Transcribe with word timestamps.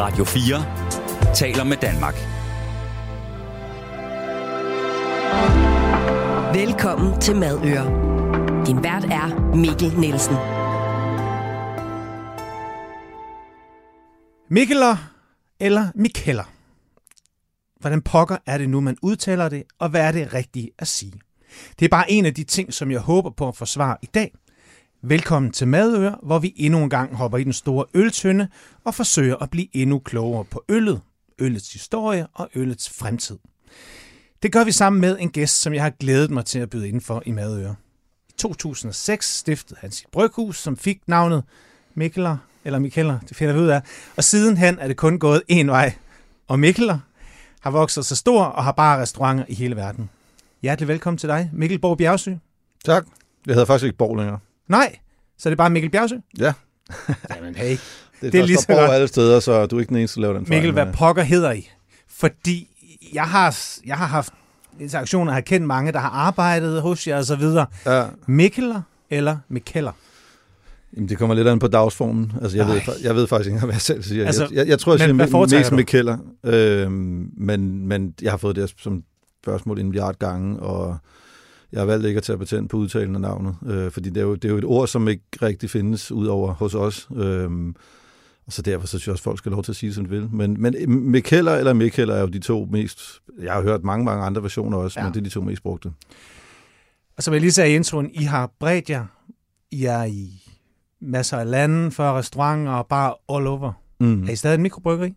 Radio 0.00 0.24
4 0.24 1.34
taler 1.34 1.64
med 1.64 1.76
Danmark. 1.76 2.14
Velkommen 6.54 7.20
til 7.20 7.36
Madøre. 7.36 7.84
Din 8.66 8.82
vært 8.82 9.04
er 9.04 9.56
Mikkel 9.56 10.00
Nielsen. 10.00 10.36
Mikkeler 14.50 14.96
eller 15.60 15.88
Mikkeller? 15.94 16.52
Hvordan 17.80 18.02
pokker 18.02 18.36
er 18.46 18.58
det 18.58 18.70
nu, 18.70 18.80
man 18.80 18.96
udtaler 19.02 19.48
det, 19.48 19.62
og 19.78 19.88
hvad 19.88 20.00
er 20.00 20.12
det 20.12 20.34
rigtige 20.34 20.70
at 20.78 20.88
sige? 20.88 21.20
Det 21.78 21.84
er 21.84 21.88
bare 21.88 22.10
en 22.10 22.26
af 22.26 22.34
de 22.34 22.44
ting, 22.44 22.74
som 22.74 22.90
jeg 22.90 23.00
håber 23.00 23.30
på 23.30 23.48
at 23.48 23.56
forsvare 23.56 23.96
i 24.02 24.06
dag. 24.06 24.32
Velkommen 25.02 25.52
til 25.52 25.68
Madøre, 25.68 26.16
hvor 26.22 26.38
vi 26.38 26.54
endnu 26.56 26.82
en 26.82 26.90
gang 26.90 27.16
hopper 27.16 27.38
i 27.38 27.44
den 27.44 27.52
store 27.52 27.84
øltønde 27.94 28.48
og 28.84 28.94
forsøger 28.94 29.36
at 29.36 29.50
blive 29.50 29.66
endnu 29.72 29.98
klogere 29.98 30.44
på 30.44 30.64
øllet, 30.68 31.00
øllets 31.38 31.72
historie 31.72 32.26
og 32.34 32.48
øllets 32.54 32.90
fremtid. 32.90 33.38
Det 34.42 34.52
gør 34.52 34.64
vi 34.64 34.72
sammen 34.72 35.00
med 35.00 35.16
en 35.20 35.30
gæst, 35.30 35.60
som 35.60 35.74
jeg 35.74 35.82
har 35.82 35.90
glædet 35.90 36.30
mig 36.30 36.44
til 36.44 36.58
at 36.58 36.70
byde 36.70 36.88
ind 36.88 37.00
for 37.00 37.22
i 37.26 37.30
Madøre. 37.30 37.74
I 38.28 38.32
2006 38.38 39.36
stiftede 39.36 39.78
han 39.80 39.90
sit 39.90 40.06
bryghus, 40.12 40.58
som 40.58 40.76
fik 40.76 41.00
navnet 41.06 41.44
Mikkeler, 41.94 42.36
eller 42.64 42.78
Mikkeller, 42.78 43.18
det 43.28 43.36
finder 43.36 43.54
vi 43.54 43.60
ud 43.60 43.68
af. 43.68 43.82
Og 44.16 44.24
sidenhen 44.24 44.78
er 44.78 44.88
det 44.88 44.96
kun 44.96 45.18
gået 45.18 45.42
en 45.48 45.68
vej. 45.68 45.94
Og 46.48 46.60
Mikkeler 46.60 46.98
har 47.60 47.70
vokset 47.70 48.06
så 48.06 48.16
stor 48.16 48.44
og 48.44 48.64
har 48.64 48.72
bare 48.72 49.00
restauranter 49.00 49.44
i 49.48 49.54
hele 49.54 49.76
verden. 49.76 50.10
Hjertelig 50.62 50.88
velkommen 50.88 51.18
til 51.18 51.28
dig, 51.28 51.50
Mikkel 51.52 51.78
Borg 51.78 51.98
Bjergsø. 51.98 52.34
Tak. 52.84 53.06
Jeg 53.46 53.54
hedder 53.54 53.66
faktisk 53.66 53.84
ikke 53.84 53.98
Borg 53.98 54.16
længere. 54.16 54.38
Nej, 54.70 54.96
så 55.38 55.48
er 55.48 55.50
det 55.50 55.58
bare 55.58 55.70
Mikkel 55.70 55.90
Bjergsø? 55.90 56.16
Ja. 56.38 56.52
Jamen 57.36 57.54
hey. 57.54 57.70
Det 58.20 58.26
er, 58.26 58.30
Det 58.30 58.40
er 58.40 58.46
lige 58.46 58.56
så 58.56 58.66
godt. 58.66 58.90
alle 58.90 59.08
steder, 59.08 59.40
så 59.40 59.66
du 59.66 59.76
er 59.76 59.80
ikke 59.80 59.88
den 59.88 59.96
eneste, 59.96 60.16
der 60.16 60.20
laver 60.20 60.34
den 60.34 60.46
fejl. 60.46 60.56
Mikkel, 60.56 60.72
hvad 60.72 60.84
men, 60.84 60.94
pokker 60.94 61.22
hedder 61.22 61.52
I? 61.52 61.70
Fordi 62.08 62.68
jeg 63.14 63.24
har, 63.24 63.58
jeg 63.86 63.96
har 63.96 64.06
haft 64.06 64.32
interaktioner, 64.80 65.32
har 65.32 65.40
kendt 65.40 65.66
mange, 65.66 65.92
der 65.92 65.98
har 65.98 66.08
arbejdet 66.10 66.82
hos 66.82 67.08
jer 67.08 67.16
og 67.16 67.24
så 67.24 67.36
videre. 67.36 67.66
Ja, 67.86 68.04
Mikkeler 68.26 68.82
eller 69.10 69.36
Mikkeller? 69.48 69.92
jamen, 70.96 71.08
det 71.08 71.18
kommer 71.18 71.34
lidt 71.34 71.48
an 71.48 71.58
på 71.58 71.68
dagsformen. 71.68 72.32
Altså, 72.42 72.56
jeg, 72.56 72.66
ved, 72.66 72.74
Ej. 72.74 72.94
jeg 73.02 73.14
ved 73.14 73.26
faktisk 73.26 73.48
ikke, 73.48 73.60
hvad 73.66 73.74
jeg 73.74 73.80
selv 73.80 74.02
siger. 74.02 74.26
Altså, 74.26 74.42
jeg, 74.44 74.52
jeg, 74.52 74.68
jeg 74.68 74.78
tror, 74.78 74.92
jeg 74.92 75.14
men 75.16 75.28
siger 75.48 75.74
mest 75.74 75.86
kælder. 75.86 76.18
Øhm, 76.44 77.30
men, 77.36 77.86
men 77.86 78.14
jeg 78.22 78.32
har 78.32 78.36
fået 78.36 78.56
det 78.56 78.74
som 78.78 79.02
spørgsmål 79.42 79.80
en 79.80 79.86
milliard 79.86 80.18
gange, 80.18 80.58
og 80.60 80.98
jeg 81.72 81.80
har 81.80 81.86
valgt 81.86 82.06
ikke 82.06 82.18
at 82.18 82.22
tage 82.24 82.38
patent 82.38 82.70
på 82.70 82.76
udtalen 82.76 83.14
af 83.14 83.20
navnet. 83.20 83.56
Øh, 83.66 83.90
fordi 83.90 84.08
det 84.10 84.16
er, 84.16 84.24
jo, 84.24 84.34
det 84.34 84.44
er 84.44 84.48
jo 84.48 84.58
et 84.58 84.64
ord, 84.64 84.88
som 84.88 85.08
ikke 85.08 85.22
rigtig 85.42 85.70
findes 85.70 86.12
ud 86.12 86.26
over 86.26 86.52
hos 86.52 86.74
os. 86.74 87.08
Øhm, 87.16 87.74
og 88.46 88.52
så 88.52 88.62
derfor 88.62 88.86
så 88.86 88.90
synes 88.90 89.06
jeg 89.06 89.12
også, 89.12 89.20
at 89.20 89.24
folk 89.24 89.38
skal 89.38 89.50
have 89.50 89.56
lov 89.56 89.64
til 89.64 89.72
at 89.72 89.76
sige, 89.76 89.94
som 89.94 90.04
de 90.04 90.10
vil. 90.10 90.28
Men, 90.32 90.62
men 90.62 90.74
Mikkeller 91.10 91.52
eller 91.56 91.72
Mikkeller 91.72 92.14
er 92.14 92.20
jo 92.20 92.26
de 92.26 92.38
to 92.38 92.68
mest... 92.72 93.00
Jeg 93.42 93.52
har 93.52 93.62
hørt 93.62 93.84
mange, 93.84 94.04
mange 94.04 94.24
andre 94.24 94.42
versioner 94.42 94.78
også, 94.78 95.00
Ja. 95.00 95.04
men 95.04 95.14
det 95.14 95.20
er 95.20 95.24
de 95.24 95.30
to 95.30 95.40
mest 95.40 95.62
brugte. 95.62 95.92
Og 97.16 97.22
som 97.22 97.34
jeg 97.34 97.40
lige 97.40 97.52
sagde 97.52 97.72
i 97.72 97.74
introen, 97.74 98.10
I 98.14 98.22
har 98.22 98.50
bredt 98.60 98.90
jer. 98.90 99.04
I 99.70 99.84
er 99.84 100.04
i 100.04 100.30
masser 101.00 101.36
af 101.36 101.50
lande, 101.50 101.90
40 101.90 102.18
restauranter 102.18 102.72
og 102.72 102.86
bare 102.86 103.14
all 103.36 103.46
over. 103.46 103.72
Mm. 104.00 104.24
Er 104.24 104.30
I 104.30 104.36
stadig 104.36 104.54
en 104.54 104.62
mikrobryggeri? 104.62 105.14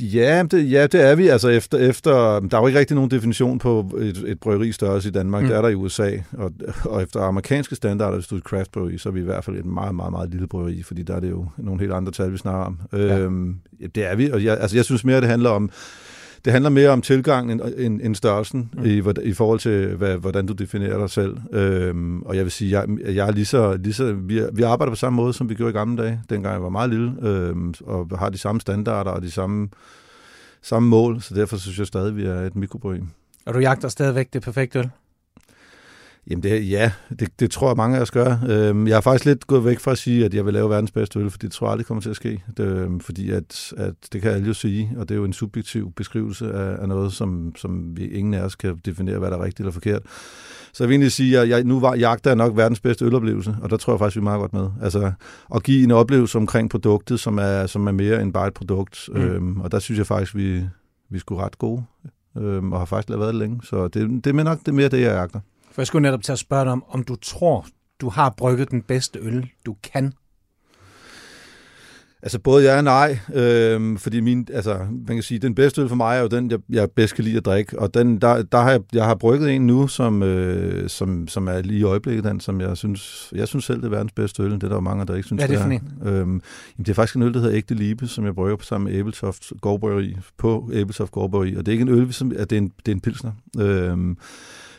Ja, 0.00 0.42
det, 0.42 0.70
ja, 0.70 0.86
det 0.86 1.00
er 1.00 1.14
vi. 1.14 1.28
Altså 1.28 1.48
efter, 1.48 1.78
efter, 1.78 2.40
der 2.40 2.56
er 2.56 2.60
jo 2.60 2.66
ikke 2.66 2.78
rigtig 2.78 2.94
nogen 2.94 3.10
definition 3.10 3.58
på 3.58 3.90
et, 3.98 4.24
et 4.26 4.40
bryggeri 4.40 4.72
størrelse 4.72 5.08
i 5.08 5.12
Danmark. 5.12 5.42
Mm. 5.42 5.48
Det 5.48 5.56
er 5.56 5.62
der 5.62 5.68
i 5.68 5.74
USA. 5.74 6.10
Og, 6.32 6.52
og 6.84 7.02
efter 7.02 7.20
amerikanske 7.20 7.74
standarder, 7.74 8.14
hvis 8.14 8.26
du 8.26 8.34
er 8.34 8.38
et 8.38 8.44
craft 8.44 8.72
bryggeri, 8.72 8.98
så 8.98 9.08
er 9.08 9.12
vi 9.12 9.20
i 9.20 9.24
hvert 9.24 9.44
fald 9.44 9.56
et 9.56 9.66
meget, 9.66 9.94
meget, 9.94 10.12
meget 10.12 10.30
lille 10.30 10.46
bryggeri, 10.46 10.82
fordi 10.82 11.02
der 11.02 11.14
er 11.16 11.20
det 11.20 11.30
jo 11.30 11.46
nogle 11.56 11.80
helt 11.80 11.92
andre 11.92 12.12
tal, 12.12 12.32
vi 12.32 12.36
snakker 12.36 12.64
om. 12.64 12.78
Ja. 12.92 13.18
Øhm, 13.18 13.56
det 13.94 14.10
er 14.10 14.16
vi. 14.16 14.30
Og 14.30 14.44
jeg, 14.44 14.58
altså, 14.60 14.76
jeg 14.76 14.84
synes 14.84 15.04
mere, 15.04 15.20
det 15.20 15.28
handler 15.28 15.50
om 15.50 15.70
det 16.44 16.52
handler 16.52 16.70
mere 16.70 16.90
om 16.90 17.02
tilgangen 17.02 17.60
end, 17.60 17.74
end, 17.76 18.00
end 18.02 18.14
størrelsen 18.14 18.70
Mm. 18.72 18.84
i, 18.84 19.02
i 19.22 19.32
forhold 19.32 19.58
til, 19.58 19.96
hvad, 19.96 20.16
hvordan 20.16 20.46
du 20.46 20.52
definerer 20.52 20.98
dig 20.98 21.10
selv. 21.10 21.36
Øhm, 21.52 22.22
og 22.22 22.36
jeg 22.36 22.44
vil 22.44 22.52
sige, 22.52 22.70
jeg, 22.80 22.88
jeg 23.14 23.28
er 23.28 23.32
lige 23.32 23.44
så, 23.44 23.76
lige 23.76 23.92
så 23.92 24.12
vi, 24.12 24.42
vi 24.52 24.62
arbejder 24.62 24.90
på 24.90 24.96
samme 24.96 25.16
måde, 25.16 25.32
som 25.32 25.48
vi 25.48 25.54
gjorde 25.54 25.70
i 25.70 25.72
gamle 25.72 26.02
dage, 26.02 26.20
dengang 26.30 26.52
jeg 26.52 26.62
var 26.62 26.68
meget 26.68 26.90
lille, 26.90 27.14
øhm, 27.22 27.74
og 27.84 28.18
har 28.18 28.28
de 28.28 28.38
samme 28.38 28.60
standarder 28.60 29.10
og 29.10 29.22
de 29.22 29.30
samme, 29.30 29.68
samme 30.62 30.88
mål, 30.88 31.22
så 31.22 31.34
derfor 31.34 31.56
synes 31.56 31.78
jeg 31.78 31.86
stadig, 31.86 32.16
vi 32.16 32.24
er 32.24 32.40
et 32.40 32.56
mikrobryg. 32.56 33.02
Og 33.46 33.54
du 33.54 33.58
jagter 33.58 33.88
stadigvæk 33.88 34.32
det 34.32 34.42
perfekte 34.42 34.78
øl? 34.78 34.90
Jamen 36.30 36.42
det, 36.42 36.70
ja, 36.70 36.92
det, 37.18 37.40
det 37.40 37.50
tror 37.50 37.68
jeg 37.68 37.76
mange 37.76 37.96
af 37.96 38.00
os 38.00 38.10
gør. 38.10 38.36
Øhm, 38.48 38.86
jeg 38.86 38.96
har 38.96 39.00
faktisk 39.00 39.24
lidt 39.24 39.46
gået 39.46 39.64
væk 39.64 39.80
fra 39.80 39.90
at 39.90 39.98
sige, 39.98 40.24
at 40.24 40.34
jeg 40.34 40.44
vil 40.44 40.52
lave 40.52 40.70
verdens 40.70 40.90
bedste 40.90 41.18
øl, 41.18 41.30
for 41.30 41.38
det 41.38 41.52
tror 41.52 41.66
jeg 41.66 41.72
aldrig 41.72 41.86
kommer 41.86 42.00
til 42.00 42.10
at 42.10 42.16
ske. 42.16 42.42
Det, 42.56 42.66
øhm, 42.66 43.00
fordi 43.00 43.30
at, 43.30 43.72
at 43.76 43.94
det 44.12 44.22
kan 44.22 44.30
alle 44.30 44.46
jo 44.46 44.54
sige, 44.54 44.90
og 44.96 45.08
det 45.08 45.14
er 45.14 45.18
jo 45.18 45.24
en 45.24 45.32
subjektiv 45.32 45.92
beskrivelse 45.92 46.52
af, 46.52 46.82
af 46.82 46.88
noget, 46.88 47.12
som, 47.12 47.52
som 47.56 47.96
vi 47.96 48.06
ingen 48.06 48.34
af 48.34 48.40
os 48.40 48.54
kan 48.54 48.76
definere, 48.84 49.18
hvad 49.18 49.30
der 49.30 49.36
er 49.36 49.44
rigtigt 49.44 49.60
eller 49.60 49.72
forkert. 49.72 50.02
Så 50.72 50.84
jeg 50.84 50.88
vil 50.88 50.94
egentlig 50.94 51.12
sige, 51.12 51.38
at 51.38 51.48
jeg, 51.48 51.64
nu 51.64 51.80
var, 51.80 51.94
jagter 51.94 52.30
jeg 52.30 52.36
nok 52.36 52.56
verdens 52.56 52.80
bedste 52.80 53.04
øloplevelse, 53.04 53.56
og 53.62 53.70
der 53.70 53.76
tror 53.76 53.92
jeg 53.92 53.98
faktisk, 53.98 54.16
vi 54.16 54.20
er 54.20 54.24
meget 54.24 54.40
godt 54.40 54.52
med. 54.52 54.68
Altså 54.82 55.12
at 55.54 55.62
give 55.62 55.84
en 55.84 55.90
oplevelse 55.90 56.38
omkring 56.38 56.70
produktet, 56.70 57.20
som 57.20 57.38
er, 57.38 57.66
som 57.66 57.86
er 57.86 57.92
mere 57.92 58.22
end 58.22 58.32
bare 58.32 58.46
et 58.46 58.54
produkt. 58.54 59.08
Mm. 59.12 59.20
Øhm, 59.20 59.60
og 59.60 59.72
der 59.72 59.78
synes 59.78 59.98
jeg 59.98 60.06
faktisk, 60.06 60.36
vi, 60.36 60.64
vi 61.10 61.18
sgu 61.18 61.36
ret 61.36 61.58
gode, 61.58 61.84
øhm, 62.38 62.72
og 62.72 62.78
har 62.78 62.86
faktisk 62.86 63.08
lavet 63.08 63.26
det 63.26 63.34
længe. 63.34 63.60
Så 63.62 63.88
det, 63.88 64.24
det 64.24 64.26
er 64.26 64.42
nok 64.42 64.58
det 64.58 64.68
er 64.68 64.72
mere 64.72 64.88
det, 64.88 65.00
jeg 65.00 65.12
jagter. 65.12 65.40
For 65.74 65.82
jeg 65.82 65.86
skulle 65.86 66.02
netop 66.02 66.22
til 66.22 66.32
at 66.32 66.38
spørge 66.38 66.64
dig 66.64 66.72
om, 66.72 66.84
om 66.88 67.02
du 67.02 67.16
tror, 67.16 67.66
du 68.00 68.08
har 68.08 68.34
brygget 68.36 68.70
den 68.70 68.82
bedste 68.82 69.18
øl, 69.18 69.50
du 69.66 69.76
kan. 69.82 70.12
Altså 72.22 72.38
både 72.38 72.64
ja 72.64 72.76
og 72.76 72.84
nej, 72.84 73.18
øhm, 73.34 73.98
fordi 73.98 74.20
min, 74.20 74.48
altså, 74.52 74.78
man 75.06 75.16
kan 75.16 75.22
sige, 75.22 75.38
den 75.38 75.54
bedste 75.54 75.82
øl 75.82 75.88
for 75.88 75.96
mig 75.96 76.16
er 76.16 76.20
jo 76.20 76.26
den, 76.26 76.50
jeg, 76.50 76.58
jeg 76.70 76.90
bedst 76.90 77.14
kan 77.14 77.24
lide 77.24 77.36
at 77.36 77.44
drikke, 77.44 77.78
og 77.78 77.94
den, 77.94 78.20
der, 78.20 78.42
der 78.42 78.58
har 78.58 78.70
jeg, 78.70 78.80
jeg 78.92 79.04
har 79.04 79.14
brygget 79.14 79.54
en 79.54 79.66
nu, 79.66 79.86
som, 79.86 80.22
øh, 80.22 80.88
som, 80.88 81.28
som 81.28 81.48
er 81.48 81.62
lige 81.62 81.80
i 81.80 81.82
øjeblikket 81.82 82.24
den, 82.24 82.40
som 82.40 82.60
jeg 82.60 82.76
synes, 82.76 83.32
jeg 83.34 83.48
synes 83.48 83.64
selv, 83.64 83.78
det 83.78 83.84
er 83.84 83.90
verdens 83.90 84.12
bedste 84.12 84.42
øl, 84.42 84.50
det 84.50 84.62
er 84.62 84.68
der 84.68 84.74
jo 84.74 84.80
mange, 84.80 85.06
der 85.06 85.14
ikke 85.14 85.26
synes, 85.26 85.42
Hvad 85.42 85.56
er 85.56 85.68
det 85.68 85.80
for 86.00 86.06
er. 86.06 86.12
Øhm, 86.12 86.20
jamen, 86.20 86.42
det 86.78 86.88
er 86.88 86.94
faktisk 86.94 87.16
en 87.16 87.22
øl, 87.22 87.34
der 87.34 87.40
hedder 87.40 87.56
Ægte 87.56 87.74
Libe, 87.74 88.06
som 88.06 88.24
jeg 88.24 88.34
brygger 88.34 88.56
på 88.56 88.64
sammen 88.64 88.90
med 88.90 88.98
Æbeltoft 88.98 89.52
Gårdbryggeri, 89.60 90.16
på 90.38 90.70
Æbeltoft 90.72 91.12
Gårdbryggeri, 91.12 91.56
og 91.56 91.66
det 91.66 91.72
er 91.72 91.74
ikke 91.74 91.92
en 91.92 91.98
øl, 91.98 92.12
som, 92.12 92.32
at 92.36 92.50
det 92.50 92.56
er 92.56 92.60
en, 92.60 92.72
det 92.86 92.92
er 92.92 92.94
en 92.94 93.00
pilsner. 93.00 93.32
Øhm, 93.58 94.16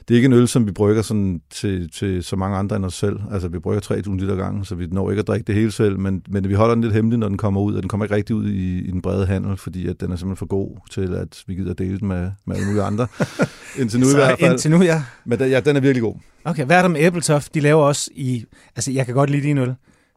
det 0.07 0.13
er 0.13 0.15
ikke 0.15 0.25
en 0.25 0.33
øl, 0.33 0.47
som 0.47 0.67
vi 0.67 0.71
brygger 0.71 1.01
sådan 1.01 1.41
til, 1.49 1.89
til 1.91 2.23
så 2.23 2.35
mange 2.35 2.57
andre 2.57 2.75
end 2.75 2.85
os 2.85 2.93
selv. 2.93 3.19
Altså, 3.31 3.47
vi 3.47 3.59
brygger 3.59 3.81
3.000 4.07 4.15
liter 4.19 4.35
gange, 4.35 4.65
så 4.65 4.75
vi 4.75 4.87
når 4.91 5.09
ikke 5.09 5.19
at 5.19 5.27
drikke 5.27 5.47
det 5.47 5.55
hele 5.55 5.71
selv, 5.71 5.99
men, 5.99 6.21
men 6.29 6.49
vi 6.49 6.53
holder 6.53 6.75
den 6.75 6.83
lidt 6.83 6.93
hemmelig, 6.93 7.19
når 7.19 7.27
den 7.27 7.37
kommer 7.37 7.61
ud, 7.61 7.75
og 7.75 7.81
den 7.81 7.89
kommer 7.89 8.05
ikke 8.05 8.15
rigtig 8.15 8.35
ud 8.35 8.47
i, 8.49 8.79
i 8.79 8.91
den 8.91 9.01
brede 9.01 9.25
handel, 9.25 9.57
fordi 9.57 9.87
at 9.87 10.01
den 10.01 10.11
er 10.11 10.15
simpelthen 10.15 10.37
for 10.37 10.45
god 10.45 10.77
til, 10.91 11.13
at 11.15 11.43
vi 11.47 11.55
gider 11.55 11.73
dele 11.73 11.99
den 11.99 12.07
med, 12.07 12.31
med 12.45 12.55
alle 12.55 12.67
mulige 12.67 12.83
andre. 12.83 13.07
Indtil 13.79 13.99
nu 13.99 14.05
i 14.05 14.09
så 14.09 14.17
hvert 14.17 14.39
fald. 14.39 14.51
indtil 14.51 14.71
nu, 14.71 14.81
ja. 14.81 15.03
Men 15.25 15.39
den, 15.39 15.49
ja, 15.49 15.59
den 15.59 15.75
er 15.75 15.79
virkelig 15.79 16.01
god. 16.01 16.15
Okay, 16.45 16.65
hvad 16.65 16.77
er 16.77 16.81
der 16.81 16.89
med 16.89 17.01
Æbletoft? 17.01 17.53
De 17.53 17.59
laver 17.59 17.83
også 17.83 18.09
i... 18.15 18.45
Altså, 18.75 18.91
jeg 18.91 19.05
kan 19.05 19.15
godt 19.15 19.29
lide 19.29 19.43
din 19.43 19.57
øl, 19.57 19.75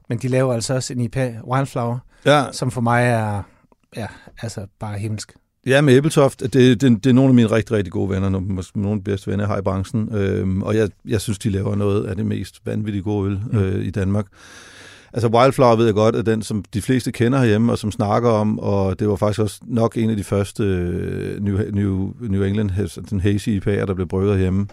men 0.08 0.18
de 0.18 0.28
laver 0.28 0.54
altså 0.54 0.74
også 0.74 0.92
en 0.92 1.00
IPA 1.00 1.34
Wildflower, 1.52 1.98
Ja, 2.26 2.44
som 2.52 2.70
for 2.70 2.80
mig 2.80 3.04
er... 3.04 3.42
Ja, 3.96 4.06
altså 4.42 4.66
bare 4.80 4.98
himmelsk. 4.98 5.32
Ja, 5.68 5.80
med 5.80 5.96
Æbeltoft, 5.96 6.40
det, 6.40 6.52
det, 6.52 6.82
det 6.82 7.06
er 7.06 7.12
nogle 7.12 7.28
af 7.28 7.34
mine 7.34 7.50
rigtig, 7.50 7.76
rigtig 7.76 7.92
gode 7.92 8.10
venner, 8.10 8.28
nogle, 8.28 8.46
måske 8.46 8.80
nogle 8.80 8.94
af 8.94 8.98
de 8.98 9.10
bedste 9.10 9.30
venner, 9.30 9.44
jeg 9.44 9.48
har 9.48 9.58
i 9.58 9.62
branchen, 9.62 10.14
øhm, 10.14 10.62
og 10.62 10.76
jeg, 10.76 10.88
jeg 11.08 11.20
synes, 11.20 11.38
de 11.38 11.50
laver 11.50 11.74
noget 11.74 12.04
af 12.06 12.16
det 12.16 12.26
mest 12.26 12.60
vanvittigt 12.64 13.04
gode 13.04 13.30
øl 13.30 13.40
Mm. 13.52 13.58
øh, 13.58 13.84
i 13.84 13.90
Danmark. 13.90 14.26
Altså 15.12 15.28
Wildflower 15.28 15.76
ved 15.76 15.84
jeg 15.84 15.94
godt, 15.94 16.16
er 16.16 16.22
den, 16.22 16.42
som 16.42 16.64
de 16.74 16.82
fleste 16.82 17.12
kender 17.12 17.38
herhjemme, 17.38 17.72
og 17.72 17.78
som 17.78 17.92
snakker 17.92 18.30
om, 18.30 18.58
og 18.58 18.98
det 18.98 19.08
var 19.08 19.16
faktisk 19.16 19.40
også 19.40 19.60
nok 19.66 19.96
en 19.96 20.10
af 20.10 20.16
de 20.16 20.24
første 20.24 20.62
øh, 20.64 21.44
New, 21.44 21.58
New, 21.72 22.12
New 22.20 22.42
England, 22.42 22.70
den 23.10 23.20
hazy 23.20 23.48
IPA'er, 23.48 23.86
der 23.86 23.94
blev 23.94 24.08
brygget 24.08 24.38
hjemme. 24.38 24.66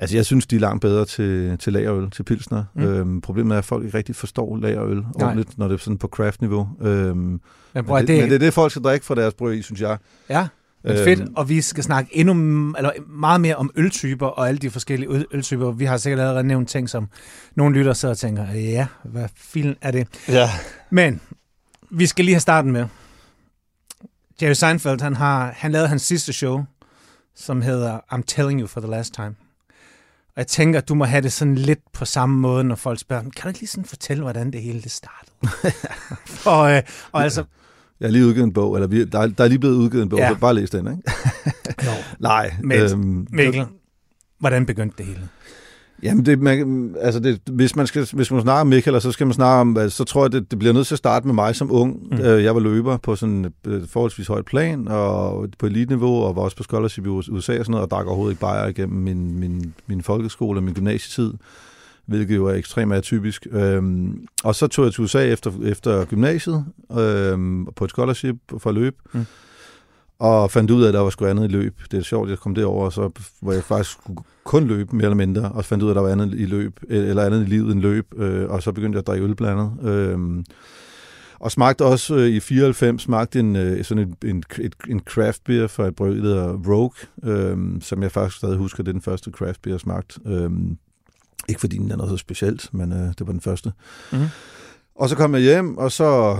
Altså 0.00 0.16
jeg 0.16 0.26
synes, 0.26 0.46
de 0.46 0.56
er 0.56 0.60
langt 0.60 0.80
bedre 0.80 1.04
til, 1.04 1.58
til 1.58 1.72
lagerøl, 1.72 2.10
til 2.10 2.22
pilsner. 2.22 2.64
Mm. 2.74 2.82
Øhm, 2.82 3.20
problemet 3.20 3.54
er, 3.54 3.58
at 3.58 3.64
folk 3.64 3.84
ikke 3.84 3.98
rigtig 3.98 4.16
forstår 4.16 4.56
lagerøl 4.56 4.96
Nej. 4.96 5.04
ordentligt, 5.22 5.58
når 5.58 5.68
det 5.68 5.74
er 5.74 5.78
sådan 5.78 5.98
på 5.98 6.08
craft-niveau. 6.08 6.68
Øhm, 6.80 7.16
Men, 7.16 7.40
men, 7.74 7.84
bror, 7.84 7.98
det, 7.98 8.08
men 8.08 8.28
det 8.28 8.32
er 8.34 8.38
det, 8.38 8.54
folk 8.54 8.70
skal 8.70 8.82
drikke 8.82 9.06
fra 9.06 9.14
deres 9.14 9.34
bryggeri, 9.34 9.62
synes 9.62 9.80
jeg. 9.80 9.98
Ja, 10.30 10.48
men 10.84 10.92
Øhm. 10.92 11.04
fedt. 11.04 11.20
Og 11.36 11.48
vi 11.48 11.60
skal 11.60 11.84
snakke 11.84 12.16
endnu 12.16 12.32
eller 12.78 12.90
meget 13.08 13.40
mere 13.40 13.56
om 13.56 13.70
øltyper 13.76 14.26
og 14.26 14.48
alle 14.48 14.58
de 14.58 14.70
forskellige 14.70 15.10
øl- 15.10 15.26
øltyper. 15.32 15.70
Vi 15.70 15.84
har 15.84 15.96
sikkert 15.96 16.20
allerede 16.20 16.44
nævnt 16.44 16.68
ting, 16.68 16.90
som 16.90 17.08
nogle 17.54 17.78
lytter 17.78 17.92
så 17.92 18.08
og 18.08 18.18
tænker, 18.18 18.52
ja, 18.52 18.86
hvad 19.04 19.28
filen 19.36 19.76
er 19.80 19.90
det? 19.90 20.08
Ja. 20.28 20.50
Men 20.90 21.20
vi 21.90 22.06
skal 22.06 22.24
lige 22.24 22.34
have 22.34 22.40
starten 22.40 22.72
med. 22.72 22.86
Jerry 24.42 24.52
Seinfeld, 24.52 25.00
han, 25.00 25.16
har, 25.16 25.52
han 25.56 25.72
lavede 25.72 25.88
hans 25.88 26.02
sidste 26.02 26.32
show, 26.32 26.64
som 27.36 27.62
hedder 27.62 27.98
I'm 28.12 28.22
Telling 28.26 28.60
You 28.60 28.66
for 28.66 28.80
the 28.80 28.90
Last 28.90 29.14
Time. 29.14 29.34
Og 30.38 30.40
jeg 30.40 30.46
tænker, 30.46 30.78
at 30.78 30.88
du 30.88 30.94
må 30.94 31.04
have 31.04 31.22
det 31.22 31.32
sådan 31.32 31.54
lidt 31.54 31.78
på 31.92 32.04
samme 32.04 32.38
måde, 32.40 32.64
når 32.64 32.74
folk 32.74 33.00
spørger, 33.00 33.22
kan 33.22 33.42
du 33.42 33.48
ikke 33.48 33.60
lige 33.60 33.68
sådan 33.68 33.84
fortælle, 33.84 34.22
hvordan 34.22 34.50
det 34.50 34.62
hele 34.62 34.82
det 34.82 34.90
startede? 34.90 35.36
og, 36.56 36.72
øh, 36.72 36.82
og 37.12 37.22
altså, 37.22 37.44
Jeg 38.00 38.06
har 38.06 38.12
lige 38.12 38.26
udgivet 38.26 38.44
en 38.46 38.52
bog, 38.52 38.74
eller 38.74 38.86
vi, 38.86 39.04
der, 39.04 39.18
er, 39.18 39.26
der 39.26 39.44
er 39.44 39.48
lige 39.48 39.58
blevet 39.58 39.74
udgivet 39.74 40.02
en 40.02 40.08
bog, 40.08 40.18
Ja. 40.18 40.28
så 40.28 40.34
bare 40.34 40.54
læs 40.54 40.70
den, 40.70 40.86
ikke? 40.86 41.12
jo, 41.84 41.90
Nej. 42.18 42.54
Men- 42.62 42.78
øhm, 42.80 43.26
Mikkel, 43.30 43.64
hvordan 44.38 44.66
begyndte 44.66 44.94
det 44.98 45.06
hele? 45.06 45.28
Jamen, 46.02 46.26
det, 46.26 46.38
man, 46.38 46.94
altså 47.00 47.20
det, 47.20 47.40
hvis, 47.46 47.76
man 47.76 47.86
skal, 47.86 48.08
hvis 48.12 48.30
man 48.30 48.42
snakker 48.42 48.60
om 48.60 48.66
Michael, 48.66 49.00
så 49.00 49.12
skal 49.12 49.26
man 49.26 49.34
snakke 49.34 49.60
om, 49.60 49.76
altså, 49.76 49.96
så 49.96 50.04
tror 50.04 50.24
jeg, 50.24 50.32
det, 50.32 50.50
det 50.50 50.58
bliver 50.58 50.74
nødt 50.74 50.86
til 50.86 50.94
at 50.94 50.98
starte 50.98 51.26
med 51.26 51.34
mig 51.34 51.56
som 51.56 51.72
ung. 51.72 52.08
Mm. 52.10 52.20
Øh, 52.20 52.44
jeg 52.44 52.54
var 52.54 52.60
løber 52.60 52.96
på 52.96 53.16
sådan 53.16 53.44
et 53.44 53.86
forholdsvis 53.88 54.26
højt 54.26 54.44
plan, 54.44 54.88
og 54.88 55.48
på 55.58 55.66
elite-niveau, 55.66 56.22
og 56.22 56.36
var 56.36 56.42
også 56.42 56.56
på 56.56 56.62
scholarship 56.62 57.06
i 57.06 57.08
USA 57.08 57.32
og 57.32 57.44
sådan 57.44 57.64
noget, 57.70 57.84
og 57.84 57.90
drak 57.90 58.06
overhovedet 58.06 58.32
ikke 58.32 58.40
bajer 58.40 58.68
igennem 58.68 59.02
min, 59.02 59.38
min, 59.38 59.74
min 59.86 60.02
folkeskole 60.02 60.58
og 60.58 60.62
min 60.62 60.74
gymnasietid 60.74 61.32
hvilket 62.06 62.36
jo 62.36 62.46
er 62.46 62.54
ekstremt 62.54 62.92
atypisk. 62.92 63.46
Øhm, 63.52 64.26
og 64.44 64.54
så 64.54 64.66
tog 64.66 64.84
jeg 64.84 64.92
til 64.94 65.04
USA 65.04 65.24
efter, 65.24 65.52
efter 65.64 66.04
gymnasiet 66.04 66.64
øhm, 66.98 67.66
på 67.76 67.84
et 67.84 67.90
scholarship 67.90 68.36
for 68.58 68.72
løb. 68.72 68.96
Mm 69.12 69.26
og 70.18 70.50
fandt 70.50 70.70
ud 70.70 70.82
af, 70.82 70.88
at 70.88 70.94
der 70.94 71.00
var 71.00 71.10
sgu 71.10 71.26
andet 71.26 71.44
i 71.44 71.52
løb. 71.52 71.80
Det 71.90 71.98
er 71.98 72.02
sjovt, 72.02 72.30
jeg 72.30 72.38
kom 72.38 72.54
derover, 72.54 72.84
og 72.84 72.92
så 72.92 73.10
var 73.42 73.52
jeg 73.52 73.64
faktisk 73.64 73.98
kun 74.44 74.66
løb, 74.66 74.92
mere 74.92 75.04
eller 75.04 75.16
mindre, 75.16 75.52
og 75.52 75.64
fandt 75.64 75.84
ud 75.84 75.88
af, 75.88 75.92
at 75.92 75.96
der 75.96 76.02
var 76.02 76.10
andet 76.10 76.34
i 76.34 76.46
løb, 76.46 76.80
eller 76.88 77.24
andet 77.24 77.42
i 77.42 77.44
livet 77.44 77.72
end 77.72 77.80
løb, 77.80 78.06
øh, 78.16 78.50
og 78.50 78.62
så 78.62 78.72
begyndte 78.72 78.96
jeg 78.96 79.00
at 79.00 79.06
drikke 79.06 79.26
øl 79.26 79.34
blandt 79.34 79.60
andet. 79.60 79.92
Øh, 79.92 80.44
og 81.40 81.50
smagte 81.50 81.84
også 81.84 82.14
øh, 82.14 82.28
i 82.28 82.40
94 82.40 83.02
smagte 83.02 83.40
en, 83.40 83.56
øh, 83.56 83.84
sådan 83.84 84.16
en, 84.22 84.30
en, 84.30 84.42
et, 84.60 84.74
en 84.88 85.00
craft 85.00 85.44
beer 85.44 85.66
fra 85.66 85.86
et 85.86 85.96
brød, 85.96 86.16
der 86.16 86.22
hedder 86.22 86.58
Rogue, 86.68 86.90
øh, 87.22 87.56
som 87.80 88.02
jeg 88.02 88.12
faktisk 88.12 88.36
stadig 88.36 88.56
husker, 88.56 88.82
det 88.82 88.88
er 88.88 88.92
den 88.92 89.02
første 89.02 89.30
craft 89.30 89.62
beer, 89.62 89.74
jeg 89.74 89.80
smagte. 89.80 90.20
Øh, 90.26 90.50
ikke 91.48 91.60
fordi 91.60 91.78
den 91.78 91.90
er 91.90 91.96
noget 91.96 92.10
så 92.10 92.16
specielt, 92.16 92.68
men 92.72 92.92
øh, 92.92 92.98
det 92.98 93.26
var 93.26 93.32
den 93.32 93.40
første. 93.40 93.72
Mm-hmm. 94.12 94.28
Og 94.94 95.08
så 95.08 95.16
kom 95.16 95.34
jeg 95.34 95.42
hjem, 95.42 95.78
og 95.78 95.92
så 95.92 96.36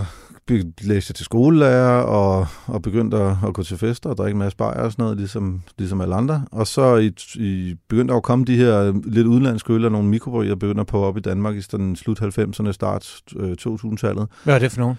læste 0.80 1.12
til 1.12 1.24
skolelærer 1.24 2.00
og, 2.02 2.46
og 2.66 2.82
begyndte 2.82 3.16
at, 3.16 3.36
at 3.46 3.54
gå 3.54 3.62
til 3.62 3.78
fester 3.78 4.10
og 4.10 4.16
drikke 4.16 4.32
en 4.32 4.38
masse 4.38 4.56
bajer 4.56 4.82
og 4.82 4.92
sådan 4.92 5.02
noget, 5.02 5.18
ligesom, 5.18 5.62
ligesom 5.78 6.00
alle 6.00 6.14
andre. 6.14 6.44
Og 6.52 6.66
så 6.66 6.96
i, 6.96 7.12
i, 7.34 7.74
begyndte 7.88 8.14
at 8.14 8.22
komme 8.22 8.44
de 8.44 8.56
her 8.56 9.00
lidt 9.04 9.26
udenlandske 9.26 9.72
øl 9.72 9.84
og 9.84 9.92
nogle 9.92 10.08
mikrobryger 10.08 10.54
begynder 10.54 10.84
på 10.84 11.04
op 11.04 11.16
i 11.16 11.20
Danmark 11.20 11.56
i 11.56 11.60
sådan 11.60 11.96
slut 11.96 12.22
90'erne, 12.22 12.72
start 12.72 13.20
øh, 13.36 13.56
2000-tallet. 13.60 14.28
Hvad 14.44 14.54
er 14.54 14.58
det 14.58 14.72
for 14.72 14.80
nogen? 14.80 14.96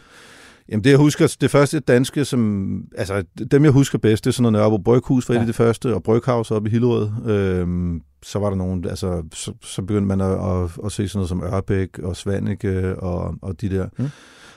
Jamen 0.72 0.84
det, 0.84 0.90
jeg 0.90 0.98
husker, 0.98 1.36
det 1.42 1.52
første 1.52 1.80
danske, 1.80 2.26
som, 2.26 2.84
altså 2.98 3.24
dem 3.52 3.64
jeg 3.64 3.72
husker 3.72 3.98
bedst, 3.98 4.24
det 4.24 4.30
er 4.30 4.34
sådan 4.34 4.52
noget 4.52 4.54
Nørrebro 4.54 4.78
Bryghus 4.78 5.30
var 5.30 5.36
ja. 5.36 5.46
det 5.46 5.56
første, 5.56 5.96
og 5.96 6.04
Bryghaus 6.04 6.52
oppe 6.52 6.70
i 6.70 6.72
Hillerød. 6.72 7.10
Øhm, 7.26 8.02
så 8.24 8.40
var 8.40 8.50
der 8.50 8.58
nogen, 8.58 8.86
altså 8.86 9.24
så, 9.34 9.54
så 9.64 9.82
begyndte 9.82 10.08
man 10.08 10.22
at, 10.22 10.32
at, 10.32 10.72
at 10.86 10.92
se 10.92 11.08
sådan 11.08 11.18
noget 11.18 11.30
som 11.30 11.44
Ørbæk 11.44 12.00
og 12.00 12.16
Svanike 12.16 12.96
og, 12.96 13.36
og 13.42 13.62
de 13.62 13.70
der. 13.70 13.88
Mm. 13.98 14.10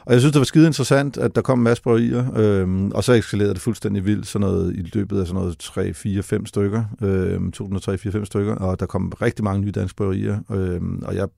Og 0.05 0.13
jeg 0.13 0.21
synes, 0.21 0.33
det 0.33 0.41
var 0.41 0.45
skide 0.45 0.67
interessant, 0.67 1.17
at 1.17 1.35
der 1.35 1.43
kom 1.43 1.59
en 1.59 1.65
masse 1.65 1.83
bryggerier, 1.83 2.25
øh, 2.37 2.91
og 2.95 3.05
så 3.05 3.13
eskalerede 3.13 3.55
det 3.55 3.63
fuldstændig 3.63 4.05
vildt, 4.05 4.27
sådan 4.27 4.49
noget 4.49 4.77
i 4.77 4.91
løbet 4.95 5.21
af 5.21 5.27
sådan 5.27 5.41
noget 5.41 5.59
3, 5.59 5.95
4, 5.95 6.23
5 6.23 6.47
stykker, 6.47 6.85
øhm, 7.03 7.53
2003, 7.53 7.99
4, 7.99 8.13
5 8.13 8.25
stykker, 8.25 8.55
og 8.55 8.81
der 8.81 8.87
kom 8.87 9.13
rigtig 9.23 9.45
mange 9.45 9.61
nye 9.61 9.71
danske 9.71 9.97
bryggerier, 9.97 10.39
øh, 10.51 10.81
og 11.03 11.15
jeg 11.15 11.29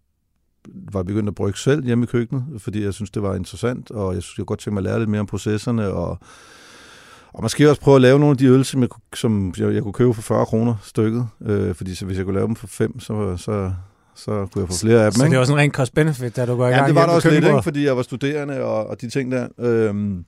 var 0.92 1.02
begyndt 1.02 1.28
at 1.28 1.34
brygge 1.34 1.58
selv 1.58 1.84
hjemme 1.84 2.04
i 2.04 2.06
køkkenet, 2.06 2.44
fordi 2.58 2.82
jeg 2.82 2.94
synes, 2.94 3.10
det 3.10 3.22
var 3.22 3.34
interessant, 3.34 3.90
og 3.90 4.14
jeg 4.14 4.22
synes, 4.22 4.38
jeg 4.38 4.46
godt 4.46 4.60
tænke 4.60 4.74
mig 4.74 4.80
at 4.80 4.84
lære 4.84 4.98
lidt 4.98 5.10
mere 5.10 5.20
om 5.20 5.26
processerne, 5.26 5.88
og, 5.88 6.18
og 7.32 7.42
måske 7.42 7.70
også 7.70 7.80
prøve 7.80 7.94
at 7.94 8.02
lave 8.02 8.18
nogle 8.18 8.30
af 8.30 8.38
de 8.38 8.46
øl, 8.46 8.64
som 8.64 8.80
jeg, 8.80 8.88
som 9.14 9.54
jeg, 9.58 9.74
jeg 9.74 9.82
kunne 9.82 9.92
købe 9.92 10.14
for 10.14 10.22
40 10.22 10.46
kroner 10.46 10.74
stykket, 10.82 11.26
øh, 11.42 11.74
fordi 11.74 11.94
så 11.94 12.06
hvis 12.06 12.16
jeg 12.16 12.24
kunne 12.24 12.34
lave 12.34 12.46
dem 12.46 12.56
for 12.56 12.66
5, 12.66 13.00
så, 13.00 13.36
så, 13.36 13.72
så 14.16 14.46
kunne 14.52 14.62
jeg 14.62 14.68
få 14.68 14.80
flere 14.80 15.04
af 15.04 15.12
dem. 15.12 15.18
Så 15.18 15.24
det 15.24 15.38
var 15.38 15.44
sådan 15.44 15.58
en 15.58 15.62
rent 15.62 15.74
cost-benefit, 15.74 16.36
da 16.36 16.46
du 16.46 16.56
går 16.56 16.66
i 16.68 16.70
gang? 16.70 16.82
Ja, 16.82 16.86
det 16.86 16.94
var 16.94 17.06
der 17.06 17.12
også 17.12 17.30
lidt, 17.30 17.44
ikke, 17.44 17.62
fordi 17.62 17.84
jeg 17.84 17.96
var 17.96 18.02
studerende 18.02 18.62
og, 18.62 18.86
og 18.86 19.00
de 19.00 19.10
ting 19.10 19.32
der. 19.32 19.48
Øhm, 19.58 20.24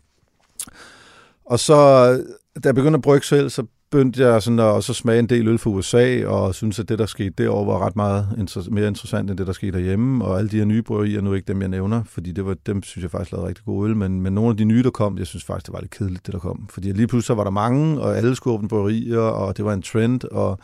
og 1.46 1.58
så, 1.58 2.06
da 2.54 2.60
jeg 2.64 2.74
begyndte 2.74 2.96
at 2.96 3.02
brygge 3.02 3.26
selv, 3.26 3.50
så 3.50 3.66
begyndte 3.90 4.22
jeg 4.22 4.42
sådan 4.42 4.58
at 4.58 4.64
også 4.64 4.94
smage 4.94 5.18
en 5.18 5.28
del 5.28 5.48
øl 5.48 5.58
fra 5.58 5.70
USA, 5.70 6.26
og 6.26 6.54
synes, 6.54 6.78
at 6.78 6.88
det, 6.88 6.98
der 6.98 7.06
skete 7.06 7.30
derovre, 7.30 7.66
var 7.66 7.86
ret 7.86 7.96
meget 7.96 8.28
inter- 8.38 8.70
mere 8.70 8.88
interessant 8.88 9.30
end 9.30 9.38
det, 9.38 9.46
der 9.46 9.52
skete 9.52 9.72
derhjemme. 9.72 10.24
Og 10.24 10.38
alle 10.38 10.50
de 10.50 10.56
her 10.56 10.64
nye 10.64 10.82
bryggerier, 10.82 11.20
nu 11.20 11.32
ikke 11.34 11.48
dem, 11.48 11.60
jeg 11.60 11.68
nævner, 11.68 12.02
fordi 12.04 12.32
det 12.32 12.46
var, 12.46 12.56
dem 12.66 12.82
synes 12.82 13.02
jeg 13.02 13.10
faktisk 13.10 13.32
lavede 13.32 13.48
rigtig 13.48 13.64
gode 13.64 13.90
øl, 13.90 13.96
men, 13.96 14.20
men 14.20 14.32
nogle 14.32 14.50
af 14.50 14.56
de 14.56 14.64
nye, 14.64 14.82
der 14.82 14.90
kom, 14.90 15.18
jeg 15.18 15.26
synes 15.26 15.44
faktisk, 15.44 15.66
det 15.66 15.72
var 15.72 15.80
lidt 15.80 15.90
kedeligt, 15.90 16.26
det 16.26 16.32
der 16.32 16.38
kom. 16.40 16.66
Fordi 16.70 16.92
lige 16.92 17.06
pludselig 17.06 17.26
så 17.26 17.34
var 17.34 17.44
der 17.44 17.50
mange, 17.50 18.00
og 18.00 18.16
alle 18.16 18.36
skulle 18.36 18.54
åbne 18.54 18.68
bryggerier, 18.68 19.18
og 19.18 19.56
det 19.56 19.64
var 19.64 19.72
en 19.72 19.82
trend, 19.82 20.24
og 20.30 20.58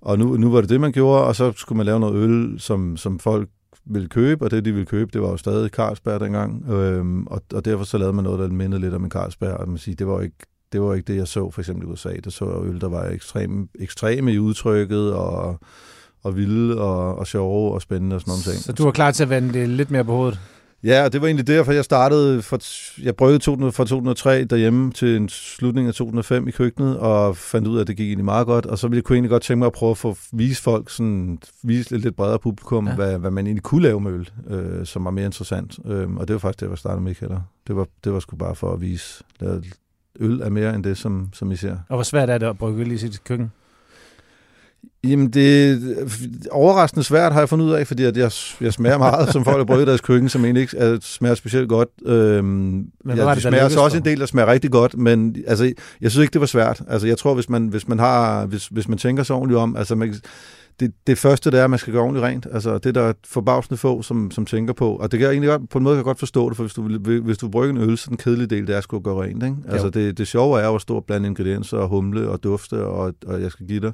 og 0.00 0.18
nu, 0.18 0.36
nu 0.36 0.50
var 0.50 0.60
det 0.60 0.70
det, 0.70 0.80
man 0.80 0.92
gjorde, 0.92 1.24
og 1.24 1.36
så 1.36 1.52
skulle 1.56 1.76
man 1.76 1.86
lave 1.86 2.00
noget 2.00 2.14
øl, 2.14 2.60
som, 2.60 2.96
som 2.96 3.18
folk 3.18 3.48
ville 3.84 4.08
købe, 4.08 4.44
og 4.44 4.50
det, 4.50 4.64
de 4.64 4.72
ville 4.72 4.86
købe, 4.86 5.10
det 5.12 5.22
var 5.22 5.28
jo 5.28 5.36
stadig 5.36 5.70
Carlsberg 5.70 6.20
dengang, 6.20 6.70
øhm, 6.70 7.26
og, 7.26 7.42
og 7.54 7.64
derfor 7.64 7.84
så 7.84 7.98
lavede 7.98 8.12
man 8.12 8.24
noget, 8.24 8.38
der 8.38 8.48
mindede 8.48 8.80
lidt 8.80 8.94
om 8.94 9.04
en 9.04 9.10
Carlsberg, 9.10 9.54
og 9.54 9.68
man 9.68 9.78
siger, 9.78 9.96
det 9.96 10.06
var 10.06 10.20
ikke 10.20 10.36
det 10.72 10.82
var 10.82 10.94
ikke 10.94 11.12
det, 11.12 11.18
jeg 11.18 11.28
så 11.28 11.50
for 11.50 11.60
eksempel 11.60 11.88
i 11.88 11.90
USA. 11.90 12.12
Der 12.24 12.30
så 12.30 12.44
jeg 12.44 12.70
øl, 12.70 12.80
der 12.80 12.88
var 12.88 13.04
ekstrem, 13.04 13.68
ekstreme 13.80 14.32
i 14.32 14.38
udtrykket, 14.38 15.12
og, 15.12 15.58
og 16.22 16.36
vilde, 16.36 16.80
og, 16.80 17.18
og 17.18 17.26
sjove, 17.26 17.72
og 17.72 17.82
spændende 17.82 18.16
og 18.16 18.20
sådan 18.20 18.30
noget. 18.30 18.64
Så 18.64 18.72
du 18.72 18.84
var 18.84 18.90
klar 18.90 19.10
til 19.10 19.22
at 19.22 19.30
vende 19.30 19.52
det 19.52 19.68
lidt 19.68 19.90
mere 19.90 20.04
på 20.04 20.12
hovedet? 20.12 20.40
Ja, 20.86 21.04
og 21.04 21.12
det 21.12 21.20
var 21.20 21.26
egentlig 21.26 21.46
derfor, 21.46 21.72
jeg 21.72 21.84
startede, 21.84 22.42
for, 22.42 22.58
jeg 23.02 23.16
brød 23.16 23.40
fra 23.72 23.84
2003 23.84 24.44
derhjemme 24.44 24.92
til 24.92 25.16
en 25.16 25.28
slutning 25.28 25.88
af 25.88 25.94
2005 25.94 26.48
i 26.48 26.50
køkkenet, 26.50 26.98
og 26.98 27.36
fandt 27.36 27.68
ud 27.68 27.76
af, 27.76 27.80
at 27.80 27.86
det 27.86 27.96
gik 27.96 28.06
egentlig 28.06 28.24
meget 28.24 28.46
godt, 28.46 28.66
og 28.66 28.78
så 28.78 28.88
ville 28.88 28.96
jeg 28.96 29.04
kunne 29.04 29.16
egentlig 29.16 29.30
godt 29.30 29.42
tænke 29.42 29.58
mig 29.58 29.66
at 29.66 29.72
prøve 29.72 29.90
at 29.90 29.96
få 29.96 30.16
vise 30.32 30.62
folk, 30.62 30.90
sådan, 30.90 31.38
vise 31.62 31.90
lidt, 31.90 32.02
lidt 32.02 32.16
bredere 32.16 32.38
publikum, 32.38 32.88
ja. 32.88 32.94
hvad, 32.94 33.18
hvad 33.18 33.30
man 33.30 33.46
egentlig 33.46 33.62
kunne 33.62 33.82
lave 33.82 34.00
med 34.00 34.12
øl, 34.12 34.30
øh, 34.48 34.86
som 34.86 35.04
var 35.04 35.10
mere 35.10 35.26
interessant. 35.26 35.78
Øh, 35.86 36.10
og 36.10 36.28
det 36.28 36.34
var 36.34 36.40
faktisk 36.40 36.60
det, 36.60 36.70
jeg 36.70 36.78
startede 36.78 37.02
med, 37.02 37.14
Kælder. 37.14 37.40
Det 37.66 37.76
var, 37.76 37.86
det 38.04 38.12
var 38.12 38.20
sgu 38.20 38.36
bare 38.36 38.54
for 38.54 38.72
at 38.72 38.80
vise, 38.80 39.24
at 39.40 39.64
øl 40.20 40.40
er 40.40 40.50
mere 40.50 40.74
end 40.74 40.84
det, 40.84 40.98
som, 40.98 41.28
som 41.32 41.52
I 41.52 41.56
ser. 41.56 41.76
Og 41.88 41.96
hvor 41.96 42.02
svært 42.02 42.30
er 42.30 42.38
det 42.38 42.46
at 42.46 42.58
brygge 42.58 42.80
øl 42.80 42.92
i 42.92 42.98
sit 42.98 43.24
køkken? 43.24 43.50
Jamen, 45.04 45.30
det 45.30 45.70
er 45.70 45.76
overraskende 46.50 47.04
svært, 47.04 47.32
har 47.32 47.40
jeg 47.40 47.48
fundet 47.48 47.66
ud 47.66 47.72
af, 47.72 47.86
fordi 47.86 48.04
at 48.04 48.16
jeg, 48.16 48.30
jeg 48.60 48.72
smager 48.72 48.98
meget, 48.98 49.32
som 49.32 49.44
folk 49.44 49.56
har 49.56 49.64
brugt 49.64 49.80
i 49.80 49.84
deres 49.84 50.00
køkken, 50.00 50.28
som 50.28 50.44
egentlig 50.44 50.60
ikke 50.60 50.76
er, 50.76 50.98
smager 51.02 51.34
specielt 51.34 51.68
godt. 51.68 51.88
Øhm, 52.06 52.46
men 52.46 53.16
jeg, 53.16 53.26
var 53.26 53.34
det, 53.34 53.42
smager 53.42 53.68
så 53.68 53.80
også 53.80 53.96
en 53.96 54.04
del, 54.04 54.20
der 54.20 54.26
smager 54.26 54.52
rigtig 54.52 54.70
godt, 54.70 54.96
men 54.96 55.36
altså, 55.46 55.72
jeg 56.00 56.10
synes 56.10 56.22
ikke, 56.22 56.32
det 56.32 56.40
var 56.40 56.46
svært. 56.46 56.82
Altså, 56.88 57.06
jeg 57.06 57.18
tror, 57.18 57.34
hvis 57.34 57.48
man, 57.48 57.66
hvis 57.66 57.88
man, 57.88 57.98
har, 57.98 58.46
hvis, 58.46 58.66
hvis 58.66 58.88
man 58.88 58.98
tænker 58.98 59.22
sig 59.22 59.36
ordentligt 59.36 59.58
om, 59.58 59.76
altså, 59.76 59.94
man, 59.94 60.14
det, 60.80 60.92
det 61.06 61.18
første, 61.18 61.50
det 61.50 61.60
er, 61.60 61.64
at 61.64 61.70
man 61.70 61.78
skal 61.78 61.92
gøre 61.92 62.02
ordentligt 62.02 62.24
rent. 62.24 62.46
Altså, 62.52 62.78
det 62.78 62.94
der 62.94 63.02
er 63.02 63.12
forbavsende 63.26 63.76
få, 63.76 64.02
som, 64.02 64.30
som 64.30 64.46
tænker 64.46 64.72
på. 64.72 64.96
Og 64.96 65.12
det 65.12 65.18
kan 65.18 65.26
jeg 65.26 65.32
egentlig 65.32 65.48
godt, 65.48 65.68
på 65.70 65.78
en 65.78 65.84
måde 65.84 65.94
kan 65.94 65.98
jeg 65.98 66.04
godt 66.04 66.18
forstå 66.18 66.48
det, 66.48 66.56
for 66.56 66.64
hvis 66.64 66.74
du, 66.74 66.98
hvis 67.22 67.38
du 67.38 67.48
bruger 67.48 67.68
en 67.68 67.76
øl, 67.76 67.98
så 67.98 68.06
den 68.08 68.16
kedelige 68.16 68.46
del, 68.46 68.66
det 68.66 68.72
er 68.72 68.78
at 68.78 68.84
skulle 68.84 69.02
gøre 69.02 69.22
rent. 69.22 69.42
Ikke? 69.42 69.56
Altså, 69.68 69.90
det, 69.90 70.18
det 70.18 70.28
sjove 70.28 70.60
er 70.60 70.66
jo 70.66 70.74
at 70.74 70.80
stå 70.80 70.96
og 70.96 71.04
blande 71.04 71.28
ingredienser 71.28 71.76
og 71.76 71.88
humle 71.88 72.28
og 72.28 72.42
dufte, 72.42 72.84
og, 72.84 73.14
og 73.26 73.42
jeg 73.42 73.50
skal 73.50 73.66
give 73.66 73.80
dig 73.80 73.92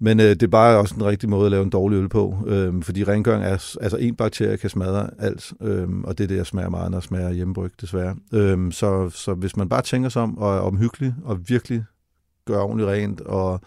men 0.00 0.20
øh, 0.20 0.26
det 0.26 0.42
er 0.42 0.46
bare 0.46 0.78
også 0.78 0.94
en 0.94 1.04
rigtig 1.04 1.28
måde 1.28 1.44
at 1.44 1.50
lave 1.50 1.62
en 1.62 1.70
dårlig 1.70 1.96
øl 1.96 2.08
på, 2.08 2.36
øh, 2.46 2.82
fordi 2.82 3.04
rengøring 3.04 3.44
er, 3.44 3.76
altså 3.80 3.96
en 3.96 4.14
bakterie 4.14 4.56
kan 4.56 4.70
smadre 4.70 5.10
alt, 5.18 5.52
øh, 5.60 5.88
og 6.04 6.18
det 6.18 6.24
er 6.24 6.28
det, 6.28 6.36
jeg 6.36 6.46
smager 6.46 6.68
meget, 6.68 6.90
når 6.90 6.98
jeg 6.98 7.02
smager 7.02 7.30
hjemmebryg, 7.30 7.72
desværre. 7.80 8.16
Øh, 8.32 8.72
så, 8.72 9.10
så 9.10 9.34
hvis 9.34 9.56
man 9.56 9.68
bare 9.68 9.82
tænker 9.82 10.08
sig 10.08 10.22
om 10.22 10.38
og 10.38 10.56
er 10.56 10.60
omhyggelig 10.60 11.14
og 11.24 11.48
virkelig 11.48 11.84
gør 12.46 12.60
ordentligt 12.60 12.88
rent 12.88 13.20
og 13.20 13.60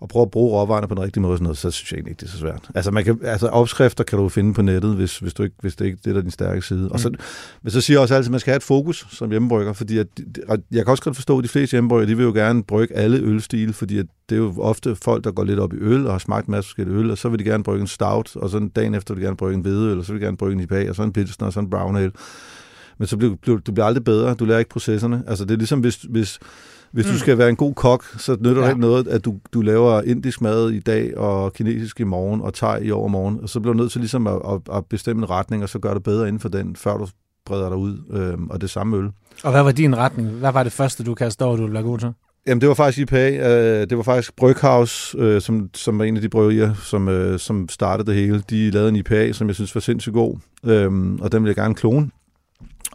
og 0.00 0.08
prøve 0.08 0.22
at 0.22 0.30
bruge 0.30 0.50
råvarerne 0.50 0.88
på 0.88 0.94
den 0.94 1.02
rigtige 1.02 1.22
måde, 1.22 1.36
sådan 1.36 1.42
noget, 1.42 1.58
så 1.58 1.70
synes 1.70 1.92
jeg 1.92 1.96
egentlig 1.96 2.10
ikke, 2.10 2.20
det 2.20 2.26
er 2.26 2.30
så 2.30 2.38
svært. 2.38 2.70
Altså, 2.74 2.90
man 2.90 3.04
kan, 3.04 3.18
altså 3.22 3.48
opskrifter 3.48 4.04
kan 4.04 4.18
du 4.18 4.28
finde 4.28 4.54
på 4.54 4.62
nettet, 4.62 4.94
hvis, 4.94 5.18
hvis, 5.18 5.34
du 5.34 5.42
ikke, 5.42 5.56
hvis 5.60 5.76
det 5.76 5.84
ikke 5.84 5.98
det 6.04 6.16
er 6.16 6.20
din 6.20 6.30
stærke 6.30 6.62
side. 6.62 6.82
Mm. 6.82 6.90
Og 6.90 7.00
så, 7.00 7.08
mm. 7.08 7.14
men 7.62 7.70
så 7.70 7.80
siger 7.80 7.94
jeg 7.94 8.02
også 8.02 8.14
altid, 8.14 8.28
at 8.28 8.30
man 8.30 8.40
skal 8.40 8.50
have 8.50 8.56
et 8.56 8.62
fokus 8.62 9.06
som 9.10 9.30
hjemmebrygger, 9.30 9.72
fordi 9.72 9.98
at, 9.98 10.06
jeg 10.48 10.84
kan 10.84 10.86
også 10.86 11.02
godt 11.02 11.16
forstå, 11.16 11.38
at 11.38 11.44
de 11.44 11.48
fleste 11.48 11.74
hjemmebrygger, 11.74 12.06
de 12.06 12.16
vil 12.16 12.24
jo 12.24 12.32
gerne 12.32 12.62
brygge 12.64 12.94
alle 12.94 13.18
ølstile, 13.18 13.72
fordi 13.72 13.98
at 13.98 14.06
det 14.28 14.36
er 14.36 14.40
jo 14.40 14.54
ofte 14.58 14.96
folk, 14.96 15.24
der 15.24 15.32
går 15.32 15.44
lidt 15.44 15.58
op 15.58 15.72
i 15.72 15.76
øl 15.80 16.06
og 16.06 16.12
har 16.12 16.18
smagt 16.18 16.46
en 16.46 16.50
masse 16.50 16.68
forskellige 16.68 16.96
øl, 16.96 17.10
og 17.10 17.18
så 17.18 17.28
vil 17.28 17.38
de 17.38 17.44
gerne 17.44 17.64
brygge 17.64 17.80
en 17.80 17.86
stout, 17.86 18.36
og 18.36 18.50
så 18.50 18.68
dagen 18.76 18.94
efter 18.94 19.14
vil 19.14 19.22
de 19.22 19.26
gerne 19.26 19.36
brygge 19.36 19.54
en 19.54 19.62
hvedeøl, 19.62 19.98
og 19.98 20.04
så 20.04 20.12
vil 20.12 20.20
de 20.20 20.24
gerne 20.24 20.36
brygge 20.36 20.54
en 20.54 20.60
IPA, 20.60 20.88
og 20.88 20.96
så 20.96 21.02
en 21.02 21.12
pilsner, 21.12 21.46
og 21.46 21.52
så 21.52 21.60
en 21.60 21.70
brown 21.70 21.96
ale. 21.96 22.12
Men 22.98 23.08
så 23.08 23.16
bliver 23.16 23.36
du 23.46 23.72
bliver 23.72 23.84
aldrig 23.84 24.04
bedre, 24.04 24.34
du 24.34 24.44
lærer 24.44 24.58
ikke 24.58 24.70
processerne. 24.70 25.22
Altså 25.26 25.44
det 25.44 25.54
er 25.54 25.58
ligesom, 25.58 25.80
hvis, 25.80 25.96
hvis 25.96 26.38
hvis 26.92 27.06
mm. 27.06 27.12
du 27.12 27.18
skal 27.18 27.38
være 27.38 27.48
en 27.48 27.56
god 27.56 27.74
kok, 27.74 28.04
så 28.18 28.36
nytter 28.40 28.56
ja. 28.56 28.62
det 28.62 28.68
ikke 28.68 28.80
noget, 28.80 29.08
at 29.08 29.24
du, 29.24 29.34
du 29.52 29.60
laver 29.60 30.02
indisk 30.02 30.40
mad 30.40 30.70
i 30.70 30.80
dag, 30.80 31.18
og 31.18 31.52
kinesisk 31.52 32.00
i 32.00 32.04
morgen, 32.04 32.40
og 32.40 32.54
thai 32.54 32.84
i 32.84 32.90
overmorgen, 32.90 33.38
og 33.42 33.48
så 33.48 33.60
bliver 33.60 33.72
du 33.72 33.78
nødt 33.78 33.92
til 33.92 34.00
ligesom 34.00 34.26
at, 34.26 34.34
at, 34.48 34.76
at 34.76 34.86
bestemme 34.86 35.22
en 35.22 35.30
retning, 35.30 35.62
og 35.62 35.68
så 35.68 35.78
gør 35.78 35.94
det 35.94 36.02
bedre 36.02 36.28
inden 36.28 36.40
for 36.40 36.48
den, 36.48 36.76
før 36.76 36.96
du 36.96 37.06
breder 37.46 37.68
dig 37.68 37.78
ud, 37.78 37.98
øhm, 38.10 38.50
og 38.50 38.60
det 38.60 38.70
samme 38.70 38.96
øl. 38.96 39.10
Og 39.44 39.50
hvad 39.50 39.62
var 39.62 39.72
din 39.72 39.96
retning? 39.96 40.28
Hvad 40.28 40.52
var 40.52 40.62
det 40.62 40.72
første, 40.72 41.04
du 41.04 41.14
kastede 41.14 41.46
over, 41.46 41.56
du 41.56 41.62
ville 41.62 41.74
være 41.74 41.82
god 41.82 41.98
til? 41.98 42.12
Jamen, 42.46 42.60
det 42.60 42.68
var 42.68 42.74
faktisk 42.74 42.98
IPA. 42.98 43.30
Øh, 43.30 43.90
det 43.90 43.96
var 43.96 44.02
faktisk 44.02 44.36
Bryghaus, 44.36 45.16
øh, 45.18 45.40
som, 45.40 45.70
som 45.74 45.98
var 45.98 46.04
en 46.04 46.16
af 46.16 46.22
de 46.22 46.28
bryggerier, 46.28 46.74
som, 46.74 47.08
øh, 47.08 47.38
som 47.38 47.68
startede 47.68 48.06
det 48.10 48.20
hele. 48.20 48.42
De 48.50 48.70
lavede 48.70 48.88
en 48.88 48.96
IPA, 48.96 49.32
som 49.32 49.46
jeg 49.46 49.54
synes 49.54 49.74
var 49.74 49.80
sindssygt 49.80 50.12
god, 50.12 50.36
øh, 50.64 51.14
og 51.20 51.32
den 51.32 51.42
ville 51.42 51.48
jeg 51.48 51.56
gerne 51.56 51.74
klone. 51.74 52.10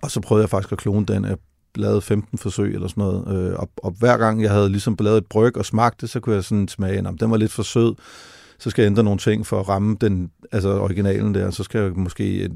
Og 0.01 0.11
så 0.11 0.19
prøvede 0.19 0.43
jeg 0.43 0.49
faktisk 0.49 0.71
at 0.71 0.77
klone 0.77 1.05
den. 1.05 1.25
Jeg 1.25 1.37
lavede 1.75 2.01
15 2.01 2.37
forsøg 2.37 2.73
eller 2.73 2.87
sådan 2.87 3.01
noget, 3.03 3.37
øh, 3.37 3.59
og, 3.59 3.69
og 3.77 3.95
hver 3.99 4.17
gang 4.17 4.43
jeg 4.43 4.51
havde 4.51 4.69
ligesom 4.69 4.97
lavet 4.99 5.17
et 5.17 5.25
bryg 5.25 5.57
og 5.57 5.65
smagt 5.65 6.01
det, 6.01 6.09
så 6.09 6.19
kunne 6.19 6.35
jeg 6.35 6.43
sådan 6.43 6.67
smage, 6.67 6.97
at 6.97 7.13
den 7.19 7.31
var 7.31 7.37
lidt 7.37 7.51
for 7.51 7.63
sød, 7.63 7.95
så 8.59 8.69
skal 8.69 8.81
jeg 8.81 8.89
ændre 8.89 9.03
nogle 9.03 9.19
ting 9.19 9.47
for 9.47 9.59
at 9.59 9.69
ramme 9.69 9.97
den, 10.01 10.31
altså 10.51 10.79
originalen 10.79 11.35
der, 11.35 11.51
så 11.51 11.63
skal 11.63 11.81
jeg 11.81 11.91
måske 11.95 12.49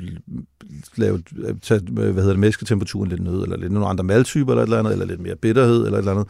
lave, 0.97 1.23
tage, 1.61 1.81
hvad 1.91 2.13
hedder 2.13 2.29
det, 2.29 2.39
mæsketemperaturen 2.39 3.09
lidt 3.09 3.23
ned, 3.23 3.43
eller 3.43 3.57
lidt 3.57 3.71
nogle 3.71 3.87
andre 3.87 4.03
maltyper 4.03 4.51
eller 4.51 4.61
et 4.61 4.67
eller 4.67 4.79
andet, 4.79 4.91
eller 4.91 5.05
lidt 5.05 5.21
mere 5.21 5.35
bitterhed 5.35 5.85
eller 5.85 5.97
et 5.97 5.97
eller 5.97 6.11
andet. 6.11 6.27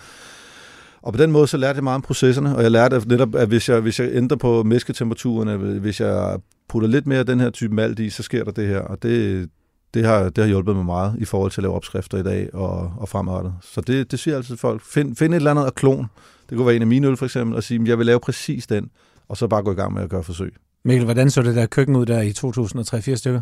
Og 1.02 1.14
på 1.14 1.18
den 1.18 1.32
måde 1.32 1.48
så 1.48 1.58
lærte 1.58 1.78
jeg 1.78 1.84
meget 1.84 1.96
om 1.96 2.02
processerne, 2.02 2.56
og 2.56 2.64
jeg 2.64 2.72
lærte 2.72 2.96
at 2.96 3.08
netop, 3.08 3.36
at 3.36 3.48
hvis 3.48 3.70
jeg, 3.70 3.80
hvis 3.80 4.00
jeg 4.00 4.10
ændrer 4.12 4.38
på 4.38 4.64
mæsketemperaturen, 4.64 5.80
hvis 5.80 6.00
jeg 6.00 6.40
putter 6.70 6.90
lidt 6.90 7.08
mere 7.08 7.20
af 7.20 7.26
den 7.26 7.40
her 7.40 7.50
type 7.50 7.76
malt 7.76 8.00
i, 8.00 8.10
så 8.10 8.24
sker 8.24 8.44
der 8.44 8.52
det 8.52 8.68
her, 8.68 8.80
og 8.80 9.04
det, 9.04 9.50
det 9.96 10.06
har, 10.06 10.24
det 10.24 10.38
har 10.38 10.46
hjulpet 10.46 10.76
mig 10.76 10.86
meget 10.86 11.16
i 11.18 11.26
forhold 11.26 11.52
til 11.52 11.62
at 11.62 11.64
lave 11.64 11.76
opskrifter 11.76 12.18
i 12.18 12.24
dag 12.24 12.50
og, 12.54 12.94
og 12.98 13.10
fremadrettet. 13.10 13.54
Så 13.62 13.82
det, 13.82 14.12
det 14.12 14.20
siger 14.20 14.38
altid 14.38 14.58
folk. 14.58 14.82
Find, 14.82 15.16
find 15.16 15.34
et 15.34 15.36
eller 15.36 15.52
andet 15.52 15.66
af 15.66 15.76
klon. 15.76 16.06
Det 16.50 16.58
kunne 16.58 16.68
være 16.68 16.76
en 16.76 16.82
af 16.82 16.88
mine 16.88 17.08
øl 17.08 17.18
for 17.18 17.26
eksempel, 17.26 17.56
og 17.56 17.64
sige, 17.64 17.82
at 17.82 17.88
jeg 17.88 17.98
vil 17.98 18.06
lave 18.06 18.20
præcis 18.20 18.68
den, 18.68 18.90
og 19.28 19.38
så 19.38 19.48
bare 19.48 19.64
gå 19.64 19.72
i 19.72 19.76
gang 19.76 19.94
med 19.94 20.04
at 20.04 20.10
gøre 20.10 20.24
forsøg. 20.24 20.54
Mikkel, 20.84 21.06
hvordan 21.06 21.30
så 21.30 21.42
det 21.42 21.56
der 21.56 21.66
køkken 21.66 21.96
ud 21.96 22.06
der 22.06 22.22
i 22.22 22.30
2003-4 22.30 23.16
stykker? 23.16 23.42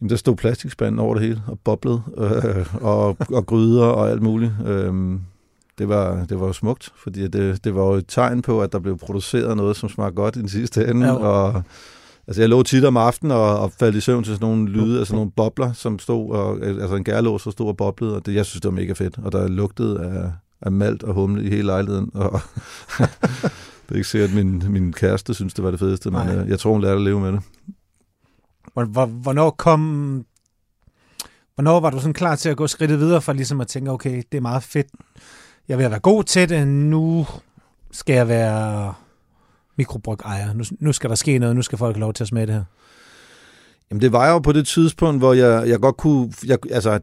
Jamen, 0.00 0.10
der 0.10 0.16
stod 0.16 0.36
plastikspanden 0.36 0.98
over 0.98 1.14
det 1.14 1.22
hele, 1.22 1.42
og 1.46 1.58
boblede, 1.64 2.02
øh, 2.18 2.74
og, 2.82 3.16
og 3.32 3.46
gryder 3.46 3.84
og 3.84 4.10
alt 4.10 4.22
muligt. 4.22 4.52
Øhm, 4.66 5.20
det 5.78 5.88
var, 5.88 6.24
det 6.24 6.40
var 6.40 6.46
jo 6.46 6.52
smukt, 6.52 6.92
fordi 6.96 7.28
det, 7.28 7.64
det 7.64 7.74
var 7.74 7.82
jo 7.82 7.92
et 7.92 8.04
tegn 8.08 8.42
på, 8.42 8.62
at 8.62 8.72
der 8.72 8.78
blev 8.78 8.98
produceret 8.98 9.56
noget, 9.56 9.76
som 9.76 9.88
smagte 9.88 10.14
godt 10.14 10.36
i 10.36 10.40
den 10.40 10.48
sidste 10.48 10.88
ende. 10.88 11.06
Ja. 11.06 11.12
Og, 11.12 11.62
altså, 12.26 12.42
jeg 12.42 12.48
lå 12.48 12.62
tit 12.62 12.84
om 12.84 12.96
aftenen 12.96 13.32
og, 13.32 13.58
og 13.58 13.72
faldt 13.72 13.96
i 13.96 14.00
søvn 14.00 14.24
til 14.24 14.34
sådan 14.34 14.48
nogle 14.48 14.68
lyde, 14.68 14.98
altså 14.98 15.14
nogle 15.14 15.30
bobler, 15.30 15.72
som 15.72 15.98
stod, 15.98 16.30
og, 16.30 16.62
altså 16.62 16.96
en 16.96 17.04
gærlås, 17.04 17.42
der 17.42 17.50
stod 17.50 17.68
og 17.68 17.76
boblede, 17.76 18.16
og 18.16 18.26
det, 18.26 18.34
jeg 18.34 18.46
synes, 18.46 18.60
det 18.60 18.68
var 18.68 18.80
mega 18.80 18.92
fedt. 18.92 19.18
Og 19.18 19.32
der 19.32 19.48
lugtede 19.48 20.00
af, 20.00 20.32
af 20.60 20.72
malt 20.72 21.02
og 21.02 21.14
humle 21.14 21.44
i 21.44 21.48
hele 21.48 21.62
lejligheden, 21.62 22.10
og 22.14 22.40
det 23.86 23.90
er 23.90 23.94
ikke 23.94 24.08
sikkert, 24.08 24.30
at 24.30 24.36
min, 24.36 24.64
min 24.68 24.92
kæreste 24.92 25.34
synes, 25.34 25.54
det 25.54 25.64
var 25.64 25.70
det 25.70 25.80
fedeste, 25.80 26.10
men 26.10 26.26
Nej. 26.26 26.36
Øh, 26.36 26.48
jeg 26.48 26.58
tror, 26.58 26.72
hun 26.72 26.80
lærte 26.80 26.96
at 26.96 27.02
leve 27.02 27.20
med 27.20 27.32
det. 27.32 27.42
Hvornår 28.74 29.50
kom... 29.50 30.24
Hvornår 31.54 31.80
var 31.80 31.90
du 31.90 31.98
sådan 31.98 32.12
klar 32.12 32.36
til 32.36 32.48
at 32.48 32.56
gå 32.56 32.66
skridtet 32.66 32.98
videre 32.98 33.22
for 33.22 33.32
ligesom 33.32 33.60
at 33.60 33.68
tænke, 33.68 33.90
okay, 33.90 34.22
det 34.32 34.38
er 34.38 34.42
meget 34.42 34.62
fedt. 34.62 34.86
Jeg 35.68 35.78
vil 35.78 35.90
være 35.90 36.00
god 36.00 36.24
til 36.24 36.48
det. 36.48 36.68
Nu 36.68 37.26
skal 37.90 38.14
jeg 38.14 38.28
være 38.28 38.94
mikrobryg-ejer. 39.76 40.52
Nu, 40.52 40.64
nu 40.80 40.92
skal 40.92 41.10
der 41.10 41.16
ske 41.16 41.38
noget. 41.38 41.56
Nu 41.56 41.62
skal 41.62 41.78
folk 41.78 41.96
have 41.96 42.00
lov 42.00 42.12
til 42.12 42.24
at 42.24 42.28
smage 42.28 42.46
det 42.46 42.54
her. 42.54 42.64
Jamen 43.92 44.02
det 44.02 44.12
var 44.12 44.30
jo 44.30 44.38
på 44.38 44.52
det 44.52 44.66
tidspunkt, 44.66 45.20
hvor 45.20 45.32
jeg, 45.32 45.68
jeg 45.68 45.78
godt 45.78 45.96
kunne... 45.96 46.32
Jeg, 46.46 46.58
altså, 46.70 47.00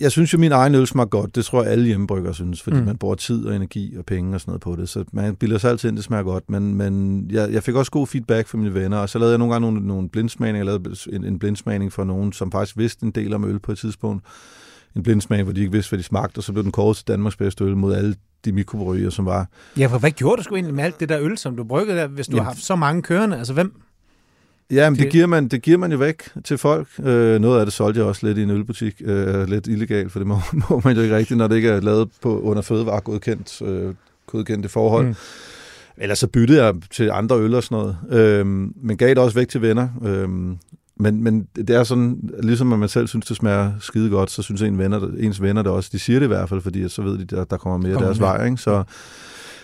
jeg 0.00 0.10
synes 0.10 0.32
jo, 0.32 0.38
min 0.38 0.52
egen 0.52 0.74
øl 0.74 0.86
smager 0.86 1.08
godt. 1.08 1.34
Det 1.36 1.44
tror 1.44 1.62
jeg, 1.62 1.72
alle 1.72 1.86
hjemmebryggere 1.86 2.34
synes, 2.34 2.62
fordi 2.62 2.76
mm. 2.76 2.84
man 2.84 2.96
bruger 2.96 3.14
tid 3.14 3.46
og 3.46 3.56
energi 3.56 3.96
og 3.96 4.04
penge 4.04 4.34
og 4.34 4.40
sådan 4.40 4.50
noget 4.50 4.60
på 4.60 4.76
det. 4.76 4.88
Så 4.88 5.04
man 5.12 5.36
bilder 5.36 5.58
sig 5.58 5.70
altid 5.70 5.88
ind, 5.88 5.96
det 5.96 6.04
smager 6.04 6.22
godt. 6.22 6.50
Men, 6.50 6.74
men 6.74 7.26
jeg, 7.30 7.52
jeg 7.52 7.62
fik 7.62 7.74
også 7.74 7.90
god 7.90 8.06
feedback 8.06 8.48
fra 8.48 8.58
mine 8.58 8.74
venner, 8.74 8.98
og 8.98 9.08
så 9.08 9.18
lavede 9.18 9.32
jeg 9.32 9.38
nogle 9.38 9.54
gange 9.54 9.70
nogle, 9.70 9.86
nogle 9.86 10.08
blindsmagninger. 10.08 10.58
Jeg 10.58 10.80
lavede 10.82 11.16
en, 11.16 11.24
en 11.24 11.38
blindsmagning 11.38 11.92
for 11.92 12.04
nogen, 12.04 12.32
som 12.32 12.52
faktisk 12.52 12.78
vidste 12.78 13.06
en 13.06 13.10
del 13.10 13.34
om 13.34 13.44
øl 13.44 13.58
på 13.58 13.72
et 13.72 13.78
tidspunkt. 13.78 14.24
En 14.96 15.02
blindsmagning, 15.02 15.44
hvor 15.44 15.52
de 15.52 15.60
ikke 15.60 15.72
vidste, 15.72 15.90
hvad 15.90 15.98
de 15.98 16.04
smagte, 16.04 16.38
og 16.38 16.42
så 16.42 16.52
blev 16.52 16.64
den 16.64 16.72
kåret 16.72 16.96
til 16.96 17.08
Danmarks 17.08 17.36
bedste 17.36 17.64
øl 17.64 17.76
mod 17.76 17.94
alle 17.94 18.14
de 18.44 18.52
mikrobryggere, 18.52 19.10
som 19.10 19.26
var... 19.26 19.46
Ja, 19.78 19.86
for 19.86 19.98
hvad 19.98 20.10
gjorde 20.10 20.36
du 20.36 20.42
sgu 20.42 20.54
egentlig 20.54 20.74
med 20.74 20.84
alt 20.84 21.00
det 21.00 21.08
der 21.08 21.20
øl, 21.20 21.38
som 21.38 21.56
du 21.56 21.64
bryggede 21.64 21.98
der, 21.98 22.06
hvis 22.06 22.26
du 22.26 22.36
Jamen, 22.36 22.44
har 22.44 22.50
haft 22.50 22.64
så 22.64 22.76
mange 22.76 23.02
kørende? 23.02 23.38
Altså, 23.38 23.52
hvem, 23.52 23.82
Ja, 24.72 24.90
men 24.90 24.98
det, 24.98 25.10
giver 25.10 25.26
man, 25.26 25.48
det 25.48 25.62
giver 25.62 25.78
man 25.78 25.92
jo 25.92 25.98
væk 25.98 26.22
til 26.44 26.58
folk. 26.58 26.88
Øh, 26.98 27.40
noget 27.40 27.60
af 27.60 27.66
det 27.66 27.72
solgte 27.72 27.98
jeg 28.00 28.06
også 28.06 28.26
lidt 28.26 28.38
i 28.38 28.42
en 28.42 28.50
ølbutik, 28.50 29.02
øh, 29.04 29.48
lidt 29.48 29.66
illegalt, 29.66 30.12
for 30.12 30.18
det 30.18 30.26
må, 30.26 30.38
må 30.70 30.80
man 30.84 30.96
jo 30.96 31.02
ikke 31.02 31.16
rigtigt, 31.16 31.38
når 31.38 31.48
det 31.48 31.56
ikke 31.56 31.68
er 31.68 31.80
lavet 31.80 32.08
på 32.22 32.40
under 32.40 32.62
fødevaregodkendt 32.62 33.62
øh, 33.62 33.94
godkendte 34.26 34.68
forhold. 34.68 35.06
Mm. 35.06 35.14
Ellers 35.96 36.18
så 36.18 36.26
byttede 36.26 36.64
jeg 36.64 36.74
til 36.90 37.10
andre 37.10 37.36
øl 37.36 37.54
og 37.54 37.62
sådan 37.62 37.76
noget, 37.76 37.96
øh, 38.10 38.46
men 38.82 38.96
gav 38.96 39.08
det 39.08 39.18
også 39.18 39.38
væk 39.38 39.48
til 39.48 39.62
venner. 39.62 39.88
Øh, 40.04 40.28
men, 41.02 41.22
men 41.22 41.48
det 41.56 41.70
er 41.70 41.84
sådan, 41.84 42.30
ligesom 42.42 42.72
at 42.72 42.78
man 42.78 42.88
selv 42.88 43.08
synes, 43.08 43.26
det 43.26 43.36
smager 43.36 43.72
skide 43.80 44.10
godt, 44.10 44.30
så 44.30 44.42
synes 44.42 44.62
en 44.62 44.78
venner, 44.78 45.08
ens 45.18 45.42
venner 45.42 45.62
det 45.62 45.72
også. 45.72 45.90
De 45.92 45.98
siger 45.98 46.18
det 46.18 46.26
i 46.26 46.28
hvert 46.28 46.48
fald, 46.48 46.60
fordi 46.60 46.88
så 46.88 47.02
ved 47.02 47.18
de, 47.18 47.36
at 47.36 47.50
der 47.50 47.56
kommer 47.56 47.78
mere 47.78 47.92
kommer 47.92 48.08
deres 48.08 48.20
vej. 48.20 48.44
Ikke? 48.44 48.56
Så, 48.56 48.84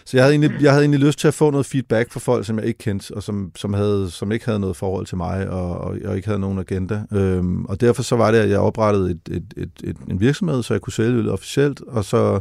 så 0.04 0.16
jeg 0.16 0.25
havde, 0.25 0.33
egentlig, 0.33 0.62
jeg 0.62 0.73
havde 0.73 0.83
egentlig 0.83 1.00
lyst 1.00 1.18
til 1.18 1.28
at 1.28 1.35
få 1.35 1.50
noget 1.50 1.66
feedback 1.66 2.12
fra 2.12 2.21
folk, 2.21 2.47
som 2.47 2.59
jeg 2.59 2.66
ikke 2.66 2.78
kendte, 2.78 3.14
og 3.14 3.23
som, 3.23 3.52
som, 3.57 3.75
havde, 3.75 4.11
som 4.11 4.33
ikke 4.33 4.45
havde 4.45 4.61
noget 4.61 4.76
forhold 4.76 5.07
til 5.07 5.16
mig, 5.16 5.49
og, 5.49 5.78
og, 5.78 5.97
og 6.04 6.16
ikke 6.16 6.28
havde 6.28 6.40
nogen 6.40 6.59
agenda. 6.59 7.02
Øhm, 7.12 7.64
og 7.64 7.80
derfor 7.80 8.02
så 8.02 8.16
var 8.16 8.30
det, 8.30 8.38
at 8.38 8.50
jeg 8.50 8.59
oprettede 8.59 9.11
et, 9.11 9.21
et, 9.30 9.54
et, 9.57 9.71
et, 9.85 9.97
en 10.11 10.21
virksomhed, 10.21 10.62
så 10.62 10.75
jeg 10.75 10.80
kunne 10.80 10.92
sælge 10.92 11.23
det 11.23 11.30
officielt, 11.30 11.80
og 11.87 12.04
så 12.04 12.40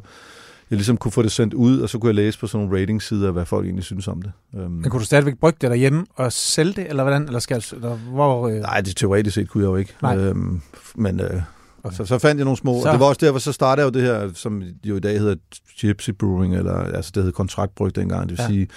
jeg 0.69 0.77
ligesom 0.77 0.97
kunne 0.97 1.11
få 1.11 1.21
det 1.21 1.31
sendt 1.31 1.53
ud, 1.53 1.79
og 1.79 1.89
så 1.89 1.99
kunne 1.99 2.07
jeg 2.07 2.15
læse 2.15 2.39
på 2.39 2.47
sådan 2.47 2.65
nogle 2.65 2.81
ratingsider, 2.81 3.31
hvad 3.31 3.45
folk 3.45 3.65
egentlig 3.65 3.83
synes 3.83 4.07
om 4.07 4.21
det. 4.21 4.31
Øhm. 4.55 4.71
Men 4.71 4.89
kunne 4.89 4.99
du 4.99 5.05
stadigvæk 5.05 5.37
brygge 5.39 5.57
det 5.61 5.69
derhjemme 5.69 6.05
og 6.15 6.33
sælge 6.33 6.73
det, 6.73 6.89
eller 6.89 7.03
hvordan? 7.03 7.23
Eller 7.23 7.39
skal, 7.39 7.63
eller 7.73 7.95
hvor, 7.95 8.47
øh... 8.47 8.55
Nej, 8.55 8.81
det 8.81 8.95
teoretisk 8.95 9.35
set 9.35 9.49
kunne 9.49 9.63
jeg 9.63 9.69
jo 9.69 9.75
ikke. 9.75 9.95
Nej. 10.01 10.17
Øhm, 10.17 10.61
men 10.95 11.19
øh, 11.19 11.41
Okay. 11.83 11.95
Så, 11.95 12.05
så 12.05 12.17
fandt 12.17 12.37
jeg 12.39 12.45
nogle 12.45 12.57
små, 12.57 12.81
så... 12.81 12.87
og 12.87 12.93
det 12.93 12.99
var 12.99 13.05
også 13.05 13.25
derfor, 13.25 13.39
så 13.39 13.51
startede 13.51 13.85
jeg 13.85 13.95
jo 13.95 13.99
det 13.99 14.07
her, 14.07 14.29
som 14.33 14.63
jo 14.83 14.95
i 14.95 14.99
dag 14.99 15.19
hedder 15.19 15.35
Gypsy 15.81 16.09
Brewing, 16.09 16.55
eller 16.55 16.73
altså 16.73 17.11
det 17.15 17.23
hed 17.23 17.31
kontraktbryg 17.31 17.95
dengang, 17.95 18.29
det 18.29 18.37
vil 18.37 18.43
ja. 18.43 18.47
sige, 18.47 18.67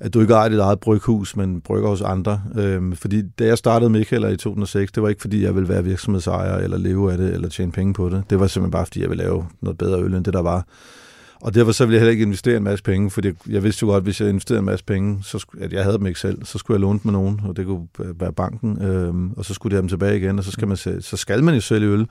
at 0.00 0.14
du 0.14 0.20
ikke 0.20 0.34
ejer 0.34 0.48
dit 0.48 0.58
eget 0.58 0.80
bryghus, 0.80 1.36
men 1.36 1.60
brygger 1.60 1.88
hos 1.88 2.02
andre. 2.02 2.42
Øhm, 2.56 2.96
fordi 2.96 3.22
da 3.22 3.44
jeg 3.44 3.58
startede 3.58 3.90
Michael 3.90 4.32
i 4.32 4.36
2006, 4.36 4.92
det 4.92 5.02
var 5.02 5.08
ikke 5.08 5.20
fordi, 5.20 5.42
jeg 5.42 5.54
ville 5.54 5.68
være 5.68 5.84
virksomhedsejer, 5.84 6.56
eller 6.56 6.78
leve 6.78 7.12
af 7.12 7.18
det, 7.18 7.34
eller 7.34 7.48
tjene 7.48 7.72
penge 7.72 7.94
på 7.94 8.08
det. 8.08 8.22
Det 8.30 8.40
var 8.40 8.46
simpelthen 8.46 8.70
bare, 8.70 8.86
fordi 8.86 9.00
jeg 9.00 9.10
ville 9.10 9.24
lave 9.24 9.46
noget 9.60 9.78
bedre 9.78 10.02
øl, 10.02 10.14
end 10.14 10.24
det 10.24 10.34
der 10.34 10.42
var. 10.42 10.66
Og 11.40 11.54
derfor 11.54 11.72
så 11.72 11.84
ville 11.84 11.94
jeg 11.94 12.00
heller 12.00 12.10
ikke 12.10 12.22
investere 12.22 12.56
en 12.56 12.62
masse 12.62 12.84
penge, 12.84 13.10
fordi 13.10 13.32
jeg 13.48 13.62
vidste 13.62 13.82
jo 13.82 13.88
godt, 13.88 13.96
at 13.96 14.02
hvis 14.02 14.20
jeg 14.20 14.28
investerede 14.28 14.58
en 14.58 14.64
masse 14.64 14.84
penge, 14.84 15.18
så 15.22 15.38
skulle, 15.38 15.64
at 15.64 15.72
jeg 15.72 15.84
havde 15.84 15.98
dem 15.98 16.06
ikke 16.06 16.20
selv, 16.20 16.44
så 16.44 16.58
skulle 16.58 16.74
jeg 16.74 16.80
låne 16.80 17.00
med 17.02 17.12
nogen, 17.12 17.40
og 17.44 17.56
det 17.56 17.66
kunne 17.66 17.86
være 17.96 18.32
banken, 18.32 18.82
øh, 18.82 19.14
og 19.36 19.44
så 19.44 19.54
skulle 19.54 19.70
de 19.70 19.74
have 19.74 19.82
dem 19.82 19.88
tilbage 19.88 20.16
igen, 20.16 20.38
og 20.38 20.44
så 20.44 20.50
skal 20.50 20.68
man, 20.68 20.76
så 20.76 21.16
skal 21.16 21.44
man 21.44 21.54
jo 21.54 21.60
sælge 21.60 21.88
øl. 21.88 22.08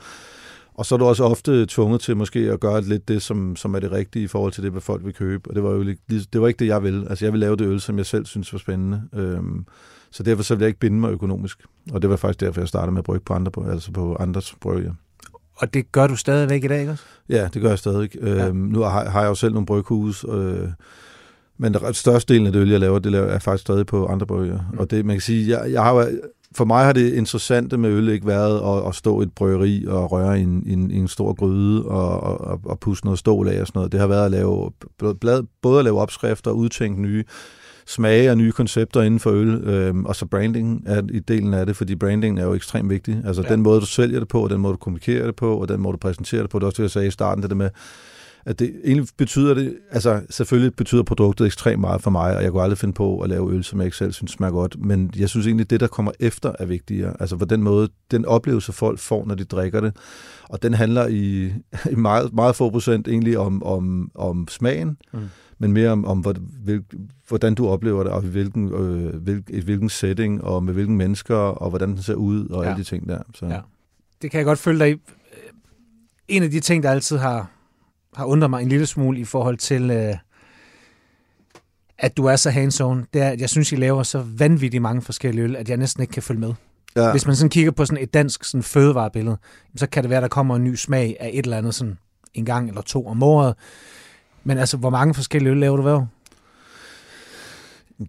Og 0.74 0.86
så 0.86 0.96
er 0.96 1.00
du 1.00 1.06
også 1.06 1.24
ofte 1.24 1.66
tvunget 1.66 2.02
til 2.02 2.18
måske 2.18 2.40
at 2.40 2.60
gøre 2.60 2.82
lidt 2.82 3.08
det, 3.08 3.22
som, 3.22 3.56
som 3.56 3.76
er 3.76 3.80
det 3.80 3.92
rigtige 3.92 4.24
i 4.24 4.28
forhold 4.28 4.52
til 4.52 4.64
det, 4.64 4.72
hvad 4.72 4.82
folk 4.82 5.06
vil 5.06 5.14
købe. 5.14 5.50
Og 5.50 5.56
det 5.56 5.64
var 5.64 5.72
jo 5.72 5.84
det 6.10 6.42
var 6.42 6.48
ikke 6.48 6.60
det, 6.60 6.68
jeg 6.68 6.84
ville. 6.84 7.10
Altså 7.10 7.26
jeg 7.26 7.34
ville 7.34 7.46
lave 7.46 7.56
det 7.56 7.66
øl, 7.66 7.80
som 7.80 7.98
jeg 7.98 8.06
selv 8.06 8.26
synes 8.26 8.54
var 8.54 8.60
spændende. 8.60 9.02
Øhm, 9.14 9.66
så 10.12 10.24
derfor 10.24 10.44
så 10.44 10.56
ville 10.56 10.64
jeg 10.64 10.68
ikke 10.68 10.80
binde 10.80 11.00
mig 11.00 11.12
økonomisk. 11.12 11.66
Og 11.92 12.02
det 12.02 12.10
var 12.10 12.16
faktisk 12.16 12.40
derfor, 12.40 12.62
jeg 12.62 12.68
startede 12.68 12.92
med 12.92 13.00
at 13.00 13.06
brygge 13.06 13.26
på 13.26 13.34
andre, 13.34 13.72
altså 13.72 13.92
på 13.92 14.16
andres 14.16 14.56
brygger. 14.62 14.94
Og 15.60 15.74
det 15.74 15.92
gør 15.92 16.08
du 16.08 16.16
stadigvæk 16.16 16.64
i 16.64 16.68
dag, 16.68 16.80
ikke 16.80 16.92
også? 16.92 17.04
Ja, 17.30 17.50
det 17.54 17.62
gør 17.62 17.70
jeg 17.70 17.80
stadig. 17.80 18.10
Ja. 18.22 18.48
Øhm, 18.48 18.58
nu 18.58 18.80
har, 18.80 19.10
har 19.10 19.22
jeg 19.22 19.30
jo 19.30 19.36
selv 19.36 19.54
nogle 19.54 19.66
bryghus, 19.66 20.26
øh, 20.30 20.68
men 21.58 21.74
den 21.74 21.94
største 21.94 22.34
del 22.34 22.46
af 22.46 22.52
det 22.52 22.60
øl, 22.60 22.70
jeg 22.70 22.80
laver, 22.80 23.00
det 23.00 23.12
laver 23.12 23.32
jeg 23.32 23.42
faktisk 23.42 23.62
stadig 23.62 23.86
på 23.86 24.06
andre 24.06 24.28
brygger. 24.28 24.60
Mm. 24.72 24.78
Og 24.80 24.92
det, 24.92 25.06
man 25.06 25.16
kan 25.16 25.22
sige, 25.22 25.50
jeg, 25.50 25.72
jeg 25.72 25.84
har 25.84 26.12
for 26.56 26.66
mig 26.66 26.86
har 26.86 26.94
det 26.94 27.14
interessante 27.14 27.78
med 27.78 27.90
øl 27.90 28.10
ikke 28.10 28.28
været 28.28 28.78
at, 28.78 28.88
at 28.88 28.96
stå 28.96 29.22
i 29.22 29.24
et 29.24 29.34
bryggeri 29.34 29.86
og 29.88 30.12
røre 30.12 30.40
i 30.40 30.44
en, 30.44 30.64
en, 30.68 30.92
en 30.92 31.08
stor 31.08 31.34
gryde 31.34 31.86
og, 31.86 32.20
og, 32.20 32.62
og 32.66 32.80
pusse 32.80 33.06
noget 33.06 33.20
stål 33.20 33.48
af 33.48 33.62
og 33.62 33.68
sådan 33.68 33.80
noget. 33.80 33.92
Det 33.92 34.00
har 34.00 34.08
været 34.08 34.26
at 34.26 34.32
lave, 34.32 34.72
både 35.62 35.80
at 35.80 35.86
lave 35.86 36.00
opskrifter 36.00 36.52
og 36.52 36.58
udtænke 36.58 37.02
nye 37.02 37.24
smage 37.90 38.32
og 38.32 38.38
nye 38.38 38.52
koncepter 38.52 39.02
inden 39.02 39.20
for 39.20 39.32
øl, 39.32 39.48
øhm, 39.48 40.06
og 40.06 40.16
så 40.16 40.26
branding 40.26 40.84
er 40.86 41.02
i 41.12 41.20
delen 41.20 41.54
af 41.54 41.66
det, 41.66 41.76
fordi 41.76 41.96
branding 41.96 42.40
er 42.40 42.44
jo 42.44 42.54
ekstremt 42.54 42.90
vigtig. 42.90 43.22
Altså 43.26 43.42
ja. 43.42 43.50
den 43.54 43.62
måde, 43.62 43.82
du 43.82 43.86
sælger 43.86 44.20
det 44.20 44.28
på, 44.28 44.44
og 44.44 44.50
den 44.50 44.62
måde, 44.62 44.72
du 44.72 44.78
kommunikerer 44.78 45.26
det 45.26 45.36
på, 45.36 45.58
og 45.58 45.68
den 45.68 45.82
måde, 45.82 45.94
du 45.94 45.98
præsenterer 45.98 46.42
det 46.42 46.50
på. 46.50 46.60
Det 46.60 46.64
er 46.64 46.68
også 46.68 46.78
det, 46.78 46.84
jeg 46.84 46.92
sagde 46.92 47.08
i 47.08 47.12
starten, 47.12 47.42
det 47.42 47.50
der 47.50 47.56
med, 47.56 47.70
at 48.46 48.60
det 48.60 48.76
egentlig 48.86 49.08
betyder 49.18 49.54
det, 49.54 49.78
altså 49.92 50.22
selvfølgelig 50.30 50.76
betyder 50.76 51.04
produktet 51.04 51.46
ekstremt 51.46 51.82
meget 51.82 52.02
for 52.02 52.12
mig, 52.12 52.36
og 52.36 52.44
jeg 52.44 52.52
kunne 52.52 52.64
aldrig 52.64 52.78
finde 52.78 52.94
på 52.94 53.20
at 53.20 53.30
lave 53.30 53.54
øl, 53.54 53.64
som 53.64 53.80
jeg 53.80 53.86
ikke 53.86 53.98
selv 53.98 54.12
synes 54.12 54.32
smager 54.32 54.52
godt, 54.52 54.76
men 54.80 55.12
jeg 55.18 55.30
synes 55.30 55.48
egentlig, 55.48 55.70
det 55.70 55.80
der 55.80 55.88
kommer 55.88 56.12
efter 56.20 56.52
er 56.60 56.66
vigtigere. 56.66 57.14
Altså 57.20 57.38
på 57.38 57.46
den 57.46 57.64
måde, 57.64 57.90
den 58.12 58.26
oplevelse 58.26 58.74
folk 58.74 59.00
får, 59.00 59.26
når 59.26 59.36
de 59.36 59.44
drikker 59.44 59.82
det, 59.82 59.96
og 60.50 60.64
den 60.64 60.74
handler 60.74 61.08
i, 61.08 61.46
i 61.92 61.96
meget, 61.96 62.34
meget 62.34 62.56
få 62.56 62.70
procent 62.70 63.08
egentlig 63.08 63.38
om, 63.38 63.64
om, 63.64 64.12
om 64.16 64.48
smagen, 64.48 64.98
mm 65.14 65.20
men 65.60 65.72
mere 65.72 65.90
om, 65.90 66.06
om 66.06 66.26
hvordan 67.28 67.56
du 67.56 67.68
oplever 67.68 68.04
det, 68.04 68.12
og 68.12 68.24
i 68.24 68.28
hvilken, 68.28 68.74
øh, 68.74 69.16
hvil, 69.16 69.44
i 69.48 69.62
hvilken 69.62 69.90
setting, 69.90 70.44
og 70.44 70.64
med 70.64 70.74
hvilken 70.74 70.98
mennesker, 70.98 71.36
og 71.36 71.70
hvordan 71.70 71.90
den 71.90 72.04
ser 72.04 72.14
ud, 72.14 72.48
og 72.48 72.64
ja. 72.64 72.70
alle 72.70 72.80
de 72.80 72.84
ting 72.84 73.10
der. 73.10 73.22
Så. 73.34 73.46
Ja. 73.46 73.60
Det 74.22 74.32
kan 74.32 74.38
jeg 74.38 74.46
godt 74.46 74.60
følge 74.60 74.80
dig 74.80 74.92
i. 74.92 74.96
En 76.28 76.44
af 76.44 76.52
de 76.52 76.60
ting, 76.60 76.84
der 76.84 76.92
altid 76.92 77.18
har, 77.18 77.52
har 78.16 78.26
undret 78.26 78.50
mig 78.50 78.62
en 78.62 78.70
lille 78.70 78.86
smule 78.86 79.20
i 79.20 79.24
forhold 79.24 79.58
til, 79.58 79.92
øh, 79.92 80.16
at 81.98 82.18
du 82.18 82.26
er 82.26 82.36
så 82.36 82.50
hands-on, 82.50 83.06
det 83.14 83.22
er, 83.22 83.30
at 83.30 83.42
jeg 83.42 83.50
synes, 83.50 83.72
I 83.72 83.76
laver 83.76 84.04
så 84.04 84.26
vanvittigt 84.38 84.82
mange 84.82 85.02
forskellige 85.02 85.44
øl, 85.44 85.56
at 85.56 85.70
jeg 85.70 85.78
næsten 85.78 86.02
ikke 86.02 86.12
kan 86.12 86.24
følge 86.24 86.40
med. 86.40 86.54
Ja. 86.96 87.12
Hvis 87.12 87.26
man 87.26 87.36
sådan 87.36 87.50
kigger 87.50 87.72
på 87.72 87.86
sådan 87.86 88.04
et 88.04 88.14
dansk 88.14 88.44
sådan 88.44 88.64
fødevarebillede, 88.64 89.38
så 89.76 89.88
kan 89.88 90.04
det 90.04 90.10
være, 90.10 90.18
at 90.18 90.22
der 90.22 90.28
kommer 90.28 90.56
en 90.56 90.64
ny 90.64 90.76
smag 90.76 91.18
af 91.20 91.30
et 91.34 91.44
eller 91.46 91.58
andet 91.58 91.76
sådan 91.76 91.98
en 92.34 92.46
gang 92.46 92.68
eller 92.68 92.82
to 92.82 93.08
om 93.08 93.24
året. 93.24 93.56
Men 94.50 94.58
altså, 94.58 94.78
hvor 94.78 94.90
mange 94.90 95.14
forskellige 95.14 95.52
øl 95.52 95.58
laver 95.58 95.76
du 95.76 95.82
hver 95.82 96.06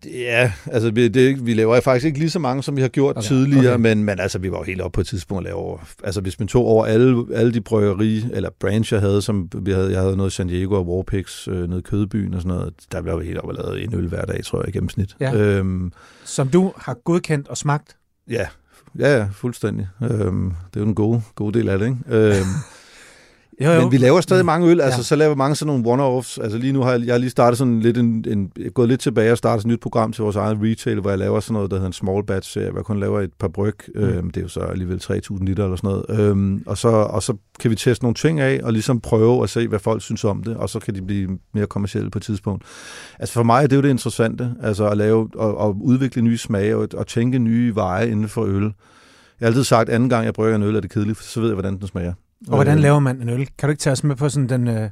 Ja, 0.05 0.53
altså 0.67 0.91
vi, 0.91 1.09
det, 1.09 1.47
vi 1.47 1.55
laver 1.55 1.81
faktisk 1.81 2.07
ikke 2.07 2.19
lige 2.19 2.31
så 2.31 2.39
mange, 2.39 2.63
som 2.63 2.77
vi 2.77 2.81
har 2.81 2.89
gjort 2.89 3.17
okay, 3.17 3.29
tidligere, 3.29 3.75
okay. 3.75 3.83
Men, 3.83 4.05
men 4.05 4.21
altså 4.21 4.39
vi 4.39 4.51
var 4.51 4.59
jo 4.59 4.63
helt 4.63 4.81
oppe 4.81 4.95
på 4.95 5.01
et 5.01 5.07
tidspunkt 5.07 5.47
at 5.47 5.53
lave, 5.53 5.79
altså 6.05 6.21
hvis 6.21 6.39
man 6.39 6.49
tog 6.49 6.65
over 6.65 6.87
alle, 6.87 7.25
alle 7.35 7.53
de 7.53 7.61
bryggeri, 7.61 8.25
eller 8.33 8.51
branch 8.61 8.93
jeg 8.93 9.01
havde, 9.01 9.23
som 9.23 9.49
vi 9.55 9.73
havde, 9.73 9.93
jeg 9.93 10.01
havde 10.01 10.17
noget 10.17 10.33
San 10.33 10.49
Diego 10.49 10.75
og 10.75 10.89
Warpix, 10.89 11.49
øh, 11.49 11.69
noget 11.69 11.85
Kødbyen 11.85 12.35
og 12.35 12.43
sådan 12.43 12.57
noget, 12.57 12.75
der 12.93 13.03
blev 13.03 13.21
vi 13.21 13.25
helt 13.25 13.39
oppe 13.39 13.59
at 13.59 13.65
lave 13.65 13.85
en 13.85 13.95
øl 13.95 14.09
hver 14.09 14.25
dag, 14.25 14.45
tror 14.45 14.61
jeg, 14.61 14.69
i 14.69 14.73
gennemsnit. 14.73 15.17
Ja. 15.21 15.35
Øhm, 15.35 15.93
som 16.25 16.49
du 16.49 16.73
har 16.77 16.95
godkendt 16.95 17.49
og 17.49 17.57
smagt? 17.57 17.97
Ja, 18.31 18.47
ja, 18.99 19.17
ja 19.17 19.29
fuldstændig. 19.33 19.89
Øhm, 20.03 20.53
det 20.75 20.81
er 20.81 20.81
jo 20.81 20.87
en 20.87 20.95
god, 20.95 21.21
god 21.35 21.53
del 21.53 21.69
af 21.69 21.79
det, 21.79 21.87
ikke? 21.87 21.99
Øhm, 22.09 22.47
Jo, 23.61 23.71
jo. 23.71 23.81
Men 23.81 23.93
vi 23.93 23.97
laver 23.97 24.21
stadig 24.21 24.45
mange 24.45 24.69
øl, 24.71 24.81
altså 24.81 24.99
Ja. 24.99 25.03
så 25.03 25.17
laver 25.17 25.35
vi 25.35 25.39
mange 25.39 25.57
sådan 25.57 25.81
nogle 25.81 25.93
one-offs. 26.19 26.43
Altså 26.43 26.59
lige 26.59 26.73
nu 26.73 26.81
har 26.83 26.93
jeg, 26.93 27.07
jeg 27.07 27.15
har 27.15 27.19
lige 27.19 27.31
startet 27.31 27.59
sådan 27.59 27.81
lidt 27.81 27.99
en, 27.99 28.25
en, 28.29 28.53
gået 28.75 28.89
lidt 28.89 29.01
tilbage 29.01 29.33
og 29.33 29.39
startet 29.39 29.65
et 29.65 29.67
nyt 29.69 29.81
program 29.81 30.13
til 30.13 30.23
vores 30.23 30.37
eget 30.37 30.59
retail, 30.63 31.01
hvor 31.01 31.11
jeg 31.11 31.19
laver 31.19 31.41
sådan 31.41 31.53
noget, 31.55 31.71
der 31.71 31.77
hedder 31.77 31.87
en 31.87 31.93
small 31.93 32.27
batch 32.27 32.59
hvor 32.59 32.79
jeg 32.79 32.85
kun 32.85 33.01
laver 33.01 33.21
et 33.21 33.31
par 33.41 33.49
bryg. 33.49 33.75
Mm. 33.95 34.01
Øhm, 34.03 34.31
det 34.31 34.37
er 34.37 34.43
jo 34.43 34.49
så 34.49 34.61
alligevel 34.61 35.01
3.000 35.03 35.45
liter 35.45 35.65
eller 35.65 35.77
sådan 35.77 35.91
noget. 35.91 36.31
Øhm, 36.31 36.63
og, 36.67 36.79
så, 36.79 36.89
og 36.89 37.23
så 37.23 37.35
kan 37.61 37.71
vi 37.71 37.77
teste 37.77 38.05
nogle 38.05 38.15
ting 38.15 38.41
af, 38.41 38.61
og 38.63 38.73
ligesom 38.73 39.01
prøve 39.01 39.43
at 39.43 39.51
se, 39.51 39.69
hvad 39.69 39.79
folk 39.79 40.03
synes 40.03 40.25
om 40.25 40.43
det, 40.43 40.57
og 40.57 40.69
så 40.69 40.79
kan 40.79 40.95
de 40.95 41.03
blive 41.03 41.39
mere 41.55 41.67
kommercielle 41.67 42.11
på 42.11 42.19
et 42.19 42.23
tidspunkt. 42.23 42.65
Altså 43.19 43.33
for 43.35 43.43
mig 43.43 43.63
er 43.63 43.67
det 43.67 43.77
jo 43.77 43.83
det 43.83 43.91
interessante, 43.91 44.55
altså 44.63 44.89
at 44.89 44.97
lave 44.97 45.29
og, 45.35 45.57
og 45.59 45.77
udvikle 45.81 46.23
nye 46.23 46.39
smage 46.39 46.77
og, 46.77 46.89
og 46.95 47.07
tænke 47.07 47.39
nye 47.39 47.75
veje 47.75 48.11
inden 48.11 48.29
for 48.29 48.45
øl. 48.45 48.63
Jeg 48.63 48.73
har 49.41 49.47
altid 49.47 49.65
sagt, 49.65 49.89
at 49.89 49.95
anden 49.95 50.09
gang 50.09 50.25
jeg 50.25 50.35
brygger 50.35 50.57
en 50.57 50.63
øl, 50.63 50.77
er 50.77 50.81
det 50.81 50.91
kedeligt, 50.91 51.23
så 51.23 51.41
ved 51.41 51.49
jeg, 51.49 51.55
hvordan 51.55 51.79
den 51.79 51.87
smager. 51.87 52.13
Og 52.49 52.55
hvordan 52.55 52.77
Øh, 52.77 52.83
laver 52.83 52.99
man 52.99 53.23
en 53.23 53.29
øl? 53.29 53.49
Kan 53.59 53.69
du 53.69 53.71
ikke 53.71 53.81
tage 53.81 53.93
os 53.93 54.05
med 54.05 54.17
på 54.17 54.29
sådan 54.29 54.49
den... 54.49 54.69
Øh, 54.69 54.91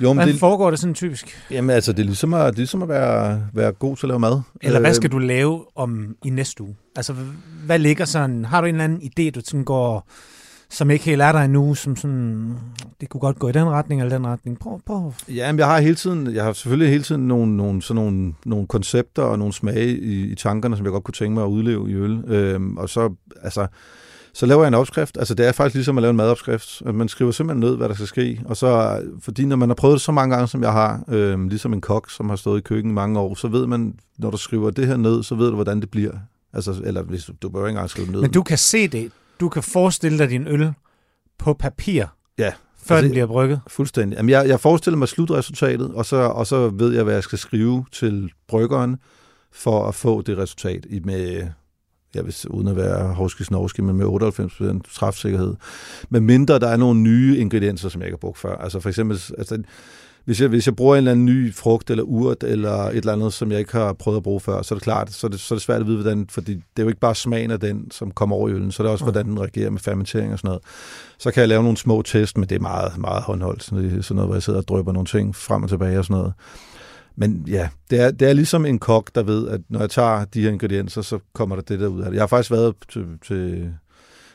Jo, 0.00 0.08
men 0.08 0.16
hvordan 0.16 0.32
det, 0.32 0.40
foregår 0.40 0.70
det 0.70 0.78
sådan 0.78 0.94
typisk? 0.94 1.42
Jamen 1.50 1.70
altså, 1.70 1.92
det 1.92 2.00
er 2.00 2.04
ligesom 2.04 2.34
at, 2.34 2.40
det 2.40 2.46
er 2.52 2.56
ligesom 2.56 2.82
at 2.82 2.88
være, 2.88 3.42
være 3.52 3.72
god 3.72 3.96
til 3.96 4.06
at 4.06 4.08
lave 4.08 4.20
mad. 4.20 4.40
Eller 4.62 4.80
hvad 4.80 4.90
Øh, 4.90 4.94
skal 4.94 5.10
du 5.12 5.18
lave 5.18 5.64
om 5.76 6.16
i 6.24 6.30
næste 6.30 6.62
uge? 6.62 6.76
Altså, 6.96 7.14
hvad 7.66 7.78
ligger 7.78 8.04
sådan... 8.04 8.44
Har 8.44 8.60
du 8.60 8.66
en 8.66 8.74
eller 8.74 8.84
anden 8.84 9.00
idé, 9.02 9.30
du 9.30 9.40
sådan 9.44 9.64
går, 9.64 10.08
som 10.70 10.90
ikke 10.90 11.04
helt 11.04 11.22
er 11.22 11.32
der 11.32 11.38
endnu, 11.40 11.74
som 11.74 11.96
sådan... 11.96 12.54
Det 13.00 13.08
kunne 13.08 13.20
godt 13.20 13.38
gå 13.38 13.48
i 13.48 13.52
den 13.52 13.64
retning 13.68 14.00
eller 14.00 14.16
den 14.18 14.26
retning. 14.26 14.58
Prøv, 14.58 14.80
prøv. 14.86 15.12
Ja, 15.28 15.52
men 15.52 15.58
jeg 15.58 15.66
har 15.66 15.80
hele 15.80 15.94
tiden, 15.94 16.34
jeg 16.34 16.44
har 16.44 16.52
selvfølgelig 16.52 16.90
hele 16.90 17.02
tiden 17.04 17.28
nogle, 17.28 17.56
nogle, 17.56 17.82
sådan 17.82 18.02
nogle, 18.04 18.34
nogle 18.46 18.66
koncepter 18.66 19.22
og 19.22 19.38
nogle 19.38 19.54
smage 19.54 19.98
i, 19.98 20.22
i 20.22 20.34
tankerne, 20.34 20.76
som 20.76 20.86
jeg 20.86 20.92
godt 20.92 21.04
kunne 21.04 21.14
tænke 21.14 21.34
mig 21.34 21.44
at 21.44 21.48
udleve 21.48 21.90
i 21.90 21.94
øl. 21.94 22.24
Øhm, 22.26 22.76
og 22.76 22.88
så, 22.88 23.14
altså, 23.42 23.66
så 24.34 24.46
laver 24.46 24.62
jeg 24.62 24.68
en 24.68 24.74
opskrift. 24.74 25.16
Altså, 25.18 25.34
det 25.34 25.46
er 25.46 25.52
faktisk 25.52 25.74
ligesom 25.74 25.98
at 25.98 26.02
lave 26.02 26.10
en 26.10 26.16
madopskrift. 26.16 26.82
Man 26.84 27.08
skriver 27.08 27.30
simpelthen 27.30 27.60
ned, 27.70 27.76
hvad 27.76 27.88
der 27.88 27.94
skal 27.94 28.06
ske. 28.06 28.42
Og 28.44 28.56
så, 28.56 29.00
fordi 29.20 29.44
når 29.44 29.56
man 29.56 29.68
har 29.68 29.74
prøvet 29.74 29.92
det 29.94 30.00
så 30.00 30.12
mange 30.12 30.34
gange, 30.34 30.48
som 30.48 30.62
jeg 30.62 30.72
har, 30.72 31.04
øhm, 31.08 31.48
ligesom 31.48 31.72
en 31.72 31.80
kok, 31.80 32.10
som 32.10 32.28
har 32.28 32.36
stået 32.36 32.58
i 32.58 32.62
køkken 32.62 32.90
i 32.90 32.94
mange 32.94 33.20
år, 33.20 33.34
så 33.34 33.48
ved 33.48 33.66
man, 33.66 33.94
når 34.18 34.30
du 34.30 34.36
skriver 34.36 34.70
det 34.70 34.86
her 34.86 34.96
ned, 34.96 35.22
så 35.22 35.34
ved 35.34 35.48
du, 35.48 35.54
hvordan 35.54 35.80
det 35.80 35.90
bliver. 35.90 36.12
Altså, 36.52 36.80
eller 36.84 37.02
hvis 37.02 37.24
du, 37.24 37.32
du 37.42 37.48
behøver 37.48 37.68
ikke 37.68 37.76
engang 37.76 37.90
skrive 37.90 38.06
det 38.06 38.12
ned. 38.12 38.20
Men 38.20 38.30
du 38.30 38.42
kan 38.42 38.58
se 38.58 38.88
det. 38.88 39.12
Du 39.40 39.48
kan 39.48 39.62
forestille 39.62 40.18
dig 40.18 40.28
din 40.30 40.46
øl 40.48 40.72
på 41.38 41.54
papir, 41.54 42.04
Ja. 42.38 42.52
før 42.82 42.94
Altså, 42.94 43.04
den 43.04 43.10
bliver 43.12 43.26
brygget. 43.26 43.60
Fuldstændig. 43.68 44.16
Jamen, 44.16 44.30
jeg, 44.30 44.48
jeg 44.48 44.60
forestiller 44.60 44.98
mig 44.98 45.08
slutresultatet, 45.08 45.94
og 45.94 46.06
så, 46.06 46.16
og 46.16 46.46
så 46.46 46.68
ved 46.68 46.94
jeg, 46.94 47.04
hvad 47.04 47.14
jeg 47.14 47.22
skal 47.22 47.38
skrive 47.38 47.84
til 47.92 48.30
bryggeren 48.48 48.96
for 49.52 49.88
at 49.88 49.94
få 49.94 50.22
det 50.22 50.38
resultat 50.38 50.86
i 50.90 51.00
med, 51.04 51.48
jeg 52.14 52.24
vil, 52.24 52.34
uden 52.50 52.68
at 52.68 52.76
være 52.76 53.14
hovski 53.14 53.44
snovski, 53.44 53.82
men 53.82 53.96
med 53.96 54.06
98% 54.86 54.94
træfsikkerhed. 54.94 55.54
Men 56.08 56.26
mindre 56.26 56.58
der 56.58 56.68
er 56.68 56.76
nogle 56.76 57.00
nye 57.00 57.38
ingredienser, 57.38 57.88
som 57.88 58.00
jeg 58.00 58.06
ikke 58.06 58.16
har 58.16 58.18
brugt 58.18 58.38
før. 58.38 58.56
Altså 58.56 58.80
for 58.80 58.88
eksempel, 58.88 59.22
altså, 59.38 59.62
hvis 60.24 60.40
jeg, 60.40 60.48
hvis 60.48 60.66
jeg 60.66 60.76
bruger 60.76 60.94
en 60.94 60.98
eller 60.98 61.10
anden 61.10 61.26
ny 61.26 61.54
frugt 61.54 61.90
eller 61.90 62.04
urt 62.04 62.42
eller 62.42 62.72
et 62.72 62.96
eller 62.96 63.12
andet, 63.12 63.32
som 63.32 63.50
jeg 63.50 63.58
ikke 63.58 63.72
har 63.72 63.92
prøvet 63.92 64.16
at 64.16 64.22
bruge 64.22 64.40
før, 64.40 64.62
så 64.62 64.74
er 64.74 64.78
det 64.78 64.82
klart, 64.82 65.12
så 65.12 65.26
er 65.26 65.30
det, 65.30 65.40
så 65.40 65.54
er 65.54 65.56
det 65.56 65.62
svært 65.62 65.80
at 65.80 65.86
vide, 65.86 66.02
hvordan, 66.02 66.26
fordi 66.30 66.54
det 66.54 66.62
er 66.76 66.82
jo 66.82 66.88
ikke 66.88 67.00
bare 67.00 67.14
smagen 67.14 67.50
af 67.50 67.60
den, 67.60 67.90
som 67.90 68.10
kommer 68.10 68.36
over 68.36 68.48
i 68.48 68.52
øllen, 68.52 68.72
så 68.72 68.82
er 68.82 68.84
det 68.84 68.92
også, 68.92 69.04
hvordan 69.04 69.26
den 69.26 69.40
reagerer 69.40 69.70
med 69.70 69.80
fermentering 69.80 70.32
og 70.32 70.38
sådan 70.38 70.48
noget. 70.48 70.62
Så 71.18 71.30
kan 71.30 71.40
jeg 71.40 71.48
lave 71.48 71.62
nogle 71.62 71.76
små 71.76 72.02
test, 72.02 72.38
men 72.38 72.48
det 72.48 72.54
er 72.54 72.60
meget, 72.60 72.98
meget 72.98 73.22
håndholdt, 73.22 73.62
sådan 73.62 73.84
noget, 73.84 74.04
sådan 74.04 74.16
noget 74.16 74.28
hvor 74.28 74.34
jeg 74.34 74.42
sidder 74.42 74.58
og 74.58 74.68
drøber 74.68 74.92
nogle 74.92 75.06
ting 75.06 75.36
frem 75.36 75.62
og 75.62 75.68
tilbage 75.68 75.98
og 75.98 76.04
sådan 76.04 76.16
noget. 76.16 76.32
Men 77.16 77.44
ja, 77.48 77.68
det 77.90 78.00
er, 78.00 78.10
det 78.10 78.28
er 78.28 78.32
ligesom 78.32 78.66
en 78.66 78.78
kok, 78.78 79.10
der 79.14 79.22
ved, 79.22 79.48
at 79.48 79.60
når 79.68 79.80
jeg 79.80 79.90
tager 79.90 80.24
de 80.24 80.42
her 80.42 80.50
ingredienser, 80.50 81.02
så 81.02 81.18
kommer 81.32 81.56
der 81.56 81.62
det 81.62 81.80
der 81.80 81.86
ud 81.86 82.00
af 82.00 82.10
det. 82.10 82.14
Jeg 82.14 82.22
har 82.22 82.26
faktisk 82.26 82.50
været 82.50 82.74
til, 82.88 83.06
til, 83.26 83.72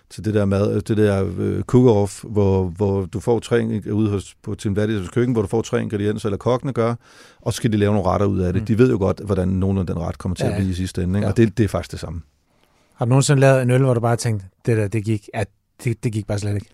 til 0.10 0.25
det 0.25 0.34
der 0.34 0.46
mad, 0.46 0.81
det 0.81 0.98
der 0.98 1.24
uh, 1.24 1.60
cook-off, 1.72 2.24
hvor, 2.24 2.63
hvor 2.63 3.05
du 3.05 3.19
får 3.19 3.39
tre 3.39 3.81
ude 3.91 4.10
hos, 4.10 4.36
på 4.43 4.55
en 4.65 4.75
værdigheds 4.75 5.10
køkken, 5.10 5.34
hvor 5.34 5.41
du 5.41 5.48
får 5.48 5.62
tre 5.62 5.81
ingredienser, 5.81 6.29
eller 6.29 6.38
kokkene 6.38 6.74
gør, 6.74 6.96
og 7.41 7.53
så 7.53 7.57
skal 7.57 7.72
de 7.72 7.77
lave 7.77 7.93
nogle 7.93 8.10
retter 8.10 8.27
ud 8.27 8.39
af 8.39 8.53
det. 8.53 8.62
Mm. 8.62 8.65
De 8.65 8.77
ved 8.77 8.89
jo 8.91 8.98
godt, 8.98 9.22
hvordan 9.25 9.48
nogen 9.48 9.77
af 9.77 9.86
den 9.88 10.00
ret 10.00 10.17
kommer 10.17 10.36
til 10.36 10.46
Ja, 10.46 10.51
at 10.51 10.57
blive 10.57 10.72
i 10.72 10.74
sidste 10.74 11.03
ende, 11.03 11.19
ikke? 11.19 11.25
ja. 11.25 11.31
og 11.31 11.38
det, 11.38 11.57
det 11.57 11.63
er 11.63 11.67
faktisk 11.67 11.91
det 11.91 12.00
samme. 12.00 12.22
Har 12.96 13.05
du 13.05 13.10
nogensinde 13.10 13.39
lavet 13.39 13.62
en 13.62 13.72
øl, 13.72 13.84
hvor 13.84 13.93
du 13.93 14.00
bare 14.00 14.15
tænkte, 14.15 14.46
det 14.65 14.77
der, 14.77 14.88
det 14.88 15.03
gik, 15.05 15.29
at 15.34 15.48
det, 15.84 16.03
det 16.03 16.12
gik 16.12 16.27
bare 16.27 16.39
slet 16.39 16.55
ikke? 16.55 16.69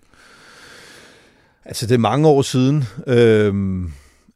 Altså, 1.64 1.86
det 1.86 1.94
er 1.94 1.98
mange 1.98 2.28
år 2.28 2.42
siden. 2.42 2.84
Øhm, 3.06 3.92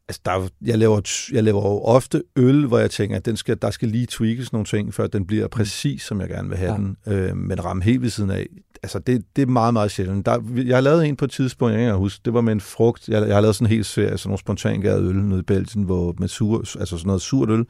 altså, 0.09 0.21
der, 0.25 0.31
er 0.31 0.47
jeg, 0.61 0.77
laver, 0.77 1.01
jeg 1.31 1.43
laver 1.43 1.61
jo 1.61 1.81
ofte 1.81 2.23
øl, 2.35 2.65
hvor 2.65 2.79
jeg 2.79 2.91
tænker, 2.91 3.15
at 3.15 3.25
den 3.25 3.37
skal, 3.37 3.57
der 3.61 3.71
skal 3.71 3.87
lige 3.87 4.05
tweakes 4.05 4.51
nogle 4.53 4.65
ting, 4.65 4.93
før 4.93 5.07
den 5.07 5.25
bliver 5.25 5.47
præcis, 5.47 6.01
som 6.01 6.21
jeg 6.21 6.29
gerne 6.29 6.49
vil 6.49 6.57
have 6.57 6.71
Ja. 6.71 6.77
den. 6.77 6.97
Øhm, 7.07 7.37
men 7.37 7.65
ramme 7.65 7.83
helt 7.83 8.01
ved 8.01 8.09
siden 8.09 8.29
af, 8.31 8.45
altså, 8.83 8.99
det, 8.99 9.23
det 9.35 9.41
er 9.41 9.45
meget, 9.45 9.73
meget 9.73 9.91
sjældent. 9.91 10.25
Der, 10.25 10.41
jeg 10.65 10.77
har 10.77 10.81
lavet 10.81 11.07
en 11.07 11.15
på 11.15 11.25
et 11.25 11.31
tidspunkt, 11.31 11.73
jeg 11.75 11.81
kan 11.85 11.95
huske, 11.95 12.21
det 12.25 12.33
var 12.33 12.41
med 12.41 12.53
en 12.53 12.61
frugt. 12.61 13.07
Jeg, 13.09 13.27
jeg 13.27 13.35
har 13.35 13.41
lavet 13.41 13.55
sådan 13.55 13.67
en 13.67 13.71
hel 13.75 13.85
serie, 13.85 14.17
sådan 14.17 14.29
nogle 14.29 14.39
spontangærede 14.39 15.03
øl 15.09 15.15
nede 15.15 15.39
i 15.39 15.43
Belgien, 15.43 15.83
hvor, 15.83 16.15
med 16.17 16.27
sur, 16.27 16.57
altså 16.59 16.85
sådan 16.97 17.07
noget 17.07 17.21
surt 17.21 17.49
øl. 17.49 17.65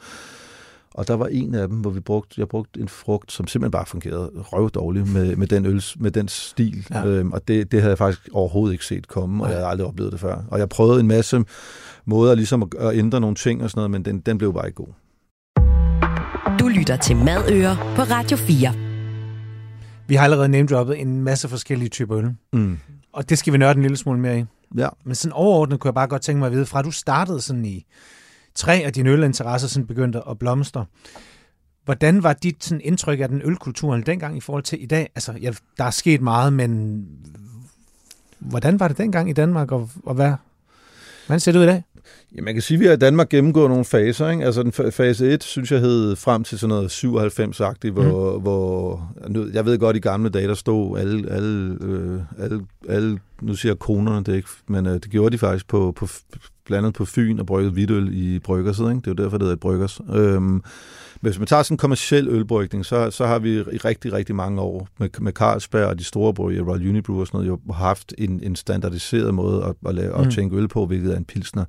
Og 0.93 1.08
der 1.08 1.13
var 1.13 1.28
en 1.28 1.56
af 1.56 1.67
dem, 1.67 1.78
hvor 1.78 1.89
vi 1.89 1.99
brugte, 1.99 2.36
jeg 2.38 2.47
brugte 2.47 2.80
en 2.80 2.88
frugt, 2.88 3.32
som 3.32 3.47
simpelthen 3.47 3.71
bare 3.71 3.86
fungerede 3.86 4.32
røvdårligt 4.36 5.13
med, 5.13 5.36
med, 5.36 5.47
den 5.47 5.65
øl, 5.65 5.84
med 5.97 6.12
den 6.12 6.28
stil. 6.28 6.88
Ja. 6.91 7.06
Øhm, 7.06 7.32
og 7.32 7.47
det, 7.47 7.71
det 7.71 7.82
havde 7.82 7.89
jeg 7.89 7.97
faktisk 7.97 8.30
overhovedet 8.34 8.73
ikke 8.73 8.86
set 8.86 9.08
komme, 9.08 9.43
og 9.43 9.49
jeg 9.49 9.58
havde 9.58 9.69
aldrig 9.69 9.88
oplevet 9.88 10.12
det 10.12 10.19
før. 10.19 10.43
Og 10.47 10.60
jeg 10.60 10.69
prøvede 10.69 10.99
en 10.99 11.08
masse 11.08 11.43
måder 12.06 12.36
ligesom 12.36 12.63
at, 12.63 12.69
at 12.80 12.97
ændre 12.97 13.21
nogle 13.21 13.36
ting 13.36 13.63
og 13.63 13.69
sådan 13.69 13.80
noget, 13.80 13.91
men 13.91 14.06
den, 14.06 14.19
den 14.19 14.38
blev 14.38 14.54
bare 14.54 14.67
ikke 14.67 14.75
god. 14.75 14.93
Du 16.60 16.67
lytter 16.67 16.95
til 16.95 17.15
Madøer 17.15 17.75
på 17.95 18.02
Radio 18.02 18.38
4. 18.38 18.73
Vi 20.08 20.15
har 20.15 20.23
allerede 20.23 20.49
name-droppet 20.49 21.02
en 21.02 21.21
masse 21.21 21.49
forskellige 21.49 21.89
typer 21.89 22.17
øl. 22.17 22.36
Mm. 22.54 22.78
Og 23.13 23.30
det 23.30 23.38
skal 23.38 23.54
vi 23.54 23.58
nørde 23.58 23.75
en 23.75 23.82
lille 23.82 23.97
smule 23.97 24.19
mere 24.19 24.39
i. 24.39 24.45
Ja. 24.78 24.88
Men 25.06 25.15
sådan 25.15 25.34
overordnet 25.34 25.80
kunne 25.80 25.89
jeg 25.89 25.93
bare 25.93 26.08
godt 26.08 26.21
tænke 26.21 26.39
mig 26.39 26.45
at 26.45 26.52
vide, 26.52 26.65
fra 26.65 26.82
du 26.82 26.91
startede 26.91 27.41
sådan 27.41 27.65
i 27.65 27.86
tre 28.55 28.73
af 28.85 28.93
dine 28.93 29.09
ølinteresser 29.09 29.67
sådan 29.67 29.88
begyndte 29.88 30.21
at 30.29 30.39
blomstre. 30.39 30.85
Hvordan 31.85 32.23
var 32.23 32.33
dit 32.33 32.63
sådan, 32.63 32.81
indtryk 32.83 33.19
af 33.19 33.29
den 33.29 33.41
ølkulturen 33.43 34.01
dengang 34.05 34.38
i 34.38 34.39
forhold 34.39 34.63
til 34.63 34.83
i 34.83 34.85
dag? 34.85 35.09
Altså, 35.15 35.33
ja, 35.41 35.51
der 35.77 35.83
er 35.83 35.91
sket 35.91 36.21
meget, 36.21 36.53
men 36.53 37.05
hvordan 38.39 38.79
var 38.79 38.88
det 38.88 38.97
dengang 38.97 39.29
i 39.29 39.33
Danmark, 39.33 39.71
og, 39.71 39.89
og 40.03 40.15
hvad, 40.15 40.33
hvordan 41.25 41.39
ser 41.39 41.51
det 41.51 41.59
ud 41.59 41.63
i 41.63 41.67
dag? 41.67 41.83
Ja, 42.35 42.41
man 42.41 42.53
kan 42.53 42.62
sige, 42.62 42.75
at 42.75 42.79
vi 42.79 42.85
har 42.85 42.93
i 42.93 42.97
Danmark 42.97 43.29
gennemgået 43.29 43.69
nogle 43.69 43.85
faser. 43.85 44.29
Ikke? 44.29 44.45
Altså 44.45 44.63
den 44.63 44.73
fa- 44.79 44.89
fase 44.89 45.33
1, 45.33 45.43
synes 45.43 45.71
jeg, 45.71 45.79
hed 45.79 46.15
frem 46.15 46.43
til 46.43 46.59
sådan 46.59 46.69
noget 46.69 47.03
97-agtigt, 47.03 47.91
hvor, 47.91 48.35
mm. 48.38 48.41
hvor 48.41 49.12
jeg 49.53 49.65
ved 49.65 49.79
godt, 49.79 49.95
i 49.95 49.99
gamle 49.99 50.29
dage, 50.29 50.47
der 50.47 50.53
stod 50.53 50.99
alle, 50.99 51.31
alle, 51.31 51.77
øh, 51.81 52.21
alle, 52.39 52.65
alle 52.89 53.19
nu 53.41 53.55
siger 53.55 53.71
jeg 53.71 53.79
kronerne, 53.79 54.23
det 54.23 54.35
ikke, 54.35 54.49
men 54.67 54.85
øh, 54.85 54.93
det 54.93 55.09
gjorde 55.09 55.33
de 55.33 55.38
faktisk 55.38 55.67
på, 55.67 55.91
på 55.95 56.07
blandet 56.69 56.93
på 56.93 57.05
Fyn 57.05 57.39
og 57.39 57.45
bryggede 57.45 57.73
hvidøl 57.73 58.10
i 58.12 58.39
bryggerset. 58.39 58.84
Ikke? 58.89 58.95
Det 59.01 59.08
er 59.08 59.12
jo 59.17 59.23
derfor, 59.23 59.38
det 59.38 59.43
hedder 59.45 59.53
et 59.53 59.60
bryggers. 59.60 60.01
Øhm, 60.13 60.62
hvis 61.21 61.39
man 61.39 61.47
tager 61.47 61.63
sådan 61.63 61.73
en 61.73 61.77
kommersiel 61.77 62.27
ølbrygning, 62.27 62.86
så, 62.86 63.12
så 63.12 63.25
har 63.25 63.39
vi 63.39 63.58
i 63.60 63.62
rigtig, 63.62 64.13
rigtig 64.13 64.36
mange 64.36 64.62
år 64.62 64.88
med, 64.99 65.10
med 65.19 65.32
Carlsberg 65.32 65.86
og 65.86 65.99
de 65.99 66.03
store 66.03 66.34
bryggerier, 66.34 66.69
Royal 66.71 66.89
Unibrew 66.89 67.19
og 67.19 67.27
sådan 67.27 67.38
noget, 67.45 67.62
jo 67.67 67.73
haft 67.73 68.13
en, 68.17 68.39
en 68.43 68.55
standardiseret 68.55 69.34
måde 69.34 69.63
at, 69.63 69.89
at, 69.89 69.95
lave, 69.95 70.13
Mm. 70.17 70.27
at 70.27 70.34
tænke 70.34 70.55
øl 70.55 70.67
på, 70.67 70.86
hvilket 70.86 71.13
er 71.13 71.17
en 71.17 71.25
pilsner. 71.25 71.65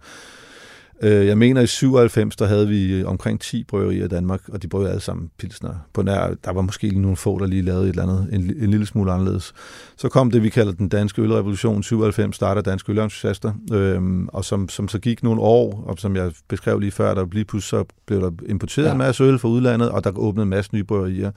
Øh, 1.02 1.26
Jeg 1.26 1.38
mener, 1.38 1.60
i 1.60 1.66
97, 1.66 2.36
der 2.36 2.46
havde 2.46 2.68
vi 2.68 3.04
omkring 3.04 3.40
10 3.40 3.64
bryggerier 3.64 4.04
i 4.04 4.08
Danmark, 4.08 4.40
og 4.48 4.62
de 4.62 4.68
bryggede 4.68 4.90
alle 4.90 5.02
sammen 5.02 5.30
pilsner. 5.38 5.74
På 5.92 6.02
nær, 6.02 6.34
der 6.44 6.52
var 6.52 6.60
måske 6.60 6.88
lige 6.88 7.00
nogle 7.00 7.16
få, 7.16 7.38
der 7.38 7.46
lige 7.46 7.62
lavede 7.62 7.84
et 7.84 7.88
eller 7.88 8.02
andet, 8.02 8.28
en, 8.32 8.40
en 8.40 8.70
lille 8.70 8.86
smule 8.86 9.12
anderledes. 9.12 9.52
Så 9.96 10.08
kom 10.08 10.30
det, 10.30 10.42
vi 10.42 10.48
kalder 10.48 10.72
den 10.72 10.88
danske 10.88 11.22
ølrevolution. 11.22 11.82
97 11.82 12.36
starter 12.36 12.62
danske 12.62 12.92
ølentusiaster, 12.92 13.52
øhm, 13.72 14.28
og 14.28 14.44
som, 14.44 14.68
som 14.68 14.88
så 14.88 14.98
gik 14.98 15.22
nogle 15.22 15.40
år, 15.40 15.84
og 15.86 15.98
som 15.98 16.16
jeg 16.16 16.32
beskrev 16.48 16.78
lige 16.78 16.92
før, 16.92 17.14
der 17.14 17.26
lige 17.32 17.44
pludselig 17.44 17.68
så 17.68 17.84
blev 18.06 18.20
der 18.20 18.30
importeret 18.48 18.86
ja. 18.86 18.92
en 18.92 18.98
masse 18.98 19.24
øl 19.24 19.38
fra 19.38 19.48
udlandet, 19.48 19.90
og 19.90 20.04
der 20.04 20.18
åbnede 20.18 20.42
en 20.42 20.50
masse 20.50 20.74
nye 20.74 20.84
bryggerier. 20.84 21.30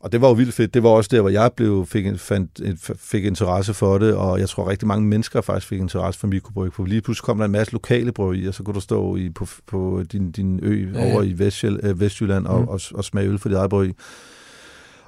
Og 0.00 0.12
det 0.12 0.20
var 0.20 0.28
jo 0.28 0.34
vildt 0.34 0.54
fedt. 0.54 0.74
Det 0.74 0.82
var 0.82 0.88
også 0.88 1.08
der, 1.12 1.20
hvor 1.20 1.30
jeg 1.30 1.50
blev, 1.56 1.86
fik, 1.86 2.06
fandt, 2.16 2.60
fik 3.00 3.24
interesse 3.24 3.74
for 3.74 3.98
det, 3.98 4.14
og 4.14 4.40
jeg 4.40 4.48
tror 4.48 4.70
rigtig 4.70 4.88
mange 4.88 5.06
mennesker 5.06 5.40
faktisk 5.40 5.66
fik 5.68 5.78
interesse 5.80 6.20
for 6.20 6.26
mikrobryg. 6.26 6.72
For 6.72 6.84
lige 6.84 7.00
pludselig 7.00 7.24
kom 7.24 7.38
der 7.38 7.44
en 7.44 7.50
masse 7.50 7.72
lokale 7.72 8.12
bryggerier, 8.12 8.50
så 8.52 8.62
kunne 8.62 8.74
du 8.74 8.80
stå 8.80 9.16
i, 9.16 9.30
på, 9.30 9.46
på 9.66 10.02
din, 10.12 10.30
din 10.32 10.60
ø 10.62 10.90
Ja, 10.94 11.04
ja, 11.06 11.12
over 11.12 11.22
i 11.22 11.38
Vestjyl, 11.38 11.78
øh, 11.82 12.00
Vestjylland 12.00 12.46
og, 12.46 12.58
Mm. 12.58 12.62
mm. 12.62 12.68
og, 12.68 12.80
og 12.94 13.04
smage 13.04 13.28
øl 13.28 13.38
for 13.38 13.48
dit 13.48 13.58
eget 13.58 13.70
bryg. 13.70 13.94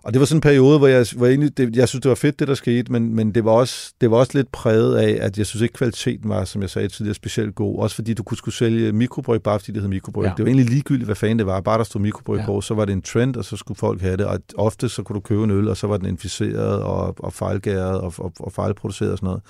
Og 0.05 0.13
det 0.13 0.21
var 0.21 0.27
sådan 0.27 0.37
en 0.37 0.41
periode, 0.41 0.79
hvor 0.79 0.87
jeg, 0.87 1.07
hvor 1.17 1.27
jeg, 1.27 1.33
egentlig, 1.33 1.57
det, 1.57 1.77
jeg 1.77 1.89
synes, 1.89 2.03
det 2.03 2.09
var 2.09 2.15
fedt, 2.15 2.39
det 2.39 2.49
der 2.49 2.55
skete, 2.55 2.93
men, 2.93 3.15
men 3.15 3.35
det, 3.35 3.45
var 3.45 3.51
også, 3.51 3.93
det 4.01 4.11
var 4.11 4.17
også 4.17 4.33
lidt 4.35 4.53
præget 4.53 4.97
af, 4.97 5.19
at 5.27 5.39
jeg 5.39 5.47
synes 5.47 5.63
ikke, 5.63 5.73
kvaliteten 5.73 6.29
var, 6.29 6.45
som 6.45 6.63
jeg 6.63 6.71
sagde 6.71 6.89
tidligere, 6.89 7.15
specielt 7.15 7.55
god. 7.55 7.79
Også 7.79 7.97
fordi 7.97 8.15
du 8.15 8.23
kunne 8.23 8.39
skulle 8.39 8.55
sælge 8.55 8.93
mikrobryg, 8.93 9.43
bare 9.43 9.59
fordi 9.59 9.73
det 9.73 9.83
hed 9.83 9.89
mikrobryg. 9.89 10.25
Ja. 10.25 10.33
Det 10.37 10.39
var 10.39 10.47
egentlig 10.47 10.71
ligegyldigt, 10.71 11.07
hvad 11.07 11.17
fanden 11.17 11.39
det 11.39 11.47
var. 11.47 11.61
Bare 11.61 11.79
der 11.79 11.85
stod 11.85 12.01
mikrobryg 12.01 12.39
ja. 12.39 12.47
på, 12.47 12.61
så 12.61 12.75
var 12.75 12.85
det 12.85 12.93
en 12.93 13.03
trend, 13.03 13.37
og 13.37 13.45
så 13.45 13.57
skulle 13.57 13.79
folk 13.79 14.01
have 14.01 14.17
det. 14.17 14.27
Og 14.27 14.41
ofte 14.57 14.89
så 14.89 15.03
kunne 15.03 15.15
du 15.15 15.21
købe 15.21 15.45
en 15.45 15.51
øl, 15.51 15.69
og 15.69 15.77
så 15.77 15.87
var 15.87 15.97
den 15.97 16.07
inficeret 16.07 16.83
og, 16.83 17.15
og 17.19 17.33
fejlgæret 17.33 18.01
og, 18.01 18.15
og, 18.19 18.33
og 18.41 18.53
fejlproduceret 18.53 19.13
og 19.13 19.19
sådan 19.19 19.27
noget. 19.27 19.43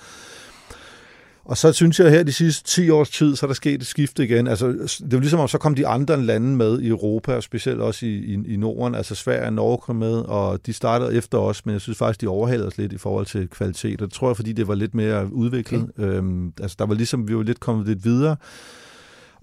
Og 1.45 1.57
så 1.57 1.73
synes 1.73 1.99
jeg 1.99 2.09
her 2.09 2.23
de 2.23 2.33
sidste 2.33 2.69
10 2.69 2.89
års 2.89 3.09
tid, 3.09 3.35
så 3.35 3.45
er 3.45 3.47
der 3.47 3.53
sket 3.53 3.81
et 3.81 3.87
skifte 3.87 4.23
igen. 4.23 4.47
Altså, 4.47 4.67
det 4.99 5.13
var 5.13 5.19
ligesom 5.19 5.39
om, 5.39 5.47
så 5.47 5.57
kom 5.57 5.75
de 5.75 5.87
andre 5.87 6.21
lande 6.21 6.55
med 6.55 6.79
i 6.79 6.87
Europa, 6.87 7.35
og 7.35 7.43
specielt 7.43 7.81
også 7.81 8.05
i, 8.05 8.09
i, 8.09 8.53
i 8.53 8.57
Norden. 8.57 8.95
Altså 8.95 9.15
Sverige 9.15 9.45
og 9.45 9.53
Norge 9.53 9.77
kom 9.77 9.95
med, 9.95 10.13
og 10.15 10.65
de 10.65 10.73
startede 10.73 11.15
efter 11.15 11.37
os, 11.37 11.65
men 11.65 11.73
jeg 11.73 11.81
synes 11.81 11.97
faktisk, 11.97 12.21
de 12.21 12.27
overhalede 12.27 12.67
os 12.67 12.77
lidt 12.77 12.93
i 12.93 12.97
forhold 12.97 13.25
til 13.25 13.47
kvalitet. 13.47 14.01
Og 14.01 14.07
det 14.07 14.13
tror 14.13 14.29
jeg, 14.29 14.35
fordi 14.35 14.53
det 14.53 14.67
var 14.67 14.75
lidt 14.75 14.93
mere 14.93 15.33
udviklet. 15.33 15.89
Okay. 15.97 16.07
Øhm, 16.07 16.53
altså, 16.61 16.75
der 16.79 16.85
var 16.85 16.95
ligesom, 16.95 17.27
vi 17.27 17.35
var 17.35 17.43
lidt 17.43 17.59
kommet 17.59 17.87
lidt 17.87 18.05
videre. 18.05 18.35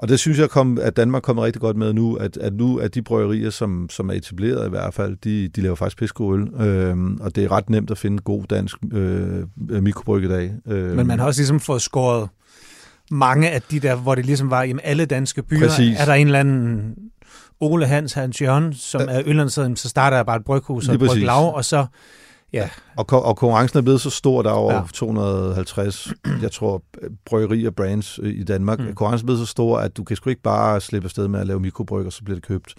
Og 0.00 0.08
det 0.08 0.18
synes 0.18 0.38
jeg, 0.38 0.50
kom, 0.50 0.78
at 0.82 0.96
Danmark 0.96 1.22
kommer 1.22 1.44
rigtig 1.44 1.60
godt 1.62 1.76
med 1.76 1.92
nu, 1.92 2.14
at, 2.14 2.36
at 2.36 2.54
nu 2.54 2.78
at 2.78 2.94
de 2.94 3.02
bryggerier, 3.02 3.50
som, 3.50 3.88
som 3.90 4.08
er 4.08 4.14
etableret 4.14 4.66
i 4.66 4.70
hvert 4.70 4.94
fald, 4.94 5.16
de, 5.24 5.48
de 5.48 5.60
laver 5.60 5.74
faktisk 5.74 5.98
pisko 5.98 6.34
øl, 6.34 6.48
øhm, 6.60 7.18
og 7.20 7.36
det 7.36 7.44
er 7.44 7.52
ret 7.52 7.70
nemt 7.70 7.90
at 7.90 7.98
finde 7.98 8.18
god 8.18 8.44
dansk 8.50 8.76
øh, 8.92 9.44
mikrobryg 9.82 10.24
i 10.24 10.28
dag. 10.28 10.52
Øhm. 10.66 10.96
Men 10.96 11.06
man 11.06 11.18
har 11.18 11.26
også 11.26 11.40
ligesom 11.40 11.60
fået 11.60 11.82
skåret 11.82 12.28
mange 13.10 13.50
af 13.50 13.62
de 13.62 13.80
der, 13.80 13.96
hvor 13.96 14.14
det 14.14 14.26
ligesom 14.26 14.50
var 14.50 14.62
i 14.62 14.74
alle 14.84 15.04
danske 15.04 15.42
byer, 15.42 15.68
Præcis. 15.68 16.00
er 16.00 16.04
der 16.04 16.14
en 16.14 16.26
eller 16.26 16.40
anden 16.40 16.94
Ole 17.60 17.86
Hans, 17.86 18.12
Hans 18.12 18.42
Jørgen, 18.42 18.74
som 18.74 19.00
ja. 19.00 19.06
er 19.06 19.22
ølandsædet, 19.26 19.78
så 19.78 19.88
starter 19.88 20.16
jeg 20.16 20.26
bare 20.26 20.36
et 20.36 20.44
bryghus 20.44 20.88
og 20.88 20.94
et 20.94 21.00
bryglav, 21.00 21.54
og 21.54 21.64
så 21.64 21.86
Ja. 22.52 22.68
Og, 22.96 23.06
og 23.10 23.36
konkurrencen 23.36 23.78
er 23.78 23.82
blevet 23.82 24.00
så 24.00 24.10
stor, 24.10 24.42
der 24.42 24.50
er 24.50 24.54
over 24.54 24.74
ja. 24.74 24.82
250, 24.94 26.12
jeg 26.42 26.52
tror, 26.52 26.82
bryggerier 27.24 27.68
og 27.68 27.74
brands 27.74 28.20
i 28.22 28.44
Danmark. 28.44 28.78
Mm. 28.78 28.84
Konkurrencen 28.84 29.24
er 29.24 29.26
blevet 29.26 29.40
så 29.40 29.46
stor, 29.46 29.78
at 29.78 29.96
du 29.96 30.04
kan 30.04 30.16
sgu 30.16 30.30
ikke 30.30 30.42
bare 30.42 30.80
slippe 30.80 31.06
afsted 31.06 31.28
med 31.28 31.40
at 31.40 31.46
lave 31.46 31.60
mikrobryg, 31.60 32.06
og 32.06 32.12
så 32.12 32.24
bliver 32.24 32.36
det 32.36 32.44
købt. 32.44 32.74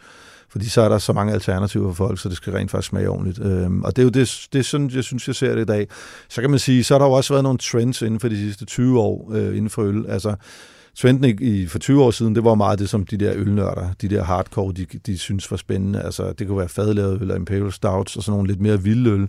Fordi 0.51 0.69
så 0.69 0.81
er 0.81 0.89
der 0.89 0.97
så 0.97 1.13
mange 1.13 1.33
alternativer 1.33 1.93
for 1.93 2.07
folk, 2.07 2.19
så 2.19 2.29
det 2.29 2.37
skal 2.37 2.53
rent 2.53 2.71
faktisk 2.71 2.89
smage 2.89 3.09
ordentligt. 3.09 3.39
Øhm, 3.39 3.83
og 3.83 3.95
det 3.95 4.01
er 4.01 4.03
jo 4.03 4.09
det, 4.09 4.47
det 4.53 4.59
er 4.59 4.63
sådan, 4.63 4.91
jeg 4.93 5.03
synes, 5.03 5.27
jeg 5.27 5.35
ser 5.35 5.55
det 5.55 5.61
i 5.61 5.65
dag. 5.65 5.87
Så 6.29 6.41
kan 6.41 6.49
man 6.49 6.59
sige, 6.59 6.83
så 6.83 6.93
har 6.93 6.99
der 6.99 7.05
jo 7.05 7.11
også 7.11 7.33
været 7.33 7.43
nogle 7.43 7.57
trends 7.57 8.01
inden 8.01 8.19
for 8.19 8.27
de 8.27 8.37
sidste 8.37 8.65
20 8.65 8.99
år 8.99 9.31
øh, 9.33 9.47
inden 9.47 9.69
for 9.69 9.83
øl. 9.83 10.05
Altså, 10.07 10.35
trenden 10.95 11.37
i, 11.41 11.67
for 11.67 11.79
20 11.79 12.03
år 12.03 12.11
siden, 12.11 12.35
det 12.35 12.43
var 12.43 12.55
meget 12.55 12.79
det, 12.79 12.89
som 12.89 13.05
de 13.05 13.17
der 13.17 13.33
ølnørder, 13.35 13.93
de 14.01 14.09
der 14.09 14.23
hardcore, 14.23 14.73
de, 14.73 14.85
de 15.05 15.17
synes 15.17 15.51
var 15.51 15.57
spændende. 15.57 16.01
Altså, 16.01 16.33
det 16.39 16.47
kunne 16.47 16.57
være 16.57 16.69
fadlavet 16.69 17.15
øl 17.15 17.21
eller 17.21 17.35
imperial 17.35 17.71
stouts 17.71 18.15
og 18.15 18.23
sådan 18.23 18.35
nogle 18.37 18.47
lidt 18.47 18.61
mere 18.61 18.81
vilde 18.81 19.09
øl. 19.09 19.27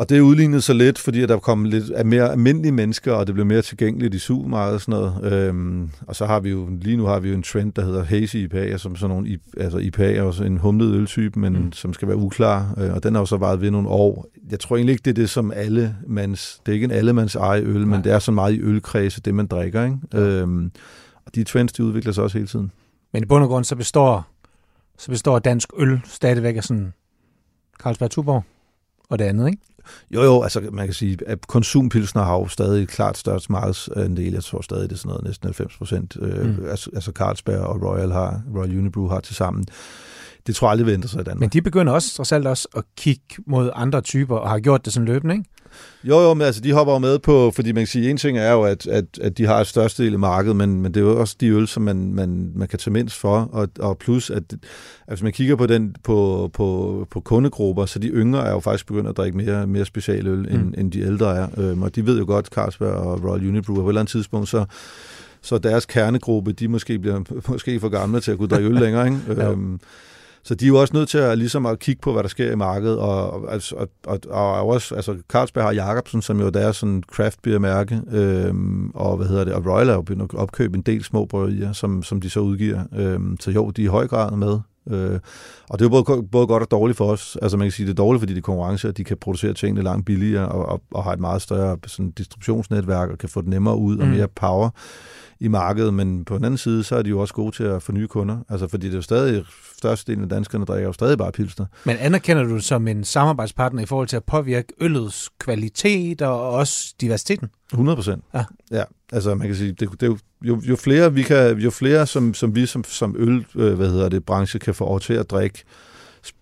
Og 0.00 0.08
det 0.08 0.20
udlignede 0.20 0.60
så 0.60 0.72
lidt, 0.72 0.98
fordi 0.98 1.26
der 1.26 1.38
kom 1.38 1.64
lidt 1.64 2.06
mere 2.06 2.32
almindelige 2.32 2.72
mennesker, 2.72 3.12
og 3.12 3.26
det 3.26 3.34
blev 3.34 3.46
mere 3.46 3.62
tilgængeligt 3.62 4.14
i 4.14 4.18
supermarkedet 4.18 4.74
og 4.74 4.80
sådan 4.80 5.00
noget. 5.00 5.32
Øhm, 5.32 5.90
og 6.06 6.16
så 6.16 6.26
har 6.26 6.40
vi 6.40 6.50
jo, 6.50 6.68
lige 6.80 6.96
nu 6.96 7.04
har 7.04 7.20
vi 7.20 7.28
jo 7.28 7.34
en 7.34 7.42
trend, 7.42 7.72
der 7.72 7.84
hedder 7.84 8.04
hazy 8.04 8.36
IPA, 8.36 8.76
som 8.76 8.96
sådan 8.96 9.16
nogle, 9.16 9.38
altså 9.56 9.78
IPA 9.78 10.12
er 10.12 10.22
også 10.22 10.44
en 10.44 10.58
humlet 10.58 10.94
øltype, 10.94 11.40
men 11.40 11.52
mm. 11.52 11.72
som 11.72 11.92
skal 11.92 12.08
være 12.08 12.16
uklar, 12.16 12.74
øh, 12.78 12.94
og 12.94 13.02
den 13.02 13.14
har 13.14 13.22
jo 13.22 13.26
så 13.26 13.36
varet 13.36 13.60
ved 13.60 13.70
nogle 13.70 13.88
år. 13.88 14.26
Jeg 14.50 14.60
tror 14.60 14.76
egentlig 14.76 14.92
ikke, 14.92 15.02
det 15.02 15.10
er 15.10 15.14
det 15.14 15.30
som 15.30 15.52
alle 15.52 15.96
mands, 16.06 16.60
det 16.66 16.72
er 16.72 16.74
ikke 16.74 16.84
en 16.84 16.90
allemands 16.90 17.34
eje 17.34 17.60
øl, 17.60 17.74
Nej. 17.74 17.84
men 17.84 18.04
det 18.04 18.12
er 18.12 18.18
så 18.18 18.32
meget 18.32 18.54
i 18.54 18.60
ølkredse, 18.60 19.20
det 19.20 19.34
man 19.34 19.46
drikker, 19.46 19.84
ikke? 19.84 19.98
Ja. 20.12 20.18
Øhm, 20.18 20.72
og 21.26 21.34
de 21.34 21.44
trends, 21.44 21.72
de 21.72 21.84
udvikler 21.84 22.12
sig 22.12 22.24
også 22.24 22.38
hele 22.38 22.48
tiden. 22.48 22.72
Men 23.12 23.22
i 23.22 23.26
bund 23.26 23.42
og 23.42 23.48
grund, 23.48 23.64
så 23.64 23.76
består, 23.76 24.26
så 24.98 25.10
består 25.10 25.38
dansk 25.38 25.68
øl 25.76 26.00
stadigvæk 26.04 26.56
af 26.56 26.64
sådan 26.64 26.92
Carlsberg 27.82 28.10
Tuborg 28.10 28.44
og 29.10 29.18
det 29.18 29.24
andet, 29.24 29.46
ikke? 29.46 29.62
Jo, 30.10 30.22
jo, 30.22 30.42
altså 30.42 30.60
man 30.72 30.86
kan 30.86 30.94
sige, 30.94 31.18
at 31.26 31.46
konsumpilsner 31.46 32.22
har 32.22 32.34
jo 32.34 32.48
stadig 32.48 32.88
klart 32.88 33.18
størst 33.18 33.50
markedsandel. 33.50 34.32
Jeg 34.32 34.44
tror 34.44 34.60
stadig, 34.60 34.90
det 34.90 34.92
er 34.92 34.98
sådan 34.98 35.08
noget 35.08 35.24
næsten 35.24 35.46
90 35.46 35.76
procent. 35.76 36.16
Øh, 36.20 36.46
mm. 36.46 36.66
altså, 36.70 36.90
altså 36.94 37.12
Carlsberg 37.12 37.60
og 37.60 37.82
Royal 37.82 38.12
har, 38.12 38.42
Royal 38.56 38.78
Unibrew 38.78 39.08
har 39.08 39.20
til 39.20 39.34
sammen. 39.34 39.66
Det 40.46 40.54
tror 40.54 40.66
jeg 40.66 40.70
aldrig 40.70 40.86
vil 40.86 40.92
ændre 40.92 41.08
sig 41.08 41.20
i 41.20 41.24
Danmark. 41.24 41.40
Men 41.40 41.48
de 41.48 41.62
begynder 41.62 41.92
også 41.92 42.14
trods 42.14 42.32
alt 42.32 42.46
også 42.46 42.68
at 42.76 42.84
kigge 42.96 43.24
mod 43.46 43.70
andre 43.74 44.00
typer, 44.00 44.36
og 44.36 44.50
har 44.50 44.58
gjort 44.58 44.84
det 44.84 44.92
sådan 44.92 45.06
løbende, 45.06 45.34
ikke? 45.34 45.50
Jo, 46.04 46.20
jo, 46.20 46.34
men 46.34 46.42
altså, 46.42 46.60
de 46.60 46.72
hopper 46.72 46.92
jo 46.92 46.98
med 46.98 47.18
på, 47.18 47.50
fordi 47.54 47.72
man 47.72 47.80
kan 47.80 47.86
sige, 47.86 48.10
en 48.10 48.16
ting 48.16 48.38
er 48.38 48.52
jo, 48.52 48.62
at, 48.62 48.86
at, 48.86 49.04
at 49.20 49.38
de 49.38 49.46
har 49.46 49.60
et 49.60 49.66
største 49.66 50.04
del 50.04 50.12
af 50.12 50.18
markedet, 50.18 50.56
men, 50.56 50.82
men 50.82 50.94
det 50.94 51.00
er 51.00 51.04
jo 51.04 51.20
også 51.20 51.36
de 51.40 51.48
øl, 51.48 51.68
som 51.68 51.82
man, 51.82 52.14
man, 52.14 52.52
man 52.54 52.68
kan 52.68 52.78
tage 52.78 52.92
mindst 52.92 53.16
for, 53.16 53.48
og, 53.52 53.68
og 53.78 53.98
plus, 53.98 54.30
at, 54.30 54.42
at 54.52 54.58
hvis 55.08 55.22
man 55.22 55.32
kigger 55.32 55.56
på, 55.56 55.66
den, 55.66 55.96
på, 56.04 56.50
på, 56.52 57.06
på 57.10 57.20
kundegrupper, 57.20 57.86
så 57.86 57.98
de 57.98 58.08
yngre 58.08 58.46
er 58.46 58.50
jo 58.50 58.60
faktisk 58.60 58.86
begyndt 58.86 59.08
at 59.08 59.16
drikke 59.16 59.36
mere, 59.36 59.66
mere 59.66 59.84
specialøl, 59.84 60.38
mm. 60.38 60.54
end, 60.54 60.74
end 60.78 60.92
de 60.92 61.00
ældre 61.00 61.36
er, 61.36 61.48
øhm, 61.56 61.82
og 61.82 61.96
de 61.96 62.06
ved 62.06 62.18
jo 62.18 62.24
godt, 62.26 62.46
Carlsberg 62.46 62.94
og 62.94 63.24
Royal 63.24 63.48
Unibrew, 63.48 63.76
på 63.76 63.82
et 63.82 63.88
eller 63.88 64.00
andet 64.00 64.12
tidspunkt, 64.12 64.48
så 64.48 64.64
så 65.42 65.58
deres 65.58 65.86
kernegruppe, 65.86 66.52
de 66.52 66.68
måske 66.68 66.98
bliver 66.98 67.20
måske 67.52 67.80
for 67.80 67.88
gamle 67.88 68.20
til 68.20 68.32
at 68.32 68.38
kunne 68.38 68.48
drikke 68.48 68.68
øl 68.68 68.74
længere, 68.74 69.06
ikke? 69.06 69.42
øhm, 69.44 69.80
så 70.42 70.54
de 70.54 70.64
er 70.64 70.68
jo 70.68 70.80
også 70.80 70.94
nødt 70.96 71.08
til 71.08 71.18
at, 71.18 71.38
ligesom 71.38 71.66
at 71.66 71.78
kigge 71.78 72.00
på, 72.00 72.12
hvad 72.12 72.22
der 72.22 72.28
sker 72.28 72.52
i 72.52 72.54
markedet, 72.54 72.98
og, 72.98 73.30
og, 73.30 73.60
og, 73.76 73.88
og, 74.04 74.18
og 74.30 74.68
også, 74.68 74.94
altså 74.94 75.16
Carlsberg 75.28 75.64
har 75.64 75.72
Jacobsen, 75.72 76.22
som 76.22 76.40
jo 76.40 76.48
der 76.48 76.60
er 76.60 76.72
sådan 76.72 77.02
craft 77.12 77.42
beer 77.42 77.58
mærke, 77.58 78.00
øhm, 78.12 78.90
og 78.90 79.16
hvad 79.16 79.26
hedder 79.26 79.44
det, 79.44 79.54
og 79.54 79.66
Royal 79.66 79.88
er 79.88 79.94
jo 79.94 80.02
begyndt 80.02 80.22
at 80.22 80.38
opkøbe 80.38 80.76
en 80.76 80.82
del 80.82 81.04
små 81.04 81.24
bryggerier, 81.24 81.72
som, 81.72 82.02
som 82.02 82.20
de 82.20 82.30
så 82.30 82.40
udgiver. 82.40 82.82
Øhm, 82.96 83.36
så 83.40 83.50
jo, 83.50 83.70
de 83.70 83.82
er 83.82 83.86
i 83.86 83.88
høj 83.88 84.06
grad 84.06 84.36
med. 84.36 84.58
Øh, 84.90 85.20
og 85.70 85.78
det 85.78 85.84
er 85.84 85.90
jo 85.90 86.02
både, 86.02 86.22
både 86.22 86.46
godt 86.46 86.62
og 86.62 86.70
dårligt 86.70 86.96
for 86.96 87.12
os. 87.12 87.36
Altså 87.42 87.56
man 87.56 87.64
kan 87.64 87.72
sige, 87.72 87.86
det 87.86 87.92
er 87.92 87.96
dårligt, 87.96 88.20
fordi 88.20 88.32
det 88.32 88.38
er 88.38 88.42
konkurrence, 88.42 88.88
og 88.88 88.96
de 88.96 89.04
kan 89.04 89.16
producere 89.16 89.54
tingene 89.54 89.82
langt 89.82 90.06
billigere, 90.06 90.48
og, 90.48 90.66
og, 90.66 90.82
og 90.90 91.04
har 91.04 91.12
et 91.12 91.20
meget 91.20 91.42
større 91.42 91.76
sådan, 91.86 92.10
distributionsnetværk, 92.10 93.10
og 93.10 93.18
kan 93.18 93.28
få 93.28 93.40
det 93.40 93.48
nemmere 93.48 93.76
ud, 93.76 93.98
og 93.98 94.06
mm. 94.06 94.12
mere 94.12 94.28
power 94.28 94.70
i 95.40 95.48
markedet, 95.48 95.94
men 95.94 96.24
på 96.24 96.36
den 96.36 96.44
anden 96.44 96.58
side, 96.58 96.84
så 96.84 96.96
er 96.96 97.02
de 97.02 97.10
jo 97.10 97.20
også 97.20 97.34
gode 97.34 97.56
til 97.56 97.64
at 97.64 97.82
få 97.82 97.92
nye 97.92 98.08
kunder. 98.08 98.38
Altså, 98.48 98.68
fordi 98.68 98.86
det 98.86 98.92
er 98.92 98.98
jo 98.98 99.02
stadig, 99.02 99.44
størstedelen 99.76 100.22
af 100.22 100.28
danskerne 100.28 100.64
drikker 100.64 100.86
jo 100.86 100.92
stadig 100.92 101.18
bare 101.18 101.32
pilsner. 101.32 101.66
Men 101.84 101.96
anerkender 101.96 102.42
du 102.42 102.58
som 102.58 102.88
en 102.88 103.04
samarbejdspartner 103.04 103.82
i 103.82 103.86
forhold 103.86 104.08
til 104.08 104.16
at 104.16 104.24
påvirke 104.24 104.72
øllets 104.80 105.30
kvalitet 105.38 106.22
og 106.22 106.50
også 106.50 106.94
diversiteten? 107.00 107.48
100 107.72 107.96
procent. 107.96 108.24
Ja. 108.34 108.44
ja. 108.70 108.84
Altså, 109.12 109.34
man 109.34 109.46
kan 109.46 109.56
sige, 109.56 109.72
det, 109.72 109.90
det 109.90 110.02
er 110.02 110.06
jo, 110.06 110.18
jo, 110.42 110.62
jo 110.64 110.76
flere 110.76 111.14
vi 111.14 111.22
kan, 111.22 111.58
jo 111.58 111.70
flere 111.70 112.06
som, 112.06 112.34
som 112.34 112.54
vi 112.54 112.66
som, 112.66 112.84
som 112.84 113.14
øl, 113.18 113.46
øh, 113.54 113.74
hvad 113.74 113.88
hedder 113.88 114.08
det, 114.08 114.24
branche 114.24 114.58
kan 114.58 114.74
få 114.74 114.84
over 114.84 114.98
til 114.98 115.14
at 115.14 115.30
drikke 115.30 115.64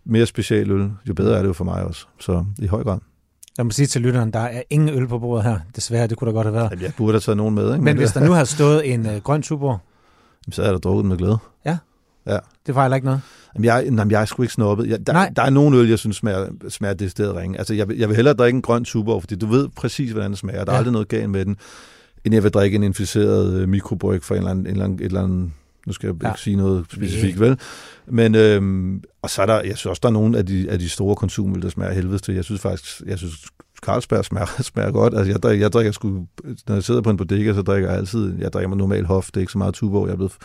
mere 0.04 0.26
special 0.26 0.70
øl, 0.70 0.90
jo 1.08 1.14
bedre 1.14 1.36
er 1.36 1.40
det 1.40 1.48
jo 1.48 1.52
for 1.52 1.64
mig 1.64 1.84
også. 1.84 2.06
Så 2.20 2.44
i 2.58 2.66
høj 2.66 2.82
grad. 2.82 2.98
Jeg 3.58 3.66
må 3.66 3.70
sige 3.72 3.86
til 3.86 4.00
lytteren, 4.00 4.32
der 4.32 4.38
er 4.38 4.62
ingen 4.70 4.88
øl 4.88 5.08
på 5.08 5.18
bordet 5.18 5.44
her. 5.44 5.58
Desværre, 5.76 6.06
det 6.06 6.16
kunne 6.16 6.30
da 6.30 6.34
godt 6.34 6.46
have 6.46 6.54
været. 6.54 6.70
Jamen, 6.70 6.84
jeg 6.84 6.92
burde 6.96 7.12
have 7.12 7.20
taget 7.20 7.36
nogen 7.36 7.54
med. 7.54 7.64
Ikke? 7.64 7.76
Men, 7.76 7.84
Men 7.84 7.96
hvis 7.96 8.12
der 8.12 8.20
nu 8.24 8.32
havde 8.32 8.46
stået 8.46 8.92
en 8.92 9.06
uh, 9.06 9.16
grøn 9.16 9.42
Tuborg... 9.42 9.78
Så 10.50 10.62
er 10.62 10.70
der 10.70 10.78
drukket 10.78 11.04
med 11.04 11.16
glæde. 11.16 11.38
Ja. 11.64 11.78
Ja. 12.26 12.38
Det 12.66 12.74
fejler 12.74 12.96
ikke 12.96 13.04
noget. 13.04 13.20
Jamen, 13.54 13.64
jeg, 13.64 13.82
jamen, 13.84 14.10
jeg 14.10 14.20
er 14.20 14.24
sgu 14.24 14.42
ikke 14.42 14.54
snobbet. 14.54 14.86
Jeg, 14.86 15.06
der, 15.06 15.12
Nej. 15.12 15.32
der 15.36 15.42
er 15.42 15.50
nogen 15.50 15.74
øl, 15.74 15.88
jeg 15.88 15.98
synes 15.98 16.16
smager, 16.16 16.46
smager 16.68 16.94
det 16.94 17.10
sted 17.10 17.36
ringe. 17.36 17.58
Altså, 17.58 17.74
jeg, 17.74 17.98
jeg 17.98 18.08
vil 18.08 18.16
hellere 18.16 18.34
drikke 18.34 18.56
en 18.56 18.62
grøn 18.62 18.84
Tuborg, 18.84 19.22
fordi 19.22 19.36
du 19.36 19.46
ved 19.46 19.68
præcis, 19.76 20.10
hvordan 20.10 20.30
den 20.30 20.36
smager. 20.36 20.64
Der 20.64 20.72
er 20.72 20.74
ja. 20.74 20.78
aldrig 20.78 20.92
noget 20.92 21.08
galt 21.08 21.30
med 21.30 21.44
den, 21.44 21.56
end 22.24 22.34
jeg 22.34 22.42
vil 22.42 22.50
drikke 22.50 22.74
en 22.74 22.82
inficeret 22.82 23.62
uh, 23.62 23.68
mikrobryg 23.68 24.22
fra 24.22 24.34
en 24.34 24.38
eller 24.38 24.50
anden, 24.50 24.66
en 24.66 24.72
eller 24.72 24.84
anden, 24.84 24.98
et 24.98 25.04
eller 25.04 25.22
andet 25.22 25.50
nu 25.88 25.92
skal 25.92 26.06
jeg 26.06 26.22
ja. 26.22 26.28
ikke 26.28 26.40
sige 26.40 26.56
noget 26.56 26.84
specifikt, 26.92 27.40
vel? 27.40 27.58
Men, 28.06 28.34
øhm, 28.34 29.02
og 29.22 29.30
så 29.30 29.42
er 29.42 29.46
der, 29.46 29.54
jeg 29.54 29.76
synes 29.76 29.86
også, 29.86 30.00
der 30.02 30.08
er 30.08 30.12
nogle 30.12 30.38
af 30.38 30.46
de, 30.46 30.70
af 30.70 30.78
de 30.78 30.88
store 30.88 31.16
konsumøl, 31.16 31.62
der 31.62 31.68
smager 31.68 31.92
helvedes 31.92 32.22
til. 32.22 32.34
Jeg 32.34 32.44
synes 32.44 32.60
faktisk, 32.60 33.02
jeg 33.06 33.18
synes, 33.18 33.46
Carlsberg 33.82 34.24
smager, 34.24 34.62
smager 34.72 34.90
godt. 34.90 35.14
Altså, 35.14 35.32
jeg, 35.32 35.42
drikker, 35.42 35.64
jeg 35.64 35.72
drikker 35.72 35.92
sgu, 35.92 36.26
når 36.66 36.74
jeg 36.74 36.84
sidder 36.84 37.00
på 37.00 37.10
en 37.10 37.16
bodega, 37.16 37.54
så 37.54 37.62
drikker 37.62 37.88
jeg 37.88 37.98
altid, 37.98 38.38
jeg 38.38 38.52
drikker 38.52 38.68
mig 38.68 38.78
normalt 38.78 39.06
hof, 39.06 39.26
det 39.26 39.36
er 39.36 39.40
ikke 39.40 39.52
så 39.52 39.58
meget 39.58 39.74
tuborg, 39.74 40.06
jeg 40.06 40.12
er 40.12 40.16
blevet, 40.16 40.36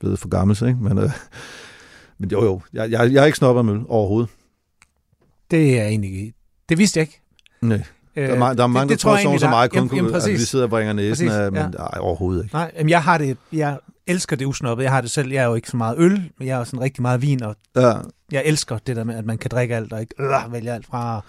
blevet 0.00 0.18
for 0.18 0.28
gammel, 0.28 0.56
ikke? 0.66 0.78
Men, 0.82 0.98
øh, 0.98 1.10
men 2.18 2.30
jo, 2.30 2.44
jo, 2.44 2.60
jeg, 2.72 2.90
jeg, 2.90 3.12
jeg 3.12 3.22
er 3.22 3.26
ikke 3.26 3.38
snobbet 3.38 3.84
overhovedet. 3.88 4.30
Det 5.50 5.80
er 5.80 5.86
egentlig, 5.86 6.32
det 6.68 6.78
vidste 6.78 6.98
jeg 6.98 7.02
ikke. 7.02 7.20
Nej. 7.62 7.82
Der 8.26 8.34
er, 8.34 8.38
mange, 8.38 8.56
der 8.56 8.62
er 8.62 8.66
mange, 8.66 8.88
det, 8.88 8.90
det 8.90 9.00
tror 9.00 9.16
sådan 9.16 9.38
som 9.38 9.50
mig 9.50 9.70
kun 9.70 9.76
jamen, 9.76 9.96
jamen, 9.96 10.14
altså, 10.14 10.30
vi 10.30 10.38
sidder 10.38 10.64
og 10.64 10.70
bringer 10.70 10.92
næsen 10.92 11.26
præcis, 11.26 11.38
af, 11.38 11.52
men 11.52 11.62
ja. 11.78 11.82
ej, 11.82 11.98
overhovedet 12.00 12.42
ikke. 12.42 12.54
Nej, 12.54 12.72
jamen, 12.76 12.90
jeg 12.90 13.02
har 13.02 13.18
det, 13.18 13.36
jeg 13.52 13.78
elsker 14.06 14.36
det 14.36 14.44
usnobbet. 14.44 14.84
Jeg 14.84 14.92
har 14.92 15.00
det 15.00 15.10
selv, 15.10 15.32
jeg 15.32 15.42
er 15.42 15.46
jo 15.46 15.54
ikke 15.54 15.68
så 15.68 15.76
meget 15.76 15.94
øl, 15.98 16.30
men 16.38 16.48
jeg 16.48 16.60
er 16.60 16.64
sådan 16.64 16.80
rigtig 16.80 17.02
meget 17.02 17.22
vin, 17.22 17.42
og 17.42 17.56
ja. 17.76 17.92
jeg 18.32 18.42
elsker 18.44 18.78
det 18.86 18.96
der 18.96 19.04
med, 19.04 19.14
at 19.14 19.26
man 19.26 19.38
kan 19.38 19.50
drikke 19.50 19.76
alt, 19.76 19.92
og 19.92 20.00
ikke 20.00 20.14
øh, 20.18 20.52
vælge 20.52 20.72
alt 20.72 20.86
fra. 20.86 21.22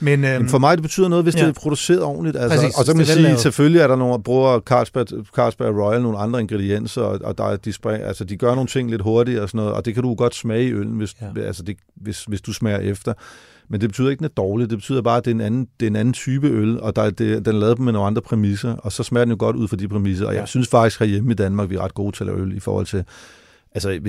Men, 0.00 0.24
øhm, 0.24 0.40
men 0.40 0.48
for 0.48 0.58
mig 0.58 0.76
det 0.76 0.82
betyder 0.82 1.08
noget, 1.08 1.24
hvis 1.24 1.34
ja. 1.34 1.40
det 1.40 1.48
er 1.48 1.52
produceret 1.52 2.02
ordentligt. 2.02 2.36
Altså, 2.36 2.58
Præcis, 2.58 2.78
og 2.78 2.84
så 2.84 2.92
kan 2.92 2.96
man 2.96 3.06
sige, 3.06 3.28
at 3.28 3.40
selvfølgelig 3.40 3.80
er 3.80 3.86
der 3.86 3.96
nogle, 3.96 4.22
bruger 4.22 4.60
Carlsberg, 4.60 5.06
Carlsberg 5.34 5.76
Royal 5.76 6.02
nogle 6.02 6.18
andre 6.18 6.40
ingredienser, 6.40 7.02
og, 7.02 7.18
og 7.24 7.38
der 7.38 7.44
er, 7.44 7.56
de, 7.56 7.72
spray, 7.72 7.98
altså, 7.98 8.24
de 8.24 8.36
gør 8.36 8.54
nogle 8.54 8.66
ting 8.66 8.90
lidt 8.90 9.02
hurtigere 9.02 9.42
og 9.42 9.48
sådan 9.48 9.58
noget, 9.58 9.72
og 9.72 9.84
det 9.84 9.94
kan 9.94 10.02
du 10.02 10.14
godt 10.14 10.34
smage 10.34 10.64
i 10.64 10.72
øllen, 10.72 10.96
hvis, 10.96 11.16
ja. 11.36 11.40
altså, 11.40 11.62
det, 11.62 11.76
hvis, 11.96 12.24
hvis 12.24 12.40
du 12.40 12.52
smager 12.52 12.78
efter. 12.78 13.12
Men 13.68 13.80
det 13.80 13.88
betyder 13.88 14.10
ikke, 14.10 14.16
at 14.16 14.18
den 14.18 14.24
er 14.24 14.42
dårlig. 14.42 14.70
Det 14.70 14.78
betyder 14.78 15.02
bare, 15.02 15.16
at 15.16 15.24
det 15.24 15.30
er 15.30 15.34
en 15.34 15.40
anden, 15.40 15.68
det 15.80 15.86
er 15.86 15.90
en 15.90 15.96
anden 15.96 16.14
type 16.14 16.46
øl, 16.48 16.80
og 16.80 16.96
der 16.96 17.02
er 17.02 17.10
det, 17.10 17.44
den 17.44 17.54
er 17.54 17.58
lavet 17.58 17.78
med 17.78 17.92
nogle 17.92 18.06
andre 18.06 18.22
præmisser, 18.22 18.74
og 18.74 18.92
så 18.92 19.02
smager 19.02 19.24
den 19.24 19.30
jo 19.30 19.36
godt 19.38 19.56
ud 19.56 19.68
for 19.68 19.76
de 19.76 19.88
præmisser. 19.88 20.26
Og 20.26 20.34
jeg 20.34 20.40
ja. 20.40 20.46
synes 20.46 20.68
faktisk, 20.68 21.00
at 21.00 21.08
hjemme 21.08 21.32
i 21.32 21.34
Danmark, 21.34 21.70
vi 21.70 21.74
er 21.74 21.80
ret 21.80 21.94
gode 21.94 22.16
til 22.16 22.24
at 22.24 22.26
lave 22.26 22.40
øl 22.40 22.56
i 22.56 22.60
forhold 22.60 22.86
til... 22.86 23.04
Altså, 23.72 23.90
jeg, 23.90 24.00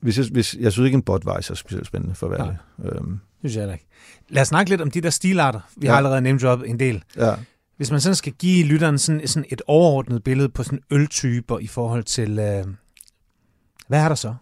hvis 0.00 0.18
jeg, 0.18 0.26
hvis, 0.32 0.56
jeg 0.60 0.72
synes 0.72 0.86
ikke, 0.86 0.96
en 0.96 1.02
Budweiser 1.02 1.52
er 1.52 1.56
specielt 1.56 1.86
spændende 1.86 2.14
for 2.14 2.26
at 2.26 2.32
være 2.38 2.56
det. 2.82 2.92
Øhm. 2.92 3.20
synes 3.38 3.56
jeg 3.56 3.72
ikke. 3.72 3.86
Lad 4.28 4.42
os 4.42 4.48
snakke 4.48 4.70
lidt 4.70 4.80
om 4.80 4.90
de 4.90 5.00
der 5.00 5.10
stilarter. 5.10 5.60
Vi 5.76 5.86
ja. 5.86 5.90
har 5.90 5.96
allerede 5.96 6.20
nemt 6.20 6.44
op 6.44 6.62
en 6.66 6.80
del. 6.80 7.02
Ja. 7.16 7.34
Hvis 7.76 7.90
man 7.90 8.00
sådan 8.00 8.14
skal 8.14 8.32
give 8.32 8.66
lytteren 8.66 8.98
sådan, 8.98 9.26
sådan 9.26 9.44
et 9.48 9.62
overordnet 9.66 10.24
billede 10.24 10.48
på 10.48 10.62
sådan 10.62 10.80
øltyper 10.90 11.58
i 11.58 11.66
forhold 11.66 12.04
til... 12.04 12.38
Øh, 12.38 12.64
hvad 13.88 14.00
er 14.00 14.08
der 14.08 14.14
så? 14.14 14.34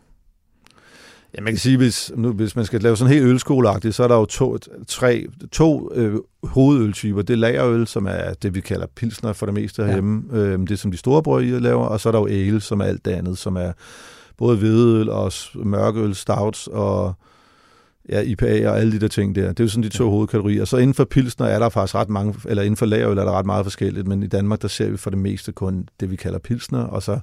Ja, 1.34 1.42
man 1.42 1.52
kan 1.52 1.58
sige, 1.58 1.76
hvis, 1.76 2.12
nu, 2.16 2.32
hvis 2.32 2.56
man 2.56 2.64
skal 2.64 2.80
lave 2.80 2.96
sådan 2.96 3.12
helt 3.12 3.26
ølskoleagtigt, 3.26 3.94
så 3.94 4.04
er 4.04 4.08
der 4.08 4.16
jo 4.16 4.24
to, 4.24 4.58
tre, 4.88 5.26
to 5.52 5.90
øh, 5.94 6.14
hovedøltyper. 6.44 7.22
Det 7.22 7.34
er 7.34 7.38
lagerøl, 7.38 7.86
som 7.86 8.06
er 8.06 8.34
det, 8.42 8.54
vi 8.54 8.60
kalder 8.60 8.86
pilsner 8.86 9.32
for 9.32 9.46
det 9.46 9.54
meste 9.54 9.84
herhjemme. 9.84 10.22
Ja. 10.32 10.38
Øh, 10.38 10.58
det, 10.68 10.78
som 10.78 10.90
de 10.90 10.96
store 10.96 11.22
bryggerier 11.22 11.60
laver. 11.60 11.84
Og 11.84 12.00
så 12.00 12.08
er 12.08 12.12
der 12.12 12.18
jo 12.18 12.26
ale, 12.26 12.60
som 12.60 12.80
er 12.80 12.84
alt 12.84 13.04
det 13.04 13.10
andet, 13.10 13.38
som 13.38 13.56
er 13.56 13.72
både 14.36 14.58
hvedeøl 14.58 15.08
og 15.08 15.32
mørkeøl, 15.54 16.14
stouts 16.14 16.66
og 16.66 17.14
ja, 18.08 18.20
IPA 18.20 18.70
og 18.70 18.78
alle 18.78 18.92
de 18.92 19.00
der 19.00 19.08
ting 19.08 19.34
der. 19.34 19.48
Det 19.48 19.60
er 19.60 19.64
jo 19.64 19.68
sådan 19.68 19.82
de 19.82 19.88
to 19.88 20.04
ja. 20.04 20.10
hovedkategorier. 20.10 20.64
Så 20.64 20.76
inden 20.76 20.94
for 20.94 21.04
pilsner 21.04 21.46
er 21.46 21.58
der 21.58 21.68
faktisk 21.68 21.94
ret 21.94 22.08
mange, 22.08 22.34
eller 22.48 22.62
inden 22.62 22.76
for 22.76 22.86
lagerøl 22.86 23.18
er 23.18 23.24
der 23.24 23.32
ret 23.32 23.46
meget 23.46 23.64
forskelligt, 23.64 24.08
men 24.08 24.22
i 24.22 24.26
Danmark 24.26 24.62
der 24.62 24.68
ser 24.68 24.90
vi 24.90 24.96
for 24.96 25.10
det 25.10 25.18
meste 25.18 25.52
kun 25.52 25.88
det, 26.00 26.10
vi 26.10 26.16
kalder 26.16 26.38
pilsner, 26.38 26.82
og 26.84 27.02
så 27.02 27.18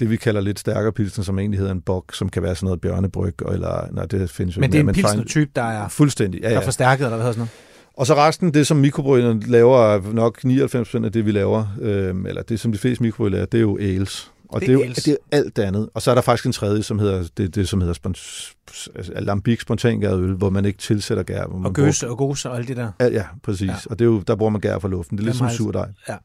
det, 0.00 0.10
vi 0.10 0.16
kalder 0.16 0.40
lidt 0.40 0.58
stærkere 0.58 0.92
pilsner, 0.92 1.24
som 1.24 1.38
egentlig 1.38 1.58
hedder 1.58 1.72
en 1.72 1.80
bok, 1.80 2.14
som 2.14 2.28
kan 2.28 2.42
være 2.42 2.54
sådan 2.54 2.66
noget 2.66 2.80
bjørnebryg, 2.80 3.34
eller 3.52 3.92
nej, 3.92 4.06
det 4.06 4.30
findes 4.30 4.56
jo 4.56 4.60
Men 4.60 4.72
det 4.72 4.78
er 4.78 4.82
en 4.82 4.94
pilsner-type, 4.94 5.50
der 5.56 5.62
er, 5.62 5.88
fuldstændig, 5.88 6.40
ja, 6.40 6.48
ja. 6.48 6.54
der 6.54 6.60
er 6.60 6.64
forstærket, 6.64 7.04
eller 7.04 7.16
hvad 7.16 7.24
hedder 7.24 7.32
sådan 7.32 7.40
noget? 7.40 7.50
Og 7.98 8.06
så 8.06 8.14
resten, 8.14 8.54
det 8.54 8.66
som 8.66 8.76
mikrobryggerne 8.76 9.40
laver, 9.46 9.78
er 9.78 10.12
nok 10.12 10.38
99% 10.44 11.04
af 11.04 11.12
det, 11.12 11.26
vi 11.26 11.32
laver, 11.32 11.66
øh, 11.80 12.14
eller 12.26 12.42
det, 12.42 12.60
som 12.60 12.72
de 12.72 12.78
fleste 12.78 13.02
mikrobryggere 13.02 13.38
laver, 13.38 13.46
det 13.46 13.58
er 13.58 13.62
jo 13.62 13.78
ales. 13.78 14.32
Og 14.48 14.60
det, 14.60 14.68
det, 14.68 14.74
er, 14.74 14.86
jo, 14.86 14.92
det 14.94 15.08
er 15.08 15.16
alt 15.32 15.56
det 15.56 15.62
andet. 15.62 15.88
Og 15.94 16.02
så 16.02 16.10
er 16.10 16.14
der 16.14 16.22
faktisk 16.22 16.46
en 16.46 16.52
tredje, 16.52 16.82
som 16.82 16.98
hedder 16.98 17.28
det, 17.36 17.54
det 17.54 17.68
som 17.68 17.80
hedder 17.80 17.94
spons, 17.94 18.54
altså, 18.96 19.12
lambic 19.16 19.70
øl, 19.70 20.32
hvor 20.32 20.50
man 20.50 20.64
ikke 20.64 20.78
tilsætter 20.78 21.22
gær. 21.22 21.46
Hvor 21.46 21.58
man 21.58 21.66
og 21.66 21.74
gøse 21.74 22.08
og 22.08 22.18
gose 22.18 22.50
og 22.50 22.56
alt 22.56 22.68
det 22.68 22.76
der. 22.76 22.90
Ja, 23.00 23.06
ja 23.08 23.24
præcis. 23.42 23.68
Ja. 23.68 23.74
Og 23.90 23.98
det 23.98 24.04
er 24.04 24.08
jo, 24.08 24.20
der 24.20 24.36
bruger 24.36 24.50
man 24.50 24.60
gær 24.60 24.78
fra 24.78 24.88
luften. 24.88 25.18
Det 25.18 25.22
er 25.22 25.26
ligesom 25.26 25.50
surdej. 25.50 25.88
Ja. 26.08 26.16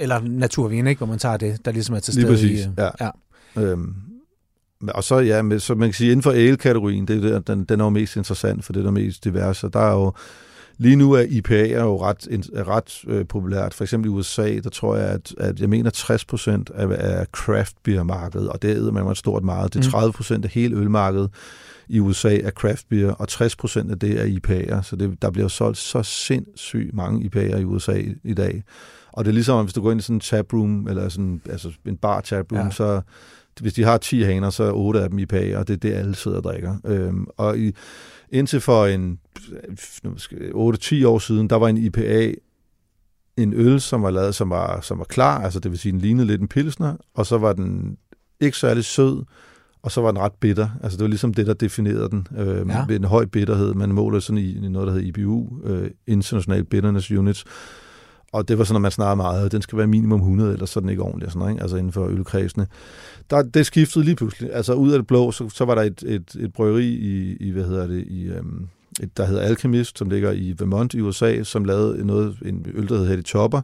Eller 0.00 0.20
naturvin, 0.20 0.86
ikke? 0.86 0.98
hvor 0.98 1.06
man 1.06 1.18
tager 1.18 1.36
det, 1.36 1.64
der 1.64 1.72
ligesom 1.72 1.94
er 1.94 2.00
til 2.00 2.12
stede. 2.12 2.26
Lige 2.26 2.36
præcis, 2.36 2.66
i, 2.66 2.68
ja. 2.78 2.88
ja. 3.00 3.10
Øhm, 3.62 3.94
og 4.88 5.04
så, 5.04 5.18
ja, 5.18 5.42
med, 5.42 5.58
så 5.58 5.74
man 5.74 5.88
kan 5.88 5.94
sige, 5.94 6.10
inden 6.10 6.22
for 6.22 6.30
ale-kategorien, 6.30 7.08
det 7.08 7.24
er 7.24 7.38
den, 7.38 7.64
den 7.64 7.80
er 7.80 7.84
jo 7.84 7.90
mest 7.90 8.16
interessant, 8.16 8.64
for 8.64 8.72
det 8.72 8.80
er 8.80 8.84
der 8.84 8.90
mest 8.90 9.24
diverse. 9.24 9.68
Der 9.68 9.80
er 9.80 9.92
jo, 9.92 10.12
lige 10.78 10.96
nu 10.96 11.12
er 11.12 11.20
IPA 11.28 11.68
er 11.68 11.82
jo 11.82 12.02
ret, 12.02 12.48
er 12.54 12.68
ret 12.68 13.04
øh, 13.06 13.26
populært. 13.26 13.74
For 13.74 13.84
eksempel 13.84 14.10
i 14.10 14.12
USA, 14.12 14.58
der 14.58 14.70
tror 14.70 14.96
jeg, 14.96 15.08
at, 15.08 15.34
at 15.38 15.60
jeg 15.60 15.68
mener 15.68 15.90
60 15.90 16.24
procent 16.24 16.70
af, 16.74 16.86
af 16.90 17.26
craft 17.26 17.76
beer 17.82 18.02
markedet, 18.02 18.48
og 18.48 18.62
det 18.62 18.76
er 18.76 18.92
man 18.92 19.06
et 19.06 19.16
stort 19.16 19.44
meget. 19.44 19.74
Det 19.74 19.86
er 19.86 19.90
30 19.90 20.08
mm. 20.08 20.12
procent 20.12 20.44
af 20.44 20.50
hele 20.50 20.76
ølmarkedet 20.76 21.30
i 21.90 22.00
USA 22.00 22.36
er 22.36 22.50
craft 22.50 22.88
beer, 22.88 23.12
og 23.12 23.28
60 23.28 23.56
procent 23.56 23.90
af 23.90 23.98
det 23.98 24.20
er 24.20 24.24
IPA'er. 24.24 24.82
Så 24.82 24.96
det, 24.96 25.22
der 25.22 25.30
bliver 25.30 25.48
solgt 25.48 25.78
så 25.78 26.02
sindssygt 26.02 26.94
mange 26.94 27.30
IPA'er 27.30 27.56
i 27.56 27.64
USA 27.64 27.92
i, 27.92 28.14
i 28.24 28.34
dag. 28.34 28.62
Og 29.20 29.24
det 29.24 29.30
er 29.30 29.34
ligesom, 29.34 29.64
hvis 29.64 29.74
du 29.74 29.82
går 29.82 29.90
ind 29.90 30.00
i 30.00 30.02
sådan 30.02 30.16
en 30.16 30.20
taproom, 30.20 30.88
eller 30.88 31.08
sådan, 31.08 31.40
altså 31.50 31.72
en 31.86 31.96
bar 31.96 32.20
taproom, 32.20 32.66
ja. 32.66 32.70
så 32.70 33.00
hvis 33.60 33.72
de 33.72 33.84
har 33.84 33.98
10 33.98 34.22
haner, 34.22 34.50
så 34.50 34.64
er 34.64 34.72
8 34.72 35.00
af 35.00 35.10
dem 35.10 35.18
IPA, 35.18 35.58
og 35.58 35.68
det 35.68 35.74
er 35.74 35.78
det, 35.78 35.92
alle 35.92 36.14
sidder 36.14 36.36
og 36.36 36.44
drikker. 36.44 36.76
Øhm, 36.84 37.26
og 37.36 37.58
i, 37.58 37.72
indtil 38.30 38.60
for 38.60 38.86
en 38.86 39.18
8-10 39.34 41.06
år 41.06 41.18
siden, 41.18 41.50
der 41.50 41.56
var 41.56 41.68
en 41.68 41.76
IPA 41.76 42.34
en 43.36 43.52
øl, 43.54 43.80
som 43.80 44.02
var 44.02 44.10
lavet, 44.10 44.34
som 44.34 44.50
var, 44.50 44.80
som 44.80 44.98
var 44.98 45.04
klar, 45.04 45.40
altså 45.40 45.60
det 45.60 45.70
vil 45.70 45.78
sige, 45.78 45.92
den 45.92 46.00
lignede 46.00 46.26
lidt 46.26 46.40
en 46.40 46.48
pilsner, 46.48 46.96
og 47.14 47.26
så 47.26 47.38
var 47.38 47.52
den 47.52 47.96
ikke 48.40 48.58
særlig 48.58 48.84
sød, 48.84 49.24
og 49.82 49.90
så 49.90 50.00
var 50.00 50.10
den 50.10 50.20
ret 50.20 50.34
bitter. 50.40 50.68
Altså 50.82 50.96
det 50.96 51.02
var 51.02 51.08
ligesom 51.08 51.34
det, 51.34 51.46
der 51.46 51.54
definerede 51.54 52.10
den 52.10 52.26
øh, 52.36 52.68
ja. 52.68 52.84
med 52.86 52.96
en 52.96 53.04
høj 53.04 53.24
bitterhed. 53.24 53.74
Man 53.74 53.92
måler 53.92 54.20
sådan 54.20 54.38
i, 54.38 54.66
i 54.66 54.68
noget, 54.68 54.86
der 54.86 54.92
hedder 54.92 55.08
IBU, 55.08 55.48
øh, 55.64 55.90
International 56.06 56.64
Bitterness 56.64 57.10
Units, 57.10 57.44
og 58.32 58.48
det 58.48 58.58
var 58.58 58.64
sådan, 58.64 58.76
at 58.76 58.82
man 58.82 58.90
snakkede 58.90 59.16
meget, 59.16 59.52
den 59.52 59.62
skal 59.62 59.78
være 59.78 59.86
minimum 59.86 60.20
100, 60.20 60.52
eller 60.52 60.66
sådan 60.66 60.88
ikke 60.88 61.02
ordentligt, 61.02 61.32
sådan, 61.32 61.50
ikke? 61.50 61.62
altså 61.62 61.76
inden 61.76 61.92
for 61.92 62.06
ølkredsene. 62.06 62.66
Der, 63.30 63.42
det 63.42 63.66
skiftede 63.66 64.04
lige 64.04 64.16
pludselig. 64.16 64.52
Altså 64.52 64.74
ud 64.74 64.90
af 64.90 64.98
det 64.98 65.06
blå, 65.06 65.32
så, 65.32 65.48
så 65.48 65.64
var 65.64 65.74
der 65.74 65.82
et, 65.82 66.02
et, 66.06 66.36
et 66.40 66.52
bryggeri 66.52 66.86
i, 66.86 67.36
i, 67.36 67.50
hvad 67.50 67.64
hedder 67.64 67.86
det, 67.86 68.04
i, 68.06 68.24
øhm, 68.24 68.68
et, 69.00 69.16
der 69.16 69.24
hedder 69.24 69.42
Alchemist, 69.42 69.98
som 69.98 70.10
ligger 70.10 70.32
i 70.32 70.54
Vermont 70.58 70.94
i 70.94 71.00
USA, 71.00 71.42
som 71.42 71.64
lavede 71.64 72.06
noget, 72.06 72.36
en 72.44 72.66
øl, 72.74 72.88
der 72.88 73.04
hedder 73.04 73.22
Chopper, 73.22 73.60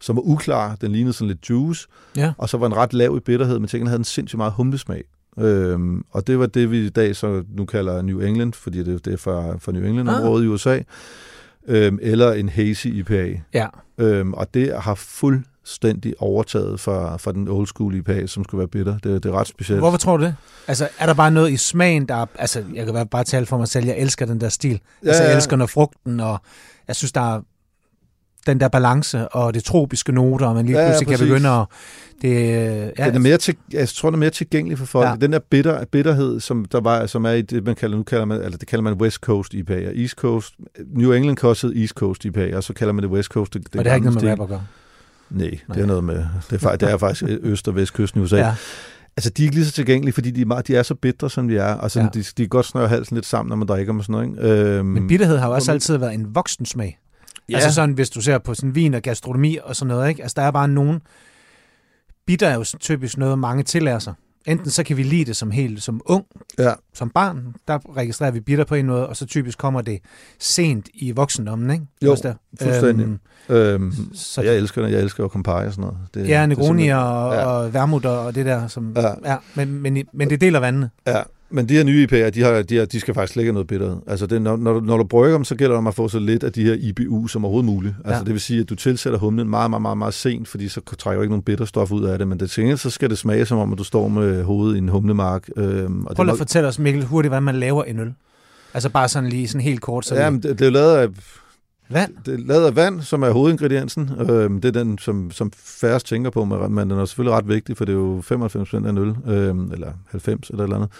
som 0.00 0.16
var 0.16 0.22
uklar. 0.22 0.76
Den 0.76 0.92
lignede 0.92 1.12
sådan 1.12 1.28
lidt 1.28 1.50
juice. 1.50 1.86
Ja. 2.16 2.32
Og 2.38 2.48
så 2.48 2.58
var 2.58 2.68
den 2.68 2.76
ret 2.76 2.94
lav 2.94 3.16
i 3.16 3.20
bitterhed, 3.20 3.58
men 3.58 3.68
tingene 3.68 3.90
havde 3.90 4.00
en 4.00 4.04
sindssygt 4.04 4.38
meget 4.38 4.52
humlesmag. 4.52 5.04
Øhm, 5.38 6.04
og 6.10 6.26
det 6.26 6.38
var 6.38 6.46
det, 6.46 6.70
vi 6.70 6.86
i 6.86 6.88
dag 6.88 7.16
så 7.16 7.42
nu 7.48 7.64
kalder 7.64 8.02
New 8.02 8.20
England, 8.20 8.52
fordi 8.52 8.82
det, 8.82 9.04
det 9.04 9.12
er 9.12 9.16
fra, 9.16 9.56
fra 9.56 9.72
New 9.72 9.84
England-området 9.84 10.42
ah. 10.42 10.46
i 10.46 10.48
USA 10.48 10.80
øhm, 11.68 11.98
eller 12.02 12.32
en 12.32 12.48
hazy 12.48 12.86
IPA. 12.86 13.40
Ja. 13.54 13.66
Øhm, 13.98 14.34
og 14.34 14.54
det 14.54 14.80
har 14.80 14.94
fuldstændig 14.94 16.14
overtaget 16.18 16.80
fra, 16.80 17.16
fra 17.16 17.32
den 17.32 17.48
old 17.48 17.66
school 17.66 17.94
IPA, 17.94 18.26
som 18.26 18.44
skulle 18.44 18.58
være 18.58 18.68
bitter. 18.68 18.98
Det, 18.98 19.22
det 19.22 19.28
er 19.28 19.40
ret 19.40 19.48
specielt. 19.48 19.80
Hvorfor 19.80 19.98
tror 19.98 20.16
du 20.16 20.24
det? 20.24 20.34
Altså, 20.68 20.88
er 20.98 21.06
der 21.06 21.14
bare 21.14 21.30
noget 21.30 21.50
i 21.50 21.56
smagen, 21.56 22.08
der... 22.08 22.26
Altså, 22.34 22.64
jeg 22.74 22.86
kan 22.86 23.08
bare 23.08 23.24
tale 23.24 23.46
for 23.46 23.58
mig 23.58 23.68
selv, 23.68 23.86
jeg 23.86 23.98
elsker 23.98 24.26
den 24.26 24.40
der 24.40 24.48
stil. 24.48 24.80
Ja, 25.02 25.08
altså, 25.08 25.22
jeg 25.22 25.34
elsker 25.34 25.56
når 25.56 25.66
frugten, 25.66 26.20
og 26.20 26.38
jeg 26.88 26.96
synes, 26.96 27.12
der 27.12 27.34
er 27.34 27.40
den 28.46 28.60
der 28.60 28.68
balance 28.68 29.28
og 29.28 29.54
det 29.54 29.64
tropiske 29.64 30.12
noter, 30.12 30.46
og 30.46 30.54
man 30.54 30.66
lige 30.66 30.78
ja, 30.78 30.88
pludselig 30.88 31.10
ja, 31.10 31.16
kan 31.16 31.26
begynde 31.26 31.48
at... 31.48 31.66
Det, 32.22 32.32
ja, 32.98 33.06
den 33.06 33.14
er 33.14 33.18
mere 33.18 33.38
til, 33.38 33.56
jeg 33.72 33.88
tror, 33.88 34.10
den 34.10 34.14
er 34.14 34.18
mere 34.18 34.30
tilgængelig 34.30 34.78
for 34.78 34.86
folk. 34.86 35.08
Ja. 35.08 35.14
Den 35.20 35.32
der 35.32 35.38
bitter, 35.38 35.84
bitterhed, 35.84 36.40
som 36.40 36.64
der 36.64 36.80
var, 36.80 37.06
som 37.06 37.24
er 37.24 37.30
i 37.30 37.42
det, 37.42 37.64
man 37.64 37.74
kalder, 37.74 37.96
nu 37.96 38.02
kalder 38.02 38.24
man, 38.24 38.42
eller 38.42 38.58
det 38.58 38.68
kalder 38.68 38.82
man 38.82 38.92
West 38.92 39.16
Coast 39.16 39.54
IPA, 39.54 39.88
og 39.88 39.96
East 39.96 40.14
Coast, 40.14 40.54
New 40.94 41.12
England 41.12 41.36
kostede 41.36 41.80
East 41.80 41.94
Coast 41.94 42.24
IPA, 42.24 42.56
og 42.56 42.64
så 42.64 42.72
kalder 42.72 42.92
man 42.92 43.02
det 43.02 43.10
West 43.10 43.28
Coast. 43.28 43.54
Det, 43.54 43.62
det 43.72 43.78
og 43.78 43.84
det 43.84 43.90
har 43.90 43.96
ikke 43.96 44.10
noget 44.10 44.22
med 44.22 44.32
rap 44.32 44.40
at 44.40 44.48
gøre? 44.48 44.62
Nej, 45.30 45.58
det 45.74 45.82
er 45.82 45.86
noget 45.86 46.04
med, 46.04 46.24
det 46.50 46.64
er, 46.64 46.76
det 46.76 46.90
er 46.90 46.96
faktisk 46.98 47.22
øst- 47.42 47.68
og 47.68 47.76
vestkysten 47.76 48.20
i 48.20 48.24
USA. 48.24 48.36
Ja. 48.36 48.54
Altså, 49.16 49.30
de 49.30 49.42
er 49.42 49.44
ikke 49.44 49.56
lige 49.56 49.66
så 49.66 49.72
tilgængelige, 49.72 50.12
fordi 50.12 50.30
de 50.30 50.40
er, 50.40 50.46
meget, 50.46 50.68
de 50.68 50.76
er 50.76 50.82
så 50.82 50.94
bitre, 50.94 51.30
som 51.30 51.48
de 51.48 51.56
er. 51.58 51.74
Og 51.74 51.90
sådan, 51.90 52.10
ja. 52.14 52.20
de, 52.20 52.24
de 52.24 52.32
kan 52.36 52.48
godt 52.48 52.66
snøre 52.66 52.88
halsen 52.88 53.14
lidt 53.14 53.26
sammen, 53.26 53.48
når 53.48 53.56
man 53.56 53.68
drikker 53.68 53.92
med 53.92 54.04
sådan 54.04 54.12
noget. 54.12 54.52
Ikke? 54.54 54.76
Øhm, 54.76 54.86
Men 54.86 55.08
bitterhed 55.08 55.38
har 55.38 55.48
jo 55.48 55.54
også 55.54 55.72
altid 55.72 55.96
været 55.96 56.14
en 56.14 56.34
voksen 56.34 56.66
smag. 56.66 56.98
Ja. 57.48 57.54
Altså 57.54 57.72
sådan, 57.72 57.94
hvis 57.94 58.10
du 58.10 58.20
ser 58.20 58.38
på 58.38 58.54
sådan 58.54 58.74
vin 58.74 58.94
og 58.94 59.02
gastronomi 59.02 59.58
og 59.64 59.76
sådan 59.76 59.88
noget, 59.88 60.08
ikke? 60.08 60.22
Altså, 60.22 60.34
der 60.36 60.42
er 60.42 60.50
bare 60.50 60.68
nogen... 60.68 61.00
Bitter 62.26 62.48
er 62.48 62.54
jo 62.54 62.64
typisk 62.64 63.18
noget, 63.18 63.38
mange 63.38 63.62
tillærer 63.62 63.98
sig. 63.98 64.14
Enten 64.46 64.70
så 64.70 64.82
kan 64.82 64.96
vi 64.96 65.02
lide 65.02 65.24
det 65.24 65.36
som 65.36 65.50
helt 65.50 65.82
som 65.82 66.00
ung, 66.04 66.24
ja. 66.58 66.72
som 66.94 67.10
barn, 67.10 67.54
der 67.68 67.96
registrerer 67.96 68.30
vi 68.30 68.40
bitter 68.40 68.64
på 68.64 68.74
en 68.74 68.86
måde, 68.86 69.08
og 69.08 69.16
så 69.16 69.26
typisk 69.26 69.58
kommer 69.58 69.80
det 69.80 69.98
sent 70.38 70.88
i 70.94 71.10
voksendommen, 71.10 71.70
ikke? 71.70 71.86
Jo, 72.02 72.16
der. 72.22 72.34
fuldstændig. 72.62 73.06
Øhm, 73.06 73.18
øhm, 73.48 73.92
så, 74.14 74.42
jeg 74.42 74.56
elsker 74.56 74.82
det, 74.82 74.92
jeg 74.92 75.00
elsker 75.00 75.24
jo 75.24 75.28
Campari 75.28 75.66
og 75.66 75.72
sådan 75.72 75.82
noget. 75.82 75.98
Det, 76.14 76.28
ja, 76.28 76.46
Negroni 76.46 76.88
og, 76.88 76.88
ja. 76.88 77.46
og 77.46 77.74
Vermut 77.74 78.06
og 78.06 78.34
det 78.34 78.46
der, 78.46 78.68
som, 78.68 78.92
ja. 78.96 79.30
ja 79.32 79.36
men, 79.54 79.72
men, 79.82 80.04
men 80.12 80.30
det 80.30 80.40
deler 80.40 80.60
vandene. 80.60 80.90
Ja, 81.06 81.22
men 81.50 81.68
de 81.68 81.74
her 81.74 81.84
nye 81.84 82.06
IPA'er, 82.06 82.30
de, 82.30 82.42
har, 82.42 82.62
de, 82.62 82.76
har, 82.76 82.84
de 82.84 83.00
skal 83.00 83.14
faktisk 83.14 83.36
lægge 83.36 83.52
noget 83.52 83.66
bitterhed. 83.66 83.96
Altså 84.06 84.26
det, 84.26 84.42
når, 84.42 84.56
når, 84.56 84.72
du, 84.72 84.80
når 84.80 84.96
du 84.96 85.04
brygger 85.04 85.36
dem, 85.36 85.44
så 85.44 85.54
gælder 85.54 85.72
det 85.72 85.78
om 85.78 85.86
at 85.86 85.94
få 85.94 86.08
så 86.08 86.18
lidt 86.18 86.44
af 86.44 86.52
de 86.52 86.64
her 86.64 86.74
IBU 86.74 87.26
som 87.26 87.44
overhovedet 87.44 87.66
muligt. 87.66 87.94
Altså 88.04 88.18
ja. 88.18 88.24
det 88.24 88.32
vil 88.32 88.40
sige, 88.40 88.60
at 88.60 88.68
du 88.68 88.74
tilsætter 88.74 89.18
humlen 89.18 89.48
meget, 89.48 89.70
meget, 89.70 89.82
meget, 89.82 89.98
meget 89.98 90.14
sent, 90.14 90.48
fordi 90.48 90.68
så 90.68 90.80
trækker 90.98 91.18
du 91.18 91.22
ikke 91.22 91.32
nogen 91.32 91.42
bitterstof 91.42 91.92
ud 91.92 92.04
af 92.04 92.18
det. 92.18 92.28
Men 92.28 92.40
det 92.40 92.50
til 92.50 92.78
så 92.78 92.90
skal 92.90 93.10
det 93.10 93.18
smage 93.18 93.46
som 93.46 93.58
om, 93.58 93.72
at 93.72 93.78
du 93.78 93.84
står 93.84 94.08
med 94.08 94.42
hovedet 94.42 94.74
i 94.74 94.78
en 94.78 94.88
humlemark. 94.88 95.48
Øhm, 95.56 96.06
og 96.06 96.16
Prøv 96.16 96.28
at 96.28 96.38
fortælle 96.38 96.68
os, 96.68 96.78
Mikkel, 96.78 97.04
hurtigt, 97.04 97.30
hvordan 97.30 97.42
man 97.42 97.54
laver 97.54 97.84
en 97.84 97.98
øl. 97.98 98.14
Altså 98.74 98.88
bare 98.88 99.08
sådan 99.08 99.28
lige 99.28 99.48
sådan 99.48 99.60
helt 99.60 99.80
kort. 99.80 100.06
Så 100.06 100.14
ja, 100.14 100.30
men 100.30 100.42
det, 100.42 100.58
det 100.58 100.66
er 100.66 100.70
lavet 100.70 100.96
af... 100.96 101.08
Vand? 101.88 102.12
Det 102.26 102.34
er 102.34 102.38
lavet 102.38 102.66
af 102.66 102.76
vand, 102.76 103.02
som 103.02 103.22
er 103.22 103.30
hovedingrediensen. 103.30 104.10
Øhm, 104.30 104.60
det 104.60 104.76
er 104.76 104.84
den, 104.84 104.98
som, 104.98 105.30
som 105.30 105.52
færrest 105.56 106.06
tænker 106.06 106.30
på, 106.30 106.44
men 106.44 106.90
den 106.90 106.98
er 106.98 107.04
selvfølgelig 107.04 107.36
ret 107.36 107.48
vigtig, 107.48 107.76
for 107.76 107.84
det 107.84 107.92
er 107.92 107.96
jo 107.96 108.20
95 108.20 108.74
af 108.74 108.78
en 108.78 108.98
øl, 108.98 109.14
øhm, 109.26 109.72
eller 109.72 109.92
90 110.10 110.50
eller 110.50 110.64
eller 110.64 110.76
andet. 110.76 110.90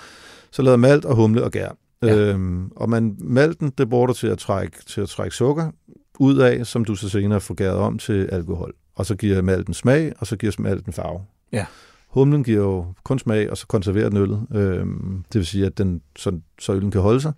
Så 0.57 0.62
lavede 0.62 0.79
malt 0.79 1.05
og 1.05 1.16
humle 1.16 1.45
og 1.45 1.51
gær. 1.51 1.69
Ja. 2.03 2.16
Øhm, 2.16 2.71
og 2.77 2.90
man, 2.90 3.16
malten, 3.19 3.73
det 3.79 3.90
bruger 3.90 4.07
du 4.07 4.12
til 4.12 4.27
at, 4.27 4.38
trække, 4.38 4.77
til 4.87 5.01
at 5.01 5.09
trække 5.09 5.37
sukker 5.37 5.71
ud 6.19 6.38
af, 6.38 6.66
som 6.66 6.85
du 6.85 6.95
så 6.95 7.09
senere 7.09 7.40
får 7.40 7.55
gæret 7.55 7.77
om 7.77 7.99
til 7.99 8.29
alkohol. 8.33 8.75
Og 8.95 9.07
så 9.07 9.16
giver 9.16 9.42
malten 9.42 9.75
smag, 9.75 10.12
og 10.19 10.27
så 10.27 10.37
giver 10.37 10.53
malten 10.59 10.92
farve. 10.92 11.21
Ja. 11.53 11.66
Humlen 12.09 12.45
giver 12.45 12.62
jo 12.62 12.87
kun 13.05 13.19
smag, 13.19 13.51
og 13.51 13.57
så 13.57 13.66
konserverer 13.66 14.09
den 14.09 14.19
øllet. 14.19 14.47
Øhm, 14.55 15.25
det 15.33 15.38
vil 15.38 15.47
sige, 15.47 15.66
at 15.66 15.79
den, 15.79 16.01
så, 16.16 16.40
så 16.61 16.73
øllen 16.73 16.90
kan 16.90 17.01
holde 17.01 17.21
sig. 17.21 17.33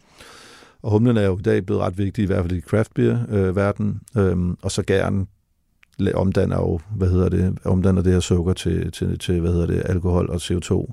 Og 0.82 0.90
humlen 0.90 1.16
er 1.16 1.26
jo 1.26 1.38
i 1.38 1.42
dag 1.42 1.66
blevet 1.66 1.82
ret 1.82 1.98
vigtig, 1.98 2.22
i 2.22 2.26
hvert 2.26 2.44
fald 2.44 2.56
i 2.56 2.60
craft 2.60 2.94
beer-verden. 2.94 4.00
Øh, 4.16 4.26
øhm, 4.26 4.56
og 4.62 4.70
så 4.70 4.82
gæren 4.82 5.28
omdanner 6.14 6.56
jo, 6.56 6.80
hvad 6.96 7.08
hedder 7.08 7.28
det, 7.28 7.58
omdanner 7.64 8.02
det 8.02 8.12
her 8.12 8.20
sukker 8.20 8.52
til, 8.52 8.92
til, 8.92 9.18
til 9.18 9.40
hvad 9.40 9.52
hedder 9.52 9.66
det, 9.66 9.82
alkohol 9.84 10.30
og 10.30 10.36
CO2. 10.36 10.92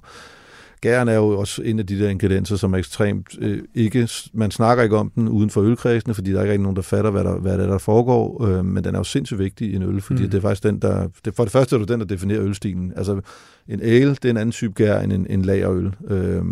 Gæren 0.85 1.07
er 1.07 1.15
jo 1.15 1.39
også 1.39 1.61
en 1.61 1.79
af 1.79 1.87
de 1.87 1.99
der 1.99 2.09
ingredienser, 2.09 2.55
som 2.55 2.73
er 2.73 2.77
ekstremt 2.77 3.27
øh, 3.39 3.61
ikke... 3.75 4.09
Man 4.33 4.51
snakker 4.51 4.83
ikke 4.83 4.97
om 4.97 5.11
den 5.15 5.27
uden 5.27 5.49
for 5.49 5.61
ølkredsene, 5.61 6.13
fordi 6.13 6.31
der 6.31 6.41
er 6.41 6.51
ikke 6.51 6.63
nogen, 6.63 6.75
der 6.75 6.81
fatter, 6.81 7.11
hvad 7.11 7.23
der, 7.23 7.39
hvad 7.39 7.57
der, 7.57 7.67
der 7.67 7.77
foregår, 7.77 8.45
øh, 8.45 8.65
men 8.65 8.83
den 8.83 8.95
er 8.95 8.99
jo 8.99 9.03
sindssygt 9.03 9.39
vigtig 9.39 9.71
i 9.71 9.75
en 9.75 9.83
øl, 9.83 10.01
fordi 10.01 10.23
mm. 10.23 10.29
det 10.29 10.37
er 10.37 10.41
faktisk 10.41 10.63
den, 10.63 10.79
der... 10.79 11.07
Det, 11.25 11.35
for 11.35 11.43
det 11.43 11.51
første 11.51 11.75
er 11.75 11.79
det 11.79 11.87
den, 11.87 11.99
der 11.99 12.05
definerer 12.05 12.43
ølstilen. 12.43 12.93
Altså, 12.95 13.21
en 13.67 13.81
ale, 13.81 14.09
det 14.09 14.25
er 14.25 14.29
en 14.29 14.37
anden 14.37 14.51
type 14.51 14.73
gær 14.73 14.99
end 14.99 15.13
en, 15.13 15.27
en 15.29 15.41
lagerøl. 15.41 15.93
Øh, 16.07 16.43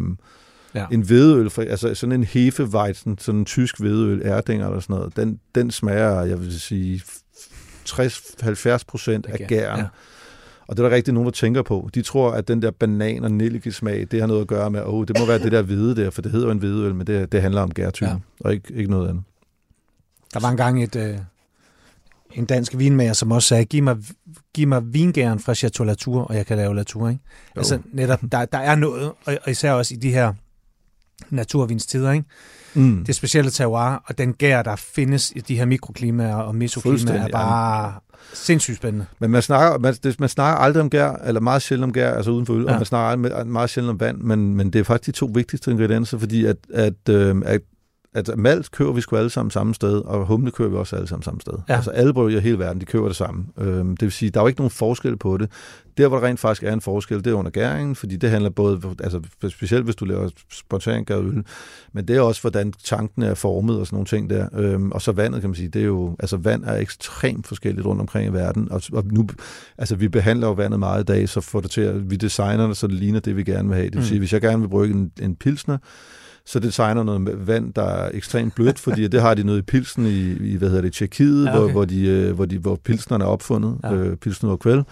Ja. 0.75 0.85
En 0.91 1.01
hvedeøl, 1.01 1.49
for, 1.49 1.61
altså 1.61 1.95
sådan 1.95 2.11
en 2.11 2.23
hefeweizen, 2.23 3.17
sådan 3.17 3.39
en 3.39 3.45
tysk 3.45 3.79
hvedeøl, 3.79 4.21
Erdinger 4.25 4.67
eller 4.67 4.79
sådan 4.79 4.95
noget, 4.95 5.15
den, 5.15 5.39
den 5.55 5.71
smager, 5.71 6.21
jeg 6.21 6.39
vil 6.39 6.61
sige, 6.61 7.01
60-70 7.89 8.77
procent 8.87 9.25
af 9.25 9.47
gæren. 9.47 9.79
Ja. 9.79 9.85
Og 10.67 10.77
det 10.77 10.83
er 10.83 10.89
der 10.89 10.95
rigtig 10.95 11.13
nogen, 11.13 11.25
der 11.25 11.31
tænker 11.31 11.61
på. 11.61 11.89
De 11.95 12.01
tror, 12.01 12.31
at 12.31 12.47
den 12.47 12.61
der 12.61 12.71
banan- 12.71 13.23
og 13.23 13.31
nellikesmag, 13.31 14.07
det 14.11 14.19
har 14.19 14.27
noget 14.27 14.41
at 14.41 14.47
gøre 14.47 14.71
med, 14.71 14.81
åh, 14.81 14.93
oh, 14.93 15.05
det 15.07 15.19
må 15.19 15.25
være 15.25 15.39
det 15.39 15.51
der 15.51 15.61
hvide 15.61 15.95
der, 15.95 16.09
for 16.09 16.21
det 16.21 16.31
hedder 16.31 16.45
jo 16.45 16.51
en 16.51 16.57
hvideøl, 16.57 16.95
men 16.95 17.07
det, 17.07 17.31
det 17.31 17.41
handler 17.41 17.61
om 17.61 17.73
gærtypen, 17.73 18.13
ja. 18.13 18.45
og 18.45 18.53
ikke, 18.53 18.73
ikke 18.73 18.91
noget 18.91 19.09
andet. 19.09 19.23
Der 20.33 20.39
var 20.39 20.49
engang 20.49 20.83
et, 20.83 20.95
øh, 20.95 21.17
en 22.33 22.45
dansk 22.45 22.77
vinmager, 22.77 23.13
som 23.13 23.31
også 23.31 23.47
sagde, 23.47 23.65
giv 23.65 23.83
mig, 23.83 23.97
giv 24.53 24.67
mig 24.67 24.93
vingæren 24.93 25.39
fra 25.39 25.55
Chateau 25.55 25.85
Latour, 25.85 26.21
og 26.21 26.35
jeg 26.35 26.45
kan 26.45 26.57
lave 26.57 26.75
Latour. 26.75 27.09
Ikke? 27.09 27.21
Altså 27.55 27.79
netop, 27.91 28.19
der, 28.31 28.45
der 28.45 28.57
er 28.57 28.75
noget, 28.75 29.11
og, 29.25 29.37
og 29.43 29.51
især 29.51 29.71
også 29.71 29.93
i 29.93 29.97
de 29.97 30.11
her 30.11 30.33
naturvinstider, 31.29 32.11
ikke? 32.11 32.25
Mm. 32.73 33.05
Det 33.05 33.15
specielle 33.15 33.51
terroir, 33.51 34.03
og 34.05 34.17
den 34.17 34.33
gær, 34.33 34.61
der 34.61 34.75
findes 34.75 35.33
i 35.35 35.39
de 35.39 35.55
her 35.55 35.65
mikroklimaer 35.65 36.35
og 36.35 36.55
mesoklimaer, 36.55 37.23
er 37.23 37.27
bare 37.27 37.85
ja. 37.85 37.97
sindssygt 38.33 38.77
spændende. 38.77 39.05
Men 39.19 39.31
man 39.31 39.41
snakker, 39.41 39.79
man, 39.79 39.95
man 40.19 40.29
snakker 40.29 40.57
aldrig 40.57 40.81
om 40.81 40.89
gær, 40.89 41.11
eller 41.11 41.41
meget 41.41 41.61
sjældent 41.61 41.83
om 41.83 41.93
gær, 41.93 42.11
altså 42.13 42.31
uden 42.31 42.45
for 42.45 42.53
øl, 42.53 42.63
ja. 42.63 42.71
og 42.71 42.75
man 42.75 42.85
snakker 42.85 43.29
meget, 43.29 43.47
meget 43.47 43.69
sjældent 43.69 43.89
om 43.91 43.99
vand, 43.99 44.17
men, 44.17 44.55
men 44.55 44.73
det 44.73 44.79
er 44.79 44.83
faktisk 44.83 45.15
de 45.15 45.19
to 45.19 45.31
vigtigste 45.33 45.71
ingredienser, 45.71 46.17
fordi 46.17 46.45
at, 46.45 46.57
at, 46.73 47.09
øh, 47.09 47.41
at 47.45 47.61
at 48.13 48.29
malt 48.37 48.71
kører 48.71 48.91
vi 48.91 49.01
sgu 49.01 49.15
alle 49.15 49.29
sammen 49.29 49.51
samme 49.51 49.75
sted, 49.75 49.97
og 49.97 50.25
humle 50.25 50.51
kører 50.51 50.69
vi 50.69 50.75
også 50.75 50.95
alle 50.95 51.07
sammen 51.07 51.23
samme 51.23 51.41
sted. 51.41 51.53
Ja. 51.69 51.75
Altså 51.75 51.91
alle 51.91 52.13
bryggerier 52.13 52.39
i 52.39 52.43
hele 52.43 52.59
verden, 52.59 52.81
de 52.81 52.85
kører 52.85 53.07
det 53.07 53.15
samme. 53.15 53.45
Øhm, 53.57 53.97
det 53.97 54.01
vil 54.01 54.11
sige, 54.11 54.31
der 54.31 54.39
er 54.39 54.43
jo 54.43 54.47
ikke 54.47 54.59
nogen 54.59 54.71
forskel 54.71 55.17
på 55.17 55.37
det. 55.37 55.49
Der, 55.97 56.07
hvor 56.07 56.19
der 56.19 56.27
rent 56.27 56.39
faktisk 56.39 56.63
er 56.63 56.73
en 56.73 56.81
forskel, 56.81 57.17
det 57.17 57.27
er 57.27 57.33
under 57.33 57.51
gæringen, 57.51 57.95
fordi 57.95 58.15
det 58.15 58.29
handler 58.29 58.49
både, 58.49 58.81
altså 59.03 59.21
specielt 59.49 59.83
hvis 59.83 59.95
du 59.95 60.05
laver 60.05 60.29
spontan 60.51 61.05
øl, 61.09 61.43
men 61.93 62.07
det 62.07 62.15
er 62.15 62.21
også, 62.21 62.41
hvordan 62.41 62.73
tanken 62.83 63.23
er 63.23 63.33
formet 63.33 63.79
og 63.79 63.85
sådan 63.85 63.95
nogle 63.95 64.07
ting 64.07 64.29
der. 64.29 64.47
Øhm, 64.53 64.91
og 64.91 65.01
så 65.01 65.11
vandet, 65.11 65.41
kan 65.41 65.49
man 65.49 65.55
sige, 65.55 65.67
det 65.67 65.81
er 65.81 65.85
jo, 65.85 66.15
altså 66.19 66.37
vand 66.37 66.63
er 66.63 66.75
ekstremt 66.75 67.47
forskelligt 67.47 67.85
rundt 67.85 68.01
omkring 68.01 68.29
i 68.29 68.33
verden, 68.33 68.71
og, 68.71 68.81
og 68.93 69.03
nu, 69.05 69.27
altså 69.77 69.95
vi 69.95 70.07
behandler 70.07 70.47
jo 70.47 70.53
vandet 70.53 70.79
meget 70.79 71.01
i 71.01 71.05
dag, 71.05 71.29
så 71.29 71.41
får 71.41 71.61
det 71.61 71.71
til 71.71 71.81
at, 71.81 72.11
vi 72.11 72.15
designer 72.15 72.67
det, 72.67 72.77
så 72.77 72.87
det 72.87 72.95
ligner 72.95 73.19
det, 73.19 73.37
vi 73.37 73.43
gerne 73.43 73.67
vil 73.67 73.75
have. 73.75 73.85
Det 73.85 73.95
vil 73.95 74.01
mm. 74.01 74.07
sige, 74.07 74.19
hvis 74.19 74.33
jeg 74.33 74.41
gerne 74.41 74.61
vil 74.61 74.69
brygge 74.69 74.95
en, 74.95 75.11
en 75.21 75.35
pilsner, 75.35 75.77
så 76.45 76.59
designer 76.59 77.03
noget 77.03 77.47
vand, 77.47 77.73
der 77.73 77.83
er 77.83 78.11
ekstremt 78.13 78.55
blødt, 78.55 78.79
fordi 78.79 79.07
det 79.07 79.21
har 79.21 79.33
de 79.33 79.43
noget 79.43 79.59
i 79.59 79.61
pilsen 79.61 80.05
i, 80.05 80.31
i 80.31 80.55
hvad 80.55 80.69
hedder 80.69 80.81
det, 80.81 80.93
Tjekkiet, 80.93 81.45
ja, 81.45 81.49
okay. 81.49 81.59
hvor, 81.59 81.71
hvor, 81.71 81.85
de, 81.85 82.07
øh, 82.07 82.35
hvor, 82.35 82.45
de, 82.45 82.57
hvor 82.57 82.75
pilsnerne 82.75 83.23
er 83.23 83.27
opfundet, 83.27 83.77
ja. 83.83 83.93
øh, 83.93 84.17
pilsen 84.17 84.49
og 84.49 84.59
kvæl. 84.59 84.83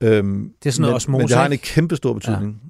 Øhm, 0.00 0.50
det 0.62 0.68
er 0.68 0.72
sådan 0.72 0.82
noget 0.82 0.92
men, 0.92 0.96
osmose, 0.96 1.22
Men 1.22 1.28
det 1.28 1.36
har 1.36 1.46
en 1.46 1.58
kæmpe 1.58 1.96
stor 1.96 2.12
betydning. 2.12 2.62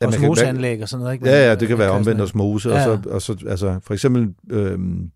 Ja. 0.00 0.06
Osmoseanlæg 0.06 0.82
og 0.82 0.88
sådan 0.88 1.00
noget, 1.00 1.14
ikke? 1.14 1.28
Ja, 1.28 1.48
ja, 1.48 1.54
det 1.54 1.68
kan 1.68 1.78
være 1.78 1.90
omvendt 1.90 2.20
osmose. 2.20 2.70
Ja, 2.70 2.80
ja. 2.80 2.90
Og 2.90 3.02
så, 3.02 3.10
og 3.10 3.22
så, 3.22 3.36
altså, 3.48 3.80
for 3.82 3.94
eksempel, 3.94 4.34
øhm, 4.50 5.10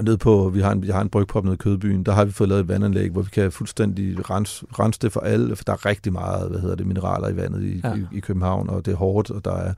ned 0.00 0.16
på, 0.16 0.50
vi 0.54 0.60
har 0.60 0.72
en, 0.72 0.84
jeg 0.84 0.94
har 0.94 1.02
en 1.02 1.08
brygpop 1.08 1.44
nede 1.44 1.54
i 1.54 1.56
Kødbyen, 1.56 2.04
der 2.04 2.12
har 2.12 2.24
vi 2.24 2.32
fået 2.32 2.48
lavet 2.48 2.60
et 2.60 2.68
vandanlæg, 2.68 3.10
hvor 3.10 3.22
vi 3.22 3.30
kan 3.32 3.52
fuldstændig 3.52 4.30
rense, 4.30 4.66
rense 4.78 5.00
det 5.02 5.12
for 5.12 5.20
alle, 5.20 5.56
for 5.56 5.64
der 5.64 5.72
er 5.72 5.86
rigtig 5.86 6.12
meget, 6.12 6.50
hvad 6.50 6.60
hedder 6.60 6.76
det, 6.76 6.86
mineraler 6.86 7.28
i 7.28 7.36
vandet 7.36 7.62
i, 7.62 7.80
ja. 7.84 7.94
i, 7.94 8.04
i 8.12 8.20
København, 8.20 8.68
og 8.68 8.86
det 8.86 8.92
er 8.92 8.96
hårdt, 8.96 9.30
og 9.30 9.44
der 9.44 9.56
er 9.56 9.74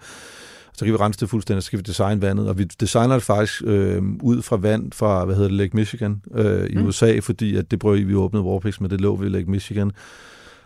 så 0.76 0.84
kan 0.84 0.92
vi 0.92 0.98
rense 0.98 1.20
det 1.20 1.30
fuldstændig, 1.30 1.62
så 1.62 1.66
skal 1.66 1.78
vi 1.78 1.82
designe 1.82 2.22
vandet, 2.22 2.48
og 2.48 2.58
vi 2.58 2.64
designer 2.64 3.14
det 3.14 3.22
faktisk 3.22 3.62
øh, 3.66 4.02
ud 4.22 4.42
fra 4.42 4.56
vand 4.56 4.92
fra, 4.92 5.24
hvad 5.24 5.34
hedder 5.34 5.48
det, 5.48 5.58
Lake 5.58 5.76
Michigan 5.76 6.22
øh, 6.34 6.66
i 6.70 6.76
mm. 6.76 6.86
USA, 6.86 7.18
fordi 7.18 7.56
at 7.56 7.70
det 7.70 7.78
brød, 7.78 7.98
vi 7.98 8.14
åbnede 8.14 8.44
Warpix 8.44 8.80
med, 8.80 8.88
det 8.88 9.00
lå 9.00 9.16
ved 9.16 9.30
Lake 9.30 9.50
Michigan, 9.50 9.92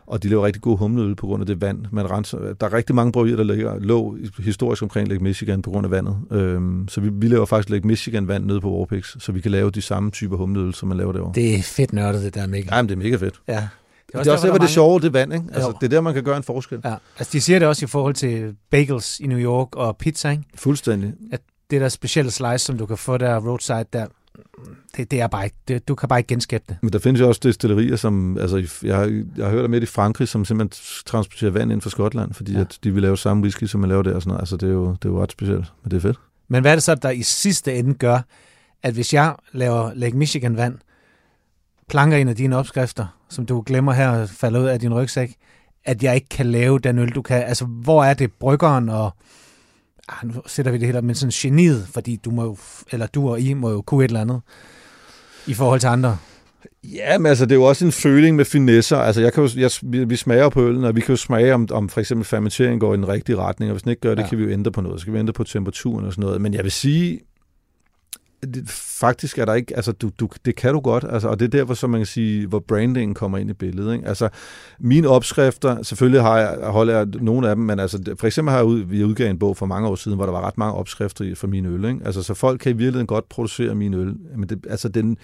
og 0.07 0.23
de 0.23 0.29
laver 0.29 0.47
rigtig 0.47 0.63
god 0.63 0.79
humleøl 0.79 1.15
på 1.15 1.27
grund 1.27 1.43
af 1.43 1.47
det 1.47 1.61
vand, 1.61 1.85
man 1.93 2.11
renser. 2.11 2.39
Der 2.61 2.67
er 2.67 2.73
rigtig 2.73 2.95
mange 2.95 3.13
bryggerier, 3.13 3.37
der 3.37 3.55
ligger, 3.55 3.79
lå 3.79 4.17
historisk 4.39 4.83
omkring 4.83 5.09
Lake 5.09 5.23
Michigan 5.23 5.63
på 5.63 5.71
grund 5.71 5.87
af 5.87 5.91
vandet. 5.91 6.17
Øhm, 6.31 6.89
så 6.89 7.01
vi, 7.01 7.09
vi 7.13 7.29
laver 7.29 7.47
faktisk 7.47 7.71
Lake 7.71 7.87
Michigan 7.87 8.29
vand 8.29 8.45
nede 8.45 8.61
på 8.61 8.79
Warpix, 8.79 9.17
så 9.19 9.33
vi 9.33 9.41
kan 9.41 9.51
lave 9.51 9.71
de 9.71 9.83
samme 9.83 10.11
typer 10.11 10.37
humleøl, 10.37 10.75
som 10.75 10.89
man 10.89 10.99
laver 10.99 11.13
derovre. 11.13 11.33
Det 11.35 11.55
er 11.55 11.63
fedt 11.63 11.93
nørdet, 11.93 12.23
det 12.23 12.35
der, 12.35 12.47
Mikkel. 12.47 12.71
Ja, 12.73 12.83
men 12.83 12.89
det 12.89 12.95
er 12.95 12.99
mega 12.99 13.17
fedt. 13.17 13.41
Ja. 13.49 13.69
Det 14.09 14.15
er 14.15 14.19
også, 14.19 14.25
det 14.25 14.31
er 14.31 14.33
også 14.33 14.47
der, 14.47 14.53
hvor 14.53 14.59
det 14.59 14.71
sjove, 14.71 15.01
det 15.01 15.13
vand, 15.13 15.33
ikke? 15.33 15.47
Altså, 15.53 15.73
det 15.81 15.87
er 15.87 15.89
der, 15.89 16.01
man 16.01 16.15
kan 16.15 16.25
gøre 16.25 16.37
en 16.37 16.43
forskel. 16.43 16.81
Ja. 16.85 16.95
Altså, 17.19 17.33
de 17.33 17.41
siger 17.41 17.59
det 17.59 17.69
også 17.69 17.85
i 17.85 17.89
forhold 17.89 18.15
til 18.15 18.57
bagels 18.71 19.21
i 19.21 19.27
New 19.27 19.39
York 19.39 19.77
og 19.77 19.97
pizza, 19.97 20.31
ikke? 20.31 20.43
Fuldstændig. 20.55 21.13
At 21.33 21.41
det 21.71 21.81
der 21.81 21.89
specielle 21.89 22.31
slice, 22.31 22.59
som 22.59 22.79
du 22.79 22.87
kan 22.87 22.99
få 22.99 23.17
der 23.17 23.37
roadside 23.37 23.85
der, 23.93 24.07
det, 24.97 25.11
det 25.11 25.21
er 25.21 25.27
bare 25.27 25.45
ikke, 25.45 25.57
det, 25.69 25.89
du 25.89 25.95
kan 25.95 26.09
bare 26.09 26.19
ikke 26.19 26.29
genskabe 26.29 26.65
det. 26.69 26.77
Men 26.83 26.93
der 26.93 26.99
findes 26.99 27.21
jo 27.21 27.29
også 27.29 27.41
destillerier, 27.45 27.97
som, 27.97 28.39
altså, 28.39 28.57
jeg 28.83 28.97
har, 28.97 29.25
jeg 29.37 29.45
har 29.45 29.51
hørt 29.51 29.65
om 29.65 29.75
et 29.75 29.83
i 29.83 29.87
Frankrig, 29.87 30.29
som 30.29 30.45
simpelthen 30.45 31.03
transporterer 31.07 31.51
vand 31.51 31.73
ind 31.73 31.81
fra 31.81 31.91
Skotland, 31.91 32.35
fordi 32.35 32.53
ja. 32.53 32.61
at 32.61 32.79
de 32.85 32.95
vil 32.95 33.03
lave 33.03 33.19
samme 33.19 33.43
whisky, 33.43 33.65
som 33.65 33.81
man 33.81 33.89
laver 33.89 34.03
der 34.03 34.15
og 34.15 34.23
sådan 34.23 34.29
noget. 34.29 34.41
Altså, 34.41 34.57
det 34.57 34.69
er 34.69 34.73
jo, 34.73 34.91
det 34.91 35.05
er 35.05 35.09
jo 35.09 35.23
ret 35.23 35.33
specielt, 35.33 35.73
men 35.83 35.91
det 35.91 35.97
er 35.97 36.01
fedt. 36.01 36.19
Men 36.49 36.61
hvad 36.61 36.71
er 36.71 36.77
det 36.77 36.83
så, 36.83 36.95
der 36.95 37.11
i 37.11 37.23
sidste 37.23 37.75
ende 37.75 37.95
gør, 37.95 38.21
at 38.83 38.95
hvis 38.95 39.15
jeg 39.15 39.35
laver 39.53 39.91
Lake 39.95 40.17
Michigan 40.17 40.57
vand, 40.57 40.79
planker 41.89 42.17
en 42.17 42.29
af 42.29 42.37
dine 42.37 42.57
opskrifter, 42.57 43.07
som 43.29 43.47
du 43.47 43.63
glemmer 43.67 43.93
her 43.93 44.27
falder 44.27 44.61
ud 44.61 44.67
af 44.67 44.81
din 44.81 44.95
rygsæk, 44.95 45.35
at 45.85 46.03
jeg 46.03 46.15
ikke 46.15 46.29
kan 46.29 46.47
lave 46.47 46.79
den 46.79 46.99
øl, 46.99 47.09
du 47.09 47.23
kan. 47.23 47.43
Altså, 47.43 47.65
hvor 47.65 48.05
er 48.05 48.15
det 48.15 48.33
bryggeren 48.33 48.89
og 48.89 49.11
ah, 50.09 50.29
nu 50.29 50.43
sætter 50.47 50.73
vi 50.73 50.79
det 50.79 50.87
helt 50.87 50.97
op, 50.97 51.05
men 51.05 51.15
sådan 51.15 51.33
geniet, 51.35 51.87
fordi 51.93 52.17
du 52.17 52.31
må 52.31 52.45
jo, 52.45 52.57
eller 52.93 53.07
du 53.07 53.31
og 53.31 53.41
I 53.41 53.55
må 53.55 53.71
jo 53.71 53.83
kunne 53.83 54.05
et 54.05 54.09
eller 54.09 54.21
andet 54.21 54.41
i 55.47 55.55
forhold 55.55 55.81
til 55.81 55.87
andre. 55.87 56.19
Ja, 56.85 57.19
men 57.19 57.27
altså, 57.27 57.45
det 57.45 57.53
er 57.53 57.57
jo 57.57 57.65
også 57.65 57.85
en 57.85 57.93
føling 57.93 58.37
med 58.37 58.45
finesser. 58.45 58.97
Altså, 58.97 59.21
jeg 59.21 59.33
kan 59.33 59.45
jo, 59.45 59.51
jeg, 59.57 59.71
vi, 59.83 60.05
vi 60.05 60.17
smager 60.17 60.49
på 60.49 60.63
øllen, 60.63 60.85
og 60.85 60.97
vi 60.97 61.01
kan 61.01 61.13
jo 61.13 61.17
smage, 61.17 61.55
om, 61.55 61.69
om 61.71 61.89
for 61.89 62.01
eksempel 62.01 62.25
fermentering 62.25 62.81
går 62.81 62.95
i 62.95 62.97
den 62.97 63.09
rigtige 63.09 63.37
retning, 63.37 63.71
og 63.71 63.75
hvis 63.75 63.83
den 63.83 63.91
ikke 63.91 64.01
gør 64.01 64.15
det, 64.15 64.23
ja. 64.23 64.29
kan 64.29 64.39
vi 64.39 64.45
jo 64.45 64.51
ændre 64.51 64.73
på 64.73 64.81
noget. 64.81 65.01
Så 65.01 65.07
kan 65.07 65.15
vi 65.15 65.19
ændre 65.19 65.33
på 65.33 65.45
temperaturen 65.45 66.07
og 66.07 66.13
sådan 66.13 66.25
noget. 66.25 66.41
Men 66.41 66.55
jeg 66.55 66.65
vil 66.65 66.73
sige, 66.73 67.21
det, 68.43 68.69
faktisk 69.01 69.39
er 69.39 69.45
der 69.45 69.55
ikke, 69.55 69.77
altså 69.77 69.93
du, 69.93 70.11
du, 70.21 70.29
det 70.45 70.57
kan 70.57 70.75
du 70.75 70.81
godt, 70.81 71.05
altså, 71.11 71.29
og 71.29 71.41
det 71.41 71.45
er 71.45 71.59
derfor, 71.59 71.75
som 71.75 71.91
man 71.91 72.01
kan 72.01 72.07
sige, 72.07 72.47
hvor 72.47 72.59
brandingen 72.59 73.15
kommer 73.15 73.39
ind 73.39 73.51
i 73.51 73.53
billedet. 73.53 73.95
Ikke? 73.95 74.09
Altså, 74.09 74.29
mine 74.79 75.09
opskrifter, 75.09 75.83
selvfølgelig 75.83 76.23
har 76.23 76.39
jeg, 76.39 76.59
holder 76.63 76.97
jeg 76.97 77.07
nogle 77.07 77.49
af 77.49 77.57
dem, 77.57 77.65
men 77.65 77.79
altså, 77.79 78.15
for 78.19 78.27
eksempel 78.27 78.51
har 78.51 78.59
jeg 78.59 78.67
ud, 78.67 78.79
vi 78.81 79.05
udgav 79.05 79.31
en 79.31 79.39
bog 79.39 79.57
for 79.57 79.67
mange 79.67 79.89
år 79.89 79.95
siden, 79.95 80.17
hvor 80.17 80.27
der 80.27 80.33
var 80.33 80.47
ret 80.47 80.59
mange 80.59 80.75
opskrifter 80.75 81.35
for 81.35 81.47
mine 81.47 81.69
øl. 81.69 81.85
Ikke? 81.85 82.01
Altså, 82.05 82.23
så 82.23 82.35
folk 82.35 82.61
kan 82.61 82.71
i 82.71 82.77
virkeligheden 82.77 83.07
godt 83.07 83.29
producere 83.29 83.75
mine 83.75 83.97
øl, 83.97 84.15
men 84.37 84.49
det, 84.49 84.67
altså, 84.71 84.89
den, 84.89 85.17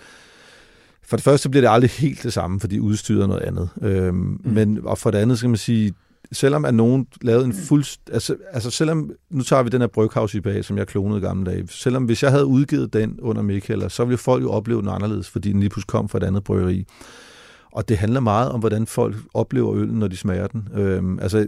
for 1.07 1.16
det 1.16 1.24
første 1.24 1.50
bliver 1.50 1.62
det 1.62 1.74
aldrig 1.74 1.90
helt 1.90 2.22
det 2.22 2.33
samme, 2.33 2.61
fordi 2.61 2.81
udstyret 2.81 3.22
er 3.22 3.27
noget 3.27 3.42
andet. 3.42 3.68
Øhm, 3.83 4.16
mm. 4.16 4.40
Men 4.44 4.81
og 4.85 4.98
for 4.98 5.11
det 5.11 5.18
andet 5.18 5.38
skal 5.38 5.50
man 5.50 5.57
sige, 5.57 5.92
selvom 6.32 6.64
at 6.64 6.74
nogen 6.74 7.06
lavede 7.22 7.44
en 7.44 7.52
fuld... 7.52 7.98
Altså, 8.12 8.37
altså 8.52 8.70
selvom... 8.70 9.10
Nu 9.30 9.42
tager 9.42 9.62
vi 9.62 9.68
den 9.68 9.80
her 9.80 9.88
Bryghouse 9.88 10.38
IPA, 10.38 10.62
som 10.62 10.78
jeg 10.78 10.87
klonede 10.87 11.18
i 11.18 11.22
gamle 11.22 11.50
dage. 11.50 11.66
Selvom 11.70 12.04
hvis 12.04 12.22
jeg 12.22 12.30
havde 12.30 12.46
udgivet 12.46 12.92
den 12.92 13.18
under 13.20 13.42
Michael, 13.42 13.90
så 13.90 14.04
ville 14.04 14.18
folk 14.18 14.42
jo 14.42 14.50
opleve 14.50 14.80
den 14.80 14.88
anderledes, 14.88 15.30
fordi 15.30 15.52
den 15.52 15.60
lige 15.60 15.70
pludselig 15.70 15.88
kom 15.88 16.08
fra 16.08 16.18
et 16.18 16.24
andet 16.24 16.44
bryggeri. 16.44 16.87
Og 17.72 17.88
det 17.88 17.98
handler 17.98 18.20
meget 18.20 18.50
om, 18.50 18.60
hvordan 18.60 18.87
folk 18.87 19.16
oplever 19.34 19.74
øllen, 19.74 19.98
når 19.98 20.08
de 20.08 20.16
smager 20.16 20.46
den. 20.46 20.68
Øhm, 20.74 21.18
altså, 21.18 21.46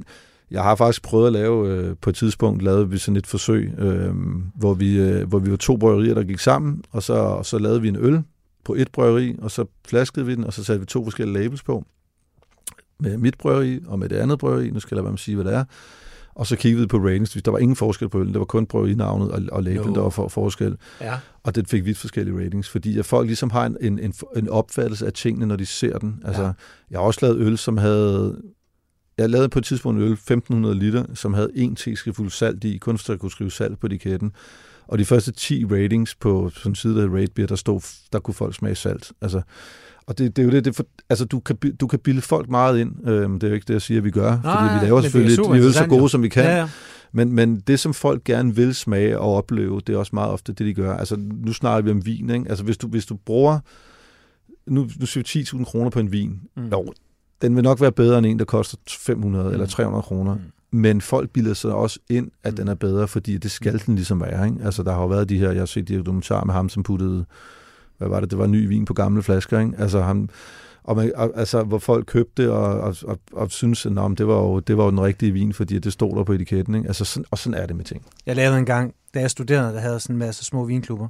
jeg 0.51 0.63
har 0.63 0.75
faktisk 0.75 1.03
prøvet 1.03 1.27
at 1.27 1.33
lave, 1.33 1.69
øh, 1.69 1.97
på 2.01 2.11
et 2.11 2.17
tidspunkt 2.17 2.63
lavede 2.63 2.91
vi 2.91 2.99
sådan 2.99 3.17
et 3.17 3.27
forsøg, 3.27 3.73
øh, 3.79 4.15
hvor, 4.55 4.75
vi, 4.75 4.99
øh, 4.99 5.29
hvor 5.29 5.39
vi 5.39 5.51
var 5.51 5.57
to 5.57 5.77
bryggerier, 5.77 6.15
der 6.15 6.23
gik 6.23 6.39
sammen, 6.39 6.85
og 6.93 7.03
så, 7.03 7.13
og 7.13 7.47
så 7.47 7.59
lavede 7.59 7.83
vi 7.83 7.89
en 7.89 7.97
øl 7.97 8.23
på 8.65 8.75
et 8.75 8.89
bryggeri, 8.93 9.37
og 9.39 9.51
så 9.51 9.65
flaskede 9.89 10.27
vi 10.27 10.35
den, 10.35 10.45
og 10.45 10.53
så 10.53 10.65
satte 10.65 10.81
vi 10.81 10.87
to 10.87 11.05
forskellige 11.05 11.43
labels 11.43 11.63
på 11.63 11.85
med 13.01 13.17
mit 13.19 13.39
bryggeri 13.39 13.81
og 13.87 13.99
med 13.99 14.09
det 14.09 14.17
andet 14.17 14.39
bryggeri. 14.39 14.71
Nu 14.71 14.81
skal 14.81 14.95
jeg 14.95 14.97
lade 14.97 15.05
være 15.05 15.13
med 15.13 15.19
at 15.19 15.21
sige, 15.21 15.35
hvad 15.35 15.45
det 15.45 15.55
er. 15.55 15.65
Og 16.37 16.47
så 16.47 16.57
kiggede 16.57 16.83
vi 16.83 16.87
på 16.87 16.99
ratings. 16.99 17.39
Der 17.45 17.51
var 17.51 17.59
ingen 17.59 17.77
forskel 17.77 18.09
på 18.09 18.19
øllen. 18.21 18.33
Det 18.33 18.39
var 18.39 18.45
kun 18.45 18.67
bryggerinavnet 18.67 19.31
og, 19.31 19.43
og 19.53 19.63
label, 19.63 19.87
no. 19.87 19.95
der 19.95 20.01
var 20.01 20.09
for, 20.09 20.29
forskel. 20.29 20.77
Ja. 21.01 21.19
Og 21.43 21.55
det 21.55 21.69
fik 21.69 21.85
vidt 21.85 21.99
forskellige 21.99 22.45
ratings, 22.45 22.69
fordi 22.69 22.99
at 22.99 23.07
folk 23.07 23.27
ligesom 23.27 23.51
har 23.51 23.67
en, 23.67 23.77
en, 23.81 23.99
en, 23.99 24.15
en 24.37 24.49
opfattelse 24.49 25.07
af 25.07 25.13
tingene, 25.13 25.47
når 25.47 25.57
de 25.57 25.67
ser 25.67 25.99
den. 25.99 26.23
Altså, 26.25 26.43
ja. 26.43 26.53
Jeg 26.91 26.99
har 26.99 27.05
også 27.07 27.19
lavet 27.23 27.41
øl, 27.41 27.59
som 27.59 27.77
havde... 27.77 28.43
Jeg 29.19 29.31
lavede 29.31 29.49
på 29.49 29.59
et 29.59 29.65
tidspunkt 29.65 29.99
en 29.99 30.05
øl, 30.05 30.13
1500 30.13 30.75
liter, 30.75 31.05
som 31.15 31.35
havde 31.35 31.51
en 31.55 31.77
teskefuld 31.77 32.31
salt 32.31 32.65
i, 32.65 32.79
kun 32.79 32.99
så 32.99 33.13
der 33.13 33.19
kunne 33.19 33.31
skrive 33.31 33.51
salt 33.51 33.81
på 33.81 33.87
etiketten. 33.87 34.33
Og 34.89 34.99
de 34.99 35.05
første 35.05 35.33
10 35.33 35.65
ratings 35.65 36.15
på 36.15 36.51
sådan 36.55 36.73
en 36.73 36.77
side 36.77 37.03
af 37.03 37.09
Rate 37.09 37.33
Beer, 37.35 37.47
der, 37.47 37.57
stod, 37.57 37.81
der 38.13 38.19
kunne 38.19 38.35
folk 38.35 38.55
smage 38.55 38.75
salt. 38.75 39.13
Altså, 39.21 39.43
og 40.07 40.19
det, 40.19 40.37
det 40.37 40.43
er 40.43 40.47
jo 40.47 40.53
det, 40.53 40.65
det 40.65 40.77
for, 40.77 40.87
altså 41.11 41.25
du 41.25 41.41
kan, 41.41 41.57
du 41.81 41.87
kan 41.87 41.99
bilde 41.99 42.21
folk 42.21 42.49
meget 42.49 42.79
ind. 42.79 43.09
Øhm, 43.09 43.35
det 43.35 43.47
er 43.47 43.49
jo 43.49 43.55
ikke 43.55 43.65
det, 43.69 43.75
jeg 43.75 43.83
siger, 43.83 44.01
vi 44.01 44.11
gør, 44.11 44.39
Nej, 44.43 44.69
fordi 44.69 44.75
vi 44.75 44.87
laver 44.87 45.01
selvfølgelig, 45.01 45.63
vi 45.63 45.69
er 45.69 45.73
så 45.73 45.87
gode, 45.87 46.09
som 46.09 46.23
vi 46.23 46.29
kan. 46.29 46.45
Ja, 46.45 46.57
ja. 46.57 46.69
Men, 47.13 47.33
men 47.33 47.61
det, 47.61 47.81
som 47.81 47.95
folk 47.95 48.25
gerne 48.25 48.55
vil 48.55 48.75
smage 48.75 49.19
og 49.19 49.35
opleve, 49.35 49.81
det 49.87 49.95
er 49.95 49.99
også 49.99 50.11
meget 50.15 50.31
ofte 50.31 50.53
det, 50.53 50.67
de 50.67 50.75
gør. 50.75 50.97
Altså, 50.97 51.17
nu 51.17 51.53
snakker 51.53 51.83
vi 51.83 51.91
om 51.91 52.07
vin, 52.07 52.31
ikke? 52.31 52.49
Altså, 52.49 52.65
hvis 52.65 52.77
du, 52.77 52.89
hvis 52.89 53.07
du 53.07 53.17
bruger, 53.17 53.59
nu, 54.67 54.89
nu 55.01 55.07
siger 55.07 55.45
vi 55.55 55.59
10.000 55.61 55.65
kroner 55.65 55.91
på 55.91 56.01
en 56.01 56.13
vin, 56.13 56.41
mm. 56.57 56.69
jo, 56.69 56.93
den 57.43 57.57
vil 57.57 57.65
nok 57.65 57.81
være 57.81 57.93
bedre 57.93 58.19
end 58.19 58.27
en, 58.27 58.39
der 58.39 58.45
koster 58.45 58.77
500 58.89 59.45
mm. 59.45 59.53
eller 59.53 59.67
300 59.67 60.03
kroner. 60.03 60.35
Mm. 60.35 60.41
Men 60.79 61.01
folk 61.01 61.31
bilder 61.31 61.55
sig 61.55 61.73
også 61.73 61.99
ind, 62.09 62.31
at 62.43 62.53
mm. 62.53 62.57
den 62.57 62.69
er 62.69 62.75
bedre, 62.75 63.09
fordi 63.09 63.39
det 63.39 63.51
skal 63.51 63.83
den 63.87 63.95
ligesom 63.95 64.21
være. 64.21 64.47
Ikke? 64.47 64.59
Altså, 64.65 64.83
der 64.83 64.93
har 64.93 65.01
jo 65.01 65.07
været 65.07 65.29
de 65.29 65.39
her, 65.39 65.51
jeg 65.51 65.61
har 65.61 65.67
set 65.67 65.89
de 65.89 65.97
dokumentarer 65.97 66.45
med 66.45 66.55
ham, 66.55 66.69
som 66.69 66.83
puttede 66.83 67.25
hvad 67.99 68.09
var 68.09 68.21
det, 68.21 68.31
det 68.31 68.39
var 68.39 68.47
ny 68.47 68.69
vin 68.69 68.85
på 68.85 68.95
gamle 68.95 69.23
flasker, 69.23 69.61
ikke? 69.61 69.73
Altså, 69.79 70.03
han, 70.03 70.31
og 70.85 70.97
man, 70.97 71.13
altså, 71.17 71.63
hvor 71.63 71.79
folk 71.79 72.07
købte 72.07 72.53
og, 72.53 72.81
og, 72.81 72.97
og, 73.05 73.19
og 73.33 73.51
synes, 73.51 73.87
at 73.87 73.93
det, 74.19 74.27
var 74.27 74.35
jo, 74.35 74.61
det 74.61 74.77
var 74.77 74.85
jo 74.85 74.91
den 74.91 75.01
rigtige 75.01 75.33
vin, 75.33 75.53
fordi 75.53 75.79
det 75.79 75.93
stod 75.93 76.17
der 76.17 76.25
på 76.25 76.33
etiketten. 76.33 76.75
Ikke? 76.75 76.87
Altså, 76.87 77.05
sådan, 77.05 77.25
og 77.31 77.39
sådan 77.39 77.63
er 77.63 77.67
det 77.67 77.77
med 77.77 77.85
ting. 77.85 78.07
Jeg 78.27 78.37
lavede 78.37 78.59
en 78.59 78.65
gang, 78.67 78.95
da 79.15 79.21
jeg 79.21 79.31
studerede, 79.31 79.75
der 79.75 79.81
havde 79.81 80.01
sådan 80.01 80.15
en 80.15 80.19
masse 80.19 80.45
små 80.45 80.65
vinklubber. 80.65 81.09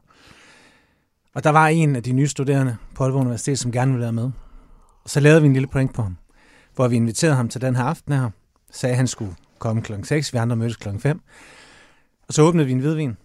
Og 1.35 1.45
der 1.45 1.51
var 1.51 1.69
en 1.69 1.97
af 1.97 2.03
de 2.03 2.13
nye 2.13 2.29
studerende 2.29 2.77
på 2.95 3.05
Aalborg 3.05 3.21
Universitet, 3.21 3.59
som 3.59 3.73
gerne 3.73 3.93
ville 3.93 4.03
være 4.03 4.13
med. 4.13 4.31
Og 5.05 5.11
så 5.11 5.21
lavede 5.21 5.41
vi 5.41 5.47
en 5.47 5.53
lille 5.53 5.69
prank 5.69 5.95
på 5.95 6.03
ham. 6.03 6.17
hvor 6.75 6.89
vi 6.89 6.97
inviterede 6.97 7.37
ham 7.37 7.49
til 7.49 7.61
den 7.61 7.77
her 7.77 7.85
aften 7.85 8.13
her. 8.13 8.31
Sagde, 8.73 8.93
at 8.93 8.97
han 8.97 9.07
skulle 9.07 9.35
komme 9.59 9.83
klokken 9.83 10.05
6, 10.05 10.33
vi 10.33 10.39
andre 10.39 10.57
mødtes 10.57 10.77
klokken 10.77 11.01
5. 11.01 11.21
Og 12.29 12.35
så 12.35 12.43
åbnede 12.43 12.67
vi 12.67 12.73
en 12.73 12.79
hvidvin, 12.79 13.17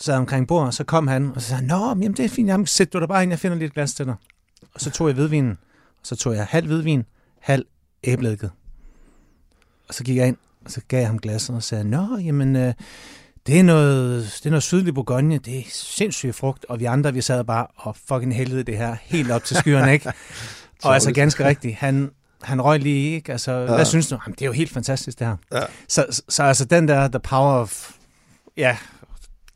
sad 0.00 0.14
omkring 0.14 0.48
bord, 0.48 0.66
og 0.66 0.74
så 0.74 0.84
kom 0.84 1.06
han, 1.06 1.32
og 1.34 1.42
så 1.42 1.48
sagde 1.48 1.60
han, 1.60 1.68
Nå, 1.68 1.88
jamen 1.88 2.12
det 2.12 2.24
er 2.24 2.28
fint, 2.28 2.48
jamen, 2.48 2.66
sæt 2.66 2.92
du 2.92 3.00
der 3.00 3.06
bare 3.06 3.22
ind, 3.22 3.32
jeg 3.32 3.38
finder 3.38 3.58
lidt 3.58 3.74
glas 3.74 3.94
til 3.94 4.06
dig. 4.06 4.14
Og 4.74 4.80
så 4.80 4.90
tog 4.90 5.08
jeg 5.08 5.14
hvidvinen, 5.14 5.58
og 6.00 6.06
så 6.06 6.16
tog 6.16 6.34
jeg 6.34 6.46
halv 6.50 6.66
hvidvin, 6.66 7.04
halv 7.40 7.64
æbledike. 8.04 8.50
Og 9.88 9.94
så 9.94 10.04
gik 10.04 10.16
jeg 10.16 10.28
ind, 10.28 10.36
og 10.64 10.70
så 10.70 10.80
gav 10.88 10.98
jeg 10.98 11.08
ham 11.08 11.18
glasset 11.18 11.56
og 11.56 11.62
sagde, 11.62 11.84
Nå, 11.84 12.18
jamen, 12.18 12.56
øh, 12.56 12.74
det 13.46 13.58
er 13.58 13.62
noget, 13.62 14.38
det 14.38 14.46
er 14.46 14.50
noget 14.50 14.62
sydlig 14.62 14.94
Bourgogne, 14.94 15.38
det 15.38 15.58
er 15.58 15.62
sindssygt 15.68 16.34
frugt, 16.34 16.66
og 16.68 16.80
vi 16.80 16.84
andre, 16.84 17.14
vi 17.14 17.20
sad 17.20 17.44
bare 17.44 17.66
og 17.76 17.96
fucking 18.08 18.36
helvede 18.36 18.62
det 18.62 18.76
her 18.76 18.96
helt 19.02 19.30
op 19.30 19.44
til 19.44 19.56
skyerne, 19.56 19.92
ikke? 19.92 20.12
og 20.84 20.94
altså 20.94 21.12
ganske 21.12 21.44
rigtigt, 21.44 21.74
han, 21.74 22.10
han 22.42 22.62
røg 22.62 22.80
lige, 22.80 23.14
ikke? 23.14 23.32
Altså, 23.32 23.52
ja. 23.52 23.74
hvad 23.74 23.84
synes 23.84 24.08
du? 24.08 24.18
Jamen, 24.26 24.34
det 24.34 24.42
er 24.42 24.46
jo 24.46 24.52
helt 24.52 24.70
fantastisk, 24.70 25.18
det 25.18 25.26
her. 25.26 25.36
Ja. 25.52 25.62
Så, 25.88 26.06
så, 26.10 26.22
så 26.28 26.42
altså 26.42 26.64
den 26.64 26.88
der, 26.88 27.08
the 27.08 27.20
power 27.20 27.52
of, 27.52 27.90
ja, 28.56 28.76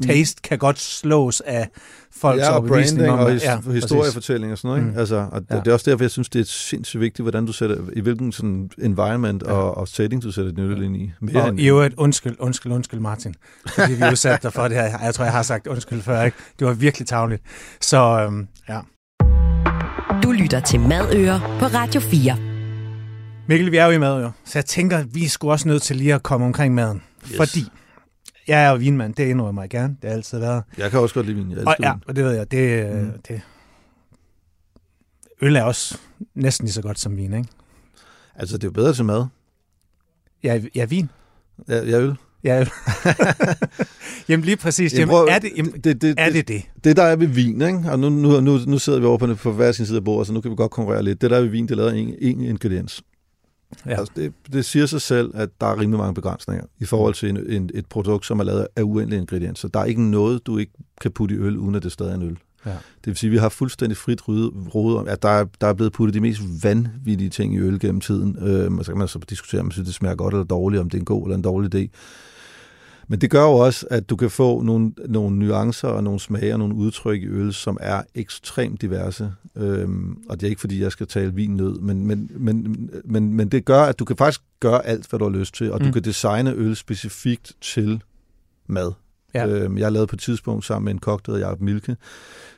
taste 0.06 0.42
kan 0.42 0.58
godt 0.58 0.78
slås 0.80 1.40
af 1.40 1.68
folks 2.16 2.40
ja, 2.40 2.50
og 2.50 2.66
branding 2.66 3.10
om, 3.10 3.18
og 3.18 3.32
his- 3.34 3.46
præcis. 3.56 3.72
historiefortælling 3.82 4.52
og 4.52 4.58
sådan 4.58 4.68
noget. 4.68 4.80
Ikke? 4.82 4.92
Mm. 4.92 4.98
Altså, 4.98 5.28
og 5.32 5.40
det, 5.40 5.46
Ja. 5.50 5.56
det 5.56 5.66
er 5.68 5.72
også 5.72 5.90
derfor, 5.90 6.04
jeg 6.04 6.10
synes, 6.10 6.28
det 6.28 6.40
er 6.40 6.44
sindssygt 6.44 7.00
vigtigt, 7.00 7.24
hvordan 7.24 7.46
du 7.46 7.52
sætter, 7.52 7.76
i 7.92 8.00
hvilken 8.00 8.32
sådan 8.32 8.70
environment 8.82 9.42
Ja. 9.46 9.52
og, 9.52 9.76
og 9.76 9.88
setting, 9.88 10.22
du 10.22 10.32
sætter 10.32 10.52
din 10.52 10.64
øl 10.64 10.82
ind 10.82 10.96
i. 10.96 11.12
Mere 11.20 11.42
Og 11.42 11.48
end- 11.48 11.60
i 11.60 11.68
øvrigt, 11.68 11.94
undskyld, 11.96 12.36
undskyld, 12.38 12.72
undskyld 12.72 13.00
Martin, 13.00 13.34
fordi 13.74 13.92
vi 13.92 14.02
udsatte 14.12 14.42
dig 14.42 14.52
for 14.52 14.68
det 14.68 14.76
her. 14.76 14.98
Jeg 15.04 15.14
tror, 15.14 15.24
jeg 15.24 15.32
har 15.32 15.42
sagt 15.42 15.66
undskyld 15.66 16.02
før, 16.02 16.22
ikke? 16.22 16.36
Det 16.58 16.66
var 16.66 16.72
virkelig 16.72 17.08
tavligt. 17.08 17.42
Så 17.80 17.98
øhm, 18.26 18.46
ja. 18.68 18.80
Du 20.22 20.32
lytter 20.32 20.60
til 20.60 20.80
Madøer 20.80 21.56
på 21.60 21.66
Radio 21.66 22.00
4. 22.00 22.36
Mikkel, 23.48 23.72
vi 23.72 23.76
er 23.76 23.84
jo 23.86 23.90
i 23.90 23.98
mad, 23.98 24.22
jo. 24.22 24.30
Så 24.44 24.52
jeg 24.58 24.64
tænker, 24.64 25.04
vi 25.12 25.24
er 25.24 25.28
sgu 25.28 25.50
også 25.50 25.68
nødt 25.68 25.82
til 25.82 25.96
lige 25.96 26.14
at 26.14 26.22
komme 26.22 26.46
omkring 26.46 26.74
maden. 26.74 27.02
Yes. 27.30 27.36
Fordi 27.36 27.64
jeg 28.48 28.64
er 28.64 28.70
jo 28.70 28.76
vinmand, 28.76 29.14
det 29.14 29.24
indrømmer 29.26 29.62
jeg 29.62 29.70
gerne. 29.70 29.96
Det 30.02 30.10
har 30.10 30.16
altid 30.16 30.38
været. 30.38 30.62
Jeg 30.78 30.90
kan 30.90 31.00
også 31.00 31.14
godt 31.14 31.26
lide 31.26 31.36
vin. 31.36 31.50
Jeg 31.50 31.66
Og, 31.66 31.76
ja, 31.80 31.92
og 32.06 32.16
det 32.16 32.24
ved 32.24 32.32
jeg, 32.32 32.50
det, 32.50 32.92
Mm. 32.94 33.00
mm. 33.00 33.12
det, 33.28 33.40
øl 35.42 35.56
er 35.56 35.62
også 35.62 35.98
næsten 36.34 36.64
lige 36.64 36.72
så 36.72 36.82
godt 36.82 36.98
som 36.98 37.16
vin, 37.16 37.32
ikke? 37.34 37.48
Altså, 38.36 38.56
det 38.56 38.64
er 38.64 38.68
jo 38.68 38.72
bedre 38.72 38.94
til 38.94 39.04
mad. 39.04 39.24
Ja, 40.44 40.60
ja 40.74 40.84
vin. 40.84 41.08
Ja, 41.68 41.74
jeg 41.74 42.02
øl. 42.02 42.14
Ja, 42.44 42.60
øl. 42.60 42.70
jamen 44.28 44.44
lige 44.44 44.56
præcis. 44.56 44.94
Jamen, 44.94 45.08
prøv- 45.08 45.26
er, 45.30 45.38
det, 45.38 45.50
jamen, 45.56 45.72
det, 45.72 46.02
det, 46.02 46.14
er 46.18 46.30
det 46.30 46.48
det? 46.48 46.62
det, 46.84 46.96
der 46.96 47.02
er 47.02 47.16
ved 47.16 47.26
vin, 47.26 47.62
ikke? 47.62 47.78
og 47.90 47.98
nu, 47.98 48.08
nu, 48.08 48.40
nu, 48.40 48.58
nu 48.66 48.78
sidder 48.78 49.00
vi 49.00 49.06
over 49.06 49.18
på, 49.18 49.34
på 49.34 49.52
hver 49.52 49.72
sin 49.72 49.86
side 49.86 49.96
af 49.98 50.04
bordet, 50.04 50.26
så 50.26 50.32
nu 50.32 50.40
kan 50.40 50.50
vi 50.50 50.56
godt 50.56 50.70
konkurrere 50.70 51.02
lidt. 51.02 51.20
Det 51.20 51.30
der 51.30 51.36
er 51.36 51.40
ved 51.40 51.48
vin, 51.48 51.64
det 51.64 51.70
er 51.72 51.76
lavet 51.76 51.98
en, 51.98 52.14
en 52.20 52.40
ingrediens. 52.40 53.02
Ja. 53.86 53.90
Altså, 53.90 54.12
det, 54.16 54.32
det 54.52 54.64
siger 54.64 54.86
sig 54.86 55.00
selv, 55.00 55.30
at 55.34 55.48
der 55.60 55.66
er 55.66 55.80
rimelig 55.80 55.98
mange 55.98 56.14
begrænsninger 56.14 56.64
i 56.78 56.84
forhold 56.84 57.14
til 57.14 57.28
en, 57.28 57.46
en, 57.46 57.70
et 57.74 57.86
produkt, 57.86 58.26
som 58.26 58.40
er 58.40 58.44
lavet 58.44 58.66
af 58.76 58.82
uendelige 58.82 59.20
ingredienser. 59.20 59.68
Der 59.68 59.80
er 59.80 59.84
ikke 59.84 60.02
noget, 60.02 60.46
du 60.46 60.58
ikke 60.58 60.72
kan 61.00 61.10
putte 61.10 61.34
i 61.34 61.38
øl, 61.38 61.58
uden 61.58 61.74
at 61.74 61.82
det 61.82 61.92
stadig 61.92 62.10
er 62.10 62.14
en 62.14 62.22
øl. 62.22 62.38
Ja. 62.66 62.70
Det 62.70 63.06
vil 63.06 63.16
sige, 63.16 63.28
at 63.28 63.32
vi 63.32 63.38
har 63.38 63.48
fuldstændig 63.48 63.96
frit 63.96 64.28
rode 64.28 64.98
om, 64.98 65.08
at 65.08 65.22
der 65.22 65.28
er, 65.28 65.44
der 65.60 65.66
er 65.66 65.72
blevet 65.72 65.92
puttet 65.92 66.14
de 66.14 66.20
mest 66.20 66.42
vanvittige 66.62 67.30
ting 67.30 67.54
i 67.54 67.58
øl 67.58 67.78
gennem 67.78 68.00
tiden. 68.00 68.36
Øhm, 68.40 68.78
og 68.78 68.84
så 68.84 68.92
kan 68.92 68.98
man 68.98 69.08
så 69.08 69.18
diskutere, 69.18 69.60
om 69.60 69.66
man 69.66 69.72
synes, 69.72 69.86
det 69.86 69.94
smager 69.94 70.14
godt 70.14 70.34
eller 70.34 70.44
dårligt, 70.44 70.80
om 70.80 70.90
det 70.90 70.98
er 70.98 71.00
en 71.00 71.04
god 71.04 71.22
eller 71.22 71.36
en 71.36 71.42
dårlig 71.42 71.74
idé. 71.74 71.88
Men 73.12 73.20
det 73.20 73.30
gør 73.30 73.42
jo 73.42 73.52
også, 73.52 73.86
at 73.90 74.10
du 74.10 74.16
kan 74.16 74.30
få 74.30 74.62
nogle, 74.62 74.92
nogle 75.08 75.36
nuancer 75.36 75.88
og 75.88 76.04
nogle 76.04 76.20
smage 76.20 76.52
og 76.52 76.58
nogle 76.58 76.74
udtryk 76.74 77.22
i 77.22 77.26
øl, 77.26 77.52
som 77.52 77.78
er 77.80 78.02
ekstremt 78.14 78.82
diverse. 78.82 79.32
Øhm, 79.56 80.18
og 80.28 80.40
det 80.40 80.46
er 80.46 80.50
ikke, 80.50 80.60
fordi 80.60 80.82
jeg 80.82 80.92
skal 80.92 81.06
tale 81.06 81.34
vin 81.34 81.56
nød, 81.56 81.78
men, 81.78 82.06
men, 82.06 82.30
men, 82.36 82.90
men, 83.04 83.34
men 83.34 83.48
det 83.48 83.64
gør, 83.64 83.82
at 83.82 83.98
du 83.98 84.04
kan 84.04 84.16
faktisk 84.16 84.40
gøre 84.60 84.86
alt, 84.86 85.06
hvad 85.10 85.18
du 85.18 85.24
har 85.24 85.38
lyst 85.38 85.54
til, 85.54 85.72
og 85.72 85.78
mm. 85.78 85.86
du 85.86 85.92
kan 85.92 86.02
designe 86.02 86.52
øl 86.52 86.76
specifikt 86.76 87.52
til 87.60 88.02
mad. 88.66 88.92
Ja. 89.34 89.46
Øhm, 89.46 89.78
jeg 89.78 89.92
lavede 89.92 90.06
på 90.06 90.16
et 90.16 90.20
tidspunkt 90.20 90.64
sammen 90.64 90.84
med 90.84 90.92
en 90.92 90.98
kok, 90.98 91.26
der 91.26 91.32
hedder 91.32 91.46
Jacob 91.46 91.60
Milke, 91.60 91.96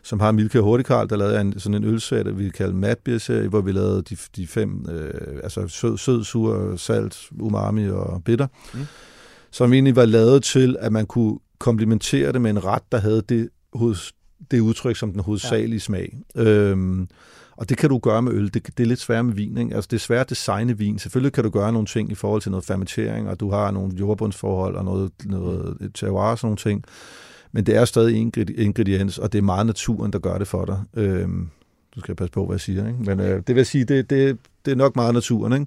som 0.03 0.21
har 0.21 0.33
Milke 0.33 0.59
og 0.59 0.65
Hurtigkarl, 0.65 1.09
der 1.09 1.17
lavede 1.17 1.41
en, 1.41 1.61
sådan 1.61 1.75
en 1.75 1.85
ølserie, 1.85 2.37
vi 2.37 2.49
kalder 2.49 2.75
Madbeer-serie, 2.75 3.49
hvor 3.49 3.61
vi 3.61 3.73
lavede 3.73 4.03
de, 4.03 4.17
de 4.37 4.47
fem, 4.47 4.87
øh, 4.91 5.41
altså 5.43 5.69
sød, 5.69 5.99
sød, 5.99 6.25
sur, 6.25 6.77
salt, 6.77 7.29
umami 7.41 7.89
og 7.89 8.23
bitter, 8.25 8.47
mm. 8.75 8.81
Mm. 9.55 9.57
som 9.57 9.73
egentlig 9.73 9.97
var 9.97 10.05
lavet 10.05 10.43
til, 10.43 10.77
at 10.81 10.93
man 10.93 11.07
kunne 11.07 11.39
komplementere 11.59 12.33
det 12.33 12.41
med 12.41 12.51
en 12.51 12.65
ret, 12.65 12.83
der 12.93 12.99
havde 12.99 13.23
det, 13.29 13.49
det 14.51 14.61
udtryk 14.61 14.97
som 14.97 15.13
den 15.13 15.21
hovedsagelige 15.21 15.75
ja. 15.75 15.79
smag. 15.79 16.19
Øhm, 16.37 17.09
og 17.57 17.69
det 17.69 17.79
kan 17.79 17.91
du 17.91 17.99
gøre 17.99 18.23
med 18.23 18.33
øl. 18.33 18.55
Det, 18.55 18.67
det 18.67 18.81
er 18.81 18.87
lidt 18.87 19.01
svært 19.01 19.25
med 19.25 19.35
vin. 19.35 19.59
Ikke? 19.59 19.75
Altså, 19.75 19.89
det 19.91 19.97
er 19.97 20.01
svært 20.01 20.21
at 20.21 20.31
designe 20.31 20.79
vin. 20.79 20.99
Selvfølgelig 20.99 21.33
kan 21.33 21.45
du 21.45 21.51
gøre 21.51 21.73
nogle 21.73 21.87
ting 21.87 22.11
i 22.11 22.15
forhold 22.15 22.43
til 22.43 22.51
noget 22.51 22.65
fermentering, 22.65 23.29
og 23.29 23.41
du 23.41 23.51
har 23.51 23.71
nogle 23.71 23.93
jordbundsforhold 23.97 24.77
og 24.77 24.85
noget, 24.85 25.11
noget 25.25 25.77
et 25.81 25.91
terroir 25.95 26.31
og 26.31 26.39
sådan 26.39 26.47
nogle 26.47 26.57
ting. 26.57 26.85
Men 27.53 27.67
det 27.67 27.77
er 27.77 27.85
stadig 27.85 28.17
en 28.17 28.33
ingredi- 28.37 28.61
ingrediens, 28.61 29.19
og 29.19 29.33
det 29.33 29.39
er 29.39 29.43
meget 29.43 29.67
naturen, 29.67 30.13
der 30.13 30.19
gør 30.19 30.39
det 30.39 30.49
for 30.49 30.65
dig. 30.65 30.83
Øhm, 30.95 31.49
du 31.95 32.01
skal 32.01 32.15
passe 32.15 32.33
på, 32.33 32.47
hvad 32.47 32.55
jeg 32.55 32.61
siger. 32.61 32.87
Ikke? 32.89 32.99
Men 33.03 33.21
øh, 33.21 33.43
det 33.47 33.57
vil 33.57 33.67
sige, 33.67 33.85
det, 33.85 34.11
det, 34.11 34.39
det 34.65 34.71
er 34.71 34.77
nok 34.77 34.97
meget 34.97 35.15
naturen. 35.15 35.53
Ikke? 35.53 35.67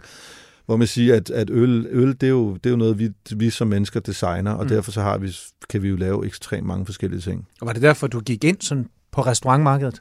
Hvor 0.68 0.78
man 0.78 0.88
siger, 0.88 1.15
at, 1.15 1.30
at 1.30 1.49
øl, 1.49 1.88
øl 1.89 2.07
det, 2.07 2.24
er 2.24 2.28
jo, 2.28 2.53
det 2.53 2.65
er 2.65 2.70
jo 2.70 2.76
noget, 2.76 2.99
vi, 2.99 3.09
vi 3.36 3.49
som 3.49 3.68
mennesker 3.68 3.99
designer, 3.99 4.51
og 4.51 4.57
mm. 4.57 4.63
Mm. 4.63 4.70
derfor 4.70 4.91
så 4.91 5.01
har 5.01 5.18
vi, 5.18 5.36
kan 5.70 5.84
vi 5.84 5.89
jo 5.89 5.95
lave 5.95 6.26
ekstremt 6.26 6.68
mange 6.68 6.86
forskellige 6.86 7.22
ting. 7.22 7.47
Og 7.61 7.68
var 7.68 7.74
det 7.74 7.82
derfor, 7.82 8.07
du 8.07 8.20
gik 8.20 8.43
ind 8.43 8.57
sådan 8.61 8.88
på 9.11 9.22
restaurantmarkedet? 9.22 9.99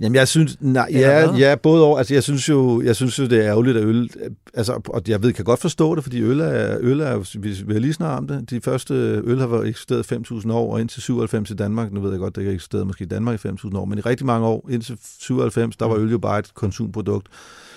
Jamen, 0.00 0.16
jeg 0.16 0.28
synes, 0.28 0.56
nej, 0.60 0.88
ja, 0.92 1.36
ja, 1.36 1.54
både 1.54 1.84
over, 1.84 1.98
altså 1.98 2.14
jeg 2.14 2.22
synes 2.22 2.48
jo, 2.48 2.82
jeg 2.82 2.96
synes 2.96 3.18
jo, 3.18 3.26
det 3.26 3.38
er 3.38 3.44
ærgerligt, 3.44 3.76
at 3.76 3.84
øl, 3.84 4.10
altså, 4.54 4.80
og 4.88 5.02
jeg 5.08 5.22
ved, 5.22 5.32
kan 5.32 5.44
godt 5.44 5.60
forstå 5.60 5.94
det, 5.94 6.02
fordi 6.02 6.22
øl 6.22 6.40
er, 6.40 6.76
øl 6.80 7.00
er 7.00 7.38
vi 7.38 7.62
vi 7.66 7.72
har 7.72 7.80
lige 7.80 7.92
snart 7.92 8.18
om 8.18 8.28
det, 8.28 8.50
de 8.50 8.60
første 8.60 8.94
øl 9.24 9.38
har 9.38 9.46
været 9.46 9.68
eksisteret 9.68 10.12
5.000 10.12 10.52
år, 10.52 10.72
og 10.72 10.80
indtil 10.80 11.02
97 11.02 11.50
i 11.50 11.54
Danmark, 11.54 11.92
nu 11.92 12.00
ved 12.00 12.10
jeg 12.10 12.18
godt, 12.18 12.34
det 12.34 12.40
ikke 12.40 12.50
har 12.50 12.54
eksisteret 12.54 12.86
måske 12.86 13.04
i 13.04 13.08
Danmark 13.08 13.44
i 13.44 13.48
5.000 13.48 13.76
år, 13.76 13.84
men 13.84 13.98
i 13.98 14.00
rigtig 14.00 14.26
mange 14.26 14.46
år, 14.46 14.68
indtil 14.70 14.98
97, 15.20 15.76
der 15.76 15.86
var 15.86 15.96
øl 15.96 16.10
jo 16.10 16.18
bare 16.18 16.38
et 16.38 16.54
konsumprodukt, 16.54 17.28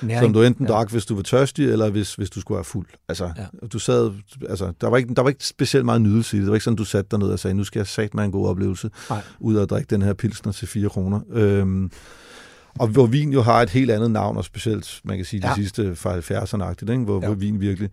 Næring. 0.04 0.24
som 0.26 0.34
du 0.34 0.42
enten 0.42 0.66
Ja. 0.66 0.72
drak, 0.74 0.90
hvis 0.92 1.06
du 1.06 1.16
var 1.16 1.22
tørstig, 1.22 1.66
eller 1.70 1.90
hvis, 1.90 2.16
hvis 2.16 2.30
du 2.30 2.42
skulle 2.42 2.56
være 2.56 2.64
fuld. 2.64 2.86
Altså, 3.10 3.32
ja. 3.38 3.68
Du 3.68 3.80
sad, 3.80 4.12
altså, 4.50 4.74
der 4.82 4.88
var, 4.90 4.98
ikke, 4.98 5.14
der 5.14 5.22
var 5.22 5.30
ikke 5.30 5.46
specielt 5.46 5.86
meget 5.86 6.02
nydelse 6.02 6.38
i 6.38 6.40
det. 6.40 6.46
Det 6.46 6.52
var 6.52 6.56
ikke 6.56 6.64
sådan, 6.64 6.78
du 6.78 6.84
satte 6.86 7.08
dig 7.12 7.20
ned 7.20 7.28
og 7.28 7.40
sagde, 7.40 7.54
nu 7.54 7.64
skal 7.64 7.80
jeg 7.80 7.88
sat 7.88 8.14
mig 8.14 8.26
en 8.26 8.32
god 8.32 8.48
oplevelse, 8.48 8.90
Nej. 9.10 9.22
ud 9.40 9.58
at 9.58 9.70
drikke 9.70 9.88
den 9.90 10.02
her 10.02 10.14
pilsner 10.14 10.52
til 10.52 10.68
4 10.68 10.90
kroner. 10.90 11.20
Øhm, 11.32 11.92
og 12.80 12.88
hvor 12.88 13.06
vin 13.06 13.34
jo 13.34 13.42
har 13.42 13.62
et 13.62 13.70
helt 13.70 13.92
andet 13.92 14.12
navn, 14.12 14.38
og 14.38 14.46
specielt, 14.46 15.00
man 15.04 15.18
kan 15.18 15.26
sige, 15.26 15.42
de 15.42 15.48
Ja. 15.48 15.56
sidste 15.56 15.96
fra 15.96 16.18
70'erne-agtigt, 16.18 16.92
ikke? 16.92 17.04
Hvor, 17.04 17.20
Ja. 17.22 17.26
hvor 17.28 17.36
vin 17.36 17.62
virkelig... 17.62 17.90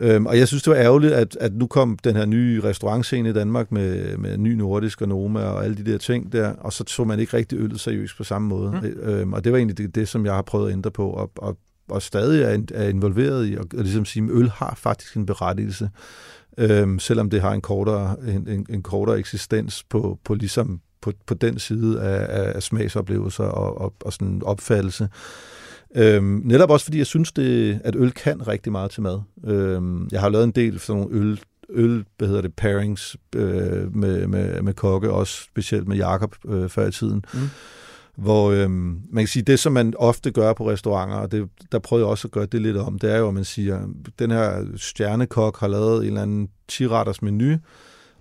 Øhm, 0.00 0.26
og 0.26 0.38
jeg 0.38 0.48
synes, 0.48 0.62
det 0.62 0.70
var 0.70 0.76
ærgerligt, 0.76 1.12
at, 1.12 1.36
at 1.40 1.54
nu 1.54 1.66
kom 1.66 1.98
den 2.04 2.16
her 2.16 2.26
nye 2.26 2.60
restaurantscene 2.64 3.28
i 3.28 3.32
Danmark 3.32 3.72
med, 3.72 4.16
med 4.16 4.38
Ny 4.38 4.52
Nordisk 4.52 5.02
og 5.02 5.08
Noma 5.08 5.40
og 5.40 5.64
alle 5.64 5.76
de 5.76 5.92
der 5.92 5.98
ting 5.98 6.32
der, 6.32 6.52
og 6.52 6.72
så 6.72 6.84
tog 6.84 7.06
man 7.06 7.20
ikke 7.20 7.36
rigtig 7.36 7.58
øllet 7.58 7.80
seriøst 7.80 8.16
på 8.16 8.24
samme 8.24 8.48
måde. 8.48 8.70
Mm. 8.82 9.10
Øhm, 9.10 9.32
og 9.32 9.44
det 9.44 9.52
var 9.52 9.58
egentlig 9.58 9.78
det, 9.78 9.94
det, 9.94 10.08
som 10.08 10.26
jeg 10.26 10.34
har 10.34 10.42
prøvet 10.42 10.68
at 10.68 10.72
ændre 10.72 10.90
på, 10.90 11.10
og, 11.10 11.30
og, 11.36 11.58
og 11.88 12.02
stadig 12.02 12.42
er, 12.42 12.58
er 12.74 12.88
involveret 12.88 13.48
i, 13.48 13.54
og, 13.54 13.66
og 13.76 13.82
ligesom 13.82 14.04
sige, 14.04 14.24
at 14.24 14.30
øl 14.30 14.50
har 14.50 14.74
faktisk 14.78 15.16
en 15.16 15.26
berettigelse, 15.26 15.90
øhm, 16.58 16.98
selvom 16.98 17.30
det 17.30 17.40
har 17.40 17.52
en 17.52 17.60
kortere, 17.60 18.16
en, 18.28 18.48
en, 18.48 18.66
en 18.70 18.82
kortere 18.82 19.18
eksistens 19.18 19.84
på, 19.90 20.18
på 20.24 20.34
ligesom 20.34 20.80
på, 21.00 21.12
på 21.26 21.34
den 21.34 21.58
side 21.58 22.00
af, 22.00 22.42
af, 22.42 22.52
af 22.54 22.62
smagsoplevelser 22.62 23.44
og, 23.44 23.80
og, 23.80 23.94
og 24.00 24.12
sådan 24.12 24.42
opfattelse. 24.44 25.08
Øhm, 25.96 26.42
netop 26.44 26.70
også 26.70 26.84
fordi 26.84 26.98
jeg 26.98 27.06
synes, 27.06 27.32
det, 27.32 27.80
at 27.84 27.96
øl 27.96 28.12
kan 28.12 28.48
rigtig 28.48 28.72
meget 28.72 28.90
til 28.90 29.02
mad. 29.02 29.20
Øhm, 29.44 30.08
jeg 30.12 30.20
har 30.20 30.28
lavet 30.28 30.44
en 30.44 30.50
del 30.50 30.80
sådan 30.80 31.02
nogle 31.02 31.16
øl, 31.16 31.40
øl 31.68 32.04
hvad 32.18 32.28
hedder 32.28 32.42
det, 32.42 32.54
pairings 32.54 33.16
øh, 33.36 33.96
med, 33.96 34.26
med, 34.26 34.62
med 34.62 34.74
kokke, 34.74 35.10
også 35.10 35.42
specielt 35.42 35.88
med 35.88 35.96
Jakob 35.96 36.34
øh, 36.48 36.68
før 36.68 36.86
i 36.88 36.92
tiden. 36.92 37.24
Mm. 37.34 37.40
Hvor 38.16 38.50
øhm, 38.50 39.00
man 39.10 39.22
kan 39.24 39.28
sige, 39.28 39.42
det 39.42 39.58
som 39.58 39.72
man 39.72 39.94
ofte 39.96 40.30
gør 40.30 40.52
på 40.52 40.70
restauranter, 40.70 41.16
og 41.16 41.32
det, 41.32 41.48
der 41.72 41.78
prøver 41.78 42.00
jeg 42.00 42.08
også 42.08 42.28
at 42.28 42.32
gøre 42.32 42.46
det 42.46 42.62
lidt 42.62 42.76
om, 42.76 42.98
det 42.98 43.12
er 43.12 43.18
jo, 43.18 43.28
at 43.28 43.34
man 43.34 43.44
siger, 43.44 43.88
den 44.18 44.30
her 44.30 44.66
stjernekok 44.76 45.60
har 45.60 45.68
lavet 45.68 46.00
en 46.00 46.06
eller 46.06 46.22
anden 46.22 46.48
10-retters 46.72 47.22
menu, 47.22 47.56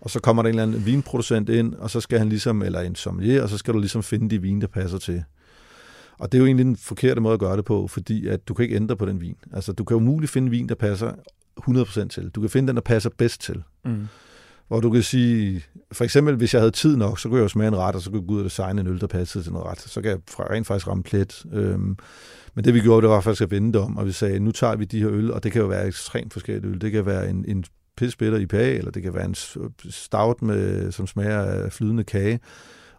og 0.01 0.09
så 0.09 0.19
kommer 0.19 0.43
der 0.43 0.49
en 0.49 0.55
eller 0.55 0.63
anden 0.63 0.85
vinproducent 0.85 1.49
ind, 1.49 1.73
og 1.73 1.89
så 1.89 2.01
skal 2.01 2.19
han 2.19 2.29
ligesom, 2.29 2.61
eller 2.61 2.79
en 2.79 2.95
sommelier, 2.95 3.43
og 3.43 3.49
så 3.49 3.57
skal 3.57 3.73
du 3.73 3.79
ligesom 3.79 4.03
finde 4.03 4.29
de 4.29 4.41
vin, 4.41 4.61
der 4.61 4.67
passer 4.67 4.97
til. 4.97 5.23
Og 6.19 6.31
det 6.31 6.37
er 6.37 6.39
jo 6.39 6.45
egentlig 6.45 6.65
den 6.65 6.75
forkerte 6.77 7.21
måde 7.21 7.33
at 7.33 7.39
gøre 7.39 7.57
det 7.57 7.65
på, 7.65 7.87
fordi 7.87 8.27
at 8.27 8.47
du 8.47 8.53
kan 8.53 8.63
ikke 8.63 8.75
ændre 8.75 8.95
på 8.97 9.05
den 9.05 9.21
vin. 9.21 9.35
Altså, 9.53 9.71
du 9.73 9.83
kan 9.83 9.97
umuligt 9.97 10.31
finde 10.31 10.49
vin, 10.49 10.69
der 10.69 10.75
passer 10.75 11.11
100% 11.69 12.07
til. 12.07 12.29
Du 12.29 12.41
kan 12.41 12.49
finde 12.49 12.67
den, 12.67 12.75
der 12.75 12.81
passer 12.81 13.09
bedst 13.17 13.41
til. 13.41 13.63
Mm. 13.85 14.07
Hvor 14.67 14.79
du 14.79 14.89
kan 14.91 15.03
sige, 15.03 15.63
for 15.91 16.03
eksempel, 16.03 16.35
hvis 16.35 16.53
jeg 16.53 16.61
havde 16.61 16.71
tid 16.71 16.95
nok, 16.97 17.19
så 17.19 17.29
kunne 17.29 17.37
jeg 17.37 17.43
jo 17.43 17.47
smage 17.47 17.67
en 17.67 17.77
ret, 17.77 17.95
og 17.95 18.01
så 18.01 18.09
kunne 18.09 18.19
jeg 18.21 18.27
gå 18.27 18.33
ud 18.33 18.39
og 18.39 18.45
designe 18.45 18.81
en 18.81 18.87
øl, 18.87 19.01
der 19.01 19.07
passede 19.07 19.43
til 19.43 19.51
noget 19.53 19.67
ret. 19.67 19.79
Så 19.79 20.01
kan 20.01 20.11
jeg 20.11 20.19
fra- 20.29 20.47
rent 20.53 20.67
faktisk 20.67 20.87
ramme 20.87 21.03
plet. 21.03 21.43
Øhm, 21.53 21.97
men 22.55 22.65
det 22.65 22.73
vi 22.73 22.79
gjorde, 22.79 23.01
det 23.01 23.09
var 23.09 23.21
faktisk 23.21 23.41
at 23.41 23.51
vende 23.51 23.73
det 23.73 23.81
om, 23.81 23.97
og 23.97 24.05
vi 24.05 24.11
sagde, 24.11 24.39
nu 24.39 24.51
tager 24.51 24.75
vi 24.75 24.85
de 24.85 24.99
her 24.99 25.09
øl, 25.11 25.31
og 25.31 25.43
det 25.43 25.51
kan 25.51 25.61
jo 25.61 25.67
være 25.67 25.87
ekstremt 25.87 26.33
forskellige 26.33 26.71
øl. 26.71 26.81
Det 26.81 26.91
kan 26.91 27.05
være 27.05 27.29
en, 27.29 27.45
en 27.47 27.63
pisbitter 27.97 28.37
IPA, 28.37 28.71
eller 28.77 28.91
det 28.91 29.03
kan 29.03 29.13
være 29.13 29.25
en 29.25 29.35
stout, 29.89 30.41
med, 30.41 30.91
som 30.91 31.07
smager 31.07 31.39
af 31.41 31.71
flydende 31.71 32.03
kage. 32.03 32.39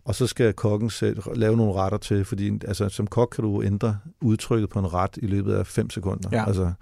Og 0.04 0.14
så 0.14 0.26
skal 0.26 0.52
kokken 0.52 0.90
selv 0.90 1.22
lave 1.34 1.56
nogle 1.56 1.72
retter 1.72 1.98
til, 1.98 2.24
fordi 2.24 2.52
altså, 2.68 2.88
som 2.88 3.06
kok 3.06 3.28
kan 3.34 3.44
du 3.44 3.62
ændre 3.62 3.98
udtrykket 4.20 4.70
på 4.70 4.78
en 4.78 4.94
ret 4.94 5.16
i 5.16 5.26
løbet 5.26 5.54
af 5.54 5.66
5 5.66 5.90
sekunder. 5.90 6.28
Ja. 6.32 6.46
Altså, 6.46 6.72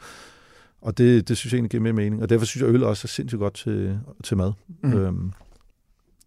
og 0.83 0.99
det, 0.99 1.29
det 1.29 1.37
synes 1.37 1.53
jeg 1.53 1.57
egentlig 1.57 1.71
giver 1.71 1.83
mere 1.83 1.93
mening, 1.93 2.23
og 2.23 2.29
derfor 2.29 2.47
synes 2.47 2.63
jeg, 2.63 2.75
øl 2.75 2.85
også 2.85 3.05
er 3.05 3.09
sindssygt 3.09 3.39
godt 3.39 3.55
til, 3.55 4.01
til 4.25 4.37
mad. 4.37 4.53
Mm. 4.83 4.93
Øhm, 4.93 5.33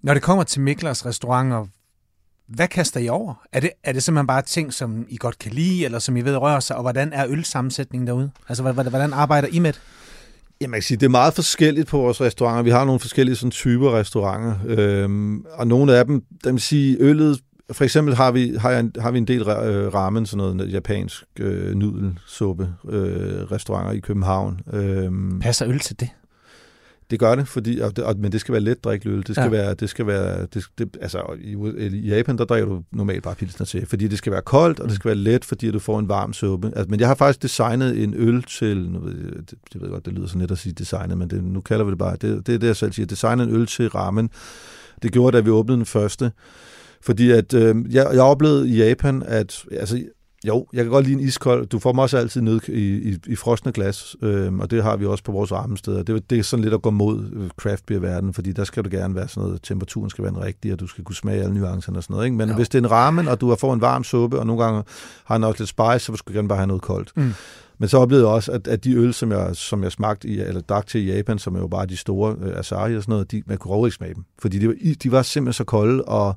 Når 0.02 0.14
det 0.14 0.24
kommer 0.24 0.44
til 0.44 0.62
Miklers 0.62 1.06
restauranter, 1.06 1.66
hvad 2.48 2.68
kaster 2.68 3.00
I 3.00 3.10
over? 3.10 3.34
Er 3.52 3.60
det, 3.60 3.72
er 3.84 3.92
det 3.94 4.04
simpelthen 4.04 4.28
bare 4.28 4.42
ting, 4.42 4.74
som 4.74 5.06
I 5.10 5.18
godt 5.18 5.40
kan 5.40 5.52
lide, 5.52 5.86
eller 5.86 6.00
som 6.00 6.18
I 6.18 6.22
ved 6.22 6.38
rører 6.38 6.60
sig, 6.60 6.76
og 6.76 6.82
hvordan 6.82 7.14
er 7.14 7.26
ølsammensætningen 7.30 8.08
derude? 8.08 8.32
Altså, 8.50 8.64
hvordan, 8.64 8.90
hvordan 8.90 9.14
arbejder 9.14 9.48
I 9.52 9.60
med 9.60 9.74
det? 9.74 9.82
Ja, 10.62 10.68
man 10.68 10.78
kan 10.78 10.84
sige, 10.84 10.98
det 10.98 11.06
er 11.06 11.10
meget 11.10 11.34
forskelligt 11.34 11.88
på 11.88 11.98
vores 11.98 12.22
restauranter. 12.22 12.64
Vi 12.64 12.70
har 12.70 12.86
nogle 12.86 13.00
forskellige 13.00 13.36
sådan, 13.36 13.52
typer 13.52 13.98
restauranter, 14.00 14.56
øhm, 14.66 15.46
og 15.54 15.68
nogle 15.68 15.98
af 15.98 16.06
dem, 16.06 16.24
der 16.44 16.52
vil 16.52 16.62
sige, 16.62 16.98
øllet, 17.00 17.40
for 17.72 17.84
eksempel 17.84 18.16
har 18.16 18.32
vi, 18.32 18.56
har, 18.60 18.72
jeg 18.72 18.80
en, 18.80 18.92
har 19.00 19.12
vi 19.12 19.18
en 19.18 19.28
del 19.28 19.42
øh, 19.42 19.94
ramen, 19.94 20.26
sådan 20.26 20.38
noget 20.38 20.72
japansk 20.72 21.24
øh, 21.40 21.76
nudelsuppe 21.76 22.74
øh, 22.90 23.52
restauranter 23.52 23.92
i 23.92 24.00
København. 24.00 24.60
Øhm, 24.74 25.40
Passer 25.40 25.68
øl 25.68 25.80
til 25.80 26.00
det? 26.00 26.10
Det 27.12 27.20
gør 27.20 27.36
det, 27.36 27.48
fordi, 27.48 27.80
og 27.80 27.96
det, 27.96 28.04
og, 28.04 28.16
men 28.20 28.32
det 28.32 28.42
skal 28.42 28.52
være 28.52 28.62
let 28.62 28.84
drikkeøl. 28.84 29.18
Det 29.28 29.36
skal 29.36 29.44
Ja. 29.44 29.50
være, 29.50 29.74
det 29.74 29.90
skal 29.90 30.08
være, 30.08 30.46
det, 30.54 30.64
det, 30.78 30.98
altså 31.02 31.22
i, 31.42 31.52
i 31.86 32.08
Japan, 32.08 32.38
der 32.38 32.46
drikker 32.46 32.70
du 32.70 32.82
normalt 32.92 33.24
bare 33.24 33.36
pilsner 33.36 33.66
til, 33.66 33.86
fordi 33.86 34.08
det 34.08 34.18
skal 34.18 34.32
være 34.32 34.42
koldt, 34.42 34.80
og 34.80 34.88
det 34.90 34.96
skal 34.96 35.08
være 35.10 35.16
let, 35.18 35.46
fordi 35.46 35.72
du 35.72 35.80
får 35.80 36.00
en 36.00 36.10
varm 36.10 36.34
suppe. 36.34 36.68
Altså, 36.68 36.86
men 36.90 37.00
jeg 37.00 37.08
har 37.08 37.16
faktisk 37.16 37.42
designet 37.44 38.04
en 38.04 38.14
øl 38.18 38.44
til, 38.44 38.90
nu 38.90 39.00
ved 39.00 39.14
jeg, 39.18 39.34
det, 39.34 39.50
det 39.50 39.58
ved 39.74 39.82
jeg 39.82 39.90
godt, 39.90 40.06
det 40.06 40.14
lyder 40.14 40.28
sådan 40.28 40.40
lidt 40.42 40.52
at 40.52 40.58
sige 40.58 40.74
designet, 40.74 41.18
men 41.18 41.30
det, 41.30 41.44
nu 41.44 41.62
kalder 41.62 41.86
vi 41.86 41.92
det 41.92 41.98
bare, 42.00 42.12
det, 42.22 42.48
det 42.48 42.56
er 42.56 42.60
det, 42.60 42.68
jeg 42.68 42.76
selv 42.76 42.92
siger, 42.94 43.06
designet 43.06 43.48
en 43.48 43.56
øl 43.56 43.66
til 43.68 43.90
ramen. 43.90 44.30
Det 45.02 45.12
gjorde, 45.12 45.38
da 45.38 45.42
vi 45.42 45.50
åbnede 45.50 45.78
den 45.78 45.86
første. 45.86 46.32
Fordi 47.02 47.32
at, 47.32 47.54
øh, 47.54 47.76
jeg, 47.90 48.08
jeg 48.14 48.22
oplevede 48.22 48.70
i 48.70 48.78
Japan, 48.78 49.24
at 49.26 49.64
altså, 49.72 50.04
jo, 50.48 50.68
jeg 50.74 50.84
kan 50.84 50.92
godt 50.92 51.06
lide 51.06 51.22
en 51.22 51.28
iskold. 51.28 51.68
Du 51.68 51.80
får 51.80 51.92
dem 51.92 52.00
også 52.00 52.18
altid 52.18 52.42
ned 52.42 52.60
i, 52.70 53.10
i, 53.10 53.18
i 53.28 53.36
frosne 53.36 53.72
glas, 53.72 54.16
øhm, 54.22 54.60
og 54.60 54.72
det 54.72 54.84
har 54.84 54.98
vi 54.98 55.06
også 55.06 55.24
på 55.24 55.32
vores 55.32 55.52
armesteder. 55.52 56.04
Det, 56.04 56.30
det 56.30 56.40
er 56.40 56.44
sådan 56.44 56.64
lidt 56.64 56.74
at 56.74 56.82
gå 56.82 56.90
mod 56.90 57.32
øh, 57.34 57.50
craft 57.50 57.86
beer 57.86 58.00
verden, 58.00 58.34
fordi 58.34 58.52
der 58.52 58.64
skal 58.64 58.84
du 58.84 58.90
gerne 58.92 59.16
være 59.16 59.28
sådan 59.28 59.44
noget, 59.44 59.62
temperaturen 59.64 60.10
skal 60.10 60.24
være 60.24 60.34
den 60.34 60.42
rigtige, 60.42 60.74
og 60.74 60.80
du 60.80 60.88
skal 60.88 61.04
kunne 61.04 61.16
smage 61.16 61.42
alle 61.42 61.54
nuancerne 61.54 61.98
og 61.98 62.04
sådan 62.04 62.14
noget. 62.14 62.26
Ikke? 62.26 62.38
Men 62.38 62.50
Jo. 62.50 62.56
hvis 62.56 62.70
det 62.70 62.78
er 62.80 62.84
en 62.84 62.92
ramen, 62.92 63.28
og 63.28 63.42
du 63.42 63.50
har 63.50 63.56
fået 63.56 63.74
en 63.74 63.82
varm 63.82 64.04
suppe, 64.04 64.40
og 64.40 64.48
nogle 64.48 64.64
gange 64.64 64.84
har 65.26 65.36
den 65.36 65.44
også 65.44 65.62
lidt 65.62 65.70
spice, 65.70 66.00
så 66.00 66.16
skal 66.16 66.34
du 66.34 66.38
gerne 66.38 66.48
bare 66.48 66.58
have 66.58 66.68
noget 66.68 66.82
koldt. 66.82 67.12
Mm. 67.16 67.34
Men 67.78 67.90
så 67.90 67.98
oplevede 67.98 68.28
jeg 68.28 68.34
også, 68.34 68.52
at, 68.52 68.68
at 68.68 68.84
de 68.84 68.94
øl, 68.96 69.14
som 69.14 69.32
jeg, 69.32 69.56
som 69.56 69.84
jeg 69.84 69.92
smagte 69.92 70.28
i, 70.28 70.40
eller 70.40 70.62
drak 70.62 70.88
til 70.88 71.08
i 71.08 71.16
Japan, 71.16 71.40
som 71.40 71.56
er 71.56 71.60
jo 71.60 71.68
bare 71.68 71.86
de 71.86 71.98
store 71.98 72.36
øh, 72.42 72.60
Asahi 72.60 72.96
og 72.96 73.02
sådan 73.02 73.12
noget, 73.12 73.32
de, 73.32 73.44
man 73.46 73.58
kunne 73.58 73.70
overhovedet 73.72 73.90
ikke 73.90 73.98
smage 73.98 74.14
dem. 74.14 74.24
Fordi 74.40 74.60
de 74.60 74.68
var, 74.68 74.76
de 75.04 75.12
var 75.12 75.22
simpelthen 75.22 75.54
så 75.54 75.64
kolde, 75.64 76.04
og, 76.04 76.36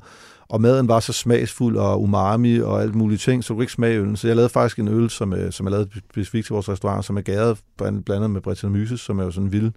og 0.48 0.60
maden 0.60 0.88
var 0.88 1.00
så 1.00 1.12
smagsfuld 1.12 1.76
og 1.76 2.02
umami 2.02 2.58
og 2.58 2.82
alt 2.82 2.94
mulige 2.94 3.18
ting, 3.18 3.44
så 3.44 3.48
du 3.48 3.54
kunne 3.54 3.62
ikke 3.64 3.72
smage 3.72 3.98
øllen. 4.00 4.16
Så 4.16 4.26
jeg 4.26 4.36
lavede 4.36 4.48
faktisk 4.48 4.78
en 4.78 4.88
øl, 4.88 5.10
som, 5.10 5.32
øh, 5.32 5.52
som 5.52 5.66
jeg 5.66 5.70
lavede 5.70 5.88
specifikt 6.10 6.46
til 6.46 6.52
vores 6.52 6.68
restaurant, 6.68 7.04
som 7.04 7.16
er 7.16 7.20
gæret 7.20 7.58
blandt- 7.82 8.04
blandet 8.04 8.30
med 8.30 8.40
Brettanomyces, 8.40 9.00
som 9.00 9.18
er 9.18 9.24
jo 9.24 9.30
sådan 9.30 9.46
en 9.46 9.52
vild, 9.52 9.70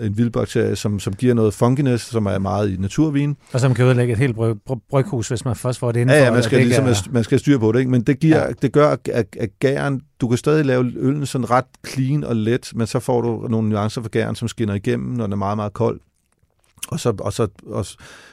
en 0.00 0.18
vild 0.18 0.30
bakterie, 0.30 0.76
som, 0.76 1.00
som 1.00 1.12
giver 1.12 1.34
noget 1.34 1.54
funkiness, 1.54 2.04
som 2.04 2.26
er 2.26 2.38
meget 2.38 2.70
i 2.70 2.76
naturvin. 2.76 3.36
Og 3.52 3.60
som 3.60 3.74
kan 3.74 3.84
ødelægge 3.84 4.12
et 4.12 4.18
helt 4.18 4.34
bryg, 4.34 4.56
bryg, 4.66 4.78
bryghus, 4.90 5.28
hvis 5.28 5.44
man 5.44 5.56
først 5.56 5.78
får 5.78 5.92
det 5.92 6.00
indenfor. 6.00 6.16
Ja, 6.18 6.24
ja, 6.24 6.32
man 6.32 6.42
skal, 6.42 6.58
ligesom, 6.58 6.84
er... 6.86 7.08
man 7.10 7.24
skal 7.24 7.34
have 7.34 7.38
styr 7.40 7.58
på 7.58 7.72
det, 7.72 7.78
ikke? 7.78 7.90
men 7.90 8.02
det, 8.02 8.20
giver, 8.20 8.38
Ja. 8.46 8.52
det 8.62 8.72
gør, 8.72 8.96
at, 9.12 9.36
at 9.40 9.50
gæren, 9.60 10.00
du 10.20 10.28
kan 10.28 10.38
stadig 10.38 10.64
lave 10.64 10.92
øllen 10.96 11.26
sådan 11.26 11.50
ret 11.50 11.64
clean 11.86 12.24
og 12.24 12.36
let, 12.36 12.72
men 12.74 12.86
så 12.86 12.98
får 13.00 13.20
du 13.20 13.46
nogle 13.50 13.68
nuancer 13.68 14.02
for 14.02 14.08
gæren, 14.08 14.34
som 14.34 14.48
skinner 14.48 14.74
igennem, 14.74 15.08
når 15.08 15.24
den 15.24 15.32
er 15.32 15.36
meget, 15.36 15.56
meget 15.58 15.72
kold. 15.72 16.00
Og 16.88 17.00
så, 17.00 17.14
og 17.18 17.32
så, 17.32 17.48
og, 17.66 17.86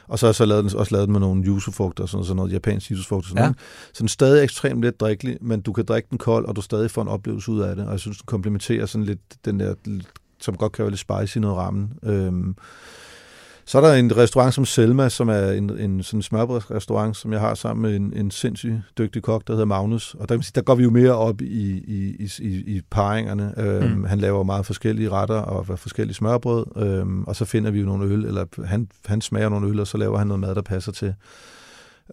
og 0.08 0.18
så, 0.18 0.32
så 0.32 0.44
lavet 0.44 0.64
den, 0.64 0.76
også 0.76 0.94
lavet 0.94 1.06
den 1.06 1.12
med 1.12 1.20
nogle 1.20 1.44
yusufrugter, 1.46 2.02
og 2.02 2.08
sådan, 2.08 2.24
sådan 2.24 2.36
noget 2.36 2.52
japansk 2.52 2.90
yusufrugter. 2.90 3.28
Sådan 3.28 3.42
Ja. 3.42 3.46
ja. 3.46 3.52
Så 3.92 3.98
den 3.98 4.04
er 4.04 4.08
stadig 4.08 4.44
ekstremt 4.44 4.82
let 4.82 5.00
drikkelig, 5.00 5.38
men 5.40 5.60
du 5.60 5.72
kan 5.72 5.84
drikke 5.84 6.06
den 6.10 6.18
kold, 6.18 6.46
og 6.46 6.56
du 6.56 6.60
stadig 6.60 6.90
får 6.90 7.02
en 7.02 7.08
oplevelse 7.08 7.50
ud 7.50 7.60
af 7.60 7.76
det. 7.76 7.86
Og 7.86 7.92
jeg 7.92 8.00
synes, 8.00 8.18
den 8.18 8.26
komplementerer 8.26 8.86
sådan 8.86 9.04
lidt 9.04 9.20
den 9.44 9.60
der, 9.60 9.74
som 10.40 10.56
godt 10.56 10.72
kan 10.72 10.82
være 10.82 10.90
lidt 10.90 11.00
spicy 11.00 11.36
i 11.36 11.40
noget 11.40 11.56
ramen. 11.56 11.92
Øhm, 12.02 12.56
så 13.66 13.78
er 13.78 13.82
der 13.86 13.94
en 13.94 14.16
restaurant 14.16 14.54
som 14.54 14.64
Selma, 14.64 15.08
som 15.08 15.28
er 15.28 15.50
en, 15.50 15.78
en 15.78 16.02
sådan 16.02 16.22
smørbrødsrestaurant, 16.22 17.16
som 17.16 17.32
jeg 17.32 17.40
har 17.40 17.54
sammen 17.54 17.82
med 17.82 17.96
en, 17.96 18.12
en 18.16 18.30
sindssygt 18.30 18.74
dygtig 18.98 19.22
kok, 19.22 19.46
der 19.46 19.52
hedder 19.52 19.64
Magnus. 19.66 20.16
Og 20.18 20.28
der, 20.28 20.50
der 20.54 20.60
går 20.62 20.74
vi 20.74 20.82
jo 20.82 20.90
mere 20.90 21.12
op 21.12 21.40
i, 21.40 21.70
i, 21.72 22.28
i, 22.40 22.46
i, 22.76 22.80
paringerne. 22.90 23.54
Øhm, 23.56 23.88
Mm. 23.90 23.96
mm. 23.98 24.04
Han 24.04 24.18
laver 24.18 24.42
meget 24.42 24.66
forskellige 24.66 25.10
retter 25.10 25.34
og 25.36 25.78
forskellige 25.78 26.14
smørbrød, 26.14 26.64
øhm, 26.76 27.24
og 27.24 27.36
så 27.36 27.44
finder 27.44 27.70
vi 27.70 27.80
jo 27.80 27.86
nogle 27.86 28.04
øl, 28.14 28.24
eller 28.24 28.44
han, 28.64 28.88
han 29.06 29.20
smager 29.20 29.48
nogle 29.48 29.68
øl, 29.68 29.80
og 29.80 29.86
så 29.86 29.98
laver 29.98 30.18
han 30.18 30.26
noget 30.26 30.40
mad, 30.40 30.54
der 30.54 30.62
passer 30.62 30.92
til. 30.92 31.14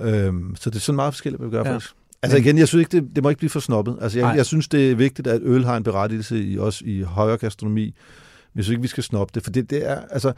Øhm, 0.02 0.56
så 0.56 0.70
det 0.70 0.76
er 0.76 0.80
sådan 0.80 0.96
meget 0.96 1.14
forskelligt, 1.14 1.40
hvad 1.42 1.50
vi 1.50 1.56
gør 1.56 1.64
Ja. 1.64 1.74
faktisk. 1.74 1.94
Altså 2.24 2.38
igen, 2.38 2.58
jeg 2.58 2.68
synes 2.68 2.82
ikke, 2.86 2.98
det, 3.02 3.16
det 3.16 3.24
må 3.24 3.30
ikke 3.30 3.40
blive 3.40 3.50
for 3.50 3.60
snobbet. 3.60 3.98
Altså 4.02 4.20
jeg, 4.20 4.34
jeg 4.38 4.46
synes, 4.46 4.68
det 4.68 4.92
er 4.92 4.96
vigtigt, 4.96 5.28
at 5.28 5.42
øl 5.44 5.66
har 5.66 5.78
en 5.78 5.84
berettigelse 5.84 6.44
i 6.44 6.58
også 6.58 6.84
i 6.86 7.02
højere 7.02 7.38
gastronomi. 7.38 7.84
Men 7.84 7.94
jeg 8.56 8.64
synes 8.64 8.74
ikke, 8.74 8.82
vi 8.82 8.88
skal 8.88 9.04
snobbe 9.04 9.32
det, 9.36 9.44
for 9.44 9.52
det, 9.52 9.70
det 9.70 9.90
er, 9.90 10.02
altså, 10.10 10.34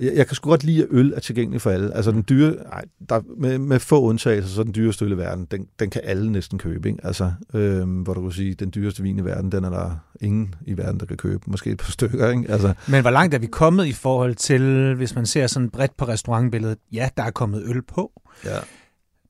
jeg, 0.00 0.12
jeg 0.16 0.26
kan 0.26 0.36
sgu 0.36 0.48
godt 0.50 0.64
lide, 0.64 0.82
at 0.82 0.88
øl 0.90 1.12
er 1.16 1.20
tilgængelig 1.20 1.60
for 1.60 1.70
alle. 1.70 1.94
Altså 1.96 2.10
den 2.10 2.24
dyre, 2.28 2.54
ej, 2.72 2.84
der, 3.08 3.20
med, 3.38 3.58
med 3.58 3.78
få 3.80 4.00
undtagelser, 4.02 4.50
så 4.54 4.60
er 4.60 4.64
den 4.64 4.74
dyreste 4.74 5.04
øl 5.04 5.12
i 5.12 5.16
verden, 5.16 5.46
den, 5.50 5.66
den 5.78 5.90
kan 5.90 6.00
alle 6.04 6.32
næsten 6.32 6.58
købe. 6.58 6.88
Ikke? 6.88 7.06
Altså, 7.06 7.32
øhm, 7.54 8.00
hvor 8.02 8.14
du 8.14 8.22
kan 8.22 8.32
sige, 8.32 8.54
den 8.54 8.72
dyreste 8.74 9.02
vin 9.02 9.18
i 9.18 9.24
verden, 9.24 9.52
den 9.52 9.64
er 9.64 9.70
der 9.70 9.96
ingen 10.20 10.54
i 10.66 10.76
verden, 10.76 11.00
der 11.00 11.06
kan 11.06 11.16
købe. 11.16 11.42
Måske 11.46 11.70
et 11.70 11.78
par 11.78 11.90
stykker. 11.90 12.30
Ikke? 12.30 12.44
Altså, 12.52 12.74
Men 12.88 13.00
hvor 13.00 13.10
langt 13.10 13.34
er 13.34 13.38
vi 13.38 13.46
kommet 13.46 13.86
i 13.86 13.92
forhold 13.92 14.34
til, 14.34 14.94
hvis 14.94 15.14
man 15.14 15.26
ser 15.26 15.46
sådan 15.46 15.70
bredt 15.70 15.96
på 15.96 16.04
restaurantbilledet, 16.08 16.78
ja, 16.92 17.08
der 17.16 17.22
er 17.22 17.30
kommet 17.30 17.62
øl 17.66 17.82
på. 17.82 18.12
ja. 18.44 18.56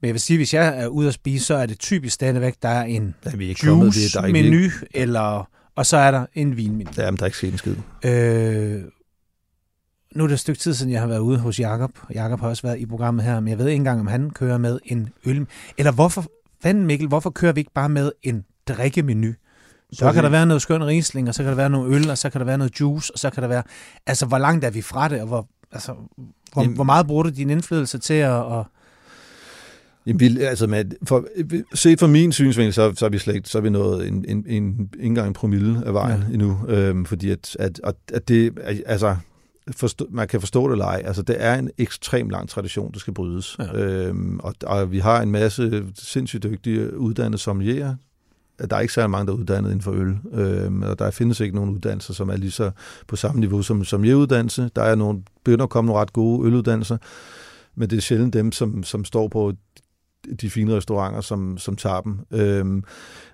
Men 0.00 0.06
jeg 0.06 0.14
vil 0.14 0.20
sige, 0.20 0.36
hvis 0.36 0.54
jeg 0.54 0.82
er 0.82 0.86
ude 0.86 1.08
at 1.08 1.14
spise, 1.14 1.44
så 1.44 1.54
er 1.54 1.66
det 1.66 1.78
typisk 1.78 2.14
stadigvæk, 2.14 2.54
der 2.62 2.68
er 2.68 2.82
en 2.84 3.14
er 3.22 3.30
er- 3.30 3.34
er 3.36 3.54
juice-menu, 3.66 4.70
eller, 4.94 5.48
og 5.76 5.86
så 5.86 5.96
er 5.96 6.10
der 6.10 6.26
en 6.34 6.56
vinmenu. 6.56 6.90
Ja, 6.96 7.10
men 7.10 7.16
der 7.16 7.22
er 7.22 7.26
ikke 7.26 7.36
sket 7.38 7.52
en 7.52 7.58
skid. 7.58 7.74
Øh, 8.04 8.82
nu 10.14 10.24
er 10.24 10.28
det 10.28 10.34
et 10.34 10.40
stykke 10.40 10.58
tid 10.58 10.74
siden, 10.74 10.92
jeg 10.92 11.00
har 11.00 11.06
været 11.06 11.18
ude 11.18 11.38
hos 11.38 11.60
Jakob. 11.60 11.90
Jakob 12.14 12.40
har 12.40 12.48
også 12.48 12.62
været 12.62 12.78
i 12.78 12.86
programmet 12.86 13.24
her, 13.24 13.40
men 13.40 13.48
jeg 13.48 13.58
ved 13.58 13.66
ikke 13.66 13.76
engang, 13.76 14.00
om 14.00 14.06
han 14.06 14.30
kører 14.30 14.58
med 14.58 14.78
en 14.84 15.08
øl. 15.26 15.46
Eller 15.78 15.92
hvorfor, 15.92 16.24
fanden 16.62 16.86
Mikkel, 16.86 17.08
hvorfor 17.08 17.30
kører 17.30 17.52
vi 17.52 17.60
ikke 17.60 17.72
bare 17.74 17.88
med 17.88 18.12
en 18.22 18.44
drikkemenu? 18.68 19.32
Så 19.92 20.12
kan 20.12 20.24
der 20.24 20.30
være 20.30 20.46
noget 20.46 20.62
skøn 20.62 20.86
risling, 20.86 21.28
og 21.28 21.34
så 21.34 21.42
kan 21.42 21.50
der 21.50 21.56
være 21.56 21.70
noget 21.70 21.94
øl, 21.94 22.10
og 22.10 22.18
så 22.18 22.30
kan 22.30 22.38
der 22.38 22.44
være 22.44 22.58
noget 22.58 22.80
juice, 22.80 23.12
og 23.12 23.18
så 23.18 23.30
kan 23.30 23.42
der 23.42 23.48
være... 23.48 23.62
Altså, 24.06 24.26
hvor 24.26 24.38
langt 24.38 24.64
er 24.64 24.70
vi 24.70 24.82
fra 24.82 25.08
det, 25.08 25.20
og 25.20 25.26
hvor, 25.26 25.48
altså, 25.72 25.92
hvor, 26.52 26.62
Jamen- 26.62 26.74
hvor 26.74 26.84
meget 26.84 27.06
bruger 27.06 27.22
du 27.22 27.28
din 27.28 27.50
indflydelse 27.50 27.98
til 27.98 28.14
at... 28.14 28.30
Og, 28.30 28.66
Jamen, 30.06 30.20
vi, 30.20 30.40
altså 30.40 30.66
med, 30.66 30.84
for, 31.08 31.26
set 31.74 32.00
fra 32.00 32.06
min 32.06 32.32
synsvinkel, 32.32 32.74
så, 32.74 32.92
så 32.96 33.06
er 33.06 33.10
vi 33.10 33.18
slet 33.18 33.34
ikke, 33.34 33.48
så 33.48 33.58
er 33.58 33.62
vi 33.62 33.70
nået 33.70 34.08
en, 34.08 34.24
en, 34.28 34.44
en, 34.48 34.90
ikke 34.94 35.06
engang 35.06 35.28
en 35.28 35.34
promille 35.34 35.82
af 35.86 35.94
vejen 35.94 36.24
ja. 36.28 36.32
endnu. 36.32 36.58
Øhm, 36.68 37.04
fordi 37.04 37.30
at, 37.30 37.56
at, 37.58 37.80
at, 37.84 37.94
at 38.12 38.28
det, 38.28 38.58
altså, 38.86 39.16
forstå, 39.70 40.06
man 40.10 40.28
kan 40.28 40.40
forstå 40.40 40.66
det 40.66 40.72
eller 40.72 40.84
ej, 40.84 41.02
altså 41.04 41.22
det 41.22 41.36
er 41.38 41.54
en 41.54 41.70
ekstrem 41.78 42.30
lang 42.30 42.48
tradition, 42.48 42.92
der 42.92 42.98
skal 42.98 43.14
brydes. 43.14 43.56
Ja. 43.58 43.78
Øhm, 43.78 44.40
og, 44.40 44.54
og 44.66 44.92
vi 44.92 44.98
har 44.98 45.22
en 45.22 45.30
masse 45.30 45.84
sindssygt 45.94 46.42
dygtige 46.42 46.98
uddannede 46.98 47.38
sommelier. 47.38 47.94
Der 48.70 48.76
er 48.76 48.80
ikke 48.80 48.94
særlig 48.94 49.10
mange, 49.10 49.26
der 49.26 49.32
er 49.32 49.36
uddannet 49.36 49.70
inden 49.70 49.82
for 49.82 49.92
øl. 49.92 50.16
Øhm, 50.32 50.82
og 50.82 50.98
der 50.98 51.10
findes 51.10 51.40
ikke 51.40 51.54
nogen 51.54 51.70
uddannelser, 51.70 52.14
som 52.14 52.28
er 52.28 52.36
lige 52.36 52.50
så 52.50 52.70
på 53.06 53.16
samme 53.16 53.40
niveau 53.40 53.62
som 53.62 53.84
sommelier-uddannelse. 53.84 54.70
Der 54.76 54.82
er 54.82 54.94
nogle, 54.94 55.22
begynder 55.44 55.64
at 55.64 55.70
komme 55.70 55.86
nogle 55.86 56.00
ret 56.00 56.12
gode 56.12 56.46
øluddannelser, 56.46 56.96
men 57.74 57.90
det 57.90 57.96
er 57.96 58.00
sjældent 58.00 58.34
dem, 58.34 58.52
som, 58.52 58.82
som 58.82 59.04
står 59.04 59.28
på 59.28 59.52
de 60.40 60.50
fine 60.50 60.76
restauranter, 60.76 61.20
som, 61.20 61.58
som 61.58 61.76
tager 61.76 62.00
dem. 62.00 62.18
Øhm, 62.30 62.84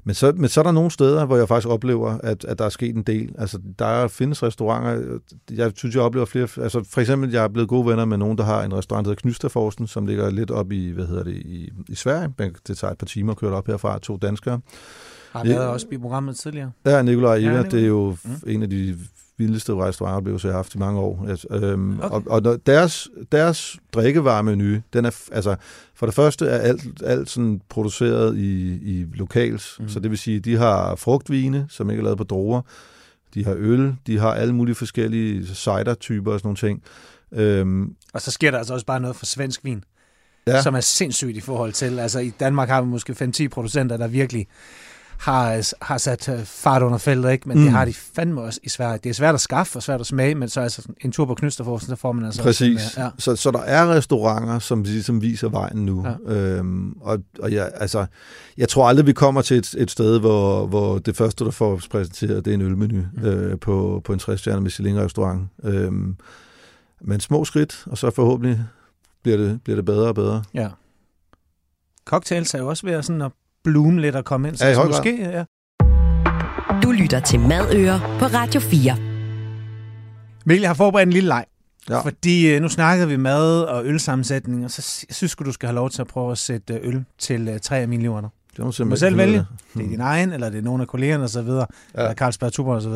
men, 0.04 0.14
så, 0.14 0.32
men 0.36 0.48
så 0.48 0.60
er 0.60 0.64
der 0.64 0.72
nogle 0.72 0.90
steder, 0.90 1.24
hvor 1.24 1.36
jeg 1.36 1.48
faktisk 1.48 1.68
oplever, 1.68 2.18
at, 2.22 2.44
at 2.44 2.58
der 2.58 2.64
er 2.64 2.68
sket 2.68 2.96
en 2.96 3.02
del. 3.02 3.34
Altså, 3.38 3.58
der 3.78 4.08
findes 4.08 4.42
restauranter, 4.42 5.18
jeg 5.50 5.72
synes, 5.76 5.94
jeg 5.94 6.02
oplever 6.02 6.26
flere, 6.26 6.48
altså 6.62 6.84
for 6.90 7.00
eksempel, 7.00 7.30
jeg 7.30 7.44
er 7.44 7.48
blevet 7.48 7.68
gode 7.68 7.86
venner 7.86 8.04
med 8.04 8.16
nogen, 8.16 8.38
der 8.38 8.44
har 8.44 8.62
en 8.62 8.74
restaurant, 8.74 9.04
der 9.04 9.10
hedder 9.10 9.20
Knysterforsen, 9.20 9.86
som 9.86 10.06
ligger 10.06 10.30
lidt 10.30 10.50
op 10.50 10.72
i, 10.72 10.90
hvad 10.90 11.06
hedder 11.06 11.24
det, 11.24 11.34
i, 11.34 11.70
i 11.88 11.94
Sverige. 11.94 12.34
Det 12.68 12.78
tager 12.78 12.90
et 12.92 12.98
par 12.98 13.06
timer 13.06 13.32
at 13.32 13.38
køre 13.38 13.52
op 13.52 13.66
herfra, 13.66 13.98
to 13.98 14.16
danskere. 14.16 14.60
har 15.32 15.44
Ja. 15.46 15.54
været 15.54 15.68
også 15.68 15.86
i 15.92 15.98
programmet 15.98 16.36
tidligere. 16.36 16.70
Ja, 16.86 17.02
Nikolaj 17.02 17.34
Ja, 17.34 17.40
Eva, 17.40 17.50
Nikolaj. 17.50 17.68
det 17.70 17.82
er 17.82 17.86
jo 17.88 18.16
mm. 18.24 18.30
en 18.50 18.62
af 18.62 18.70
de 18.70 18.98
vildeste 19.38 19.74
restauranteoplevelser, 19.74 20.48
jeg 20.48 20.52
har 20.54 20.58
haft 20.58 20.74
i 20.74 20.78
mange 20.78 21.00
år. 21.00 21.26
Altså, 21.28 21.48
øhm, 21.50 22.00
Okay. 22.00 22.16
okay. 22.16 22.26
Og, 22.30 22.42
og 22.44 22.66
deres, 22.66 23.08
deres 23.32 23.76
drikkevaremenu, 23.92 24.80
den 24.92 25.04
er, 25.04 25.20
altså, 25.32 25.56
for 25.94 26.06
det 26.06 26.14
første 26.14 26.46
er 26.46 26.58
alt, 26.58 27.02
alt 27.04 27.30
sådan 27.30 27.60
produceret 27.68 28.36
i, 28.36 28.74
i 28.82 29.06
lokals, 29.14 29.76
Mm. 29.78 29.82
mm. 29.84 29.88
så 29.88 30.00
det 30.00 30.10
vil 30.10 30.18
sige, 30.18 30.40
de 30.40 30.56
har 30.56 30.94
frugtvine, 30.96 31.66
som 31.70 31.90
ikke 31.90 32.00
er 32.00 32.04
lavet 32.04 32.18
på 32.18 32.24
druer, 32.24 32.60
de 33.34 33.44
har 33.44 33.54
øl, 33.58 33.94
de 34.06 34.18
har 34.18 34.34
alle 34.34 34.54
mulige 34.54 34.74
forskellige 34.74 35.46
cider-typer 35.46 36.32
og 36.32 36.38
sådan 36.40 36.46
nogle 36.46 36.56
ting. 36.56 36.82
Øhm, 37.32 37.94
Og 38.14 38.20
så 38.20 38.30
sker 38.30 38.50
der 38.50 38.58
altså 38.58 38.74
også 38.74 38.86
bare 38.86 39.00
noget 39.00 39.16
for 39.16 39.26
svensk 39.26 39.64
vin, 39.64 39.84
ja, 40.46 40.62
som 40.62 40.74
er 40.74 40.80
sindssygt 40.80 41.36
i 41.36 41.40
forhold 41.40 41.72
til. 41.72 41.98
Altså 41.98 42.18
i 42.18 42.30
Danmark 42.40 42.68
har 42.68 42.82
vi 42.82 42.88
måske 42.88 43.12
5-10 43.44 43.48
producenter, 43.48 43.96
der 43.96 44.08
virkelig 44.08 44.46
har, 45.18 45.72
har 45.84 45.98
sat 45.98 46.28
øh, 46.28 46.44
fart 46.44 46.82
under 46.82 46.98
feltet, 46.98 47.32
ikke? 47.32 47.48
men 47.48 47.58
mm. 47.58 47.64
det 47.64 47.72
har 47.72 47.84
de 47.84 47.94
fandme 47.94 48.40
også 48.40 48.60
i 48.62 48.68
Sverige. 48.68 48.98
Det 49.04 49.10
er 49.10 49.14
svært 49.14 49.34
at 49.34 49.40
skaffe 49.40 49.78
og 49.78 49.82
svært 49.82 50.00
at 50.00 50.06
smage, 50.06 50.34
men 50.34 50.48
så 50.48 50.60
altså 50.60 50.82
en 51.00 51.12
tur 51.12 51.24
på 51.24 51.34
Knysterforsen, 51.34 51.88
så 51.88 51.96
får 51.96 52.12
man 52.12 52.24
altså... 52.24 52.42
Præcis. 52.42 52.80
Sådan, 52.80 53.04
ja. 53.04 53.10
så, 53.18 53.36
så 53.36 53.50
der 53.50 53.60
er 53.60 53.90
restauranter, 53.90 54.58
som 54.58 54.82
ligesom 54.82 55.22
viser 55.22 55.48
vejen 55.48 55.86
nu. 55.86 56.06
Ja. 56.28 56.34
Øhm, 56.34 56.92
og 57.00 57.18
og 57.38 57.52
jeg, 57.52 57.70
altså, 57.74 58.06
jeg 58.56 58.68
tror 58.68 58.88
aldrig, 58.88 59.06
vi 59.06 59.12
kommer 59.12 59.42
til 59.42 59.56
et, 59.56 59.74
et 59.78 59.90
sted, 59.90 60.20
hvor, 60.20 60.66
hvor 60.66 60.98
det 60.98 61.16
første, 61.16 61.44
der 61.44 61.50
får 61.50 61.80
præsenteret, 61.90 62.44
det 62.44 62.50
er 62.50 62.54
en 62.54 62.62
ølmenu 62.62 63.04
mm. 63.12 63.24
øh, 63.24 63.58
på, 63.58 64.00
på 64.04 64.12
en 64.12 64.20
60-stjerne 64.22 64.60
Michelin-restaurant. 64.60 65.48
Øhm, 65.64 66.16
men 67.00 67.20
små 67.20 67.44
skridt, 67.44 67.84
og 67.86 67.98
så 67.98 68.10
forhåbentlig 68.10 68.60
bliver 69.22 69.36
det, 69.36 69.62
bliver 69.62 69.76
det 69.76 69.84
bedre 69.84 70.08
og 70.08 70.14
bedre. 70.14 70.42
Ja. 70.54 70.68
Cocktails 72.04 72.54
er 72.54 72.58
jo 72.58 72.68
også 72.68 72.86
ved 72.86 72.94
at, 72.94 73.04
sådan 73.04 73.22
at 73.22 73.32
bloom 73.68 73.98
lidt 73.98 74.16
og 74.16 74.24
komme 74.24 74.48
ind. 74.48 74.56
Så, 74.56 74.66
ja, 74.66 74.74
så 74.74 74.84
måske, 74.84 75.16
ja. 75.20 75.44
Du 76.82 76.90
lytter 76.90 77.20
til 77.20 77.40
Madøer 77.40 77.98
på 78.18 78.24
Radio 78.24 78.60
4. 78.60 78.96
Mikkel, 80.46 80.60
jeg 80.60 80.68
har 80.68 80.74
forberedt 80.74 81.06
en 81.06 81.12
lille 81.12 81.28
leg. 81.28 81.44
Ja. 81.90 82.00
Fordi 82.00 82.54
øh, 82.54 82.62
nu 82.62 82.68
snakkede 82.68 83.08
vi 83.08 83.16
mad 83.16 83.62
og 83.62 83.86
ølsammensætning, 83.86 84.64
og 84.64 84.70
så 84.70 85.04
jeg 85.08 85.14
synes 85.14 85.36
du 85.36 85.52
skal 85.52 85.66
have 85.66 85.74
lov 85.74 85.90
til 85.90 86.00
at 86.00 86.06
prøve 86.06 86.32
at 86.32 86.38
sætte 86.38 86.74
øh, 86.74 86.80
øl 86.82 87.04
til 87.18 87.48
uh, 87.48 87.58
tre 87.62 87.78
af 87.78 87.88
millioner. 87.88 88.28
Det 88.56 88.64
må 88.64 88.70
du 88.70 88.84
må 88.84 88.96
selv 88.96 89.16
vælge. 89.16 89.44
Det 89.74 89.84
er 89.84 89.88
din 89.88 90.00
egen, 90.00 90.32
eller 90.32 90.50
det 90.50 90.58
er 90.58 90.62
nogen 90.62 90.80
af 90.80 90.88
kollegerne 90.88 91.24
osv., 91.24 91.38
ja. 91.38 91.64
eller 91.94 92.14
Carlsberg 92.14 92.52
Tuber 92.52 92.76
osv. 92.76 92.92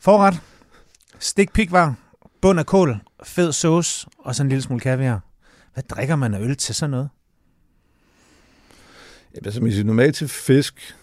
Forret, 0.00 0.40
stik 1.18 1.52
pikvar, 1.52 1.94
bund 2.42 2.58
af 2.58 2.66
kål, 2.66 3.00
fed 3.24 3.52
sauce 3.52 4.06
og 4.18 4.34
så 4.34 4.42
en 4.42 4.48
lille 4.48 4.62
smule 4.62 4.80
kaviar. 4.80 5.20
Hvad 5.74 5.82
drikker 5.82 6.16
man 6.16 6.34
af 6.34 6.40
øl 6.40 6.56
til 6.56 6.74
sådan 6.74 6.90
noget? 6.90 7.08
Altså, 9.34 9.60
hvis 9.60 9.84
normalt 9.84 10.14
til 10.14 10.28
fisk 10.28 10.96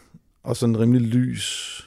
og 0.44 0.56
sådan 0.56 0.80
rimelig 0.80 1.02
lys, 1.02 1.82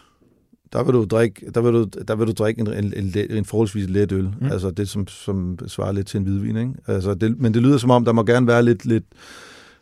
der 0.72 0.84
vil 0.84 0.94
du 0.94 1.04
drikke, 1.04 1.50
der 1.54 1.60
vil 1.60 1.72
du, 1.72 1.84
der 2.08 2.16
vil 2.16 2.26
du 2.26 2.32
drikke 2.32 2.60
en, 2.60 2.72
en, 2.72 2.92
en, 2.96 3.30
en 3.30 3.44
forholdsvis 3.44 3.88
let 3.88 4.12
øl. 4.12 4.32
Mm. 4.40 4.46
Altså 4.46 4.70
det, 4.70 4.88
som, 4.88 5.08
som 5.08 5.58
svarer 5.66 5.92
lidt 5.92 6.06
til 6.06 6.18
en 6.18 6.24
hvidvin. 6.24 6.56
Ikke? 6.56 6.72
Altså 6.86 7.14
det, 7.14 7.38
men 7.38 7.54
det 7.54 7.62
lyder 7.62 7.78
som 7.78 7.90
om, 7.90 8.04
der 8.04 8.12
må 8.12 8.24
gerne 8.24 8.46
være 8.46 8.62
lidt, 8.62 8.86
lidt 8.86 9.04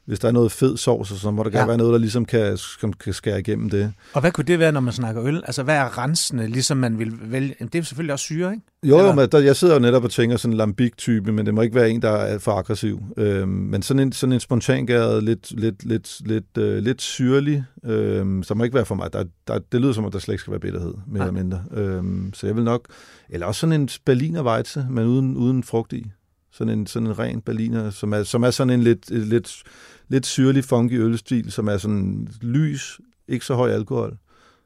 hvis 0.06 0.18
der 0.18 0.28
er 0.28 0.32
noget 0.32 0.52
fed 0.52 0.76
sovs, 0.76 1.20
så 1.20 1.30
må 1.30 1.42
der 1.42 1.50
gerne 1.50 1.60
ja. 1.60 1.66
være 1.66 1.76
noget, 1.76 1.92
der 1.92 1.98
ligesom 1.98 2.24
kan, 2.24 2.56
som 2.56 2.92
kan 2.92 3.12
skære 3.12 3.38
igennem 3.38 3.70
det. 3.70 3.92
Og 4.12 4.20
hvad 4.20 4.32
kunne 4.32 4.44
det 4.44 4.58
være, 4.58 4.72
når 4.72 4.80
man 4.80 4.92
snakker 4.92 5.24
øl? 5.24 5.42
Altså, 5.46 5.62
hvad 5.62 5.76
er 5.76 5.98
rensende, 5.98 6.46
ligesom 6.46 6.76
man 6.76 6.98
vil 6.98 7.12
vælge? 7.20 7.54
Det 7.60 7.74
er 7.74 7.82
selvfølgelig 7.82 8.12
også 8.12 8.22
syre, 8.22 8.52
ikke? 8.52 8.66
Jo, 8.82 8.98
jo 8.98 9.12
men 9.12 9.28
der, 9.32 9.38
jeg 9.38 9.56
sidder 9.56 9.74
jo 9.74 9.80
netop 9.80 10.04
og 10.04 10.10
tænker 10.10 10.36
sådan 10.36 10.52
en 10.52 10.56
lambik-type, 10.56 11.32
men 11.32 11.46
det 11.46 11.54
må 11.54 11.62
ikke 11.62 11.74
være 11.74 11.90
en, 11.90 12.02
der 12.02 12.10
er 12.10 12.38
for 12.38 12.52
aggressiv. 12.52 13.02
Øhm, 13.16 13.48
men 13.48 13.82
sådan 13.82 14.02
en, 14.02 14.12
sådan 14.12 14.32
en 14.32 14.40
spontangæret, 14.40 15.22
lidt, 15.22 15.60
lidt, 15.60 15.84
lidt, 15.84 16.20
lidt, 16.26 16.58
øh, 16.58 16.82
lidt 16.82 17.02
syrlig, 17.02 17.64
øhm, 17.84 18.42
så 18.42 18.54
må 18.54 18.64
ikke 18.64 18.74
være 18.74 18.84
for 18.84 18.94
mig. 18.94 19.12
Der, 19.12 19.24
der, 19.46 19.58
det 19.72 19.80
lyder 19.80 19.92
som, 19.92 20.04
at 20.04 20.12
der 20.12 20.18
slet 20.18 20.34
ikke 20.34 20.40
skal 20.40 20.50
være 20.50 20.60
bitterhed, 20.60 20.94
mere 21.06 21.22
eller 21.22 21.42
mindre. 21.42 21.62
Øhm, 21.74 22.30
så 22.34 22.46
jeg 22.46 22.56
vil 22.56 22.64
nok... 22.64 22.86
Eller 23.28 23.46
også 23.46 23.60
sådan 23.60 23.80
en 23.80 23.88
berliner 24.04 24.86
men 24.90 25.06
uden, 25.06 25.36
uden 25.36 25.62
frugt 25.62 25.92
i. 25.92 26.10
Sådan 26.58 26.78
en, 26.78 26.86
sådan 26.86 27.08
en 27.08 27.18
ren 27.18 27.40
berliner, 27.40 27.90
som 27.90 28.12
er, 28.12 28.22
som 28.22 28.42
er 28.42 28.50
sådan 28.50 28.70
en 28.70 28.82
lidt, 28.82 29.10
lidt 29.10 29.62
lidt 30.08 30.26
syrlig, 30.26 30.64
funky 30.64 31.00
ølstil, 31.00 31.52
som 31.52 31.68
er 31.68 31.76
sådan 31.76 32.28
lys, 32.40 33.00
ikke 33.28 33.44
så 33.44 33.54
høj 33.54 33.70
alkohol, 33.70 34.16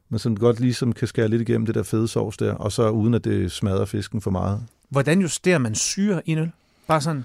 men 0.08 0.18
som 0.18 0.36
godt 0.36 0.60
ligesom 0.60 0.92
kan 0.92 1.08
skære 1.08 1.28
lidt 1.28 1.42
igennem 1.42 1.66
det 1.66 1.74
der 1.74 1.82
fede 1.82 2.08
sovs 2.08 2.36
der, 2.36 2.54
og 2.54 2.72
så 2.72 2.90
uden 2.90 3.14
at 3.14 3.24
det 3.24 3.52
smadrer 3.52 3.84
fisken 3.84 4.20
for 4.20 4.30
meget. 4.30 4.62
Hvordan 4.88 5.20
justerer 5.20 5.58
man 5.58 5.74
syre 5.74 6.22
i 6.26 6.32
en 6.32 6.38
øl? 6.38 6.50
Bare 6.86 7.00
sådan? 7.00 7.24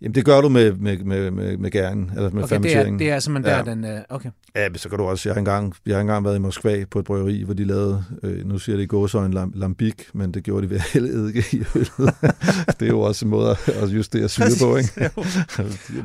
Jamen, 0.00 0.14
det 0.14 0.24
gør 0.24 0.40
du 0.40 0.48
med, 0.48 0.72
med, 0.72 0.98
med, 0.98 1.30
med, 1.30 1.56
med 1.56 1.70
gæringen, 1.70 2.10
eller 2.16 2.30
med 2.30 2.42
okay, 2.42 2.48
fermenteringen. 2.48 2.98
Det 2.98 3.06
er, 3.06 3.10
det 3.10 3.16
er 3.16 3.20
simpelthen 3.20 3.52
ja. 3.52 3.58
der, 3.58 3.90
den... 3.90 3.98
Uh, 4.10 4.16
okay. 4.16 4.30
Ja, 4.56 4.68
men 4.68 4.78
så 4.78 4.88
kan 4.88 4.98
du 4.98 5.04
også... 5.04 5.28
Jeg 5.28 5.34
har 5.34 5.38
engang, 5.38 5.74
jeg 5.86 5.96
har 5.96 6.00
engang 6.00 6.24
været 6.24 6.36
i 6.36 6.38
Moskva 6.38 6.84
på 6.90 6.98
et 6.98 7.04
bryggeri, 7.04 7.42
hvor 7.42 7.54
de 7.54 7.64
lavede, 7.64 8.04
øh, 8.22 8.46
nu 8.46 8.58
siger 8.58 8.76
det 8.76 8.82
i 8.82 8.86
gåsøjne, 8.86 9.34
lam, 9.34 9.52
lambik, 9.54 10.08
men 10.12 10.34
det 10.34 10.44
gjorde 10.44 10.66
de 10.66 10.70
ved 10.70 10.76
at 10.76 10.82
hælde 10.92 11.08
eddike 11.08 11.44
i 11.52 11.64
øllet. 11.74 12.14
det 12.80 12.82
er 12.82 12.86
jo 12.86 13.00
også 13.00 13.24
en 13.24 13.30
måde 13.30 13.56
at 13.68 13.88
justere 13.88 14.28
syre 14.28 14.46
på, 14.60 14.76
ikke? 14.76 14.90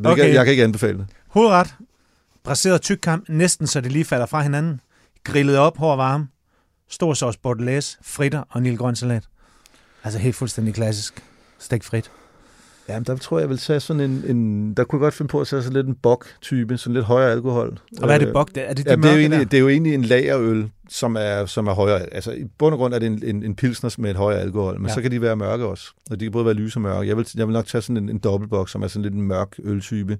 okay. 0.06 0.24
jeg, 0.26 0.34
jeg 0.34 0.46
kan 0.46 0.52
ikke 0.52 0.64
anbefale 0.64 0.98
det. 0.98 1.08
Hovedret. 1.28 1.76
Braseret 2.44 2.82
tykkam, 2.82 3.26
næsten 3.30 3.68
så 3.68 3.82
det 3.82 3.92
lige 3.92 4.06
falder 4.06 4.26
fra 4.26 4.42
hinanden. 4.42 4.82
Grillet 5.24 5.58
op, 5.58 5.78
hård 5.78 5.98
varme. 5.98 6.28
Stor 6.89 7.14
sauce 7.14 7.39
bordelaise, 7.39 7.98
fritter 8.02 8.44
og 8.50 8.68
en 8.68 8.78
grøn 8.78 8.96
salat. 8.96 9.24
Altså 10.04 10.20
helt 10.20 10.36
fuldstændig 10.36 10.74
klassisk. 10.74 11.24
Stik 11.60 11.84
frit. 11.84 12.12
Ja, 12.92 13.00
men 13.00 13.04
der 13.04 13.16
tror 13.16 13.38
jeg, 13.38 13.42
jeg 13.42 13.50
vil 13.50 13.58
tage 13.58 13.80
sådan 13.80 14.12
en, 14.12 14.24
en 14.28 14.74
der 14.74 14.84
kunne 14.84 14.98
jeg 14.98 15.02
godt 15.02 15.14
finde 15.14 15.30
på 15.30 15.42
at 15.42 15.48
tage 15.48 15.62
sådan 15.62 15.76
lidt 15.76 15.88
en 15.88 15.96
bok-type, 15.96 16.78
sådan 16.78 16.94
lidt 16.94 17.06
højere 17.06 17.32
alkohol. 17.32 17.80
Og 17.98 18.06
hvad 18.06 18.16
er 18.16 18.26
det 18.26 18.34
bok? 18.34 18.50
Er 18.56 18.74
det, 18.74 18.86
de 18.86 18.92
ja, 18.92 18.96
det, 18.96 19.06
er 19.06 19.12
jo 19.12 19.20
egentlig, 19.20 19.52
det 19.52 19.58
er 19.58 19.62
jo 19.62 19.70
egentlig 19.70 19.94
en 19.94 20.02
lagerøl, 20.02 20.70
som 20.89 21.16
er, 21.20 21.46
som 21.46 21.68
er 21.68 21.74
højere. 21.74 22.14
Altså 22.14 22.32
i 22.32 22.44
bund 22.58 22.74
og 22.74 22.80
grund 22.80 22.94
er 22.94 23.00
det 23.00 23.06
en, 23.06 23.24
en, 23.24 23.44
en 23.44 23.56
pilsner 23.56 23.96
med 23.98 24.10
et 24.12 24.16
højere 24.16 24.39
alkohol, 24.42 24.80
men 24.80 24.88
ja. 24.88 24.94
så 24.94 25.02
kan 25.02 25.12
de 25.12 25.22
være 25.22 25.36
mørke 25.36 25.66
også. 25.66 25.92
Og 26.12 26.20
de 26.20 26.26
kan 26.26 26.32
både 26.32 26.46
være 26.46 26.54
lyse 26.54 26.78
og 26.78 26.82
mørke. 26.82 27.08
Jeg 27.08 27.18
vil, 27.18 27.28
jeg 27.36 27.48
vil 27.48 27.54
nok 27.54 27.66
tage 27.66 27.82
sådan 27.82 27.98
en, 27.98 28.10
en 28.10 28.18
dobbeltbok, 28.18 28.70
som 28.70 28.82
er 28.82 28.88
sådan 28.88 29.04
lidt 29.04 29.14
en 29.14 29.22
mørk 29.22 29.56
øltype, 29.64 30.18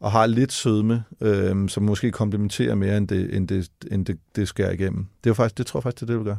og 0.00 0.12
har 0.12 0.26
lidt 0.26 0.52
sødme, 0.52 1.04
øh, 1.20 1.68
som 1.68 1.82
måske 1.82 2.10
komplementerer 2.10 2.74
mere, 2.74 2.96
end 2.96 3.08
det, 3.08 3.36
end 3.36 3.48
det, 3.48 3.68
end 3.90 4.06
det, 4.06 4.18
det 4.36 4.48
skærer 4.48 4.70
igennem. 4.70 5.06
Det, 5.24 5.30
er 5.30 5.34
faktisk, 5.34 5.58
det 5.58 5.66
tror 5.66 5.78
jeg 5.78 5.82
faktisk, 5.82 6.00
det 6.00 6.02
er 6.02 6.06
det, 6.06 6.18
vil 6.18 6.24
gøre. 6.24 6.38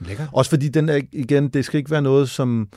Lækker. 0.00 0.26
Også 0.32 0.50
fordi 0.50 0.68
den 0.68 0.88
er, 0.88 1.00
igen, 1.12 1.48
det 1.48 1.64
skal 1.64 1.78
ikke 1.78 1.90
være 1.90 2.02
noget, 2.02 2.30
som 2.30 2.68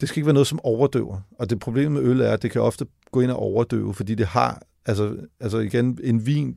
det 0.00 0.08
skal 0.08 0.18
ikke 0.18 0.26
være 0.26 0.34
noget, 0.34 0.46
som 0.46 0.60
overdøver. 0.64 1.20
Og 1.38 1.50
det 1.50 1.60
problem 1.60 1.92
med 1.92 2.02
øl 2.02 2.20
er, 2.20 2.30
at 2.30 2.42
det 2.42 2.50
kan 2.50 2.62
ofte 2.62 2.86
gå 3.12 3.20
ind 3.20 3.30
og 3.30 3.38
overdøve, 3.38 3.94
fordi 3.94 4.14
det 4.14 4.26
har, 4.26 4.62
altså, 4.86 5.16
altså 5.40 5.58
igen, 5.58 5.98
en 6.02 6.26
vin, 6.26 6.56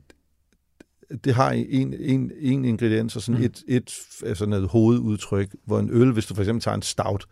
det 1.24 1.34
har 1.34 1.50
en, 1.50 1.94
en, 1.98 2.30
en 2.38 2.64
ingrediens 2.64 3.16
og 3.16 3.22
sådan 3.22 3.40
mm. 3.40 3.44
et, 3.44 3.62
et 3.68 3.94
altså 4.26 4.46
noget 4.46 4.68
hovedudtryk, 4.68 5.54
hvor 5.66 5.78
en 5.78 5.90
øl, 5.92 6.12
hvis 6.12 6.26
du 6.26 6.34
for 6.34 6.42
eksempel 6.42 6.62
tager 6.62 6.74
en 6.74 6.82
stout, 6.82 7.26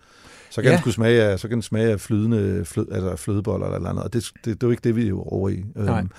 så 0.51 0.63
kan, 0.63 0.71
ja. 0.71 0.81
den, 0.85 0.93
smage 0.93 1.23
af, 1.23 1.41
så 1.41 1.49
kan 1.49 1.57
den 1.57 1.63
smage 1.63 1.93
af 1.93 2.01
flydende 2.01 2.65
flød, 2.65 2.87
altså 2.93 3.17
flødeboller 3.17 3.67
eller 3.67 3.89
andet, 3.89 4.05
og 4.05 4.13
det, 4.13 4.33
det, 4.35 4.45
det 4.45 4.63
er 4.63 4.67
jo 4.67 4.71
ikke 4.71 4.85
det, 4.85 4.97
vi 4.97 5.09
er 5.09 5.33
over 5.33 5.49
i. 5.49 5.65
Nej. 5.75 6.01
Um, 6.01 6.11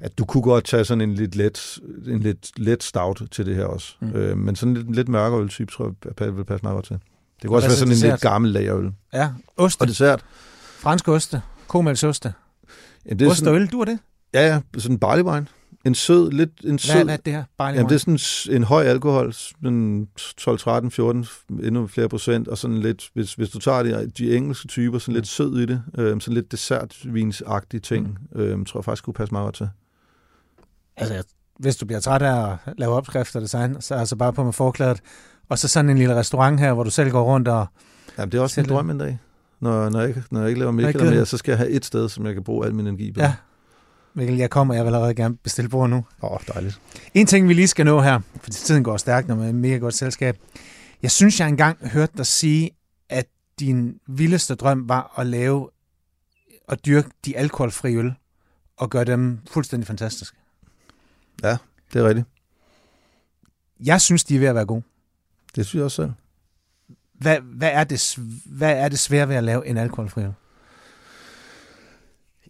at 0.00 0.18
du 0.18 0.24
kunne 0.24 0.42
godt 0.42 0.64
tage 0.64 0.84
sådan 0.84 1.00
en 1.00 1.14
lidt 1.14 1.36
let, 1.36 1.78
en 2.06 2.20
lidt 2.20 2.58
let 2.58 2.82
stout 2.82 3.22
til 3.30 3.46
det 3.46 3.56
her 3.56 3.64
også. 3.64 3.94
Mm. 4.00 4.08
Uh, 4.08 4.38
men 4.38 4.56
sådan 4.56 4.76
en 4.76 4.82
lidt, 4.82 4.96
lidt 4.96 5.08
mørkere 5.08 5.40
øltype, 5.40 5.72
tror 5.72 5.94
jeg, 6.20 6.36
vil 6.36 6.44
passe 6.44 6.62
meget 6.62 6.74
godt 6.74 6.86
til. 6.86 6.98
Det 7.42 7.48
kunne 7.48 7.56
også 7.56 7.68
være 7.68 7.76
sådan 7.76 7.94
en 7.94 8.10
lidt 8.10 8.20
gammel 8.20 8.50
lagerøl. 8.50 8.92
Ja, 9.12 9.28
oste. 9.56 9.82
Og 9.82 9.88
dessert. 9.88 10.24
Fransk 10.78 11.08
oste. 11.08 11.42
Komælsoste. 11.68 12.32
Ja, 13.06 13.14
det 13.14 13.26
er 13.26 13.30
ost 13.30 13.46
og 13.46 13.54
øl, 13.54 13.66
du 13.66 13.80
er 13.80 13.84
det? 13.84 13.98
Ja, 14.34 14.46
ja, 14.46 14.60
sådan 14.78 14.94
en 14.94 14.98
barley 14.98 15.24
wine. 15.24 15.46
En 15.84 15.94
sød, 15.94 16.30
lidt 16.30 16.50
en 16.64 16.78
sød... 16.78 16.94
Hvad, 16.94 17.04
hvad 17.04 17.14
er 17.14 17.18
det 17.24 17.32
her? 17.32 17.44
Barley 17.58 17.76
Jamen, 17.76 17.88
det 17.88 17.94
er 17.94 18.18
sådan 18.18 18.56
en 18.56 18.64
høj 18.64 18.84
alkohol, 18.84 19.34
en 19.64 20.08
12, 20.36 20.58
13, 20.58 20.90
14, 20.90 21.26
endnu 21.62 21.86
flere 21.86 22.08
procent, 22.08 22.48
og 22.48 22.58
sådan 22.58 22.78
lidt, 22.78 23.10
hvis, 23.14 23.34
hvis 23.34 23.50
du 23.50 23.58
tager 23.58 23.82
de, 23.82 24.10
de 24.18 24.36
engelske 24.36 24.68
typer, 24.68 24.98
sådan 24.98 25.12
mm. 25.12 25.16
lidt 25.16 25.26
sød 25.26 25.58
i 25.58 25.66
det, 25.66 25.82
øh, 25.98 26.20
sådan 26.20 26.34
lidt 26.34 26.52
dessertvinsagtige 26.52 27.80
ting, 27.80 28.18
mm. 28.32 28.40
øh, 28.40 28.66
tror 28.66 28.80
jeg 28.80 28.84
faktisk 28.84 29.04
kunne 29.04 29.14
passe 29.14 29.34
meget 29.34 29.44
godt 29.44 29.54
til. 29.54 29.68
Altså, 30.96 31.22
hvis 31.58 31.76
du 31.76 31.86
bliver 31.86 32.00
træt 32.00 32.22
af 32.22 32.52
at 32.52 32.74
lave 32.78 32.94
opskrifter 32.94 33.38
og 33.38 33.42
design, 33.42 33.80
så 33.80 33.94
altså 33.94 34.16
bare 34.16 34.32
på 34.32 34.44
med 34.44 34.52
forklædet, 34.52 35.00
og 35.50 35.58
så 35.58 35.68
sådan 35.68 35.90
en 35.90 35.98
lille 35.98 36.16
restaurant 36.16 36.60
her, 36.60 36.72
hvor 36.72 36.82
du 36.82 36.90
selv 36.90 37.10
går 37.10 37.22
rundt 37.22 37.48
og... 37.48 37.66
Jamen, 38.18 38.32
det 38.32 38.38
er 38.38 38.42
også 38.42 38.60
en 38.60 38.68
drøm 38.68 38.90
en 38.90 38.98
dag. 38.98 39.18
Når, 39.60 39.88
når, 39.90 40.00
jeg, 40.00 40.08
ikke, 40.08 40.22
når 40.30 40.40
jeg 40.40 40.48
ikke 40.48 40.58
laver 40.58 40.72
Mikkel 40.72 41.04
mere, 41.04 41.26
så 41.26 41.36
skal 41.36 41.52
jeg 41.52 41.58
have 41.58 41.70
et 41.70 41.84
sted, 41.84 42.08
som 42.08 42.26
jeg 42.26 42.34
kan 42.34 42.44
bruge 42.44 42.66
al 42.66 42.74
min 42.74 42.86
energi 42.86 43.12
på. 43.12 43.20
Ja. 43.20 43.34
Mikkel, 44.14 44.36
jeg 44.36 44.50
kommer, 44.50 44.74
jeg 44.74 44.84
vil 44.84 44.88
allerede 44.88 45.14
gerne 45.14 45.36
bestille 45.36 45.68
bord 45.68 45.90
nu. 45.90 45.96
Åh, 46.22 46.32
oh, 46.32 46.38
dejligt. 46.54 46.80
En 47.14 47.26
ting, 47.26 47.48
vi 47.48 47.54
lige 47.54 47.68
skal 47.68 47.84
nå 47.84 48.00
her, 48.00 48.20
fordi 48.42 48.56
tiden 48.56 48.84
går 48.84 48.96
stærkt, 48.96 49.28
når 49.28 49.34
man 49.34 49.48
er 49.48 49.52
mega 49.52 49.76
godt 49.76 49.94
selskab. 49.94 50.36
Jeg 51.02 51.10
synes, 51.10 51.40
jeg 51.40 51.48
engang 51.48 51.88
hørte 51.88 52.12
dig 52.16 52.26
sige, 52.26 52.70
at 53.08 53.26
din 53.60 53.94
vildeste 54.06 54.54
drøm 54.54 54.88
var 54.88 55.14
at 55.18 55.26
lave 55.26 55.68
og 56.68 56.86
dyrke 56.86 57.08
de 57.24 57.36
alkoholfri 57.36 57.96
øl, 57.96 58.14
og 58.76 58.90
gøre 58.90 59.04
dem 59.04 59.38
fuldstændig 59.50 59.86
fantastiske. 59.86 60.36
Ja, 61.42 61.56
det 61.92 62.00
er 62.00 62.08
rigtigt. 62.08 62.26
Jeg 63.84 64.00
synes, 64.00 64.24
de 64.24 64.34
er 64.34 64.38
ved 64.38 64.48
at 64.48 64.54
være 64.54 64.66
gode. 64.66 64.82
Det 65.56 65.66
synes 65.66 65.74
jeg 65.74 65.84
også 65.84 66.02
selv. 66.02 66.12
Hvad, 67.14 67.38
hvad, 67.40 67.70
er 67.72 67.84
det, 67.84 68.18
hvad 68.46 68.76
er 68.76 68.88
det 68.88 68.98
svære 68.98 69.28
ved 69.28 69.36
at 69.36 69.44
lave 69.44 69.66
en 69.66 69.76
alkoholfri 69.76 70.22
øl? 70.22 70.32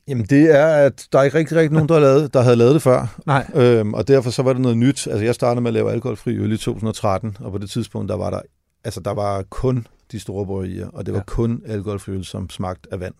Jamen 0.09 0.26
det 0.26 0.57
er, 0.57 0.66
at 0.66 1.07
der 1.12 1.18
er 1.18 1.22
ikke 1.22 1.38
rigtig, 1.38 1.57
rigtig 1.57 1.72
nogen, 1.72 1.88
der, 1.88 1.94
har 1.94 2.01
lavet, 2.01 2.34
der 2.34 2.42
havde 2.42 2.57
lavet 2.57 2.74
det 2.74 2.82
før. 2.82 3.20
Nej. 3.26 3.51
Øhm, 3.55 3.94
og 3.94 4.09
derfor 4.09 4.30
så 4.30 4.42
var 4.42 4.53
det 4.53 4.62
noget 4.62 4.76
nyt. 4.76 5.07
Altså 5.07 5.24
jeg 5.24 5.34
startede 5.34 5.61
med 5.61 5.70
at 5.70 5.74
lave 5.74 5.92
alkoholfri 5.92 6.36
øl 6.36 6.53
i 6.53 6.57
2013, 6.57 7.36
og 7.40 7.53
på 7.53 7.59
det 7.59 7.70
tidspunkt, 7.70 8.09
der 8.09 8.16
var 8.16 8.30
der, 8.30 8.40
altså 8.84 9.01
der 9.01 9.11
var 9.11 9.42
kun 9.42 9.86
de 10.12 10.20
store 10.20 10.46
bryggerier, 10.46 10.88
og 10.88 11.07
det 11.07 11.14
var 11.14 11.20
ja. 11.20 11.24
kun 11.24 11.62
alkoholfri 11.66 12.12
øl, 12.12 12.24
som 12.24 12.51
smagte 12.51 12.88
af 12.92 13.01
vand. 13.01 13.14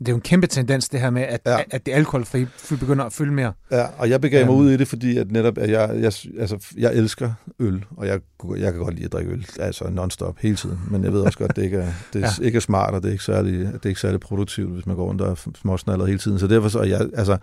Det 0.00 0.08
er 0.08 0.12
jo 0.12 0.16
en 0.16 0.20
kæmpe 0.22 0.46
tendens, 0.46 0.88
det 0.88 1.00
her 1.00 1.10
med, 1.10 1.22
at, 1.22 1.40
Ja. 1.46 1.58
at 1.70 1.86
det 1.86 1.92
alkoholfri 1.92 2.46
begynder 2.80 3.04
at 3.04 3.12
fylde 3.12 3.32
mere. 3.32 3.52
Ja, 3.70 3.86
og 3.98 4.10
jeg 4.10 4.20
begav 4.20 4.46
mig 4.46 4.52
Øhm. 4.52 4.60
ud 4.60 4.70
i 4.70 4.76
det, 4.76 4.88
fordi 4.88 5.16
at 5.16 5.30
netop, 5.30 5.58
at 5.58 5.70
jeg, 5.70 5.88
jeg, 5.94 6.12
altså, 6.38 6.66
jeg 6.78 6.94
elsker 6.94 7.32
øl, 7.58 7.84
og 7.96 8.06
jeg, 8.06 8.20
jeg 8.58 8.72
kan 8.72 8.82
godt 8.82 8.94
lide 8.94 9.04
at 9.04 9.12
drikke 9.12 9.30
øl, 9.32 9.46
altså 9.58 9.84
non-stop 9.84 10.36
hele 10.40 10.56
tiden, 10.56 10.78
men 10.90 11.04
jeg 11.04 11.12
ved 11.12 11.20
også 11.20 11.38
godt, 11.38 11.50
at 11.50 11.56
det 11.56 11.62
ikke 11.62 11.76
er, 11.76 11.92
det 12.12 12.24
er, 12.24 12.28
ja. 12.40 12.44
ikke 12.44 12.56
er 12.56 12.60
smart, 12.60 12.94
og 12.94 13.02
det 13.02 13.08
er 13.08 13.12
ikke 13.12 13.24
særlig, 13.24 13.52
det 13.58 13.80
er 13.84 13.88
ikke 13.88 14.00
særlig 14.00 14.20
produktivt, 14.20 14.72
hvis 14.72 14.86
man 14.86 14.96
går 14.96 15.04
rundt 15.06 15.20
og 15.20 15.30
er 15.30 15.50
småsnallet 15.60 16.06
hele 16.06 16.18
tiden. 16.18 16.38
Så 16.38 16.46
derfor 16.46 16.68
så, 16.68 16.82
jeg, 16.82 17.00
altså, 17.14 17.36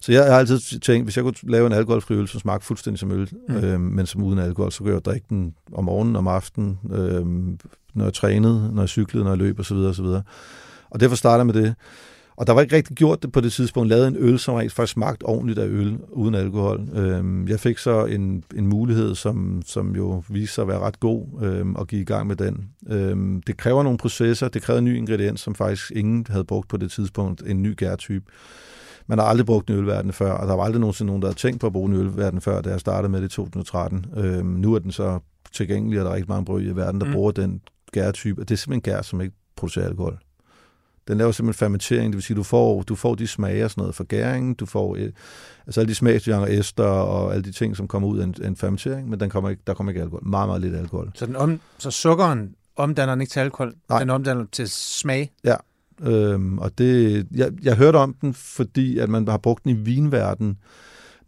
så 0.00 0.12
jeg 0.12 0.24
har 0.24 0.38
altid 0.38 0.58
tænkt, 0.80 1.06
hvis 1.06 1.16
jeg 1.16 1.24
kunne 1.24 1.34
lave 1.42 1.66
en 1.66 1.72
alkoholfri 1.72 2.14
øl, 2.14 2.28
som 2.28 2.40
smagte 2.40 2.66
fuldstændig 2.66 2.98
som 2.98 3.10
øl, 3.12 3.28
Mm. 3.48 3.54
øhm, 3.56 3.80
men 3.80 4.06
som 4.06 4.22
uden 4.22 4.38
alkohol, 4.38 4.72
så 4.72 4.78
kunne 4.78 4.94
jeg 4.94 5.04
drikke 5.04 5.26
den 5.30 5.54
om 5.72 5.84
morgenen, 5.84 6.16
om 6.16 6.28
aftenen, 6.28 6.78
øhm, 6.92 7.58
når 7.94 8.04
jeg 8.04 8.14
trænede, 8.14 8.70
når 8.74 8.82
jeg 8.82 8.88
cyklede, 8.88 9.24
når 9.24 9.30
jeg 9.30 9.38
løb 9.38 9.60
osv. 9.60 9.76
osv. 9.76 10.04
Og 10.90 11.00
derfor 11.00 11.16
starter 11.16 11.44
jeg 11.44 11.46
med 11.46 11.54
det. 11.54 11.74
Og 12.36 12.46
der 12.46 12.52
var 12.52 12.60
ikke 12.60 12.76
rigtig 12.76 12.96
gjort 12.96 13.22
det 13.22 13.32
på 13.32 13.40
det 13.40 13.52
tidspunkt, 13.52 13.88
lavet 13.88 14.08
en 14.08 14.16
øl, 14.18 14.38
som 14.38 14.54
rent 14.54 14.72
faktisk 14.72 14.92
smagte 14.92 15.22
ordentligt 15.24 15.58
af 15.58 15.66
øl, 15.66 15.98
uden 16.08 16.34
alkohol. 16.34 16.88
Øhm, 16.94 17.48
jeg 17.48 17.60
fik 17.60 17.78
så 17.78 18.04
en, 18.04 18.44
en 18.56 18.66
mulighed, 18.66 19.14
som, 19.14 19.62
som 19.66 19.96
jo 19.96 20.22
viste 20.28 20.54
sig 20.54 20.62
at 20.62 20.68
være 20.68 20.78
ret 20.78 21.00
god, 21.00 21.26
øhm, 21.42 21.76
at 21.76 21.88
give 21.88 22.00
i 22.00 22.04
gang 22.04 22.26
med 22.26 22.36
den. 22.36 22.68
Øhm, 22.88 23.42
det 23.42 23.56
kræver 23.56 23.82
nogle 23.82 23.98
processer, 23.98 24.48
det 24.48 24.62
kræver 24.62 24.78
en 24.78 24.84
ny 24.84 24.96
ingrediens, 24.96 25.40
som 25.40 25.54
faktisk 25.54 25.92
ingen 25.94 26.26
havde 26.28 26.44
brugt 26.44 26.68
på 26.68 26.76
det 26.76 26.90
tidspunkt, 26.90 27.42
en 27.46 27.62
ny 27.62 27.76
gærtype. 27.76 28.24
Man 29.06 29.18
har 29.18 29.26
aldrig 29.26 29.46
brugt 29.46 29.70
en 29.70 29.76
ølverden 29.76 30.12
før, 30.12 30.32
og 30.32 30.48
der 30.48 30.54
var 30.56 30.64
aldrig 30.64 30.80
nogensinde 30.80 31.06
nogen, 31.06 31.22
der 31.22 31.28
havde 31.28 31.38
tænkt 31.38 31.60
på 31.60 31.66
at 31.66 31.72
bruge 31.72 31.90
en 31.90 31.96
ølverden 31.96 32.40
før, 32.40 32.60
da 32.60 32.70
jeg 32.70 32.80
startede 32.80 33.12
med 33.12 33.20
det 33.20 33.26
i 33.26 33.34
2013. 33.34 34.06
Øhm, 34.16 34.46
nu 34.46 34.74
er 34.74 34.78
den 34.78 34.92
så 34.92 35.18
tilgængelig, 35.52 35.98
og 35.98 36.04
der 36.04 36.10
er 36.10 36.14
rigtig 36.14 36.30
mange 36.30 36.44
brød 36.44 36.62
i 36.62 36.70
verden, 36.76 37.00
der 37.00 37.06
Mm. 37.06 37.10
mm. 37.10 37.14
bruger 37.14 37.30
den 37.32 37.60
gærtype, 37.92 38.40
og 38.40 38.48
det 38.48 38.54
er 38.54 38.58
simpelthen 38.58 38.92
gær, 38.94 39.02
som 39.02 39.20
ikke 39.20 39.34
producerer 39.56 39.86
alkohol. 39.86 40.18
Den 41.08 41.18
laver 41.18 41.32
simpelthen 41.32 41.58
fermentering, 41.58 42.06
det 42.12 42.16
vil 42.16 42.22
sige, 42.22 42.36
du 42.36 42.42
får, 42.42 42.82
du 42.82 42.94
får 42.94 43.14
de 43.14 43.26
smager 43.26 43.64
og 43.64 43.70
sådan 43.70 43.82
noget 43.82 43.94
fra 43.94 44.04
gæringen, 44.08 44.54
du 44.54 44.66
får 44.66 44.96
øh, 44.96 45.10
altså 45.66 45.80
alle 45.80 45.88
de 45.88 45.94
smagsjanger, 45.94 46.46
ester 46.60 46.84
og 46.84 47.32
alle 47.34 47.44
de 47.44 47.52
ting, 47.52 47.76
som 47.76 47.88
kommer 47.88 48.08
ud 48.08 48.18
af 48.18 48.24
en, 48.24 48.34
en 48.44 48.56
fermentering, 48.56 49.08
men 49.10 49.20
den 49.20 49.30
kommer 49.30 49.50
ikke, 49.50 49.62
der 49.66 49.74
kommer 49.74 49.90
ikke 49.90 50.02
alkohol. 50.02 50.26
Meget, 50.26 50.48
meget 50.48 50.60
lidt 50.62 50.76
alkohol. 50.76 51.10
Så, 51.14 51.26
den 51.26 51.36
om, 51.36 51.60
så 51.78 51.90
sukkeren 51.90 52.54
omdanner 52.76 53.14
den 53.14 53.20
ikke 53.20 53.30
til 53.30 53.40
alkohol, 53.40 53.74
Nej. 53.88 53.98
den 53.98 54.10
omdanner 54.10 54.42
den 54.42 54.48
til 54.52 54.68
smag. 54.70 55.30
Øhm, 56.02 56.58
og 56.58 56.78
det, 56.78 57.26
jeg, 57.34 57.50
jeg 57.62 57.76
hørte 57.76 57.96
om 57.96 58.14
den, 58.20 58.34
fordi 58.34 58.98
at 58.98 59.08
man 59.08 59.28
har 59.28 59.38
brugt 59.38 59.64
den 59.64 59.70
i 59.70 59.74
vinverden, 59.74 60.58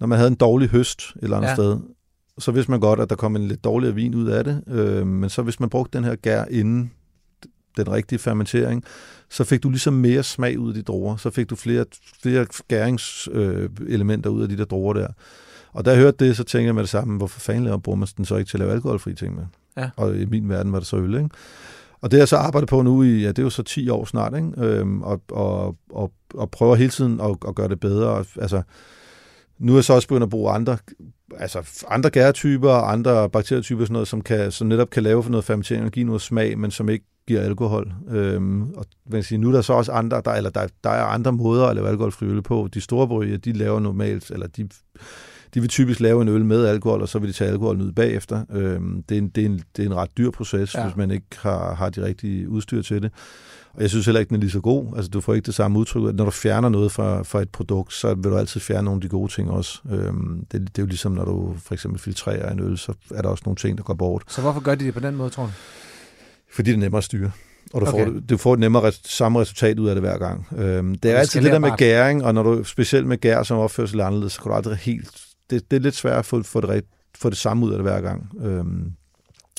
når 0.01 0.07
man 0.07 0.18
havde 0.18 0.29
en 0.29 0.35
dårlig 0.35 0.68
høst 0.68 1.01
et 1.03 1.23
eller 1.23 1.37
andet 1.37 1.47
Ja. 1.47 1.51
ja. 1.51 1.57
sted. 1.57 1.79
Så 2.39 2.53
vidste 2.53 2.70
man 2.70 2.81
godt, 2.81 3.01
at 3.01 3.11
der 3.11 3.16
kom 3.16 3.37
en 3.37 3.49
lidt 3.49 3.64
dårligere 3.64 3.95
vin 3.95 4.14
ud 4.14 4.27
af 4.27 4.45
det. 4.45 4.62
Øhm, 4.66 5.07
men 5.07 5.31
så 5.31 5.43
hvis 5.43 5.61
man 5.61 5.68
brugte 5.68 5.99
den 5.99 6.05
her 6.05 6.16
gær 6.16 6.45
inden 6.51 6.91
den 7.77 7.93
rigtige 7.93 8.18
fermentering, 8.18 8.85
så 9.31 9.45
fik 9.45 9.62
du 9.62 9.70
ligesom 9.70 9.95
mere 9.95 10.23
smag 10.23 10.59
ud 10.59 10.68
af 10.68 10.75
de 10.75 10.83
druer. 10.83 11.16
Så 11.16 11.31
fik 11.31 11.51
du 11.51 11.57
flere, 11.57 11.85
flere 12.23 12.47
skæringselementer 12.51 14.31
ud 14.31 14.43
af 14.43 14.49
de 14.49 14.57
der 14.57 14.64
druer 14.64 14.93
der. 14.93 15.09
Og 15.73 15.85
da 15.85 15.91
jeg 15.91 15.99
hørte 15.99 16.27
det, 16.27 16.37
så 16.37 16.45
tænkte 16.45 16.66
jeg 16.66 16.75
med 16.75 16.83
det 16.83 16.91
samme, 16.91 17.16
hvorfor 17.16 17.41
fanden 17.41 17.64
laver 17.64 17.79
bruger 17.79 17.97
man 17.97 18.09
den 18.16 18.25
så 18.25 18.37
ikke 18.37 18.49
til 18.51 18.57
at 18.57 18.61
lave 18.61 18.73
alkoholfri 18.73 19.14
ting 19.14 19.35
med? 19.35 19.45
Ja. 19.77 19.91
Og 19.97 20.16
i 20.16 20.25
min 20.25 20.49
verden 20.49 20.73
var 20.73 20.79
det 20.79 20.89
så 20.89 20.97
øl, 20.97 21.14
ikke? 21.14 21.29
Og 22.01 22.11
det 22.11 22.18
jeg 22.18 22.29
så 22.29 22.37
arbejdet 22.37 22.68
på 22.68 22.83
nu 22.83 23.03
i, 23.03 23.23
ja, 23.23 23.29
det 23.29 23.39
er 23.39 23.43
jo 23.43 23.51
så 23.51 23.62
10 23.62 23.89
år 23.89 24.05
snart, 24.05 24.37
ikke? 24.37 24.53
Øhm, 24.57 25.03
og, 25.03 25.20
og, 25.31 25.77
og, 25.91 26.12
og 26.35 26.51
prøver 26.51 26.75
hele 26.75 26.91
tiden 26.91 27.20
at, 27.20 27.37
at 27.49 27.55
gøre 27.55 27.68
det 27.68 27.81
bedre. 27.81 28.25
Altså, 28.41 28.62
nu 29.59 29.73
er 29.73 29.77
jeg 29.77 29.85
så 29.85 29.93
også 29.93 30.09
begyndt 30.09 30.23
at 30.23 30.31
bruge 30.31 30.53
andre, 30.53 30.79
altså 31.39 31.85
andre 31.89 32.11
gærtyper 32.11 32.70
og 32.70 32.93
andre 32.93 33.30
bakterietyper, 33.30 33.85
sådan 33.85 33.93
noget, 33.93 34.09
som, 34.09 34.20
kan, 34.20 34.53
som 34.53 34.66
netop 34.66 34.91
kan 34.91 35.03
lave 35.03 35.22
for 35.22 35.30
noget 35.30 35.45
fermentering 35.45 35.85
og 35.85 35.91
give 35.93 36.07
noget 36.07 36.22
smag, 36.22 36.59
men 36.59 36.70
som 36.70 36.89
ikke 36.89 37.05
giver 37.26 37.41
alkohol. 37.41 37.93
Øhm, 38.11 38.62
og 38.62 38.85
man 39.07 39.12
kan 39.12 39.22
sige, 39.22 39.39
nu 39.39 39.49
er 39.49 39.53
der 39.53 39.62
så 39.62 39.72
også 39.72 39.93
andre, 39.93 40.22
der, 40.24 40.33
eller 40.33 40.51
der, 40.51 40.66
der 40.85 40.91
er 40.91 41.03
andre 41.05 41.33
måder 41.33 41.66
at 41.66 41.76
lave 41.76 41.89
alkoholfri 41.89 42.26
øl 42.26 42.43
på. 42.43 42.68
De 42.74 42.80
store 42.80 43.09
bryggerier, 43.09 43.39
de 43.39 43.53
laver 43.53 43.80
normalt, 43.80 44.30
eller 44.30 44.47
de, 44.47 44.68
de 45.55 45.61
vil 45.61 45.68
typisk 45.68 46.01
lave 46.01 46.22
en 46.22 46.28
øl 46.28 46.45
med 46.45 46.66
alkohol, 46.66 47.03
og 47.03 47.09
så 47.09 47.18
vil 47.18 47.28
de 47.28 47.33
tage 47.33 47.51
alkoholen 47.51 47.83
ud 47.83 47.93
bagefter. 47.93 48.45
Øhm, 48.51 49.03
det, 49.09 49.14
er 49.14 49.18
en, 49.18 49.28
det, 49.28 49.43
er 49.43 49.47
en, 49.47 49.62
det 49.76 49.83
er 49.83 49.87
en 49.87 49.95
ret 49.95 50.11
dyr 50.18 50.30
proces, 50.30 50.74
Ja. 50.74 50.80
ja. 50.80 50.87
hvis 50.87 50.97
man 50.97 51.11
ikke 51.11 51.26
har, 51.39 51.74
har 51.74 51.91
de 51.91 52.05
rigtige 52.05 52.49
udstyr 52.49 52.83
til 52.83 53.03
det. 53.03 53.11
Og 53.75 53.83
jeg 53.83 53.91
synes 53.91 54.07
heller 54.07 54.20
ikke, 54.20 54.29
den 54.29 54.37
er 54.37 54.41
lige 54.41 54.51
så 54.51 54.61
god. 54.61 54.93
Altså, 54.97 55.11
du 55.11 55.20
får 55.20 55.35
ikke 55.35 55.47
det 55.47 55.55
samme 55.55 55.79
udtryk. 55.79 56.14
Når 56.14 56.25
du 56.25 56.31
fjerner 56.31 56.68
noget 56.68 56.93
fra, 56.93 57.23
fra 57.23 57.41
et 57.43 57.51
produkt, 57.51 57.93
så 57.93 58.14
vil 58.14 58.25
du 58.25 58.37
altid 58.37 58.61
fjerne 58.61 58.85
nogle 58.85 58.97
af 58.99 59.01
de 59.01 59.09
gode 59.09 59.33
ting 59.33 59.51
også. 59.51 59.79
Øhm, 59.91 60.47
det, 60.53 60.61
det 60.61 60.79
er 60.79 60.83
jo 60.83 60.87
ligesom, 60.87 61.12
når 61.12 61.25
du 61.25 61.55
for 61.59 61.75
eksempel 61.75 62.01
filtrerer 62.01 62.53
en 62.53 62.61
øl, 62.61 62.79
så 62.79 62.93
er 63.14 63.23
der 63.23 63.29
også 63.29 63.43
nogle 63.47 63.57
ting, 63.57 63.79
der 63.79 63.85
går 63.85 63.95
bort. 63.95 64.23
Så 64.29 64.41
hvorfor 64.41 64.61
gør 64.61 64.75
de 64.75 64.85
det 64.85 64.95
på 64.95 65.01
den 65.01 65.16
måde, 65.16 65.31
tror 65.31 65.45
du? 65.45 65.51
Fordi 66.55 66.70
det 66.70 66.77
er 66.77 66.81
nemmere 66.81 66.99
at 66.99 67.05
styre. 67.05 67.31
Og 67.75 67.81
du, 67.81 67.87
Okay. 67.87 68.05
får, 68.05 68.20
du 68.31 68.37
får 68.37 68.55
et 68.55 68.61
nemmere 68.61 68.89
res- 68.89 69.01
samme 69.05 69.41
resultat 69.41 69.79
ud 69.79 69.89
af 69.89 69.95
det 69.95 70.03
hver 70.03 70.18
gang. 70.18 70.47
Øhm, 70.57 70.95
det 70.95 71.11
er 71.11 71.16
altid 71.16 71.43
det 71.43 71.53
der 71.53 71.59
med 71.59 71.77
gæring, 71.77 72.25
og 72.25 72.35
når 72.35 72.43
du 72.43 72.64
specielt 72.64 73.07
med 73.07 73.18
gær, 73.20 73.43
som 73.43 73.59
opfører 73.59 73.87
sig 73.87 74.01
anderledes, 74.01 74.33
så 74.33 74.41
kan 74.43 74.51
du 74.51 74.57
aldrig 74.57 74.77
helt... 74.77 75.11
Det, 75.51 75.70
det 75.70 75.77
er 75.77 75.81
lidt 75.81 75.95
svært 75.95 76.18
at 76.18 76.25
få, 76.25 76.43
få, 76.43 76.61
det, 76.61 76.85
få 77.18 77.31
det 77.31 77.39
samme 77.39 77.66
ud 77.66 77.70
af 77.73 77.79
det 77.79 77.85
hver 77.85 78.01
gang. 78.01 78.31
Øhm, 78.43 78.93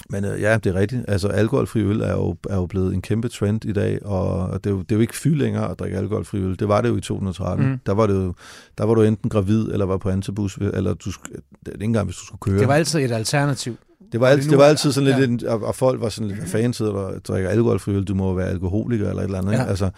men 0.09 0.25
øh, 0.25 0.41
ja, 0.41 0.57
det 0.57 0.75
er 0.75 0.79
rigtigt. 0.79 1.05
Altså, 1.07 1.27
alkoholfri 1.27 1.81
øl 1.81 2.01
er 2.01 2.11
jo, 2.11 2.35
er 2.49 2.55
jo 2.55 2.65
blevet 2.65 2.93
en 2.93 3.01
kæmpe 3.01 3.27
trend 3.27 3.65
i 3.65 3.73
dag, 3.73 4.05
og 4.05 4.63
det 4.63 4.69
er, 4.69 4.73
jo, 4.73 4.81
det 4.81 4.91
er 4.91 4.95
jo 4.95 5.01
ikke 5.01 5.15
fy 5.15 5.27
længere 5.27 5.71
at 5.71 5.79
drikke 5.79 5.97
alkoholfri 5.97 6.39
øl. 6.39 6.59
Det 6.59 6.67
var 6.67 6.81
det 6.81 6.89
jo 6.89 6.97
i 6.97 7.01
2013. 7.01 7.69
Mm. 7.69 7.79
Der, 7.85 7.91
var 7.91 8.07
det 8.07 8.13
jo, 8.13 8.33
der 8.77 8.83
var 8.83 8.93
du 8.93 9.01
enten 9.01 9.29
gravid, 9.29 9.71
eller 9.71 9.85
var 9.85 9.97
på 9.97 10.09
antibus, 10.09 10.57
eller 10.57 10.93
du, 10.93 11.09
det 11.09 11.67
er 11.67 11.71
ikke 11.71 11.83
engang, 11.83 12.05
hvis 12.05 12.15
du 12.15 12.25
skulle 12.25 12.39
køre. 12.39 12.59
Det 12.59 12.67
var 12.67 12.75
altid 12.75 12.99
et 12.99 13.11
alternativ. 13.11 13.77
Det 14.11 14.21
var, 14.21 14.27
altid, 14.27 14.49
det 14.49 14.57
var 14.57 14.65
altid 14.65 14.91
sådan 14.91 15.19
lidt, 15.19 15.41
ja. 15.41 15.53
og, 15.53 15.75
folk 15.75 16.01
var 16.01 16.09
sådan 16.09 16.27
lidt, 16.27 16.39
hvad 16.39 16.49
fanden 16.49 16.73
sidder 16.73 16.93
der 16.93 17.19
drikker 17.19 17.49
alkoholfri 17.49 17.91
øl, 17.91 18.03
du 18.03 18.15
må 18.15 18.33
være 18.33 18.49
alkoholiker 18.49 19.09
eller 19.09 19.21
et 19.21 19.25
eller 19.25 19.37
andet. 19.37 19.51
Ja. 19.51 19.57
Ikke? 19.57 19.69
Altså, 19.69 19.89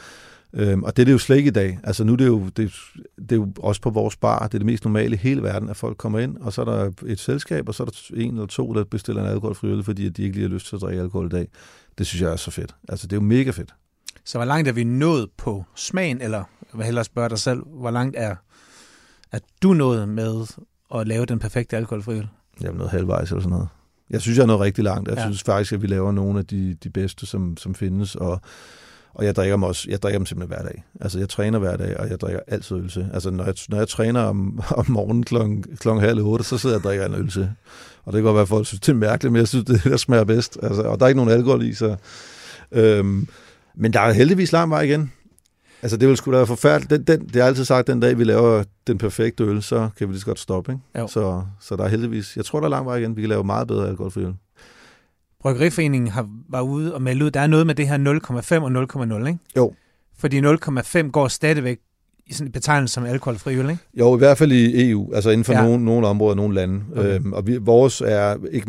øhm, 0.55 0.83
og 0.83 0.97
det 0.97 1.03
er 1.03 1.05
det 1.05 1.11
jo 1.11 1.17
slet 1.17 1.37
ikke 1.37 1.47
i 1.47 1.51
dag. 1.51 1.79
Altså 1.83 2.03
nu 2.03 2.13
er 2.13 2.17
det 2.17 2.27
jo, 2.27 2.49
det, 2.57 2.73
det 3.15 3.31
er 3.31 3.35
jo 3.35 3.53
også 3.59 3.81
på 3.81 3.89
vores 3.89 4.15
bar, 4.15 4.47
det 4.47 4.53
er 4.53 4.59
det 4.59 4.65
mest 4.65 4.83
normale 4.83 5.15
i 5.15 5.17
hele 5.17 5.43
verden, 5.43 5.69
at 5.69 5.77
folk 5.77 5.97
kommer 5.97 6.19
ind, 6.19 6.37
og 6.37 6.53
så 6.53 6.61
er 6.61 6.65
der 6.65 6.91
et 7.05 7.19
selskab, 7.19 7.67
og 7.69 7.75
så 7.75 7.83
er 7.83 7.87
der 7.87 8.21
en 8.21 8.33
eller 8.33 8.45
to, 8.45 8.73
der 8.73 8.83
bestiller 8.83 9.23
en 9.23 9.29
alkoholfri 9.29 9.67
øl, 9.67 9.83
fordi 9.83 10.09
de 10.09 10.23
ikke 10.23 10.35
lige 10.35 10.47
har 10.47 10.53
lyst 10.53 10.67
til 10.67 10.75
at 10.75 10.81
drikke 10.81 11.01
alkohol 11.01 11.25
i 11.25 11.29
dag. 11.29 11.47
Det 11.97 12.07
synes 12.07 12.21
jeg 12.21 12.31
er 12.31 12.35
så 12.35 12.51
fedt. 12.51 12.75
Altså 12.89 13.07
det 13.07 13.13
er 13.13 13.17
jo 13.17 13.27
mega 13.27 13.51
fedt. 13.51 13.73
Så 14.25 14.37
hvor 14.37 14.45
langt 14.45 14.67
er 14.67 14.73
vi 14.73 14.83
nået 14.83 15.29
på 15.37 15.65
smagen, 15.75 16.21
eller 16.21 16.43
vil 16.73 16.85
hellere 16.85 17.03
spørge 17.03 17.29
dig 17.29 17.39
selv, 17.39 17.63
hvor 17.65 17.91
langt 17.91 18.15
er, 18.17 18.35
er 19.31 19.39
du 19.63 19.73
nået 19.73 20.09
med 20.09 20.47
at 20.95 21.07
lave 21.07 21.25
den 21.25 21.39
perfekte 21.39 21.77
alkoholfri 21.77 22.17
øl? 22.17 22.27
Er 22.63 22.71
noget 22.71 22.91
halvvejs 22.91 23.29
eller 23.29 23.41
sådan 23.41 23.51
noget. 23.51 23.67
Jeg 24.09 24.21
synes, 24.21 24.37
jeg 24.37 24.43
er 24.43 24.47
noget 24.47 24.61
rigtig 24.61 24.83
langt. 24.83 25.09
Jeg 25.09 25.17
ja. 25.17 25.23
synes 25.23 25.43
faktisk, 25.43 25.73
at 25.73 25.81
vi 25.81 25.87
laver 25.87 26.11
nogle 26.11 26.39
af 26.39 26.45
de, 26.45 26.73
de 26.73 26.89
bedste, 26.89 27.25
som, 27.25 27.57
som 27.57 27.75
findes, 27.75 28.15
og, 28.15 28.41
og 29.15 29.25
jeg 29.25 29.35
drikker 29.35 29.53
dem 29.53 29.63
også. 29.63 29.87
Jeg 29.89 30.01
drikker 30.01 30.19
dem 30.19 30.25
simpelthen 30.25 30.57
hver 30.57 30.69
dag. 30.69 30.83
Altså, 31.01 31.19
jeg 31.19 31.29
træner 31.29 31.59
hver 31.59 31.77
dag, 31.77 31.99
og 31.99 32.09
jeg 32.09 32.19
drikker 32.19 32.39
altid 32.47 32.75
øl 32.75 32.89
til. 32.89 33.09
Altså, 33.13 33.31
når 33.31 33.43
jeg, 33.43 33.53
når 33.69 33.77
jeg 33.77 33.87
træner 33.87 34.21
om, 34.21 34.61
om 34.77 34.85
morgenen 34.89 35.23
klokken, 35.23 35.63
klokken 35.79 36.03
halv 36.03 36.19
otte, 36.19 36.45
så 36.45 36.57
sidder 36.57 36.75
jeg 36.75 36.79
og 36.79 36.89
drikker 36.89 37.05
en 37.05 37.15
øl 37.15 37.29
til. 37.29 37.49
Og 38.05 38.13
det 38.13 38.19
kan 38.19 38.23
godt 38.23 38.35
være, 38.35 38.41
at 38.41 38.47
folk 38.47 38.67
synes, 38.67 38.79
det 38.79 38.89
er 38.89 38.95
mærkeligt, 38.95 39.31
men 39.31 39.39
jeg 39.39 39.47
synes, 39.47 39.65
det 39.65 39.85
er 39.85 39.89
der 39.89 39.97
smager 39.97 40.23
bedst. 40.23 40.57
Altså, 40.63 40.81
og 40.81 40.99
der 40.99 41.05
er 41.05 41.07
ikke 41.07 41.17
nogen 41.17 41.31
alkohol 41.31 41.63
i, 41.63 41.73
så... 41.73 41.95
Øhm, 42.71 43.27
men 43.75 43.93
der 43.93 43.99
er 43.99 44.11
heldigvis 44.11 44.51
lang 44.51 44.69
vej 44.69 44.81
igen. 44.81 45.11
Altså, 45.81 45.97
det 45.97 46.07
vil 46.07 46.17
sgu 46.17 46.31
da 46.31 46.37
være 46.37 46.47
forfærdeligt. 46.47 46.89
Den, 46.89 47.19
den, 47.19 47.27
det 47.27 47.35
har 47.41 47.47
altid 47.47 47.65
sagt, 47.65 47.87
den 47.87 47.99
dag 47.99 48.17
vi 48.17 48.23
laver 48.23 48.63
den 48.87 48.97
perfekte 48.97 49.43
øl, 49.43 49.63
så 49.63 49.89
kan 49.97 50.07
vi 50.07 50.13
lige 50.13 50.19
så 50.19 50.25
godt 50.25 50.39
stoppe, 50.39 50.71
ikke? 50.71 50.83
Jo. 50.99 51.07
Så, 51.07 51.43
så 51.59 51.75
der 51.75 51.83
er 51.83 51.87
heldigvis... 51.87 52.37
Jeg 52.37 52.45
tror, 52.45 52.59
der 52.59 52.65
er 52.65 52.69
lang 52.69 52.85
vej 52.85 52.95
igen. 52.95 53.15
Vi 53.15 53.21
kan 53.21 53.29
lave 53.29 53.43
meget 53.43 53.67
bedre 53.67 53.87
alkoholfri 53.87 54.21
øl. 54.21 54.33
Bryggeriforeningen 55.45 56.11
har, 56.11 56.29
var 56.49 56.61
ude 56.61 56.93
og 56.95 57.01
melde 57.01 57.25
ud, 57.25 57.31
der 57.31 57.39
er 57.39 57.47
noget 57.47 57.67
med 57.67 57.75
det 57.75 57.87
her 57.87 57.97
0,5 57.97 58.63
og 58.63 59.17
0,0, 59.21 59.27
ikke? 59.27 59.39
Jo. 59.57 59.73
Fordi 60.17 60.41
0,5 60.41 61.09
går 61.11 61.27
stadigvæk 61.27 61.79
i 62.27 62.33
sådan 62.33 62.47
en 62.47 62.51
betegnelse 62.51 62.93
som 62.93 63.05
alkoholfri 63.05 63.55
øl, 63.55 63.69
ikke? 63.69 63.81
Jo, 63.93 64.15
i 64.15 64.17
hvert 64.17 64.37
fald 64.37 64.51
i 64.51 64.89
EU, 64.89 65.13
altså 65.13 65.29
inden 65.29 65.43
for 65.45 65.53
Ja. 65.53 65.63
nogle, 65.63 65.85
nogle 65.85 66.07
områder, 66.07 66.35
nogle 66.35 66.55
lande. 66.55 66.81
Okay. 66.95 67.15
Øhm, 67.15 67.33
og 67.33 67.47
vi, 67.47 67.57
vores 67.57 68.01
er 68.05 68.35
ikke 68.51 68.67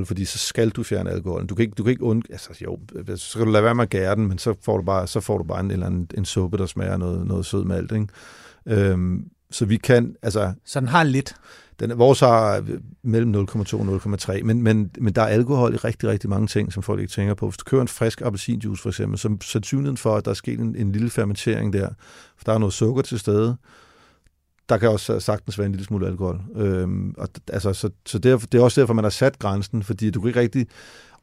0,0, 0.00 0.04
fordi 0.04 0.24
så 0.24 0.38
skal 0.38 0.68
du 0.70 0.82
fjerne 0.82 1.10
alkoholen. 1.10 1.46
Du 1.46 1.54
kan 1.54 1.62
ikke, 1.62 1.74
du 1.74 1.82
kan 1.82 1.90
ikke 1.90 2.04
und... 2.04 2.22
Altså 2.30 2.50
jo, 2.64 2.78
så 3.16 3.38
kan 3.38 3.46
du 3.46 3.52
lade 3.52 3.64
være 3.64 3.74
med 3.74 3.82
at 3.84 3.90
gære 3.90 4.14
den, 4.14 4.26
men 4.28 4.38
så 4.38 4.54
får 4.62 4.76
du 4.76 4.82
bare, 4.82 5.06
så 5.06 5.20
får 5.20 5.38
du 5.38 5.44
bare 5.44 5.60
en, 5.60 5.70
eller 5.70 5.86
anden, 5.86 6.08
en 6.18 6.24
suppe, 6.24 6.58
der 6.58 6.66
smager 6.66 6.96
noget, 6.96 7.26
noget 7.26 7.46
sød 7.46 7.64
malt, 7.64 7.92
ikke? 7.92 8.06
Øhm, 8.66 9.24
så 9.50 9.64
vi 9.64 9.76
kan, 9.76 10.14
altså, 10.22 10.52
Så 10.66 10.80
den 10.80 10.88
har 10.88 11.02
lidt 11.02 11.34
den, 11.80 11.98
vores 11.98 12.20
har 12.20 12.56
øh, 12.56 12.80
mellem 13.02 13.34
0,2 13.34 13.74
og 13.74 14.16
0,3, 14.16 14.42
men, 14.42 14.62
men, 14.62 14.90
men 14.98 15.12
der 15.12 15.22
er 15.22 15.26
alkohol 15.26 15.74
i 15.74 15.76
rigtig, 15.76 16.08
rigtig 16.08 16.30
mange 16.30 16.46
ting, 16.46 16.72
som 16.72 16.82
folk 16.82 17.00
ikke 17.00 17.12
tænker 17.12 17.34
på. 17.34 17.48
Hvis 17.48 17.56
du 17.56 17.64
kører 17.64 17.82
en 17.82 17.88
frisk 17.88 18.20
appelsinjuice 18.20 18.82
for 18.82 18.88
eksempel, 18.88 19.18
så 19.18 19.36
sandsynligheden 19.42 19.96
for, 19.96 20.16
at 20.16 20.24
der 20.24 20.30
er 20.30 20.34
sket 20.34 20.60
en, 20.60 20.76
en 20.76 20.92
lille 20.92 21.10
fermentering 21.10 21.72
der, 21.72 21.88
for 22.36 22.44
der 22.44 22.52
er 22.52 22.58
noget 22.58 22.74
sukker 22.74 23.02
til 23.02 23.18
stede, 23.18 23.56
der 24.68 24.78
kan 24.78 24.88
også 24.88 25.20
sagtens 25.20 25.58
være 25.58 25.66
en 25.66 25.72
lille 25.72 25.84
smule 25.84 26.06
alkohol. 26.06 26.40
Øhm, 26.56 27.14
og, 27.18 27.28
altså, 27.52 27.72
så 27.72 27.90
så 28.06 28.18
derfor, 28.18 28.46
det 28.46 28.58
er 28.58 28.62
også 28.62 28.80
derfor, 28.80 28.94
man 28.94 29.04
har 29.04 29.10
sat 29.10 29.38
grænsen, 29.38 29.82
fordi 29.82 30.10
du 30.10 30.20
kan 30.20 30.28
ikke 30.28 30.40
rigtig, 30.40 30.66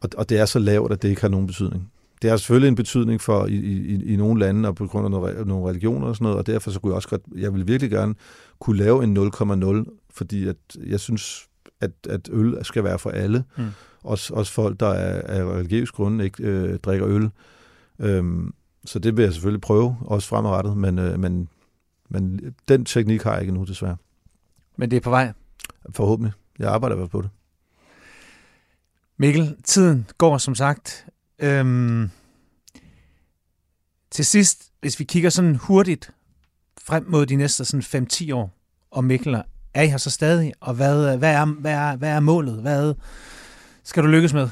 og, 0.02 0.10
og 0.18 0.30
det 0.30 0.40
er 0.40 0.46
så 0.46 0.60
lavt, 0.60 0.92
at 0.92 1.02
det 1.02 1.10
ikke 1.10 1.22
har 1.22 1.30
nogen 1.30 1.48
betydning. 1.48 1.92
Det 2.22 2.30
har 2.30 2.38
selvfølgelig 2.38 2.68
en 2.68 2.76
betydning 2.76 3.22
for 3.22 3.46
i, 3.46 3.56
i, 3.56 4.14
i 4.14 4.16
nogle 4.16 4.40
lande 4.40 4.70
og 4.70 4.76
på 4.76 4.88
grund 4.88 5.06
af 5.06 5.12
nogle, 5.12 5.46
nogle 5.46 5.70
religioner 5.70 6.08
og 6.08 6.16
sådan 6.16 6.24
noget, 6.24 6.38
og 6.38 6.48
derfor 6.48 6.72
så 6.72 6.80
kunne 6.80 6.90
jeg 6.90 6.96
også 6.96 7.10
godt, 7.10 7.22
jeg 7.36 7.54
vil 7.54 7.68
virkelig 7.68 7.92
gerne 7.92 8.16
kunne 8.60 8.78
lave 8.78 9.04
en 9.04 9.18
0,0, 9.18 10.01
fordi 10.14 10.48
at 10.48 10.58
jeg 10.86 11.00
synes, 11.00 11.48
at, 11.82 11.92
at 12.10 12.30
øl 12.32 12.66
skal 12.66 12.84
være 12.84 13.00
for 13.00 13.10
alle. 13.10 13.44
Mm. 13.58 13.68
Også, 14.04 14.34
også 14.34 14.54
folk, 14.54 14.80
der 14.80 14.88
er 14.88 15.22
af 15.22 15.44
religiøs 15.44 15.92
grund 15.92 16.22
ikke 16.22 16.44
øh, 16.44 16.80
drikker 16.80 17.08
øl. 17.08 17.30
Øhm, 18.00 18.54
så 18.86 19.00
det 19.00 19.18
vil 19.18 19.24
jeg 19.24 19.34
selvfølgelig 19.34 19.62
prøve, 19.62 19.98
også 20.02 20.28
fremadrettet, 20.28 20.78
men, 20.78 21.00
øh, 21.00 21.20
men, 21.20 21.50
men 22.10 22.56
den 22.68 22.86
teknik 22.86 23.24
har 23.24 23.32
jeg 23.32 23.42
ikke 23.42 23.54
nu, 23.54 23.64
desværre. 23.64 23.98
Men 24.78 24.92
det 24.92 24.98
er 24.98 25.02
på 25.02 25.10
vej. 25.10 25.34
Forhåbentlig. 25.90 26.34
Jeg 26.60 26.70
arbejder 26.70 26.96
i 26.96 26.98
hvert 26.98 27.12
fald 27.12 27.22
på 27.22 27.22
det. 27.22 27.30
Mikkel, 29.18 29.56
tiden 29.64 30.08
går 30.18 30.38
som 30.38 30.56
sagt. 30.56 31.06
Øhm, 31.40 32.10
til 34.12 34.26
sidst, 34.26 34.72
hvis 34.82 35.00
vi 35.00 35.04
kigger 35.04 35.30
sådan 35.30 35.56
hurtigt 35.56 36.12
frem 36.82 37.06
mod 37.08 37.26
de 37.26 37.36
næste 37.36 37.66
sådan 37.66 38.08
5-10 38.12 38.34
år, 38.34 38.58
og 38.92 39.04
Mikkel, 39.04 39.44
er 39.74 39.82
I 39.82 39.88
her 39.88 39.98
så 39.98 40.10
stadig? 40.10 40.54
Og 40.62 40.74
hvad, 40.74 41.18
hvad, 41.18 41.32
er, 41.34 41.46
hvad, 41.46 41.72
er, 41.72 41.96
hvad 41.96 42.10
er 42.10 42.20
målet? 42.20 42.54
Hvad 42.54 42.94
skal 43.84 44.04
du 44.04 44.08
lykkes 44.08 44.34
med? 44.34 44.50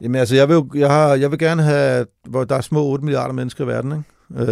Jamen 0.00 0.14
altså, 0.20 0.34
jeg 0.34 0.48
vil, 0.48 0.54
jo- 0.54 0.70
jeg, 0.74 0.90
har, 0.90 1.14
jeg 1.14 1.30
vil 1.30 1.38
gerne 1.38 1.62
have, 1.62 2.06
hvor 2.28 2.44
der 2.44 2.56
er 2.56 2.60
små 2.60 2.84
8 2.84 3.04
milliarder 3.04 3.34
mennesker 3.34 3.64
i 3.64 3.66
verden, 3.66 3.92
ikke? 3.92 4.02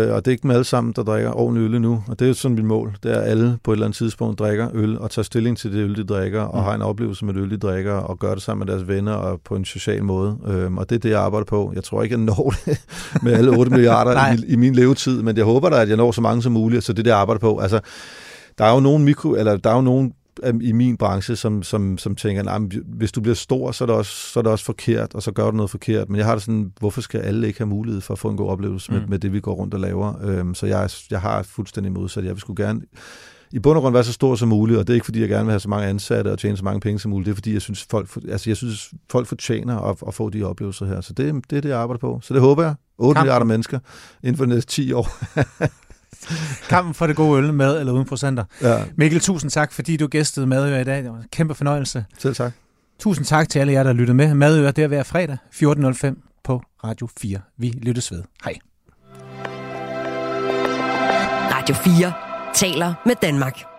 Øh, 0.00 0.14
og 0.14 0.24
det 0.24 0.30
er 0.30 0.32
ikke 0.32 0.42
dem 0.42 0.50
alle 0.50 0.64
sammen, 0.64 0.92
der 0.96 1.02
drikker 1.02 1.30
ordentlig 1.38 1.62
øl 1.64 1.74
endnu. 1.74 2.04
Og 2.08 2.18
det 2.18 2.24
er 2.24 2.28
jo 2.28 2.34
sådan 2.34 2.54
mit 2.54 2.64
mål. 2.64 2.96
Det 3.02 3.12
er, 3.12 3.20
at 3.20 3.28
alle 3.30 3.58
på 3.64 3.70
et 3.72 3.74
eller 3.74 3.86
andet 3.86 3.96
tidspunkt 3.96 4.38
drikker 4.38 4.68
øl 4.74 4.98
og 4.98 5.10
tager 5.10 5.24
stilling 5.24 5.58
til 5.58 5.72
det 5.72 5.78
øl, 5.78 5.96
de 5.96 6.04
drikker, 6.04 6.40
og 6.40 6.58
Mm. 6.58 6.64
har 6.64 6.74
en 6.74 6.82
oplevelse 6.82 7.24
med 7.24 7.34
det 7.34 7.40
øl, 7.40 7.50
de 7.50 7.56
drikker, 7.56 7.92
og 7.92 8.18
gør 8.18 8.34
det 8.34 8.42
sammen 8.42 8.66
med 8.66 8.74
deres 8.74 8.88
venner 8.88 9.12
og 9.12 9.40
på 9.44 9.56
en 9.56 9.64
social 9.64 10.04
måde. 10.04 10.36
Øhm, 10.46 10.78
og 10.78 10.90
det 10.90 10.96
er 10.96 11.00
det, 11.00 11.10
jeg 11.10 11.20
arbejder 11.20 11.44
på. 11.44 11.72
Jeg 11.74 11.84
tror 11.84 12.02
ikke, 12.02 12.12
jeg 12.16 12.20
når 12.24 12.54
det 12.66 12.78
med 13.22 13.32
alle 13.32 13.50
8 13.58 13.70
milliarder 13.76 14.32
i, 14.32 14.52
i 14.52 14.56
min 14.56 14.74
levetid, 14.74 15.22
men 15.22 15.36
jeg 15.36 15.44
håber 15.44 15.70
da, 15.70 15.76
at 15.82 15.88
jeg 15.88 15.96
når 15.96 16.12
så 16.12 16.20
mange 16.20 16.42
som 16.42 16.52
muligt, 16.52 16.84
så 16.84 16.92
det 16.92 16.98
er 16.98 17.02
det, 17.02 17.10
jeg 17.10 17.18
arbejder 17.18 17.40
på. 17.40 17.58
Altså, 17.58 17.80
der 18.58 18.64
er 18.64 18.74
jo 18.74 18.80
nogle 18.80 19.04
mikro, 19.04 19.34
eller 19.34 19.56
der 19.56 19.70
er 19.70 19.74
jo 19.74 19.80
nogle 19.80 20.10
af- 20.42 20.52
i 20.60 20.72
min 20.72 20.96
branche, 20.96 21.36
som, 21.36 21.62
som, 21.62 21.98
som 21.98 22.14
tænker, 22.16 22.42
nej, 22.42 22.58
hvis 22.86 23.12
du 23.12 23.20
bliver 23.20 23.34
stor, 23.34 23.72
så 23.72 23.84
er, 23.84 23.86
det 23.86 23.94
også, 23.96 24.12
så 24.32 24.40
er 24.40 24.42
det 24.42 24.52
også 24.52 24.64
forkert, 24.64 25.14
og 25.14 25.22
så 25.22 25.32
gør 25.32 25.50
du 25.50 25.56
noget 25.56 25.70
forkert. 25.70 26.08
Men 26.08 26.16
jeg 26.18 26.26
har 26.26 26.34
det 26.34 26.42
sådan, 26.42 26.72
hvorfor 26.80 27.00
skal 27.00 27.20
alle 27.20 27.46
ikke 27.46 27.58
have 27.60 27.66
mulighed 27.68 28.00
for 28.00 28.12
at 28.14 28.18
få 28.18 28.28
en 28.28 28.36
god 28.36 28.48
oplevelse 28.48 28.92
med, 28.92 29.00
Mm. 29.00 29.10
med 29.10 29.18
det, 29.18 29.32
vi 29.32 29.40
går 29.40 29.54
rundt 29.54 29.74
og 29.74 29.80
laver? 29.80 30.14
Øhm, 30.22 30.54
så 30.54 30.66
jeg, 30.66 30.90
jeg 31.10 31.20
har 31.20 31.42
fuldstændig 31.42 31.92
modsat. 31.92 32.24
Jeg 32.24 32.32
vil 32.32 32.40
sgu 32.40 32.54
gerne 32.56 32.80
i 33.52 33.58
bund 33.58 33.76
og 33.78 33.82
grund 33.82 33.92
være 33.92 34.04
så 34.04 34.12
stor 34.12 34.34
som 34.34 34.48
muligt, 34.48 34.78
og 34.78 34.86
det 34.86 34.92
er 34.92 34.94
ikke 34.94 35.04
fordi, 35.04 35.20
jeg 35.20 35.28
gerne 35.28 35.44
vil 35.44 35.50
have 35.52 35.60
så 35.60 35.68
mange 35.68 35.86
ansatte 35.88 36.32
og 36.32 36.38
tjene 36.38 36.56
så 36.56 36.64
mange 36.64 36.80
penge 36.80 36.98
som 36.98 37.10
muligt. 37.10 37.26
Det 37.26 37.30
er 37.32 37.34
fordi, 37.34 37.52
jeg 37.52 37.62
synes, 37.62 37.86
folk, 37.90 38.08
for- 38.08 38.20
altså, 38.30 38.50
jeg 38.50 38.56
synes, 38.56 38.90
folk 39.10 39.26
fortjener 39.26 39.78
at, 39.78 39.96
at 40.06 40.14
få 40.14 40.30
de 40.30 40.42
oplevelser 40.42 40.86
her. 40.86 41.00
Så 41.00 41.12
det, 41.12 41.34
det 41.50 41.56
er 41.56 41.60
det, 41.60 41.68
jeg 41.68 41.78
arbejder 41.78 41.98
på. 42.00 42.20
Så 42.22 42.34
det 42.34 42.42
håber 42.42 42.62
jeg. 42.62 42.74
8 42.98 43.14
Kampen. 43.14 43.24
milliarder 43.26 43.46
mennesker 43.46 43.78
inden 44.22 44.36
for 44.36 44.44
de 44.44 44.50
næste 44.50 44.72
10 44.72 44.92
år. 44.92 45.08
Kampen 46.68 46.94
for 46.94 47.06
det 47.06 47.16
gode 47.16 47.42
øl 47.42 47.52
med 47.52 47.80
eller 47.80 47.92
uden 47.92 48.04
procenter. 48.04 48.44
ja, 48.60 48.84
Mikkel, 48.96 49.20
tusind 49.20 49.50
tak, 49.50 49.72
fordi 49.72 49.96
du 49.96 50.06
gæstede 50.06 50.46
Madøer 50.46 50.80
i 50.80 50.84
dag. 50.84 51.02
Det 51.02 51.10
var 51.10 51.16
en 51.16 51.24
kæmpe 51.32 51.54
fornøjelse. 51.54 52.04
selv 52.18 52.34
tak. 52.34 52.52
Tusind 52.98 53.26
tak 53.26 53.48
til 53.48 53.58
alle 53.58 53.72
jer, 53.72 53.82
der 53.82 53.92
lyttede 53.92 54.16
med. 54.16 54.34
Madøer, 54.34 54.70
det 54.70 54.84
er 54.84 54.88
hver 54.88 55.02
fredag 55.02 55.36
14.05 55.54 56.40
på 56.44 56.62
Radio 56.84 57.08
4. 57.20 57.38
Vi 57.58 57.68
lyttes 57.82 58.12
ved. 58.12 58.22
Hej. 58.44 58.54
Radio 61.50 61.74
4 61.74 62.12
taler 62.54 62.94
med 63.06 63.14
Danmark. 63.22 63.73